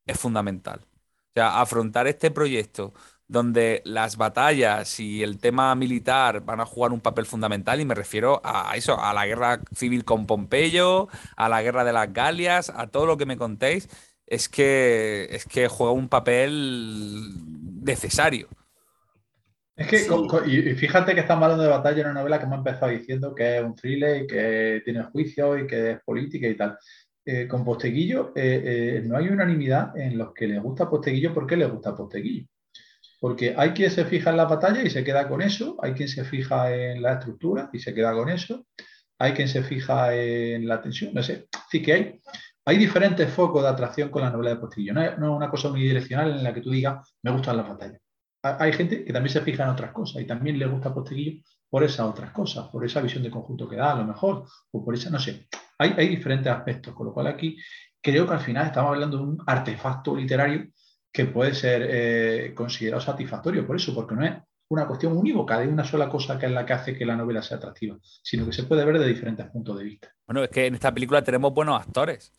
es 0.06 0.18
fundamental. 0.18 0.80
O 0.82 1.32
sea, 1.34 1.60
afrontar 1.60 2.06
este 2.06 2.30
proyecto 2.30 2.94
donde 3.28 3.82
las 3.84 4.16
batallas 4.16 4.98
y 5.00 5.22
el 5.22 5.38
tema 5.38 5.74
militar 5.74 6.40
van 6.44 6.60
a 6.60 6.66
jugar 6.66 6.92
un 6.92 7.00
papel 7.00 7.26
fundamental 7.26 7.80
y 7.80 7.84
me 7.84 7.94
refiero 7.94 8.40
a 8.44 8.74
eso, 8.76 8.98
a 9.00 9.12
la 9.12 9.26
guerra 9.26 9.60
civil 9.74 10.04
con 10.04 10.26
Pompeyo, 10.26 11.08
a 11.36 11.48
la 11.50 11.62
guerra 11.62 11.84
de 11.84 11.92
las 11.92 12.12
Galias, 12.12 12.70
a 12.74 12.86
todo 12.88 13.04
lo 13.06 13.18
que 13.18 13.26
me 13.26 13.36
contéis, 13.36 13.88
es 14.26 14.48
que, 14.48 15.28
es 15.30 15.44
que 15.46 15.68
juega 15.68 15.92
un 15.92 16.08
papel 16.08 17.34
necesario. 17.84 18.48
Es 19.76 19.86
que, 19.86 20.06
y 20.46 20.74
fíjate 20.74 21.14
que 21.14 21.20
estamos 21.20 21.44
hablando 21.44 21.62
de 21.62 21.70
batalla 21.70 22.00
en 22.00 22.06
una 22.08 22.20
novela 22.20 22.40
que 22.40 22.46
me 22.46 22.54
ha 22.56 22.58
empezado 22.58 22.90
diciendo 22.90 23.32
que 23.32 23.58
es 23.58 23.62
un 23.62 23.76
thriller 23.76 24.24
y 24.24 24.26
que 24.26 24.82
tiene 24.84 25.04
juicio 25.04 25.56
y 25.56 25.68
que 25.68 25.92
es 25.92 26.00
política 26.02 26.48
y 26.48 26.56
tal. 26.56 26.76
Eh, 27.30 27.46
con 27.46 27.62
Posteguillo 27.62 28.32
eh, 28.34 28.62
eh, 28.64 29.02
no 29.04 29.14
hay 29.14 29.28
unanimidad 29.28 29.94
en 29.98 30.16
los 30.16 30.32
que 30.32 30.46
les 30.46 30.62
gusta 30.62 30.88
Posteguillo 30.88 31.34
porque 31.34 31.58
les 31.58 31.70
gusta 31.70 31.94
Posteguillo. 31.94 32.46
Porque 33.20 33.54
hay 33.54 33.72
quien 33.72 33.90
se 33.90 34.06
fija 34.06 34.30
en 34.30 34.38
la 34.38 34.46
batalla 34.46 34.82
y 34.82 34.88
se 34.88 35.04
queda 35.04 35.28
con 35.28 35.42
eso, 35.42 35.76
hay 35.82 35.92
quien 35.92 36.08
se 36.08 36.24
fija 36.24 36.74
en 36.74 37.02
la 37.02 37.12
estructura 37.12 37.68
y 37.70 37.80
se 37.80 37.92
queda 37.92 38.14
con 38.14 38.30
eso, 38.30 38.64
hay 39.18 39.32
quien 39.32 39.46
se 39.46 39.62
fija 39.62 40.14
en 40.14 40.66
la 40.66 40.80
tensión, 40.80 41.12
no 41.12 41.22
sé. 41.22 41.48
Así 41.66 41.82
que 41.82 42.22
hay, 42.64 42.78
diferentes 42.78 43.28
focos 43.28 43.62
de 43.62 43.68
atracción 43.68 44.08
con 44.08 44.22
la 44.22 44.30
novela 44.30 44.54
de 44.54 44.56
Posteguillo. 44.56 44.94
No 44.94 45.02
es, 45.02 45.18
no 45.18 45.36
una 45.36 45.50
cosa 45.50 45.68
unidireccional 45.68 46.30
en 46.30 46.42
la 46.42 46.54
que 46.54 46.62
tú 46.62 46.70
digas, 46.70 47.14
me 47.22 47.30
gustan 47.30 47.58
las 47.58 47.68
batallas 47.68 48.00
hay 48.40 48.72
gente 48.72 49.04
que 49.04 49.12
también 49.12 49.32
se 49.32 49.40
fija 49.40 49.64
en 49.64 49.70
otras 49.70 49.92
cosas 49.92 50.22
y 50.22 50.24
también 50.24 50.58
le 50.58 50.66
gusta 50.66 50.94
Posteguillo 50.94 51.42
por 51.68 51.82
esas 51.82 52.06
otras 52.06 52.30
cosas, 52.30 52.68
por 52.68 52.86
esa 52.86 53.02
visión 53.02 53.22
de 53.22 53.30
conjunto 53.30 53.68
que 53.68 53.76
da 53.76 53.92
a 53.92 53.96
lo 53.96 54.04
mejor, 54.04 54.44
o 54.70 54.84
por 54.84 54.94
esa, 54.94 55.10
no 55.10 55.18
sé, 55.18 55.48
hay, 55.78 56.08
diferentes 56.08 56.52
aspectos, 56.52 56.94
con 56.94 57.06
lo 57.06 57.12
cual 57.12 57.28
aquí 57.28 57.56
creo 58.00 58.26
que 58.26 58.34
al 58.34 58.40
final 58.40 58.66
estamos 58.66 58.90
hablando 58.90 59.16
de 59.16 59.22
un 59.22 59.38
artefacto 59.46 60.16
literario 60.16 60.66
que 61.12 61.26
puede 61.26 61.54
ser 61.54 61.86
eh, 61.88 62.52
considerado 62.54 63.00
satisfactorio 63.00 63.66
por 63.66 63.76
eso, 63.76 63.94
porque 63.94 64.14
no 64.14 64.24
es 64.24 64.34
una 64.70 64.86
cuestión 64.86 65.16
unívoca 65.16 65.58
de 65.58 65.68
una 65.68 65.84
sola 65.84 66.08
cosa 66.08 66.38
que 66.38 66.46
es 66.46 66.52
la 66.52 66.66
que 66.66 66.74
hace 66.74 66.96
que 66.96 67.06
la 67.06 67.16
novela 67.16 67.42
sea 67.42 67.56
atractiva, 67.56 67.96
sino 68.02 68.44
que 68.44 68.52
se 68.52 68.64
puede 68.64 68.84
ver 68.84 68.98
de 68.98 69.08
diferentes 69.08 69.46
puntos 69.46 69.78
de 69.78 69.84
vista. 69.84 70.14
Bueno, 70.26 70.44
es 70.44 70.50
que 70.50 70.66
en 70.66 70.74
esta 70.74 70.92
película 70.92 71.22
tenemos 71.22 71.54
buenos 71.54 71.80
actores 71.80 72.32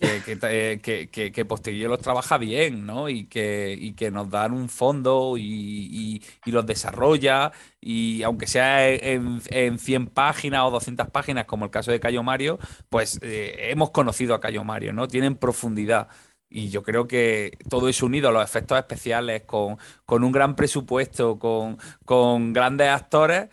que, 0.00 1.08
que, 1.10 1.32
que, 1.32 1.44
Posteguillo 1.44 1.88
los 1.88 2.00
trabaja 2.00 2.38
bien, 2.38 2.86
¿no? 2.86 3.08
Y 3.08 3.26
que, 3.26 3.94
que 3.96 4.10
nos 4.10 4.30
dan 4.30 4.52
un 4.52 4.68
fondo 4.68 5.36
y, 5.36 6.22
los 6.46 6.66
desarrolla. 6.66 7.52
Y 7.80 8.22
aunque 8.22 8.46
sea 8.46 8.88
en, 8.88 9.40
en, 9.48 9.78
100 9.78 10.06
páginas 10.08 10.62
o 10.64 10.70
200 10.70 11.08
páginas, 11.10 11.44
como 11.44 11.66
el 11.66 11.70
caso 11.70 11.92
de 11.92 12.00
Cayo 12.00 12.22
Mario, 12.22 12.58
pues 12.88 13.18
eh, 13.22 13.68
hemos 13.70 13.90
conocido 13.90 14.34
a 14.34 14.40
Cayo 14.40 14.64
Mario, 14.64 14.92
¿no? 14.92 15.06
Tienen 15.08 15.36
profundidad. 15.36 16.08
Y 16.48 16.70
yo 16.70 16.82
creo 16.82 17.06
que 17.06 17.58
todo 17.68 17.88
eso 17.88 18.06
unido 18.06 18.28
a 18.30 18.32
los 18.32 18.44
efectos 18.44 18.78
especiales, 18.78 19.42
con, 19.44 19.78
un 20.08 20.32
gran 20.32 20.56
presupuesto, 20.56 21.38
con, 21.38 21.78
con 22.04 22.52
grandes 22.52 22.88
actores, 22.88 23.48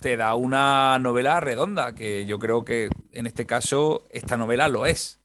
te 0.00 0.16
da 0.16 0.34
una 0.34 0.98
novela 0.98 1.40
redonda, 1.40 1.94
que 1.94 2.26
yo 2.26 2.38
creo 2.38 2.64
que 2.64 2.88
en 3.12 3.26
este 3.26 3.46
caso 3.46 4.06
esta 4.10 4.36
novela 4.36 4.68
lo 4.68 4.86
es. 4.86 5.17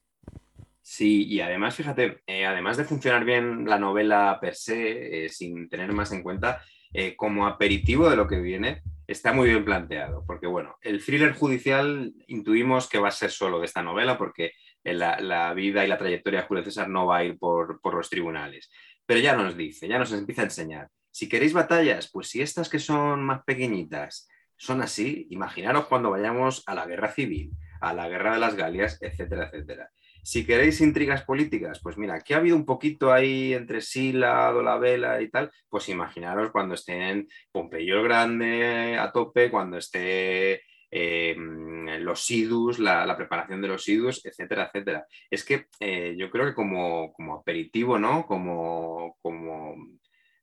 Sí, 0.86 1.24
y 1.26 1.40
además, 1.40 1.74
fíjate, 1.74 2.20
eh, 2.26 2.44
además 2.44 2.76
de 2.76 2.84
funcionar 2.84 3.24
bien 3.24 3.64
la 3.66 3.78
novela 3.78 4.38
per 4.38 4.54
se, 4.54 5.24
eh, 5.24 5.28
sin 5.30 5.70
tener 5.70 5.90
más 5.94 6.12
en 6.12 6.22
cuenta, 6.22 6.62
eh, 6.92 7.16
como 7.16 7.46
aperitivo 7.46 8.10
de 8.10 8.16
lo 8.16 8.28
que 8.28 8.38
viene, 8.38 8.82
está 9.06 9.32
muy 9.32 9.48
bien 9.48 9.64
planteado, 9.64 10.24
porque 10.26 10.46
bueno, 10.46 10.76
el 10.82 11.02
thriller 11.02 11.32
judicial 11.32 12.12
intuimos 12.26 12.86
que 12.86 12.98
va 12.98 13.08
a 13.08 13.12
ser 13.12 13.30
solo 13.30 13.60
de 13.60 13.64
esta 13.64 13.82
novela, 13.82 14.18
porque 14.18 14.52
la, 14.82 15.54
vida 15.54 15.86
y 15.86 15.88
la 15.88 15.96
trayectoria 15.96 16.42
de 16.42 16.46
Julio 16.46 16.64
César 16.64 16.90
no 16.90 17.06
va 17.06 17.18
a 17.18 17.24
ir 17.24 17.38
por, 17.38 17.80
por 17.80 17.94
los 17.94 18.10
tribunales, 18.10 18.70
pero 19.06 19.20
ya 19.20 19.34
nos 19.34 19.56
dice, 19.56 19.88
ya 19.88 19.98
nos 19.98 20.12
empieza 20.12 20.42
a 20.42 20.44
enseñar, 20.44 20.90
si 21.10 21.30
queréis 21.30 21.54
batallas, 21.54 22.10
pues 22.12 22.28
si 22.28 22.42
estas 22.42 22.68
que 22.68 22.78
son 22.78 23.24
más 23.24 23.42
pequeñitas 23.44 24.28
son 24.58 24.82
así, 24.82 25.28
imaginaros 25.30 25.86
cuando 25.86 26.10
vayamos 26.10 26.62
a 26.66 26.74
la 26.74 26.84
guerra 26.84 27.10
civil, 27.10 27.52
a 27.80 27.94
la 27.94 28.06
guerra 28.08 28.34
de 28.34 28.40
las 28.40 28.54
Galias, 28.54 28.98
etcétera, 29.00 29.48
etcétera. 29.50 29.90
Si 30.24 30.46
queréis 30.46 30.80
intrigas 30.80 31.22
políticas, 31.22 31.80
pues 31.82 31.98
mira, 31.98 32.14
aquí 32.14 32.32
ha 32.32 32.38
habido 32.38 32.56
un 32.56 32.64
poquito 32.64 33.12
ahí 33.12 33.52
entre 33.52 33.82
Sila, 33.82 34.50
Dolabella 34.52 35.20
y 35.20 35.28
tal, 35.28 35.50
pues 35.68 35.90
imaginaros 35.90 36.50
cuando 36.50 36.74
estén 36.74 37.28
Pompeyo 37.52 37.98
el 37.98 38.04
Grande 38.04 38.96
a 38.98 39.12
tope, 39.12 39.50
cuando 39.50 39.76
esté 39.76 40.62
eh, 40.90 41.36
los 41.36 42.24
sidus, 42.24 42.78
la, 42.78 43.14
preparación 43.18 43.60
de 43.60 43.68
los 43.68 43.84
sidus, 43.84 44.24
etcétera, 44.24 44.70
etcétera. 44.72 45.06
Es 45.28 45.44
que 45.44 45.66
eh, 45.78 46.14
yo 46.16 46.30
creo 46.30 46.46
que 46.46 46.54
como, 46.54 47.12
como 47.12 47.34
aperitivo, 47.34 47.98
¿no? 47.98 48.26
Como, 48.26 49.18
como, 49.20 49.76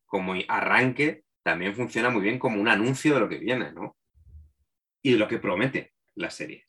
como 0.06 0.36
arranque, 0.48 1.24
también 1.42 1.74
funciona 1.74 2.12
muy 2.12 2.22
bien 2.22 2.38
como 2.38 2.62
un 2.62 2.68
anuncio 2.68 3.16
de 3.16 3.20
lo 3.20 3.30
que 3.30 3.40
viene, 3.40 3.72
¿no? 3.72 3.98
Y 5.02 5.14
de 5.14 5.18
lo 5.18 5.28
que 5.28 5.40
promete 5.40 5.94
la 6.14 6.30
serie. 6.30 6.68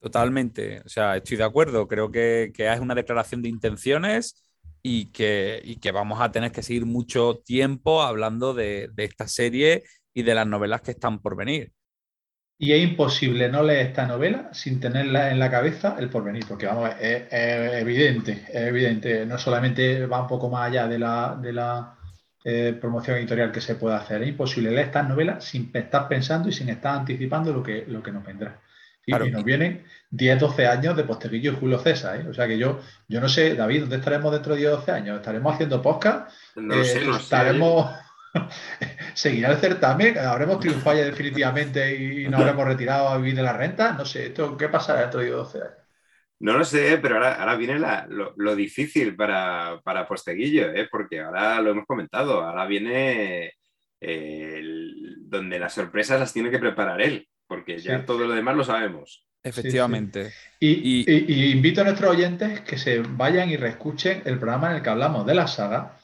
Totalmente, 0.00 0.82
o 0.84 0.88
sea, 0.88 1.16
estoy 1.16 1.38
de 1.38 1.44
acuerdo. 1.44 1.88
Creo 1.88 2.10
que, 2.10 2.52
es 2.54 2.80
una 2.80 2.94
declaración 2.94 3.40
de 3.40 3.48
intenciones 3.48 4.44
y 4.82 5.06
que, 5.06 5.78
que, 5.80 5.92
vamos 5.92 6.20
a 6.20 6.30
tener 6.30 6.52
que 6.52 6.62
seguir 6.62 6.84
mucho 6.84 7.40
tiempo 7.44 8.02
hablando 8.02 8.52
de, 8.52 8.90
esta 8.98 9.26
serie 9.26 9.84
y 10.12 10.22
de 10.22 10.34
las 10.34 10.46
novelas 10.46 10.82
que 10.82 10.90
están 10.90 11.20
por 11.20 11.36
venir. 11.36 11.72
Y 12.58 12.72
es 12.72 12.82
imposible 12.82 13.48
no 13.48 13.62
leer 13.62 13.86
esta 13.86 14.06
novela 14.06 14.50
sin 14.52 14.78
tenerla 14.78 15.30
en 15.30 15.38
la 15.38 15.50
cabeza 15.50 15.96
el 15.98 16.10
porvenir, 16.10 16.44
porque 16.46 16.66
vamos, 16.66 16.90
es, 17.00 17.26
evidente, 17.32 18.44
es 18.48 18.62
evidente. 18.68 19.24
No 19.24 19.38
solamente 19.38 20.06
va 20.06 20.22
un 20.22 20.28
poco 20.28 20.50
más 20.50 20.68
allá 20.68 20.86
de 20.86 20.98
la, 20.98 21.38
de 21.40 21.52
la 21.52 21.98
eh, 22.44 22.76
promoción 22.78 23.16
editorial 23.16 23.50
que 23.50 23.62
se 23.62 23.74
puede 23.74 23.96
hacer. 23.96 24.22
Es 24.22 24.28
imposible 24.28 24.70
leer 24.70 24.88
estas 24.88 25.08
novelas 25.08 25.44
sin 25.44 25.70
estar 25.72 26.06
pensando 26.08 26.50
y 26.50 26.52
sin 26.52 26.68
estar 26.68 26.98
anticipando 26.98 27.54
lo 27.54 27.62
que, 27.62 27.86
lo 27.88 28.02
que 28.02 28.12
nos 28.12 28.22
vendrá. 28.22 28.60
Y, 29.06 29.12
nos 29.12 29.44
vienen 29.44 29.84
10, 30.10 30.40
12 30.40 30.66
años 30.66 30.96
de 30.96 31.04
Posteguillo 31.04 31.52
y 31.52 31.56
Julio 31.56 31.78
César. 31.78 32.20
¿eh? 32.20 32.28
O 32.28 32.34
sea 32.34 32.46
que 32.46 32.58
yo, 32.58 32.80
yo 33.08 33.20
no 33.20 33.28
sé, 33.28 33.54
David, 33.54 33.80
¿dónde 33.80 33.96
estaremos 33.96 34.32
dentro 34.32 34.54
de 34.54 34.60
10, 34.60 34.72
12 34.72 34.92
años? 34.92 35.16
¿Estaremos 35.16 35.54
haciendo 35.54 35.82
podcast? 35.82 36.32
No 36.56 36.82
sé, 36.84 37.04
no 37.04 37.16
estaremos... 37.16 37.90
¿Seguirá 39.14 39.52
el 39.52 39.58
certamen? 39.58 40.18
¿Habremos 40.18 40.58
triunfado 40.58 40.98
ya 40.98 41.04
definitivamente 41.04 41.94
y 41.94 42.28
nos 42.28 42.40
habremos 42.40 42.66
retirado 42.66 43.08
a 43.08 43.18
vivir 43.18 43.36
de 43.36 43.42
la 43.42 43.52
renta? 43.52 43.92
No 43.92 44.04
sé, 44.04 44.26
¿esto, 44.26 44.56
¿qué 44.56 44.68
pasará 44.68 45.02
dentro 45.02 45.20
de 45.20 45.30
12 45.30 45.58
años? 45.58 45.74
No 46.40 46.58
lo 46.58 46.64
sé, 46.64 46.98
pero 47.00 47.14
ahora, 47.14 47.34
ahora 47.34 47.54
viene 47.54 47.78
lo, 48.08 48.56
difícil 48.56 49.14
para, 49.14 49.80
para 49.84 50.06
Posteguillo, 50.06 50.72
¿eh? 50.72 50.88
porque 50.90 51.20
ahora 51.20 51.60
lo 51.60 51.70
hemos 51.70 51.86
comentado, 51.86 52.42
ahora 52.42 52.66
viene 52.66 53.52
eh, 54.00 54.62
donde 55.20 55.58
las 55.58 55.72
sorpresas 55.72 56.18
las 56.18 56.32
tiene 56.32 56.50
que 56.50 56.58
preparar 56.58 57.00
él 57.00 57.26
porque 57.54 57.78
ya 57.78 58.04
todo 58.04 58.26
lo 58.26 58.34
demás 58.34 58.56
lo 58.56 58.64
sabemos. 58.64 59.24
Efectivamente. 59.42 60.32
y, 60.58 61.50
invito 61.50 61.82
a 61.82 61.84
nuestros 61.84 62.10
oyentes 62.10 62.60
que 62.60 62.78
se 62.78 63.00
vayan 63.00 63.50
y 63.50 63.56
reescuchen 63.56 64.22
el 64.24 64.38
programa 64.38 64.70
en 64.70 64.76
el 64.76 64.82
que 64.82 64.90
hablamos 64.90 65.26
de 65.26 65.34
la 65.34 65.46
saga, 65.46 65.98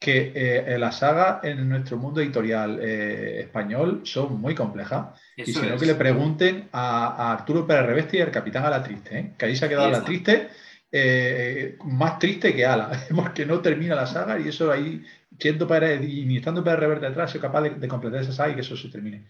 que 0.00 0.32
eh, 0.34 0.78
la 0.78 0.92
saga 0.92 1.40
en 1.42 1.68
nuestro 1.68 1.98
mundo 1.98 2.20
editorial 2.20 2.78
eh, 2.80 3.40
español 3.40 4.02
son 4.04 4.40
muy 4.40 4.54
complejas. 4.54 5.08
y 5.36 5.52
si 5.52 5.66
no, 5.66 5.76
que 5.76 5.86
le 5.86 5.96
pregunten 5.96 6.68
a, 6.72 7.32
Arturo 7.32 7.66
Pérez 7.66 7.86
Revesti 7.86 8.18
y 8.18 8.20
al 8.20 8.30
Capitán 8.30 8.64
Alatriste, 8.64 9.18
¿eh? 9.18 9.32
que 9.36 9.46
ahí 9.46 9.56
se 9.56 9.66
ha 9.66 9.68
quedado 9.68 9.88
Alatriste 9.88 10.48
eh, 10.90 11.76
más 11.84 12.18
triste 12.18 12.54
que 12.54 12.64
Ala, 12.64 12.90
porque 13.14 13.44
no 13.44 13.60
termina 13.60 13.94
la 13.94 14.06
saga 14.06 14.38
y 14.38 14.48
eso 14.48 14.72
ahí, 14.72 15.04
siendo 15.38 15.68
para, 15.68 15.92
y 15.94 16.24
ni 16.24 16.38
estando 16.38 16.64
para 16.64 16.76
Reverte 16.76 17.06
atrás, 17.06 17.30
soy 17.30 17.40
capaz 17.40 17.62
de, 17.62 17.88
completar 17.88 18.22
esa 18.22 18.32
saga 18.32 18.52
y 18.52 18.54
que 18.54 18.62
eso 18.62 18.76
se 18.76 18.88
termine. 18.88 19.26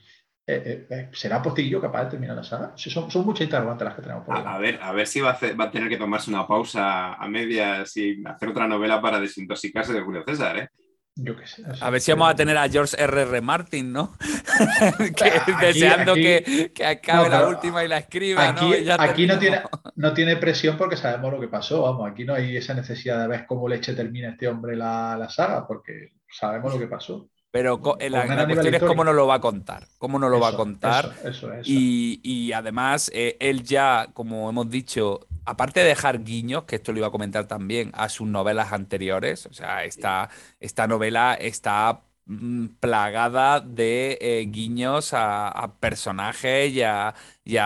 Eh, 0.50 0.86
eh, 0.88 1.08
¿Será 1.12 1.42
Postillo 1.42 1.78
capaz 1.78 2.04
de 2.04 2.10
terminar 2.12 2.34
la 2.34 2.42
saga? 2.42 2.72
son, 2.74 3.10
son 3.10 3.26
muchas 3.26 3.44
interrogantes 3.44 3.84
las 3.84 3.94
que 3.94 4.00
tenemos 4.00 4.24
por 4.24 4.34
a, 4.34 4.54
a, 4.54 4.58
ver, 4.58 4.78
a 4.80 4.92
ver 4.92 5.06
si 5.06 5.20
va 5.20 5.32
a, 5.32 5.54
va 5.54 5.64
a, 5.64 5.70
tener 5.70 5.90
que 5.90 5.98
tomarse 5.98 6.30
una 6.30 6.46
pausa 6.46 7.12
a 7.12 7.28
medias 7.28 7.94
y 7.98 8.22
hacer 8.24 8.48
otra 8.48 8.66
novela 8.66 8.98
para 8.98 9.20
desintoxicarse 9.20 9.92
de 9.92 10.00
Julio 10.00 10.24
César, 10.26 10.58
¿eh? 10.58 10.68
Yo 11.16 11.36
qué 11.36 11.46
sé. 11.46 11.64
A 11.82 11.90
ver 11.90 12.00
si 12.00 12.12
vamos 12.12 12.30
a 12.30 12.34
tener 12.34 12.56
a 12.56 12.66
George 12.66 12.96
R. 12.98 13.22
R. 13.22 13.40
Martin, 13.42 13.92
¿no? 13.92 14.16
deseando 15.60 16.14
que, 16.14 16.70
que, 16.74 16.86
acabe 16.86 17.28
la 17.28 17.46
última 17.46 17.84
y 17.84 17.88
la 17.88 17.98
escriba. 17.98 18.48
Aquí, 18.48 18.84
¿no? 18.86 18.94
aquí 18.98 19.26
no, 19.26 19.38
tiene, 19.38 19.60
no 19.96 20.14
tiene 20.14 20.36
presión 20.36 20.78
porque 20.78 20.96
sabemos 20.96 21.30
lo 21.30 21.40
que 21.40 21.48
pasó. 21.48 21.82
Vamos, 21.82 22.10
aquí 22.10 22.24
no 22.24 22.32
hay 22.32 22.56
esa 22.56 22.72
necesidad 22.72 23.20
de 23.20 23.28
ver 23.28 23.44
cómo 23.46 23.68
leche 23.68 23.94
termina 23.94 24.30
este 24.30 24.48
hombre 24.48 24.76
la, 24.76 25.14
la 25.18 25.28
saga, 25.28 25.66
porque 25.66 26.12
sabemos 26.30 26.72
lo 26.72 26.78
que 26.78 26.86
pasó. 26.86 27.28
Pero 27.50 27.80
la, 28.10 28.26
la 28.26 28.46
cuestión 28.46 28.74
es 28.74 28.82
cómo 28.82 29.04
nos 29.04 29.14
lo 29.14 29.26
va 29.26 29.36
a 29.36 29.40
contar. 29.40 29.88
Cómo 29.96 30.18
nos 30.18 30.30
lo 30.30 30.38
va 30.38 30.48
a 30.48 30.56
contar. 30.56 31.14
Eso, 31.24 31.52
eso, 31.52 31.62
y, 31.64 32.20
y, 32.22 32.52
además, 32.52 33.10
eh, 33.14 33.36
él 33.40 33.62
ya, 33.62 34.08
como 34.12 34.50
hemos 34.50 34.68
dicho, 34.68 35.26
aparte 35.46 35.80
de 35.80 35.86
dejar 35.86 36.24
guiños, 36.24 36.64
que 36.64 36.76
esto 36.76 36.92
lo 36.92 36.98
iba 36.98 37.06
a 37.06 37.10
comentar 37.10 37.46
también, 37.46 37.90
a 37.94 38.10
sus 38.10 38.28
novelas 38.28 38.72
anteriores, 38.72 39.46
o 39.46 39.52
sea, 39.54 39.84
esta, 39.84 40.28
esta 40.60 40.86
novela 40.86 41.34
está 41.34 42.02
mm, 42.26 42.66
plagada 42.80 43.60
de 43.60 44.18
eh, 44.20 44.46
guiños 44.48 45.10
a, 45.14 45.72
personajes 45.80 46.70
y, 46.72 46.82
a, 46.82 47.14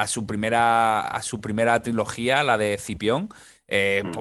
su 0.07 0.27
primera, 0.27 1.01
a 1.01 1.23
su 1.23 1.41
primera 1.41 1.83
trilogía, 1.83 2.45
la 2.45 2.57
de 2.57 2.79
Cipión. 2.79 3.29
Eh, 3.67 4.03
mm. 4.05 4.13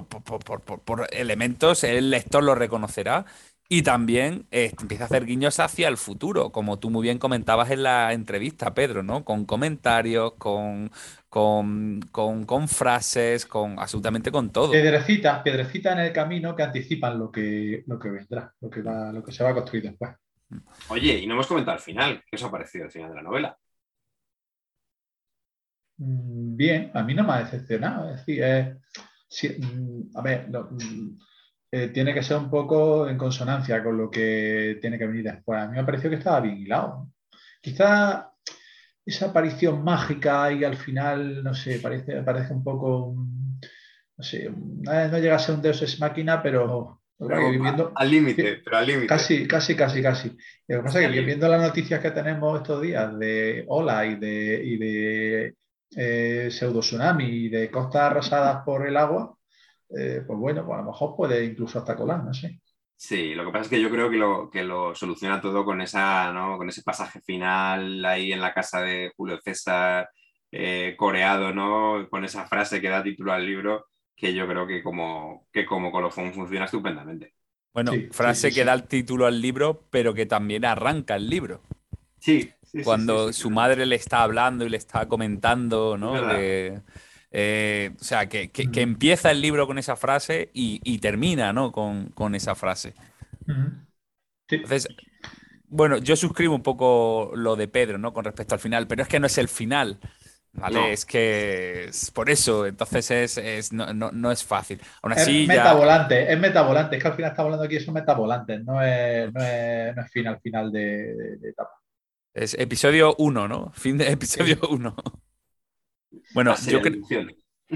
por, 0.86 1.08
elementos, 1.12 1.84
el 1.84 2.10
lector 2.10 2.44
lo 2.44 2.56
reconocerá. 2.56 3.26
Y 3.74 3.84
también 3.84 4.48
eh, 4.52 4.74
empieza 4.82 5.06
a 5.06 5.08
hacer 5.08 5.26
guiños 5.26 5.58
hacia 5.62 5.88
el 5.88 5.96
futuro, 5.96 6.52
como 6.52 6.78
tú 6.78 6.90
muy 6.90 7.04
bien 7.04 7.18
comentabas 7.18 7.72
en 7.72 7.84
la 7.84 8.12
entrevista, 8.12 8.74
Pedro, 8.74 9.02
¿no? 9.02 9.24
Con 9.24 9.46
comentarios, 9.46 10.34
con, 10.34 10.92
con, 11.30 12.02
con, 12.12 12.68
frases, 12.68 13.46
con 13.46 13.80
absolutamente 13.80 14.30
con 14.30 14.50
todo. 14.50 14.72
Piedrecitas, 14.72 15.42
piedrecitas 15.42 15.94
en 15.94 16.00
el 16.00 16.12
camino 16.12 16.54
que 16.54 16.64
anticipan 16.64 17.18
lo 17.18 17.32
que, 17.32 17.86
lo 17.88 17.98
que 17.98 18.10
vendrá, 18.10 18.54
lo 18.60 18.70
que, 18.70 18.82
va, 18.82 19.14
lo 19.14 19.24
que 19.24 19.32
se 19.32 19.42
va 19.42 19.52
a 19.52 19.54
construir 19.54 19.86
después. 19.86 20.12
Oye, 20.90 21.20
y 21.20 21.26
no 21.26 21.36
hemos 21.36 21.48
comentado 21.48 21.78
el 21.78 21.82
final. 21.82 22.22
¿Qué 22.30 22.36
os 22.36 22.44
ha 22.44 22.52
parecido 22.52 22.84
el 22.84 22.92
final 22.92 23.12
de 23.12 23.16
la 23.16 23.24
novela? 23.24 23.58
Mm, 25.96 26.58
bien, 26.58 26.92
a 26.94 27.04
mí 27.04 27.14
no 27.14 27.24
me 27.24 27.32
ha 27.32 27.40
decepcionado. 27.40 28.14
Es 28.14 28.26
decir, 28.26 28.82
mm, 29.60 30.18
a 30.18 30.22
ver, 30.22 30.50
mm, 30.50 31.18
eh, 31.74 31.88
tiene 31.88 32.14
que 32.14 32.22
ser 32.22 32.36
un 32.36 32.50
poco 32.50 33.08
en 33.08 33.18
consonancia 33.18 33.82
con 33.82 33.98
lo 33.98 34.12
que 34.12 34.78
tiene 34.82 34.98
que 34.98 35.08
venir 35.08 35.24
después. 35.24 35.62
A 35.62 35.68
mí 35.68 35.74
me 35.74 35.80
ha 35.80 35.86
parecido 35.86 36.10
que 36.10 36.18
estaba 36.18 36.42
bien 36.42 36.58
hilado. 36.58 37.08
Quizá 37.62 38.34
esa 39.06 39.28
aparición 39.28 39.82
mágica 39.82 40.52
y 40.52 40.66
al 40.66 40.76
final, 40.76 41.42
no 41.42 41.54
sé, 41.54 41.80
parece, 41.80 42.22
parece 42.24 42.54
un 42.54 42.64
poco, 42.64 43.16
no 43.16 44.24
sé, 44.24 44.52
no 44.52 45.18
llega 45.18 45.36
a 45.36 45.40
ser 45.40 45.56
un 45.56 45.62
Deus 45.62 45.82
Ex 45.82 46.00
Máquina, 46.00 46.44
pero... 46.44 47.02
viviendo, 47.18 47.94
al 47.96 48.12
límite, 48.12 48.62
pero 48.66 48.78
al 48.78 48.88
límite. 48.88 49.08
Casi, 49.08 49.48
casi, 49.48 49.74
casi, 49.74 50.02
casi. 50.02 50.38
Lo 50.68 50.78
que 50.78 50.84
pasa 50.84 51.02
es 51.02 51.12
que 51.12 51.22
viendo 51.22 51.48
las 51.48 51.62
noticias 51.62 52.02
que 52.02 52.12
tenemos 52.12 52.60
estos 52.60 52.82
días 52.82 53.18
de 53.18 53.64
ola 53.70 54.06
y 54.06 54.16
de, 54.16 54.62
y 54.66 54.78
de 54.78 55.56
eh, 55.96 56.50
pseudo 56.52 56.82
tsunami 56.82 57.26
y 57.26 57.50
de 57.50 57.72
costas 57.72 58.02
arrasadas 58.04 58.64
por 58.66 58.86
el 58.86 58.98
agua, 58.98 59.38
eh, 59.98 60.24
pues 60.26 60.40
bueno, 60.40 60.66
pues 60.66 60.78
a 60.78 60.82
lo 60.82 60.88
mejor 60.88 61.16
puede 61.16 61.44
incluso 61.44 61.80
hasta 61.80 61.96
colar, 61.96 62.24
no 62.24 62.34
sé. 62.34 62.62
Sí, 62.96 63.34
lo 63.34 63.46
que 63.46 63.52
pasa 63.52 63.64
es 63.64 63.70
que 63.70 63.82
yo 63.82 63.90
creo 63.90 64.12
que 64.12 64.18
lo, 64.18 64.50
que 64.52 64.64
lo 64.64 64.94
soluciona 64.94 65.42
todo 65.42 65.66
con, 65.66 65.82
esa, 65.82 66.32
¿no? 66.32 66.58
con 66.58 66.70
ese 66.70 66.84
pasaje 66.84 67.20
final 67.22 68.06
ahí 68.06 68.32
en 68.32 68.40
la 68.40 68.54
casa 68.54 68.82
de 68.82 69.12
Julio 69.18 69.40
César, 69.44 70.08
eh, 70.52 70.94
coreado, 70.98 71.52
¿no? 71.52 72.08
con 72.10 72.24
esa 72.26 72.46
frase 72.46 72.80
que 72.80 72.90
da 72.90 73.02
título 73.02 73.34
al 73.34 73.46
libro, 73.46 73.88
que 74.16 74.36
yo 74.36 74.48
creo 74.48 74.68
que 74.68 74.84
como, 74.84 75.48
que 75.52 75.66
como 75.66 75.92
colofón 75.92 76.32
funciona 76.32 76.66
estupendamente. 76.66 77.34
Bueno, 77.74 77.94
frase 78.12 78.52
que 78.52 78.66
da 78.66 78.74
el 78.74 78.84
título 78.84 79.26
al 79.26 79.42
libro, 79.42 79.88
pero 79.90 80.14
que 80.14 80.28
también 80.28 80.64
arranca 80.64 81.16
el 81.16 81.28
libro. 81.28 81.62
Sí. 82.20 82.52
Cuando 82.84 83.34
su 83.34 83.50
madre 83.50 83.86
le 83.88 83.96
está 83.96 84.22
hablando 84.22 84.64
y 84.64 84.70
le 84.70 84.78
está 84.78 85.08
comentando, 85.08 85.98
¿no? 85.98 86.14
Eh, 87.32 87.92
o 88.00 88.04
sea, 88.04 88.28
que, 88.28 88.52
empieza 88.54 89.32
el 89.32 89.42
libro 89.42 89.66
con 89.66 89.78
esa 89.78 89.96
frase 89.96 90.50
y, 90.54 90.98
termina 91.00 91.54
¿no? 91.54 91.72
con, 91.72 92.36
esa 92.36 92.56
frase. 92.56 92.94
Entonces, 94.50 94.88
bueno, 95.68 95.98
yo 95.98 96.16
suscribo 96.16 96.54
un 96.54 96.64
poco 96.64 97.32
lo 97.36 97.56
de 97.56 97.70
Pedro, 97.70 97.98
¿no? 97.98 98.14
Con 98.14 98.26
respecto 98.26 98.56
al 98.56 98.60
final, 98.60 98.88
pero 98.88 99.04
es 99.04 99.08
que 99.08 99.20
no 99.20 99.28
es 99.28 99.38
el 99.38 99.48
final. 99.48 100.00
¿Vale? 100.54 100.92
Es 100.92 101.06
que 101.06 101.86
es 101.86 102.12
por 102.12 102.30
eso, 102.30 102.66
entonces 102.66 103.38
es, 103.38 103.72
no, 103.72 104.32
es 104.32 104.44
fácil. 104.44 104.82
Aún 105.02 105.14
así, 105.14 105.44
es 105.44 105.48
metavolante, 105.48 106.34
es 106.34 106.38
metavolante, 106.38 106.98
es 106.98 107.02
que 107.02 107.08
al 107.08 107.16
final 107.16 107.32
estamos 107.32 107.48
hablando 107.48 107.66
aquí 107.66 107.76
de 107.76 107.82
esos 107.82 107.94
metavolantes, 107.94 108.62
no 108.66 108.84
es, 108.84 109.34
no 109.34 109.42
es, 109.42 109.96
no 109.96 110.02
es 110.02 110.12
final, 110.12 110.42
final 110.42 110.70
de, 110.70 111.38
etapa. 111.42 111.72
Es 112.34 112.54
episodio 112.56 113.16
1, 113.18 113.48
¿no? 113.48 113.72
Fin 113.74 113.98
de 113.98 114.12
episodio 114.12 114.60
1. 114.70 114.94
Bueno, 116.34 116.56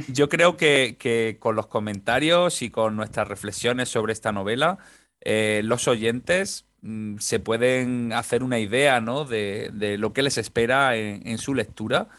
yo, 0.07 0.29
creo 0.29 0.57
que, 0.57 1.37
con 1.39 1.55
los 1.55 1.67
comentarios 1.67 2.61
y 2.61 2.69
con 2.69 2.95
nuestras 2.95 3.27
reflexiones 3.27 3.89
sobre 3.89 4.13
esta 4.13 4.31
novela, 4.31 4.77
eh, 5.21 5.61
los 5.63 5.87
oyentes 5.87 6.65
mm, 6.81 7.17
se 7.17 7.39
pueden 7.39 8.13
hacer 8.13 8.43
una 8.43 8.59
idea 8.59 9.01
¿no? 9.01 9.25
de, 9.25 9.95
lo 9.97 10.13
que 10.13 10.21
les 10.21 10.37
espera 10.37 10.95
en 10.95 11.37
su 11.37 11.53
lectura 11.53 12.09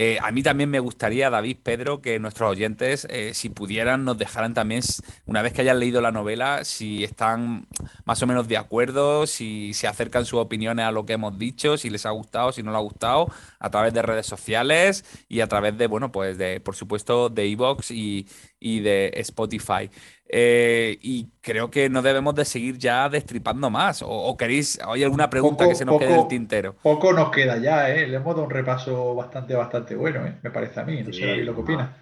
eh, 0.00 0.16
a 0.22 0.30
mí 0.30 0.44
también 0.44 0.70
me 0.70 0.78
gustaría, 0.78 1.28
David, 1.28 1.56
Pedro, 1.60 2.00
que 2.00 2.20
nuestros 2.20 2.48
oyentes, 2.48 3.04
eh, 3.10 3.34
si 3.34 3.48
pudieran, 3.48 4.04
nos 4.04 4.16
dejaran 4.16 4.54
también, 4.54 4.80
una 5.26 5.42
vez 5.42 5.52
que 5.52 5.62
hayan 5.62 5.80
leído 5.80 6.00
la 6.00 6.12
novela, 6.12 6.64
si 6.64 7.02
están 7.02 7.66
más 8.04 8.22
o 8.22 8.28
menos 8.28 8.46
de 8.46 8.56
acuerdo, 8.56 9.26
si 9.26 9.74
se 9.74 9.88
acercan 9.88 10.24
sus 10.24 10.38
opiniones 10.38 10.86
a 10.86 10.92
lo 10.92 11.04
que 11.04 11.14
hemos 11.14 11.36
dicho, 11.36 11.76
si 11.76 11.90
les 11.90 12.06
ha 12.06 12.10
gustado, 12.10 12.52
si 12.52 12.62
no 12.62 12.70
les 12.70 12.78
ha 12.78 12.82
gustado, 12.82 13.26
a 13.58 13.70
través 13.70 13.92
de 13.92 14.02
redes 14.02 14.26
sociales 14.26 15.04
y 15.28 15.40
a 15.40 15.48
través 15.48 15.76
de, 15.76 15.88
bueno, 15.88 16.12
pues 16.12 16.38
de, 16.38 16.60
por 16.60 16.76
supuesto, 16.76 17.28
de 17.28 17.50
Evox 17.50 17.90
y, 17.90 18.28
y 18.60 18.80
de 18.80 19.12
Spotify. 19.16 19.90
Eh, 20.28 20.98
y 21.00 21.28
creo 21.40 21.70
que 21.70 21.88
no 21.88 22.02
debemos 22.02 22.34
de 22.34 22.44
seguir 22.44 22.76
ya 22.76 23.08
destripando 23.08 23.70
más. 23.70 24.02
¿O, 24.06 24.36
queréis, 24.36 24.78
hay 24.86 25.04
alguna 25.04 25.30
pregunta 25.30 25.66
que 25.66 25.74
se 25.74 25.84
nos 25.84 25.98
quede 25.98 26.12
del 26.12 26.28
tintero? 26.28 26.76
Poco 26.82 27.12
nos 27.12 27.30
queda 27.30 27.56
ya, 27.58 27.90
¿eh? 27.90 28.06
Le 28.06 28.16
hemos 28.16 28.34
dado 28.34 28.44
un 28.44 28.50
repaso 28.50 29.14
bastante, 29.14 29.54
bastante 29.54 29.94
bueno, 29.94 30.26
¿eh? 30.26 30.38
me 30.42 30.50
parece 30.50 30.80
a 30.80 30.84
mí. 30.84 31.02
No 31.02 31.12
sé 31.12 31.36
lo 31.36 31.54
que 31.54 31.60
opina. 31.60 31.96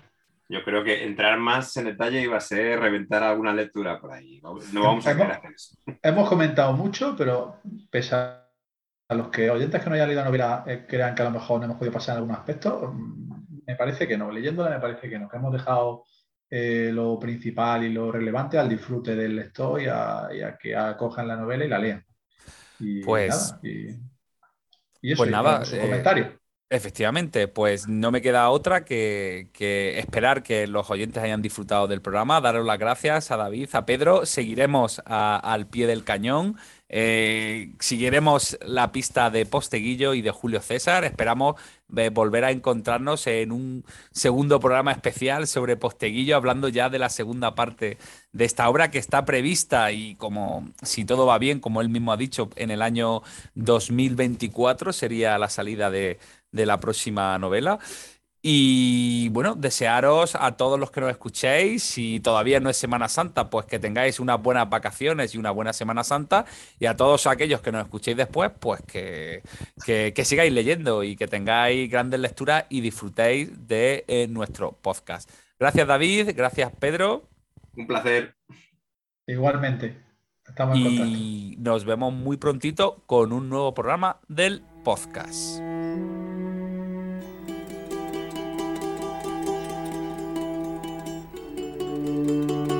Yo 0.48 0.62
creo 0.62 0.84
que 0.84 1.04
entrar 1.04 1.38
más 1.38 1.76
en 1.76 1.86
detalle 1.86 2.22
iba 2.22 2.36
a 2.36 2.40
ser 2.40 2.78
reventar 2.78 3.22
alguna 3.22 3.52
lectura 3.52 4.00
por 4.00 4.12
ahí. 4.12 4.40
No 4.42 4.54
vamos 4.82 5.06
a 5.06 5.10
hemos, 5.10 5.28
hacer 5.28 5.52
eso. 5.52 5.76
Hemos 6.02 6.28
comentado 6.28 6.72
mucho, 6.72 7.16
pero 7.18 7.56
pese 7.90 8.14
a 8.14 8.44
los 9.10 9.28
que 9.28 9.50
oyentes 9.50 9.82
que 9.82 9.88
no 9.88 9.94
hayan 9.94 10.08
leído 10.08 10.22
la 10.22 10.26
novela 10.26 10.64
eh, 10.66 10.84
crean 10.88 11.14
que 11.14 11.22
a 11.22 11.26
lo 11.26 11.32
mejor 11.32 11.58
no 11.58 11.64
hemos 11.66 11.78
podido 11.78 11.92
pasar 11.92 12.14
en 12.14 12.22
algún 12.22 12.34
aspecto, 12.34 12.92
mm, 12.92 13.62
me 13.66 13.74
parece 13.74 14.06
que 14.06 14.16
no. 14.16 14.30
Leyéndola 14.30 14.70
me 14.70 14.80
parece 14.80 15.08
que 15.08 15.18
no, 15.18 15.28
que 15.28 15.36
hemos 15.36 15.52
dejado 15.52 16.04
eh, 16.48 16.90
lo 16.92 17.18
principal 17.18 17.84
y 17.84 17.92
lo 17.92 18.12
relevante 18.12 18.58
al 18.58 18.68
disfrute 18.68 19.16
del 19.16 19.36
lector 19.36 19.82
y 19.82 19.86
a, 19.86 20.56
que 20.60 20.76
acojan 20.76 21.28
la 21.28 21.36
novela 21.36 21.64
y 21.64 21.68
la 21.68 21.78
lean. 21.78 22.04
Y 22.78 23.02
pues, 23.02 23.52
nada, 23.52 23.60
y, 23.62 25.12
eso, 25.12 25.16
pues 25.18 25.30
nada, 25.30 25.64
su 25.64 25.76
eh, 25.76 25.80
comentario. 25.80 26.38
Efectivamente, 26.68 27.46
pues 27.46 27.86
no 27.86 28.10
me 28.10 28.20
queda 28.20 28.50
otra 28.50 28.84
que, 28.84 29.50
esperar 29.98 30.42
que 30.42 30.66
los 30.66 30.90
oyentes 30.90 31.22
hayan 31.22 31.40
disfrutado 31.40 31.86
del 31.86 32.02
programa, 32.02 32.40
daros 32.40 32.66
las 32.66 32.78
gracias 32.78 33.30
a 33.30 33.36
David, 33.36 33.68
a 33.72 33.86
Pedro, 33.86 34.26
seguiremos 34.26 35.00
al 35.06 35.68
pie 35.68 35.86
del 35.86 36.02
cañón, 36.02 36.56
eh, 36.88 37.72
seguiremos 37.80 38.58
la 38.62 38.92
pista 38.92 39.30
de 39.30 39.44
Posteguillo 39.46 40.14
y 40.14 40.22
de 40.22 40.30
Julio 40.30 40.60
César, 40.60 41.04
esperamos 41.04 41.56
eh, 41.96 42.10
volver 42.10 42.44
a 42.44 42.50
encontrarnos 42.50 43.26
en 43.26 43.52
un 43.52 43.84
segundo 44.12 44.60
programa 44.60 44.92
especial 44.92 45.46
sobre 45.46 45.76
Posteguillo, 45.76 46.36
hablando 46.36 46.68
ya 46.68 46.88
de 46.88 46.98
la 46.98 47.08
segunda 47.08 47.54
parte 47.54 47.98
de 48.32 48.44
esta 48.44 48.68
obra 48.68 48.90
que 48.90 48.98
está 48.98 49.24
prevista 49.24 49.90
y 49.92 50.14
como 50.14 50.68
si 50.82 51.04
todo 51.04 51.26
va 51.26 51.38
bien, 51.38 51.60
como 51.60 51.80
él 51.80 51.88
mismo 51.88 52.12
ha 52.12 52.16
dicho, 52.16 52.50
en 52.56 52.70
el 52.70 52.82
año 52.82 53.22
2024 53.54 54.92
sería 54.92 55.38
la 55.38 55.48
salida 55.48 55.90
de 55.90 56.18
de 56.56 56.66
la 56.66 56.80
próxima 56.80 57.38
novela. 57.38 57.78
Y 58.48 59.28
bueno, 59.30 59.56
desearos 59.56 60.36
a 60.36 60.56
todos 60.56 60.78
los 60.78 60.92
que 60.92 61.00
nos 61.00 61.10
escuchéis, 61.10 61.82
si 61.82 62.20
todavía 62.20 62.60
no 62.60 62.70
es 62.70 62.76
Semana 62.76 63.08
Santa, 63.08 63.50
pues 63.50 63.66
que 63.66 63.80
tengáis 63.80 64.20
unas 64.20 64.40
buenas 64.40 64.70
vacaciones 64.70 65.34
y 65.34 65.38
una 65.38 65.50
buena 65.50 65.72
Semana 65.72 66.04
Santa. 66.04 66.44
Y 66.78 66.86
a 66.86 66.94
todos 66.94 67.26
aquellos 67.26 67.60
que 67.60 67.72
nos 67.72 67.82
escuchéis 67.82 68.16
después, 68.16 68.52
pues 68.60 68.80
que, 68.82 69.42
que, 69.84 70.24
sigáis 70.24 70.52
leyendo 70.52 71.02
y 71.02 71.16
que 71.16 71.26
tengáis 71.26 71.90
grandes 71.90 72.20
lecturas 72.20 72.66
y 72.68 72.82
disfrutéis 72.82 73.66
de 73.66 74.04
eh, 74.06 74.28
nuestro 74.28 74.78
podcast. 74.80 75.28
Gracias, 75.58 75.88
David. 75.88 76.30
Gracias, 76.36 76.70
Pedro. 76.78 77.28
Un 77.76 77.88
placer. 77.88 78.36
Igualmente. 79.26 80.00
Estamos 80.46 80.78
en 80.78 80.84
contacto. 80.84 81.10
Y 81.10 81.56
nos 81.58 81.84
vemos 81.84 82.12
muy 82.12 82.36
prontito 82.36 83.02
con 83.06 83.32
un 83.32 83.48
nuevo 83.48 83.74
programa 83.74 84.20
del 84.28 84.62
podcast. 84.84 85.60
Música 92.06 92.75